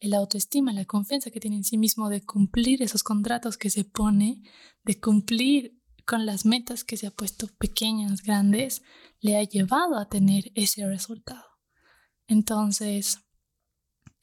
El 0.00 0.14
autoestima, 0.14 0.72
la 0.72 0.84
confianza 0.84 1.30
que 1.30 1.38
tiene 1.38 1.56
en 1.56 1.64
sí 1.64 1.78
mismo 1.78 2.08
de 2.08 2.24
cumplir 2.24 2.82
esos 2.82 3.04
contratos 3.04 3.56
que 3.56 3.70
se 3.70 3.84
pone, 3.84 4.42
de 4.82 5.00
cumplir 5.00 5.80
con 6.04 6.26
las 6.26 6.44
metas 6.44 6.82
que 6.82 6.96
se 6.96 7.06
ha 7.06 7.12
puesto 7.12 7.46
pequeñas, 7.58 8.22
grandes, 8.22 8.82
le 9.20 9.36
ha 9.36 9.44
llevado 9.44 9.96
a 9.96 10.08
tener 10.08 10.50
ese 10.56 10.84
resultado. 10.88 11.44
Entonces, 12.26 13.20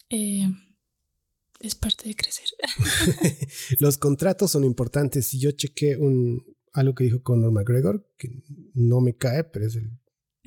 eh, 0.09 0.49
es 1.59 1.75
parte 1.75 2.07
de 2.07 2.15
crecer. 2.15 2.47
Los 3.79 3.97
contratos 3.97 4.51
son 4.51 4.63
importantes. 4.63 5.31
Yo 5.31 5.51
chequé 5.51 5.97
un, 5.97 6.43
algo 6.73 6.95
que 6.95 7.03
dijo 7.03 7.21
Conor 7.21 7.51
McGregor, 7.51 8.07
que 8.17 8.29
no 8.73 9.01
me 9.01 9.15
cae, 9.15 9.43
pero 9.43 9.65
es 9.65 9.75
el 9.75 9.91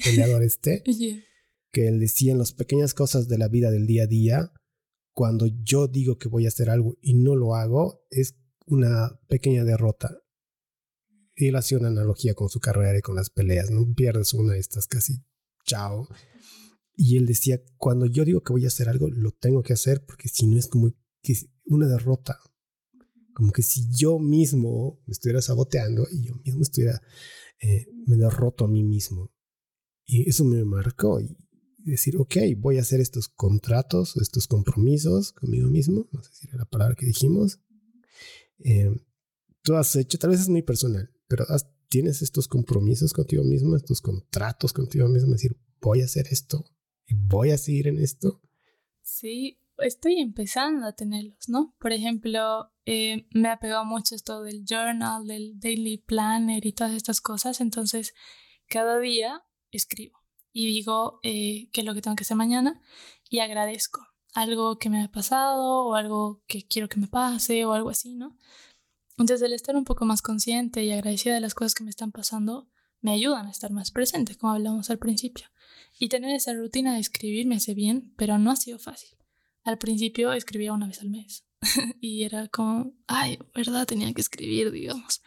peleador 0.02 0.42
este, 0.42 0.82
que 1.72 1.88
él 1.88 2.00
decía 2.00 2.32
en 2.32 2.38
las 2.38 2.52
pequeñas 2.52 2.94
cosas 2.94 3.28
de 3.28 3.38
la 3.38 3.48
vida 3.48 3.70
del 3.70 3.86
día 3.86 4.04
a 4.04 4.06
día, 4.06 4.52
cuando 5.12 5.46
yo 5.46 5.88
digo 5.88 6.18
que 6.18 6.28
voy 6.28 6.46
a 6.46 6.48
hacer 6.48 6.70
algo 6.70 6.96
y 7.02 7.14
no 7.14 7.36
lo 7.36 7.54
hago, 7.54 8.06
es 8.10 8.36
una 8.66 9.20
pequeña 9.28 9.64
derrota. 9.64 10.18
Y 11.34 11.48
él 11.48 11.56
hacía 11.56 11.78
una 11.78 11.88
analogía 11.88 12.34
con 12.34 12.48
su 12.48 12.60
carrera 12.60 12.98
y 12.98 13.02
con 13.02 13.16
las 13.16 13.30
peleas, 13.30 13.70
¿no? 13.70 13.86
Pierdes 13.94 14.34
una 14.34 14.56
y 14.56 14.60
estás 14.60 14.86
casi 14.86 15.22
chao. 15.64 16.08
Y 16.94 17.16
él 17.16 17.26
decía, 17.26 17.62
cuando 17.78 18.06
yo 18.06 18.24
digo 18.24 18.42
que 18.42 18.52
voy 18.52 18.64
a 18.64 18.68
hacer 18.68 18.88
algo, 18.88 19.08
lo 19.08 19.32
tengo 19.32 19.62
que 19.62 19.72
hacer 19.72 20.04
porque 20.04 20.28
si 20.28 20.46
no 20.46 20.58
es 20.58 20.68
como 20.68 20.92
que 21.22 21.34
una 21.64 21.86
derrota. 21.86 22.38
Como 23.34 23.52
que 23.52 23.62
si 23.62 23.88
yo 23.90 24.18
mismo 24.18 25.00
me 25.06 25.12
estuviera 25.12 25.40
saboteando 25.40 26.06
y 26.10 26.26
yo 26.26 26.34
mismo 26.44 26.62
estuviera, 26.62 27.00
eh, 27.60 27.86
me 28.06 28.16
derroto 28.16 28.66
a 28.66 28.68
mí 28.68 28.84
mismo. 28.84 29.32
Y 30.04 30.28
eso 30.28 30.44
me 30.44 30.62
marcó 30.64 31.20
y 31.20 31.34
decir, 31.78 32.16
ok, 32.18 32.36
voy 32.58 32.76
a 32.76 32.82
hacer 32.82 33.00
estos 33.00 33.28
contratos, 33.28 34.16
estos 34.18 34.46
compromisos 34.46 35.32
conmigo 35.32 35.68
mismo, 35.68 36.08
no 36.12 36.22
sé 36.22 36.30
si 36.34 36.48
era 36.48 36.58
la 36.58 36.64
palabra 36.66 36.94
que 36.94 37.06
dijimos. 37.06 37.60
Eh, 38.58 38.94
tú 39.62 39.74
has 39.74 39.96
hecho, 39.96 40.18
tal 40.18 40.30
vez 40.30 40.40
es 40.40 40.48
muy 40.48 40.62
personal, 40.62 41.10
pero 41.26 41.46
tienes 41.88 42.20
estos 42.20 42.48
compromisos 42.48 43.14
contigo 43.14 43.44
mismo, 43.44 43.76
estos 43.76 44.02
contratos 44.02 44.72
contigo 44.74 45.08
mismo, 45.08 45.32
decir, 45.32 45.56
voy 45.80 46.02
a 46.02 46.04
hacer 46.04 46.26
esto 46.30 46.66
voy 47.10 47.50
a 47.50 47.58
seguir 47.58 47.88
en 47.88 47.98
esto. 47.98 48.40
Sí, 49.02 49.58
estoy 49.78 50.20
empezando 50.20 50.86
a 50.86 50.92
tenerlos, 50.92 51.48
¿no? 51.48 51.74
Por 51.78 51.92
ejemplo, 51.92 52.72
eh, 52.86 53.26
me 53.32 53.48
ha 53.48 53.58
pegado 53.58 53.84
mucho 53.84 54.14
esto 54.14 54.42
del 54.42 54.64
journal, 54.64 55.26
del 55.26 55.58
daily 55.58 55.98
planner 55.98 56.64
y 56.66 56.72
todas 56.72 56.94
estas 56.94 57.20
cosas, 57.20 57.60
entonces 57.60 58.14
cada 58.68 58.98
día 58.98 59.44
escribo 59.70 60.18
y 60.52 60.66
digo 60.66 61.20
eh, 61.22 61.68
qué 61.72 61.80
es 61.80 61.86
lo 61.86 61.94
que 61.94 62.02
tengo 62.02 62.16
que 62.16 62.22
hacer 62.22 62.36
mañana 62.36 62.80
y 63.28 63.38
agradezco 63.40 64.06
algo 64.34 64.78
que 64.78 64.90
me 64.90 65.02
ha 65.02 65.08
pasado 65.08 65.86
o 65.86 65.94
algo 65.94 66.42
que 66.46 66.66
quiero 66.66 66.88
que 66.88 67.00
me 67.00 67.06
pase 67.06 67.64
o 67.64 67.72
algo 67.72 67.90
así, 67.90 68.14
¿no? 68.14 68.36
Entonces 69.18 69.42
el 69.42 69.52
estar 69.52 69.76
un 69.76 69.84
poco 69.84 70.04
más 70.04 70.22
consciente 70.22 70.84
y 70.84 70.92
agradecida 70.92 71.34
de 71.34 71.40
las 71.40 71.54
cosas 71.54 71.74
que 71.74 71.84
me 71.84 71.90
están 71.90 72.12
pasando 72.12 72.68
me 73.02 73.12
ayudan 73.12 73.46
a 73.46 73.50
estar 73.50 73.70
más 73.70 73.90
presente, 73.90 74.36
como 74.36 74.54
hablamos 74.54 74.88
al 74.88 74.98
principio. 74.98 75.46
Y 75.98 76.08
tener 76.08 76.34
esa 76.34 76.54
rutina 76.54 76.94
de 76.94 77.00
escribir 77.00 77.46
me 77.46 77.56
hace 77.56 77.74
bien, 77.74 78.14
pero 78.16 78.38
no 78.38 78.50
ha 78.50 78.56
sido 78.56 78.78
fácil. 78.78 79.18
Al 79.64 79.78
principio 79.78 80.32
escribía 80.32 80.72
una 80.72 80.86
vez 80.86 81.00
al 81.02 81.10
mes 81.10 81.44
y 82.00 82.22
era 82.22 82.48
como, 82.48 82.94
ay, 83.06 83.38
¿verdad? 83.54 83.86
Tenía 83.86 84.12
que 84.14 84.20
escribir, 84.20 84.70
digamos. 84.70 85.22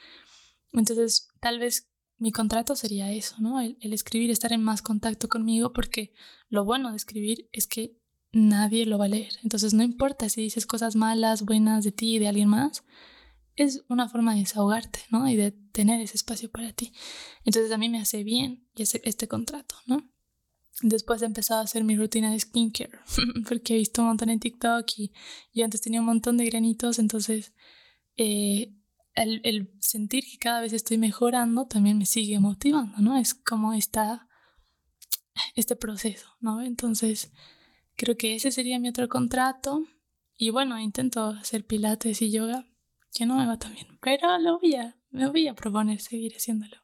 Entonces, 0.74 1.30
tal 1.40 1.60
vez 1.60 1.90
mi 2.18 2.32
contrato 2.32 2.76
sería 2.76 3.12
eso, 3.12 3.36
¿no? 3.40 3.60
El, 3.60 3.78
escribir, 3.94 4.32
estar 4.32 4.54
en 4.54 4.64
más 4.64 4.82
contacto 4.82 5.28
conmigo, 5.28 5.74
porque 5.74 6.14
lo 6.50 6.64
bueno 6.64 6.92
de 6.92 6.98
escribir 6.98 7.50
es 7.52 7.68
que 7.68 7.98
nadie 8.32 8.86
lo 8.86 8.98
va 8.98 9.06
a 9.06 9.10
leer. 9.10 9.34
Entonces 9.44 9.74
no 9.74 9.84
importa 9.84 10.30
si 10.30 10.42
dices 10.42 10.66
cosas 10.66 10.96
malas, 10.96 11.44
buenas 11.44 11.84
de 11.84 11.92
ti 11.92 12.16
y 12.16 12.20
de 12.20 12.28
alguien 12.28 12.50
más, 12.50 12.84
es 13.56 13.84
una 13.88 14.10
forma 14.10 14.34
de 14.34 14.42
desahogarte, 14.42 15.00
¿no? 15.10 15.28
Y 15.30 15.36
de 15.36 15.52
tener 15.52 16.02
ese 16.02 16.18
espacio 16.18 16.50
para 16.52 16.74
ti. 16.74 16.94
Entonces 17.44 17.72
a 17.72 17.78
mí 17.78 17.90
me 17.90 18.00
hace 18.00 18.24
bien 18.24 18.68
este 18.76 19.28
contrato, 19.28 19.76
¿no? 19.86 20.10
Después 20.82 21.22
he 21.22 21.26
empezado 21.26 21.62
a 21.62 21.64
hacer 21.64 21.86
mi 21.86 21.96
rutina 21.96 22.32
de 22.32 22.40
skincare, 22.40 23.00
porque 23.48 23.76
he 23.76 23.78
visto 23.78 24.02
un 24.02 24.10
montón 24.10 24.30
en 24.30 24.40
TikTok 24.40 24.86
y 24.98 25.14
yo 25.54 25.64
antes 25.64 25.82
tenía 25.82 26.02
un 26.02 26.06
montón 26.06 26.36
de 26.38 26.46
granitos, 26.46 27.00
entonces 27.00 27.54
eh, 28.18 28.76
el, 29.14 29.40
el, 29.46 29.74
sentir 29.80 30.26
que 30.30 30.38
cada 30.38 30.60
vez 30.60 30.74
estoy 30.74 30.98
mejorando 30.98 31.66
también 31.66 31.98
me 31.98 32.06
sigue 32.06 32.40
motivando, 32.40 32.98
¿no? 32.98 33.18
Es 33.18 33.34
como 33.34 33.72
esta, 33.74 34.28
este 35.56 35.78
proceso, 35.78 36.28
¿no? 36.42 36.62
Entonces 36.62 37.32
creo 37.96 38.18
que 38.18 38.36
ese 38.36 38.52
sería 38.52 38.78
mi 38.78 38.90
otro 38.90 39.08
contrato 39.08 39.86
y 40.38 40.50
bueno, 40.50 40.78
intento 40.78 41.28
hacer 41.28 41.66
pilates 41.66 42.22
y 42.22 42.32
yoga, 42.32 42.68
que 43.16 43.26
no 43.26 43.38
me 43.38 43.48
va 43.48 43.58
tan 43.58 43.74
bien, 43.74 43.88
pero 44.02 44.38
lo 44.40 44.60
voy 44.60 44.76
a, 44.76 45.00
me 45.10 45.28
voy 45.30 45.48
a 45.48 45.56
proponer 45.56 46.02
seguir 46.02 46.34
haciéndolo 46.36 46.76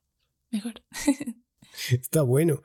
mejor. 0.50 0.82
Está 1.92 2.22
bueno. 2.22 2.62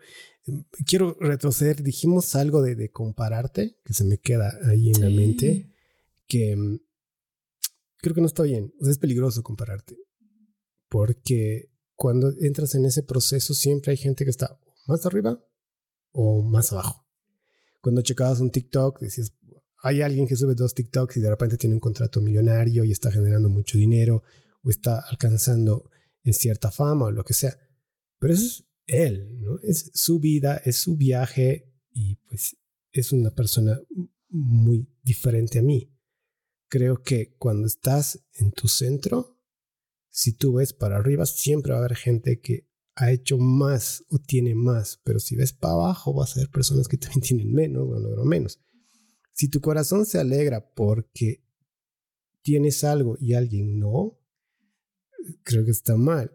Quiero 0.86 1.16
retroceder. 1.20 1.82
Dijimos 1.82 2.36
algo 2.36 2.62
de, 2.62 2.90
compararte, 2.90 3.76
que 3.84 3.92
se 3.92 4.04
me 4.04 4.18
queda 4.18 4.52
ahí 4.70 4.90
en 4.90 5.00
la 5.00 5.10
mente, 5.10 5.72
que 6.28 6.54
mm, 6.56 6.78
creo 7.98 8.14
que 8.14 8.20
no 8.20 8.28
está 8.28 8.44
bien. 8.44 8.72
es 8.80 8.98
peligroso 8.98 9.42
compararte. 9.42 9.96
Porque 10.88 11.72
cuando 11.96 12.32
entras 12.40 12.76
en 12.76 12.86
ese 12.86 13.02
proceso, 13.02 13.54
siempre 13.54 13.90
hay 13.90 13.96
gente 13.96 14.24
que 14.24 14.30
está 14.30 14.58
más 14.86 15.04
arriba 15.04 15.44
o 16.12 16.42
más 16.42 16.72
abajo. 16.72 17.04
Cuando 17.80 18.02
checabas 18.02 18.40
un 18.40 18.50
TikTok, 18.50 19.00
decías, 19.00 19.32
hay 19.86 20.02
alguien 20.02 20.26
que 20.26 20.34
sube 20.34 20.56
dos 20.56 20.74
TikToks 20.74 21.16
y 21.16 21.20
de 21.20 21.30
repente 21.30 21.56
tiene 21.56 21.76
un 21.76 21.80
contrato 21.80 22.20
millonario 22.20 22.82
y 22.82 22.90
está 22.90 23.12
generando 23.12 23.48
mucho 23.48 23.78
dinero 23.78 24.24
o 24.62 24.70
está 24.70 24.98
alcanzando 24.98 25.88
en 26.24 26.34
cierta 26.34 26.72
fama 26.72 27.04
o 27.04 27.10
lo 27.12 27.24
que 27.24 27.34
sea. 27.34 27.56
Pero 28.18 28.34
eso 28.34 28.44
es 28.44 28.64
él, 28.88 29.40
¿no? 29.40 29.60
Es 29.62 29.92
su 29.94 30.18
vida, 30.18 30.56
es 30.64 30.78
su 30.78 30.96
viaje 30.96 31.72
y 31.92 32.16
pues 32.28 32.56
es 32.90 33.12
una 33.12 33.30
persona 33.32 33.80
muy 34.28 34.88
diferente 35.04 35.60
a 35.60 35.62
mí. 35.62 35.92
Creo 36.68 37.04
que 37.04 37.36
cuando 37.38 37.68
estás 37.68 38.24
en 38.34 38.50
tu 38.50 38.66
centro, 38.66 39.38
si 40.10 40.32
tú 40.32 40.54
ves 40.54 40.72
para 40.72 40.96
arriba, 40.96 41.26
siempre 41.26 41.70
va 41.70 41.78
a 41.78 41.84
haber 41.84 41.96
gente 41.96 42.40
que 42.40 42.68
ha 42.96 43.12
hecho 43.12 43.38
más 43.38 44.04
o 44.08 44.18
tiene 44.18 44.56
más, 44.56 45.00
pero 45.04 45.20
si 45.20 45.36
ves 45.36 45.52
para 45.52 45.74
abajo, 45.74 46.12
va 46.12 46.24
a 46.24 46.26
ser 46.26 46.50
personas 46.50 46.88
que 46.88 46.96
también 46.96 47.20
tienen 47.22 47.52
menos 47.52 47.84
o 47.86 48.00
logran 48.00 48.26
menos. 48.26 48.60
Si 49.36 49.48
tu 49.48 49.60
corazón 49.60 50.06
se 50.06 50.18
alegra 50.18 50.66
porque 50.74 51.44
tienes 52.40 52.84
algo 52.84 53.18
y 53.20 53.34
alguien 53.34 53.78
no, 53.78 54.18
creo 55.42 55.62
que 55.62 55.72
está 55.72 55.94
mal. 55.98 56.32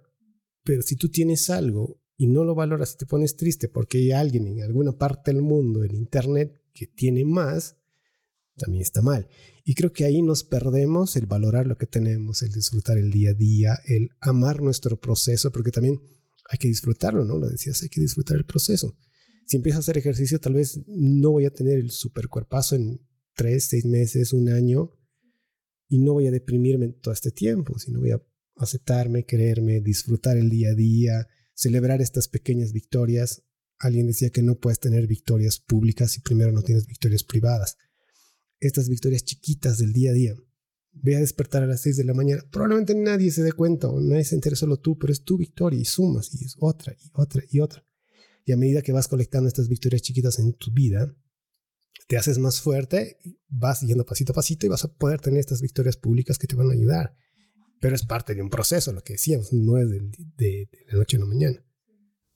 Pero 0.63 0.83
si 0.83 0.95
tú 0.97 1.09
tienes 1.09 1.49
algo 1.49 1.99
y 2.15 2.27
no 2.27 2.43
lo 2.43 2.53
valoras 2.53 2.93
y 2.93 2.97
te 2.97 3.07
pones 3.07 3.35
triste 3.35 3.69
porque 3.69 3.97
hay 3.97 4.11
alguien 4.11 4.45
en 4.45 4.61
alguna 4.61 4.91
parte 4.91 5.33
del 5.33 5.41
mundo, 5.41 5.83
en 5.83 5.95
Internet, 5.95 6.61
que 6.75 6.85
tiene 6.85 7.25
más, 7.25 7.75
también 8.55 8.83
está 8.83 9.01
mal. 9.01 9.27
Y 9.63 9.73
creo 9.73 9.91
que 9.91 10.05
ahí 10.05 10.21
nos 10.21 10.43
perdemos 10.43 11.15
el 11.15 11.25
valorar 11.25 11.65
lo 11.65 11.79
que 11.79 11.87
tenemos, 11.87 12.43
el 12.43 12.51
disfrutar 12.51 12.99
el 12.99 13.09
día 13.09 13.31
a 13.31 13.33
día, 13.33 13.79
el 13.87 14.11
amar 14.19 14.61
nuestro 14.61 15.01
proceso, 15.01 15.51
porque 15.51 15.71
también 15.71 15.99
hay 16.51 16.59
que 16.59 16.67
disfrutarlo, 16.67 17.25
¿no? 17.25 17.39
Lo 17.39 17.49
decías, 17.49 17.81
hay 17.81 17.89
que 17.89 18.01
disfrutar 18.01 18.37
el 18.37 18.45
proceso. 18.45 18.95
Si 19.45 19.57
empiezo 19.57 19.77
a 19.77 19.81
hacer 19.81 19.97
ejercicio, 19.97 20.39
tal 20.39 20.53
vez 20.53 20.81
no 20.88 21.31
voy 21.31 21.45
a 21.45 21.53
tener 21.53 21.77
el 21.77 21.91
super 21.91 22.27
cuerpazo 22.27 22.76
en 22.76 23.01
tres, 23.35 23.65
seis 23.65 23.85
meses, 23.85 24.34
un 24.34 24.49
año, 24.49 24.91
y 25.89 25.99
no 25.99 26.13
voy 26.13 26.27
a 26.27 26.31
deprimirme 26.31 26.89
todo 26.89 27.13
este 27.13 27.31
tiempo, 27.31 27.77
sino 27.77 27.99
voy 27.99 28.11
a 28.11 28.22
aceptarme, 28.55 29.26
quererme, 29.26 29.81
disfrutar 29.81 30.38
el 30.38 30.49
día 30.49 30.69
a 30.69 30.76
día, 30.76 31.27
celebrar 31.53 32.01
estas 32.01 32.27
pequeñas 32.27 32.72
victorias. 32.72 33.43
Alguien 33.77 34.07
decía 34.07 34.30
que 34.30 34.41
no 34.41 34.59
puedes 34.59 34.80
tener 34.80 35.07
victorias 35.07 35.59
públicas 35.59 36.11
si 36.11 36.22
primero 36.22 36.51
no 36.51 36.61
tienes 36.61 36.88
victorias 36.88 37.23
privadas. 37.23 37.77
Estas 38.59 38.88
victorias 38.88 39.23
chiquitas 39.23 39.80
del 39.80 39.91
día 39.91 40.11
a 40.11 40.13
día. 40.13 40.35
Ve 40.93 41.15
a 41.15 41.19
despertar 41.19 41.63
a 41.63 41.68
las 41.68 41.81
6 41.81 41.97
de 41.97 42.03
la 42.03 42.13
mañana. 42.13 42.43
Probablemente 42.51 42.93
nadie 42.95 43.31
se 43.31 43.43
dé 43.43 43.53
cuenta 43.53 43.88
o 43.88 43.99
nadie 43.99 44.23
se 44.23 44.35
entere 44.35 44.55
solo 44.55 44.77
tú, 44.77 44.97
pero 44.97 45.11
es 45.11 45.23
tu 45.23 45.38
victoria 45.38 45.80
y 45.80 45.85
sumas 45.85 46.34
y 46.34 46.45
es 46.45 46.55
otra 46.59 46.93
y 46.93 47.09
otra 47.13 47.43
y 47.49 47.59
otra. 47.59 47.85
Y 48.45 48.51
a 48.51 48.57
medida 48.57 48.81
que 48.81 48.91
vas 48.91 49.07
colectando 49.07 49.47
estas 49.47 49.68
victorias 49.68 50.01
chiquitas 50.01 50.39
en 50.39 50.53
tu 50.53 50.72
vida, 50.72 51.15
te 52.07 52.18
haces 52.18 52.39
más 52.39 52.61
fuerte, 52.61 53.18
vas 53.47 53.81
yendo 53.81 54.05
pasito 54.05 54.34
a 54.34 54.35
pasito 54.35 54.65
y 54.65 54.69
vas 54.69 54.84
a 54.84 54.93
poder 54.93 55.22
tener 55.22 55.39
estas 55.39 55.61
victorias 55.61 55.97
públicas 55.97 56.38
que 56.38 56.47
te 56.47 56.55
van 56.55 56.69
a 56.69 56.73
ayudar 56.73 57.15
pero 57.81 57.95
es 57.95 58.05
parte 58.05 58.35
de 58.35 58.43
un 58.43 58.49
proceso, 58.49 58.93
lo 58.93 59.03
que 59.03 59.13
decíamos, 59.13 59.51
no 59.51 59.77
es 59.77 59.89
de, 59.89 59.99
de, 60.38 60.69
la 60.88 60.99
noche 60.99 61.18
a 61.18 61.22
la 61.22 61.26
mañana. 61.26 61.65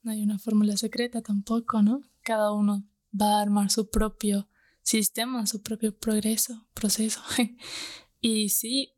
No 0.02 0.10
hay 0.10 0.22
una 0.22 0.40
fórmula 0.40 0.76
secreta 0.76 1.22
tampoco, 1.22 1.82
¿no? 1.82 2.02
Cada 2.22 2.52
uno 2.52 2.84
va 3.18 3.38
a 3.38 3.42
armar 3.42 3.70
su 3.70 3.88
propio 3.88 4.48
sistema, 4.82 5.46
su 5.46 5.62
propio 5.62 5.96
progreso, 5.96 6.68
proceso. 6.74 7.20
y 8.20 8.48
sí, 8.48 8.92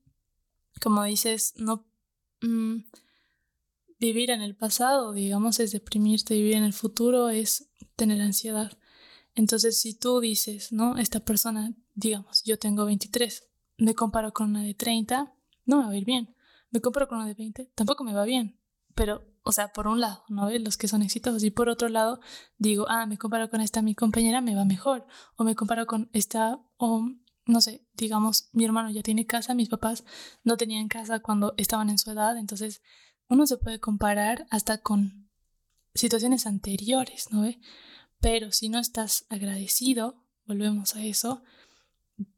como 0.80 1.04
dices, 1.04 1.52
no 1.56 1.86
mm, 2.40 2.78
vivir 3.98 4.30
en 4.30 4.42
el 4.42 4.54
pasado, 4.54 5.12
digamos, 5.12 5.60
es 5.60 5.72
deprimirte, 5.72 6.34
vivir 6.34 6.54
en 6.54 6.64
el 6.64 6.72
futuro 6.72 7.28
es 7.28 7.70
tener 7.96 8.20
ansiedad. 8.20 8.78
Entonces, 9.34 9.80
si 9.80 9.94
tú 9.94 10.20
dices, 10.20 10.72
¿no? 10.72 10.96
Esta 10.96 11.20
persona, 11.20 11.74
digamos, 11.94 12.42
yo 12.44 12.58
tengo 12.58 12.84
23, 12.84 13.44
me 13.78 13.94
comparo 13.94 14.32
con 14.32 14.50
una 14.50 14.62
de 14.62 14.74
30, 14.74 15.34
no 15.66 15.78
me 15.78 15.84
va 15.84 15.90
a 15.90 15.96
ir 15.96 16.04
bien 16.04 16.34
me 16.70 16.80
compro 16.80 17.08
con 17.08 17.18
uno 17.18 17.26
de 17.26 17.34
20, 17.34 17.72
tampoco 17.74 18.04
me 18.04 18.12
va 18.12 18.24
bien. 18.24 18.58
Pero, 18.94 19.24
o 19.42 19.52
sea, 19.52 19.72
por 19.72 19.86
un 19.86 20.00
lado, 20.00 20.24
¿no? 20.28 20.50
Los 20.58 20.76
que 20.76 20.88
son 20.88 21.02
exitosos. 21.02 21.44
Y 21.44 21.50
por 21.50 21.68
otro 21.68 21.88
lado, 21.88 22.20
digo, 22.58 22.86
ah, 22.88 23.06
me 23.06 23.16
comparo 23.16 23.48
con 23.48 23.60
esta 23.60 23.80
mi 23.80 23.94
compañera, 23.94 24.40
me 24.40 24.54
va 24.54 24.64
mejor. 24.64 25.06
O 25.36 25.44
me 25.44 25.54
comparo 25.54 25.86
con 25.86 26.10
esta, 26.12 26.60
o 26.76 27.08
no 27.46 27.60
sé, 27.60 27.86
digamos, 27.94 28.50
mi 28.52 28.64
hermano 28.64 28.90
ya 28.90 29.02
tiene 29.02 29.26
casa, 29.26 29.54
mis 29.54 29.68
papás 29.68 30.04
no 30.42 30.56
tenían 30.56 30.88
casa 30.88 31.20
cuando 31.20 31.54
estaban 31.56 31.90
en 31.90 31.98
su 31.98 32.10
edad. 32.10 32.36
Entonces, 32.36 32.82
uno 33.28 33.46
se 33.46 33.58
puede 33.58 33.80
comparar 33.80 34.46
hasta 34.50 34.78
con 34.78 35.28
situaciones 35.94 36.46
anteriores, 36.46 37.28
¿no 37.30 37.42
ve? 37.42 37.60
Pero 38.20 38.52
si 38.52 38.68
no 38.68 38.78
estás 38.78 39.26
agradecido, 39.28 40.24
volvemos 40.46 40.96
a 40.96 41.04
eso, 41.04 41.42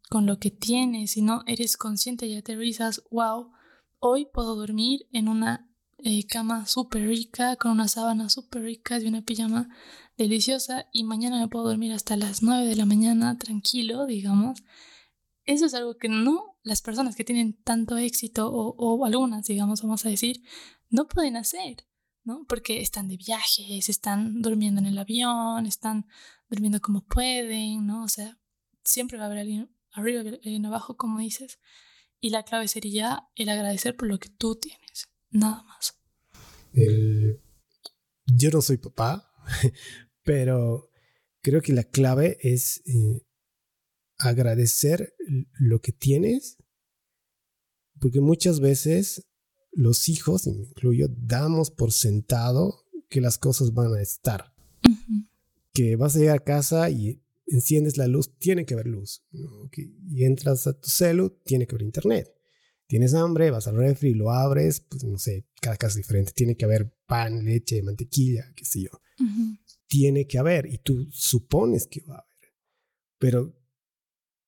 con 0.08 0.26
lo 0.26 0.38
que 0.38 0.50
tienes, 0.50 1.12
si 1.12 1.22
no 1.22 1.42
eres 1.46 1.76
consciente 1.76 2.26
y 2.26 2.36
aterrizas, 2.36 3.02
wow, 3.10 3.52
hoy 3.98 4.26
puedo 4.26 4.56
dormir 4.56 5.06
en 5.12 5.28
una 5.28 5.70
eh, 5.98 6.26
cama 6.26 6.66
súper 6.66 7.06
rica, 7.06 7.56
con 7.56 7.70
una 7.70 7.86
sábana 7.86 8.28
súper 8.28 8.62
rica 8.62 8.98
y 8.98 9.06
una 9.06 9.22
pijama 9.22 9.68
deliciosa 10.16 10.86
y 10.92 11.04
mañana 11.04 11.38
me 11.38 11.48
puedo 11.48 11.68
dormir 11.68 11.92
hasta 11.92 12.16
las 12.16 12.42
9 12.42 12.66
de 12.66 12.76
la 12.76 12.86
mañana 12.86 13.38
tranquilo, 13.38 14.06
digamos. 14.06 14.62
Eso 15.44 15.66
es 15.66 15.74
algo 15.74 15.96
que 15.96 16.08
no 16.08 16.58
las 16.62 16.82
personas 16.82 17.16
que 17.16 17.24
tienen 17.24 17.54
tanto 17.62 17.96
éxito 17.96 18.52
o, 18.52 18.74
o 18.76 19.04
algunas, 19.04 19.46
digamos, 19.46 19.82
vamos 19.82 20.04
a 20.04 20.10
decir, 20.10 20.42
no 20.90 21.08
pueden 21.08 21.36
hacer, 21.36 21.86
¿no? 22.24 22.44
Porque 22.48 22.80
están 22.80 23.08
de 23.08 23.16
viajes, 23.16 23.88
están 23.88 24.42
durmiendo 24.42 24.80
en 24.80 24.86
el 24.86 24.98
avión, 24.98 25.66
están 25.66 26.06
durmiendo 26.48 26.80
como 26.80 27.04
pueden, 27.06 27.86
¿no? 27.86 28.04
O 28.04 28.08
sea, 28.08 28.38
siempre 28.84 29.16
va 29.16 29.24
a 29.24 29.26
haber 29.26 29.38
alguien 29.38 29.74
arriba 29.92 30.20
alguien 30.20 30.66
abajo, 30.66 30.96
como 30.96 31.20
dices. 31.20 31.58
Y 32.20 32.30
la 32.30 32.42
clave 32.42 32.68
sería 32.68 33.28
el 33.34 33.48
agradecer 33.48 33.96
por 33.96 34.08
lo 34.08 34.18
que 34.18 34.28
tú 34.28 34.56
tienes, 34.56 35.08
nada 35.30 35.62
más. 35.62 35.96
yo 38.26 38.50
no 38.50 38.60
soy 38.60 38.76
papá, 38.76 39.32
pero 40.22 40.90
creo 41.40 41.62
que 41.62 41.72
la 41.72 41.84
clave 41.84 42.36
es 42.42 42.82
eh, 42.86 43.26
agradecer 44.18 45.14
lo 45.58 45.80
que 45.80 45.92
tienes, 45.92 46.58
porque 47.98 48.20
muchas 48.20 48.60
veces 48.60 49.29
los 49.72 50.08
hijos, 50.08 50.46
y 50.46 50.52
me 50.52 50.64
incluyo, 50.64 51.08
damos 51.08 51.70
por 51.70 51.92
sentado 51.92 52.86
que 53.08 53.20
las 53.20 53.38
cosas 53.38 53.72
van 53.72 53.94
a 53.94 54.02
estar. 54.02 54.54
Que 55.72 55.96
vas 55.96 56.16
a 56.16 56.18
llegar 56.18 56.36
a 56.36 56.44
casa 56.44 56.90
y 56.90 57.22
enciendes 57.46 57.96
la 57.96 58.06
luz, 58.06 58.36
tiene 58.38 58.64
que 58.64 58.74
haber 58.74 58.86
luz. 58.86 59.24
Y 60.10 60.24
entras 60.24 60.66
a 60.66 60.72
tu 60.72 60.88
celu, 60.88 61.30
tiene 61.44 61.66
que 61.66 61.74
haber 61.74 61.86
internet. 61.86 62.32
Tienes 62.86 63.14
hambre, 63.14 63.52
vas 63.52 63.68
al 63.68 63.76
refri, 63.76 64.14
lo 64.14 64.32
abres, 64.32 64.80
pues 64.80 65.04
no 65.04 65.16
sé, 65.16 65.46
cada 65.60 65.76
casa 65.76 65.92
es 65.92 65.96
diferente. 65.98 66.32
Tiene 66.34 66.56
que 66.56 66.64
haber 66.64 66.92
pan, 67.06 67.44
leche, 67.44 67.82
mantequilla, 67.82 68.52
qué 68.56 68.64
sé 68.64 68.82
yo. 68.82 68.90
Tiene 69.86 70.26
que 70.26 70.38
haber 70.38 70.66
y 70.66 70.78
tú 70.78 71.06
supones 71.10 71.86
que 71.86 72.00
va 72.02 72.16
a 72.16 72.18
haber. 72.18 72.54
Pero 73.18 73.56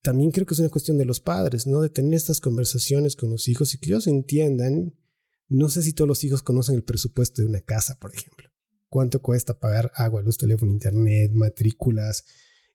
también 0.02 0.32
creo 0.32 0.46
que 0.46 0.54
es 0.54 0.60
una 0.60 0.70
cuestión 0.70 0.98
de 0.98 1.04
los 1.04 1.20
padres, 1.20 1.66
¿no? 1.66 1.80
De 1.80 1.90
tener 1.90 2.14
estas 2.14 2.40
conversaciones 2.40 3.14
con 3.14 3.30
los 3.30 3.46
hijos 3.46 3.74
y 3.74 3.78
que 3.78 3.90
ellos 3.90 4.08
entiendan. 4.08 4.94
No 5.52 5.68
sé 5.68 5.82
si 5.82 5.92
todos 5.92 6.08
los 6.08 6.24
hijos 6.24 6.42
conocen 6.42 6.76
el 6.76 6.82
presupuesto 6.82 7.42
de 7.42 7.48
una 7.48 7.60
casa, 7.60 7.98
por 7.98 8.14
ejemplo. 8.14 8.48
¿Cuánto 8.88 9.20
cuesta 9.22 9.58
pagar 9.58 9.92
agua, 9.94 10.22
luz, 10.22 10.38
teléfono, 10.38 10.72
internet, 10.72 11.32
matrículas, 11.32 12.24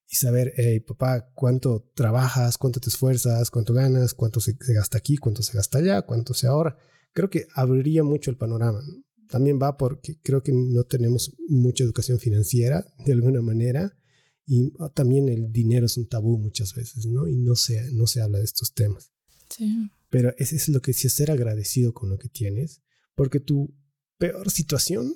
y 0.09 0.15
saber, 0.15 0.53
hey, 0.55 0.79
papá, 0.79 1.29
cuánto 1.33 1.91
trabajas, 1.93 2.57
cuánto 2.57 2.79
te 2.79 2.89
esfuerzas, 2.89 3.51
cuánto 3.51 3.73
ganas, 3.73 4.13
cuánto 4.13 4.39
se, 4.39 4.55
gasta 4.59 4.97
aquí, 4.97 5.17
cuánto 5.17 5.43
se 5.43 5.53
gasta 5.53 5.79
allá, 5.79 6.01
cuánto 6.03 6.33
se 6.33 6.47
ahorra. 6.47 6.77
Creo 7.13 7.29
que 7.29 7.47
abriría 7.53 8.03
mucho 8.03 8.31
el 8.31 8.37
panorama. 8.37 8.81
También 9.27 9.59
va 9.61 9.75
porque 9.75 10.17
creo 10.21 10.41
que 10.41 10.53
no 10.53 10.83
tenemos 10.85 11.35
mucha 11.49 11.83
educación 11.83 12.19
financiera 12.19 12.85
de 13.05 13.11
alguna 13.11 13.41
manera 13.41 13.97
y 14.45 14.71
ah, 14.79 14.89
también 14.89 15.27
el 15.27 15.51
dinero 15.51 15.85
es 15.85 15.97
un 15.97 16.07
tabú 16.07 16.37
muchas 16.37 16.73
veces, 16.73 17.05
¿no? 17.05 17.27
Y 17.27 17.35
no 17.35 17.55
se, 17.55 17.91
no 17.91 18.07
se 18.07 18.21
habla 18.21 18.37
de 18.37 18.45
estos 18.45 18.73
temas. 18.73 19.11
Sí. 19.49 19.91
Pero 20.09 20.33
eso 20.37 20.55
es 20.55 20.69
lo 20.69 20.81
que 20.81 20.93
sí 20.93 21.07
es 21.07 21.13
ser 21.13 21.31
agradecido 21.31 21.93
con 21.93 22.09
lo 22.09 22.17
que 22.17 22.29
tienes, 22.29 22.81
porque 23.15 23.39
tu 23.39 23.75
peor 24.17 24.49
situación 24.51 25.13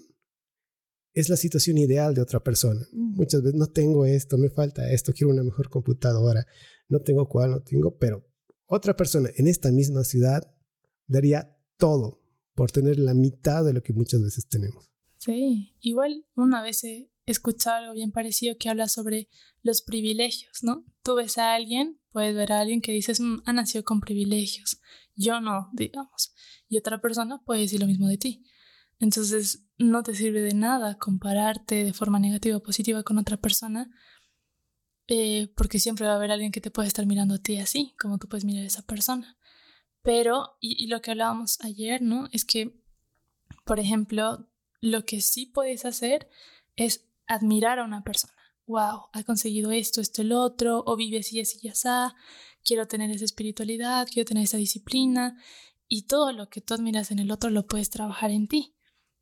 es 1.14 1.30
la 1.30 1.38
situación 1.38 1.78
ideal 1.78 2.14
de 2.14 2.22
otra 2.22 2.42
persona. 2.42 2.86
Muchas 2.92 3.42
veces 3.42 3.60
no 3.60 3.68
tengo 3.68 4.06
esto, 4.06 4.38
me 4.38 4.50
falta 4.50 4.92
esto, 4.92 5.14
quiero 5.14 5.34
una 5.34 5.44
mejor 5.44 5.70
computadora, 5.70 6.46
no 6.88 7.02
tengo 7.02 7.28
cuál, 7.28 7.52
no 7.52 7.62
tengo, 7.62 7.98
pero 7.98 8.28
otra 8.66 8.96
persona 8.96 9.30
en 9.36 9.48
esta 9.48 9.72
misma 9.72 10.04
ciudad 10.04 10.56
daría 11.08 11.58
todo 11.78 12.22
por 12.56 12.72
tener 12.72 13.00
la 13.00 13.14
mitad 13.14 13.66
de 13.66 13.74
lo 13.74 13.82
que 13.82 13.94
muchas 13.94 14.22
veces 14.22 14.48
tenemos. 14.48 14.92
Sí, 15.18 15.76
igual 15.82 16.26
una 16.36 16.64
vez 16.64 16.84
escuchado 17.26 17.78
algo 17.78 17.94
bien 17.94 18.12
parecido 18.12 18.58
que 18.58 18.70
habla 18.70 18.88
sobre 18.88 19.30
los 19.64 19.82
privilegios, 19.82 20.64
¿no? 20.64 20.86
Tú 21.04 21.16
ves 21.16 21.38
a 21.38 21.54
alguien, 21.54 22.00
puedes 22.12 22.36
ver 22.36 22.52
a 22.52 22.60
alguien 22.60 22.82
que 22.82 22.92
dices, 22.92 23.20
mm, 23.20 23.44
ha 23.46 23.54
nacido 23.54 23.84
con 23.84 24.02
privilegios, 24.02 24.82
yo 25.16 25.40
no, 25.42 25.70
digamos, 25.74 26.34
y 26.68 26.78
otra 26.78 27.02
persona 27.02 27.42
puede 27.44 27.62
decir 27.62 27.80
lo 27.80 27.88
mismo 27.88 28.08
de 28.08 28.18
ti. 28.18 28.46
Entonces, 29.00 29.66
no 29.78 30.04
te 30.04 30.14
sirve 30.14 30.42
de 30.42 30.54
nada 30.54 30.98
compararte 30.98 31.84
de 31.84 31.94
forma 31.94 32.20
negativa 32.20 32.58
o 32.58 32.64
positiva 32.64 33.04
con 33.04 33.18
otra 33.18 33.38
persona, 33.38 33.90
eh, 35.08 35.52
porque 35.56 35.80
siempre 35.80 36.06
va 36.06 36.14
a 36.14 36.16
haber 36.16 36.32
alguien 36.32 36.52
que 36.52 36.62
te 36.62 36.72
puede 36.72 36.88
estar 36.88 37.06
mirando 37.06 37.36
a 37.36 37.40
ti 37.40 37.58
así, 37.58 37.96
como 38.00 38.18
tú 38.18 38.28
puedes 38.28 38.46
mirar 38.46 38.64
a 38.64 38.68
esa 38.68 38.84
persona. 38.84 39.38
Pero, 40.04 40.58
y, 40.60 40.84
y 40.84 40.88
lo 40.88 41.02
que 41.02 41.12
hablábamos 41.12 41.60
ayer, 41.62 42.02
¿no? 42.02 42.30
Es 42.32 42.46
que, 42.46 42.80
por 43.66 43.80
ejemplo, 43.80 44.48
lo 44.80 45.06
que 45.06 45.22
sí 45.22 45.48
puedes 45.48 45.86
hacer 45.86 46.30
es 46.76 47.11
admirar 47.32 47.80
a 47.80 47.84
una 47.84 48.04
persona. 48.04 48.34
Wow, 48.68 49.10
ha 49.12 49.24
conseguido 49.24 49.72
esto, 49.72 50.02
esto, 50.02 50.22
el 50.22 50.32
otro, 50.32 50.84
o 50.86 50.96
vive 50.96 51.20
así, 51.20 51.40
así, 51.40 51.68
así, 51.68 51.88
quiero 52.64 52.88
tener 52.88 53.10
esa 53.12 53.26
espiritualidad, 53.26 54.08
quiero 54.12 54.28
tener 54.28 54.44
esa 54.44 54.58
disciplina, 54.58 55.38
y 55.88 56.04
todo 56.04 56.32
lo 56.32 56.50
que 56.50 56.62
tú 56.62 56.74
admiras 56.74 57.12
en 57.12 57.20
el 57.20 57.32
otro 57.32 57.50
lo 57.50 57.68
puedes 57.68 57.90
trabajar 57.90 58.32
en 58.32 58.48
ti 58.48 58.76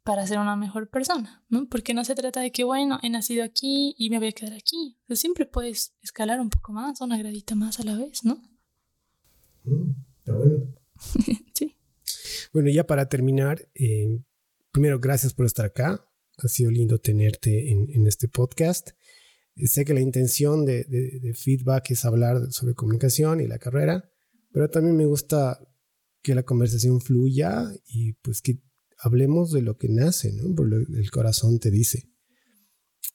para 0.03 0.25
ser 0.25 0.39
una 0.39 0.55
mejor 0.55 0.89
persona, 0.89 1.43
¿no? 1.49 1.67
Porque 1.67 1.93
no 1.93 2.03
se 2.03 2.15
trata 2.15 2.41
de 2.41 2.51
que, 2.51 2.63
bueno, 2.63 2.99
he 3.01 3.09
nacido 3.09 3.43
aquí 3.43 3.95
y 3.97 4.09
me 4.09 4.19
voy 4.19 4.29
a 4.29 4.31
quedar 4.31 4.53
aquí. 4.53 4.97
siempre 5.09 5.45
puedes 5.45 5.95
escalar 6.01 6.39
un 6.39 6.49
poco 6.49 6.73
más, 6.73 7.01
una 7.01 7.17
gradita 7.17 7.55
más 7.55 7.79
a 7.79 7.83
la 7.83 7.95
vez, 7.95 8.23
¿no? 8.23 8.41
Mm, 9.63 9.91
está 10.19 10.33
bueno. 10.33 10.75
sí. 11.53 11.75
Bueno, 12.53 12.69
ya 12.69 12.85
para 12.85 13.07
terminar, 13.07 13.67
eh, 13.75 14.19
primero, 14.71 14.99
gracias 14.99 15.33
por 15.33 15.45
estar 15.45 15.65
acá. 15.65 16.08
Ha 16.41 16.47
sido 16.47 16.71
lindo 16.71 16.99
tenerte 16.99 17.71
en, 17.71 18.07
este 18.07 18.27
podcast. 18.27 18.89
Eh, 19.55 19.67
sé 19.67 19.85
que 19.85 19.93
la 19.93 20.01
intención 20.01 20.65
de, 20.65 20.83
de, 20.83 21.33
feedback 21.33 21.91
es 21.91 22.05
hablar 22.05 22.51
sobre 22.51 22.75
comunicación 22.75 23.41
y 23.41 23.47
la 23.47 23.59
carrera, 23.59 24.09
pero 24.51 24.69
también 24.69 24.95
me 24.95 25.05
gusta 25.05 25.59
que 26.21 26.35
la 26.35 26.43
conversación 26.43 27.01
fluya 27.01 27.71
y 27.85 28.13
pues 28.13 28.41
que 28.41 28.61
hablemos 28.97 29.51
de 29.51 29.61
lo 29.61 29.77
que 29.77 29.89
nace, 29.89 30.33
¿no? 30.33 30.53
Por 30.55 30.67
lo 30.67 30.77
el 30.77 31.11
corazón 31.11 31.59
te 31.59 31.71
dice. 31.71 32.09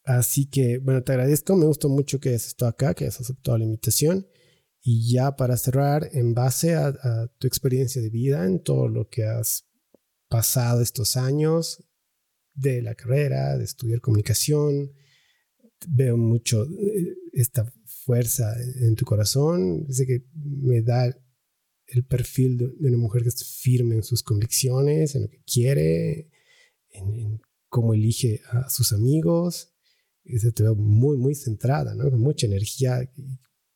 Así 0.04 0.46
que, 0.46 0.78
bueno, 0.78 1.02
te 1.02 1.12
agradezco, 1.12 1.56
me 1.56 1.66
gustó 1.66 1.88
mucho 1.88 2.20
que 2.20 2.30
hayas 2.30 2.46
estado 2.46 2.70
acá, 2.70 2.94
que 2.94 3.04
hayas 3.04 3.20
aceptado 3.20 3.58
la 3.58 3.64
invitación. 3.64 4.26
Y 4.82 5.10
ya 5.10 5.34
para 5.36 5.56
cerrar, 5.56 6.10
en 6.12 6.34
base 6.34 6.74
a, 6.74 6.92
tu 7.38 7.46
experiencia 7.46 8.02
de 8.02 8.10
vida, 8.10 8.44
en 8.44 8.62
todo 8.62 8.88
lo 8.88 9.08
que 9.08 9.24
has 9.24 9.66
pasado 10.28 10.82
estos 10.82 11.16
años 11.16 11.83
de 12.54 12.82
la 12.82 12.94
carrera, 12.94 13.58
de 13.58 13.64
estudiar 13.64 14.00
comunicación, 14.00 14.92
veo 15.88 16.16
mucho 16.16 16.64
eh, 16.64 17.16
esta 17.32 17.70
fuerza 17.84 18.54
en 18.80 18.94
tu 18.94 19.04
corazón, 19.04 19.86
dice 19.86 20.06
que 20.06 20.24
me 20.34 20.82
da 20.82 21.14
el 21.86 22.04
perfil 22.04 22.56
de, 22.58 22.88
una 22.88 22.98
mujer 22.98 23.22
que 23.22 23.28
es 23.28 23.44
firme 23.44 23.96
en 23.96 24.02
sus 24.02 24.22
convicciones, 24.22 25.14
en 25.14 25.22
lo 25.22 25.28
que 25.28 25.42
quiere, 25.44 26.30
en, 26.90 27.40
cómo 27.68 27.94
elige 27.94 28.40
a 28.50 28.68
sus 28.70 28.92
amigos. 28.92 29.74
Se 30.24 30.52
te 30.52 30.62
ve 30.62 30.74
muy, 30.74 31.18
muy 31.18 31.34
centrada, 31.34 31.94
¿no? 31.94 32.10
Con 32.10 32.20
mucha 32.20 32.46
energía. 32.46 33.10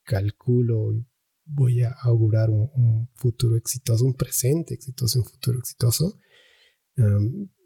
Calculo, 0.04 0.94
voy 1.44 1.82
a 1.82 1.90
augurar 1.90 2.48
un, 2.48 3.10
futuro 3.14 3.56
exitoso, 3.56 4.04
un 4.04 4.14
presente 4.14 4.74
exitoso, 4.74 5.18
un 5.18 5.24
futuro 5.24 5.58
exitoso. 5.58 6.18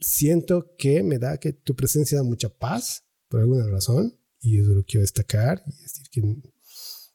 Siento 0.01 0.75
que 0.77 1.03
me 1.03 1.19
da 1.19 1.39
que 1.39 1.53
tu 1.53 1.75
presencia 1.75 2.19
da 2.19 2.25
mucha 2.25 2.49
paz, 2.49 3.05
por 3.29 3.41
alguna 3.41 3.67
razón, 3.67 4.19
y 4.41 4.59
eso 4.59 4.73
lo 4.73 4.85
quiero 4.85 5.03
destacar, 5.03 5.63
y 5.67 5.83
decir 5.83 6.07
que, 6.11 6.23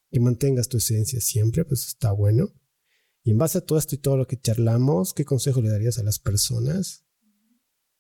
que 0.10 0.20
mantengas 0.20 0.68
tu 0.68 0.78
esencia 0.78 1.20
siempre, 1.22 1.66
pues 1.66 1.86
está 1.86 2.12
bueno. 2.12 2.54
Y 3.24 3.32
en 3.32 3.38
base 3.38 3.58
a 3.58 3.62
todo 3.62 3.78
esto 3.78 3.96
y 3.96 3.98
todo 3.98 4.18
lo 4.18 4.26
que 4.26 4.40
charlamos, 4.40 5.14
¿qué 5.14 5.26
consejo 5.26 5.62
le 5.62 5.70
darías 5.70 6.00
a 6.00 6.04
las 6.04 6.18
personas 6.18 7.06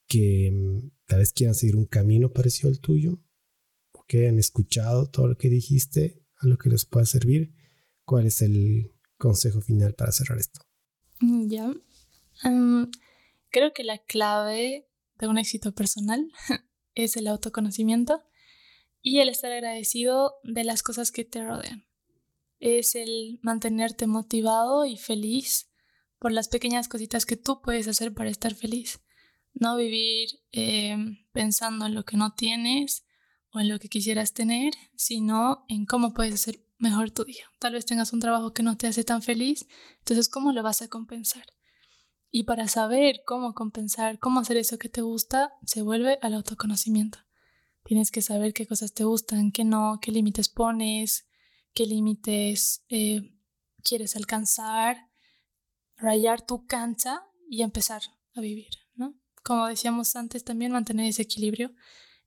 que 0.07 0.49
mm, 0.51 0.91
tal 1.05 1.19
vez 1.19 1.33
quieran 1.33 1.53
seguir 1.53 1.75
un 1.75 1.85
camino 1.85 2.31
parecido 2.31 2.69
al 2.69 2.79
tuyo? 2.79 3.21
¿O 3.91 4.05
que 4.07 4.29
han 4.29 4.39
escuchado 4.39 5.09
todo 5.09 5.27
lo 5.27 5.37
que 5.37 5.49
dijiste, 5.49 6.23
a 6.37 6.47
lo 6.47 6.57
que 6.57 6.69
les 6.69 6.85
pueda 6.85 7.05
servir? 7.05 7.53
¿Cuál 8.05 8.25
es 8.25 8.41
el 8.41 8.93
consejo 9.17 9.59
final 9.59 9.93
para 9.95 10.13
cerrar 10.13 10.39
esto? 10.39 10.61
Ya. 11.47 11.73
Creo 13.57 13.73
que 13.73 13.83
la 13.83 13.97
clave 13.97 14.87
de 15.17 15.27
un 15.27 15.37
éxito 15.37 15.73
personal 15.73 16.31
es 16.95 17.17
el 17.17 17.27
autoconocimiento 17.27 18.23
y 19.01 19.19
el 19.19 19.29
estar 19.29 19.51
agradecido 19.51 20.35
de 20.43 20.63
las 20.63 20.83
cosas 20.83 21.11
que 21.11 21.25
te 21.25 21.43
rodean 21.43 21.87
es 22.59 22.95
el 22.95 23.39
mantenerte 23.41 24.07
motivado 24.07 24.85
y 24.85 24.97
feliz 24.97 25.69
por 26.19 26.31
las 26.31 26.47
pequeñas 26.47 26.87
cositas 26.87 27.25
que 27.25 27.37
tú 27.37 27.61
puedes 27.61 27.87
hacer 27.87 28.13
para 28.13 28.29
estar 28.29 28.55
feliz. 28.55 28.99
No 29.53 29.75
vivir 29.75 30.29
em, 30.51 31.25
pensando 31.31 31.85
en 31.85 31.95
lo 31.95 32.05
que 32.05 32.17
no 32.17 32.33
tienes 32.33 33.05
o 33.51 33.59
en 33.59 33.69
lo 33.69 33.79
que 33.79 33.89
quisieras 33.89 34.33
tener, 34.33 34.73
sino 34.95 35.65
en 35.67 35.85
cómo 35.85 36.13
puedes 36.13 36.33
hacer 36.33 36.59
mejor 36.77 37.11
tu 37.11 37.23
día. 37.23 37.45
Tal 37.59 37.73
vez 37.73 37.85
tengas 37.85 38.13
un 38.13 38.19
trabajo 38.19 38.53
que 38.53 38.63
no 38.63 38.77
te 38.77 38.87
hace 38.87 39.03
tan 39.03 39.21
feliz, 39.21 39.67
entonces 39.99 40.29
¿cómo 40.29 40.51
lo 40.51 40.63
vas 40.63 40.81
a 40.81 40.89
compensar? 40.89 41.56
Y 42.37 42.43
para 42.43 42.67
saber 42.67 43.23
cómo 43.25 43.55
compensar, 43.55 44.19
cómo 44.19 44.41
hacer 44.41 44.57
eso 44.57 44.77
que 44.77 44.89
te 44.89 45.01
gusta, 45.01 45.53
se 45.65 45.81
vuelve 45.81 46.19
al 46.21 46.35
autoconocimiento. 46.35 47.17
Tienes 47.83 48.11
que 48.11 48.21
saber 48.21 48.53
qué 48.53 48.67
cosas 48.67 48.93
te 48.93 49.05
gustan, 49.05 49.51
qué 49.51 49.63
no, 49.63 49.97
qué 49.99 50.11
límites 50.11 50.47
pones, 50.47 51.25
qué 51.73 51.87
límites 51.87 52.85
eh, 52.89 53.33
quieres 53.81 54.15
alcanzar, 54.15 55.09
rayar 55.95 56.45
tu 56.45 56.67
cancha 56.67 57.23
y 57.49 57.63
empezar 57.63 58.03
a 58.35 58.41
vivir, 58.41 58.69
¿no? 58.93 59.19
Como 59.43 59.65
decíamos 59.65 60.15
antes, 60.15 60.43
también 60.43 60.71
mantener 60.71 61.07
ese 61.07 61.23
equilibrio 61.23 61.73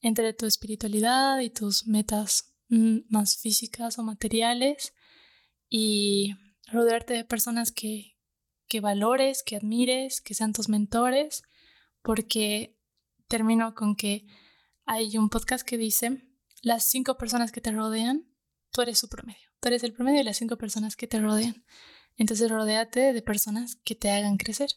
entre 0.01 0.33
tu 0.33 0.45
espiritualidad 0.45 1.39
y 1.39 1.51
tus 1.51 1.87
metas 1.87 2.57
mm, 2.69 3.03
más 3.11 3.37
físicas 3.37 3.97
o 3.97 4.03
materiales 4.03 4.93
y 5.69 6.35
rodearte 6.67 7.15
de 7.15 7.25
personas 7.25 7.71
que, 7.71 8.10
que 8.71 8.81
valores, 8.81 9.43
que 9.43 9.57
admires, 9.57 10.21
que 10.23 10.33
sean 10.33 10.55
tus 10.55 10.69
mentores, 10.69 11.43
porque 12.03 12.79
termino 13.29 13.75
con 13.75 13.97
que 13.97 14.27
hay 14.87 15.19
un 15.19 15.29
podcast 15.29 15.67
que 15.67 15.77
dice, 15.77 16.25
las 16.63 16.85
cinco 16.85 17.19
personas 17.19 17.53
que 17.53 17.61
te 17.61 17.73
rodean 17.73 18.31
tú 18.71 18.83
eres 18.83 18.99
su 18.99 19.09
promedio. 19.09 19.49
Tú 19.61 19.69
eres 19.69 19.83
el 19.83 19.93
promedio 19.93 20.19
de 20.19 20.25
las 20.25 20.37
cinco 20.37 20.57
personas 20.57 20.95
que 20.95 21.07
te 21.09 21.21
rodean. 21.21 21.65
Entonces, 22.17 22.51
rodéate 22.51 23.13
de 23.13 23.23
personas 23.23 23.77
que 23.77 23.97
te 23.97 24.11
hagan 24.11 24.37
crecer. 24.37 24.71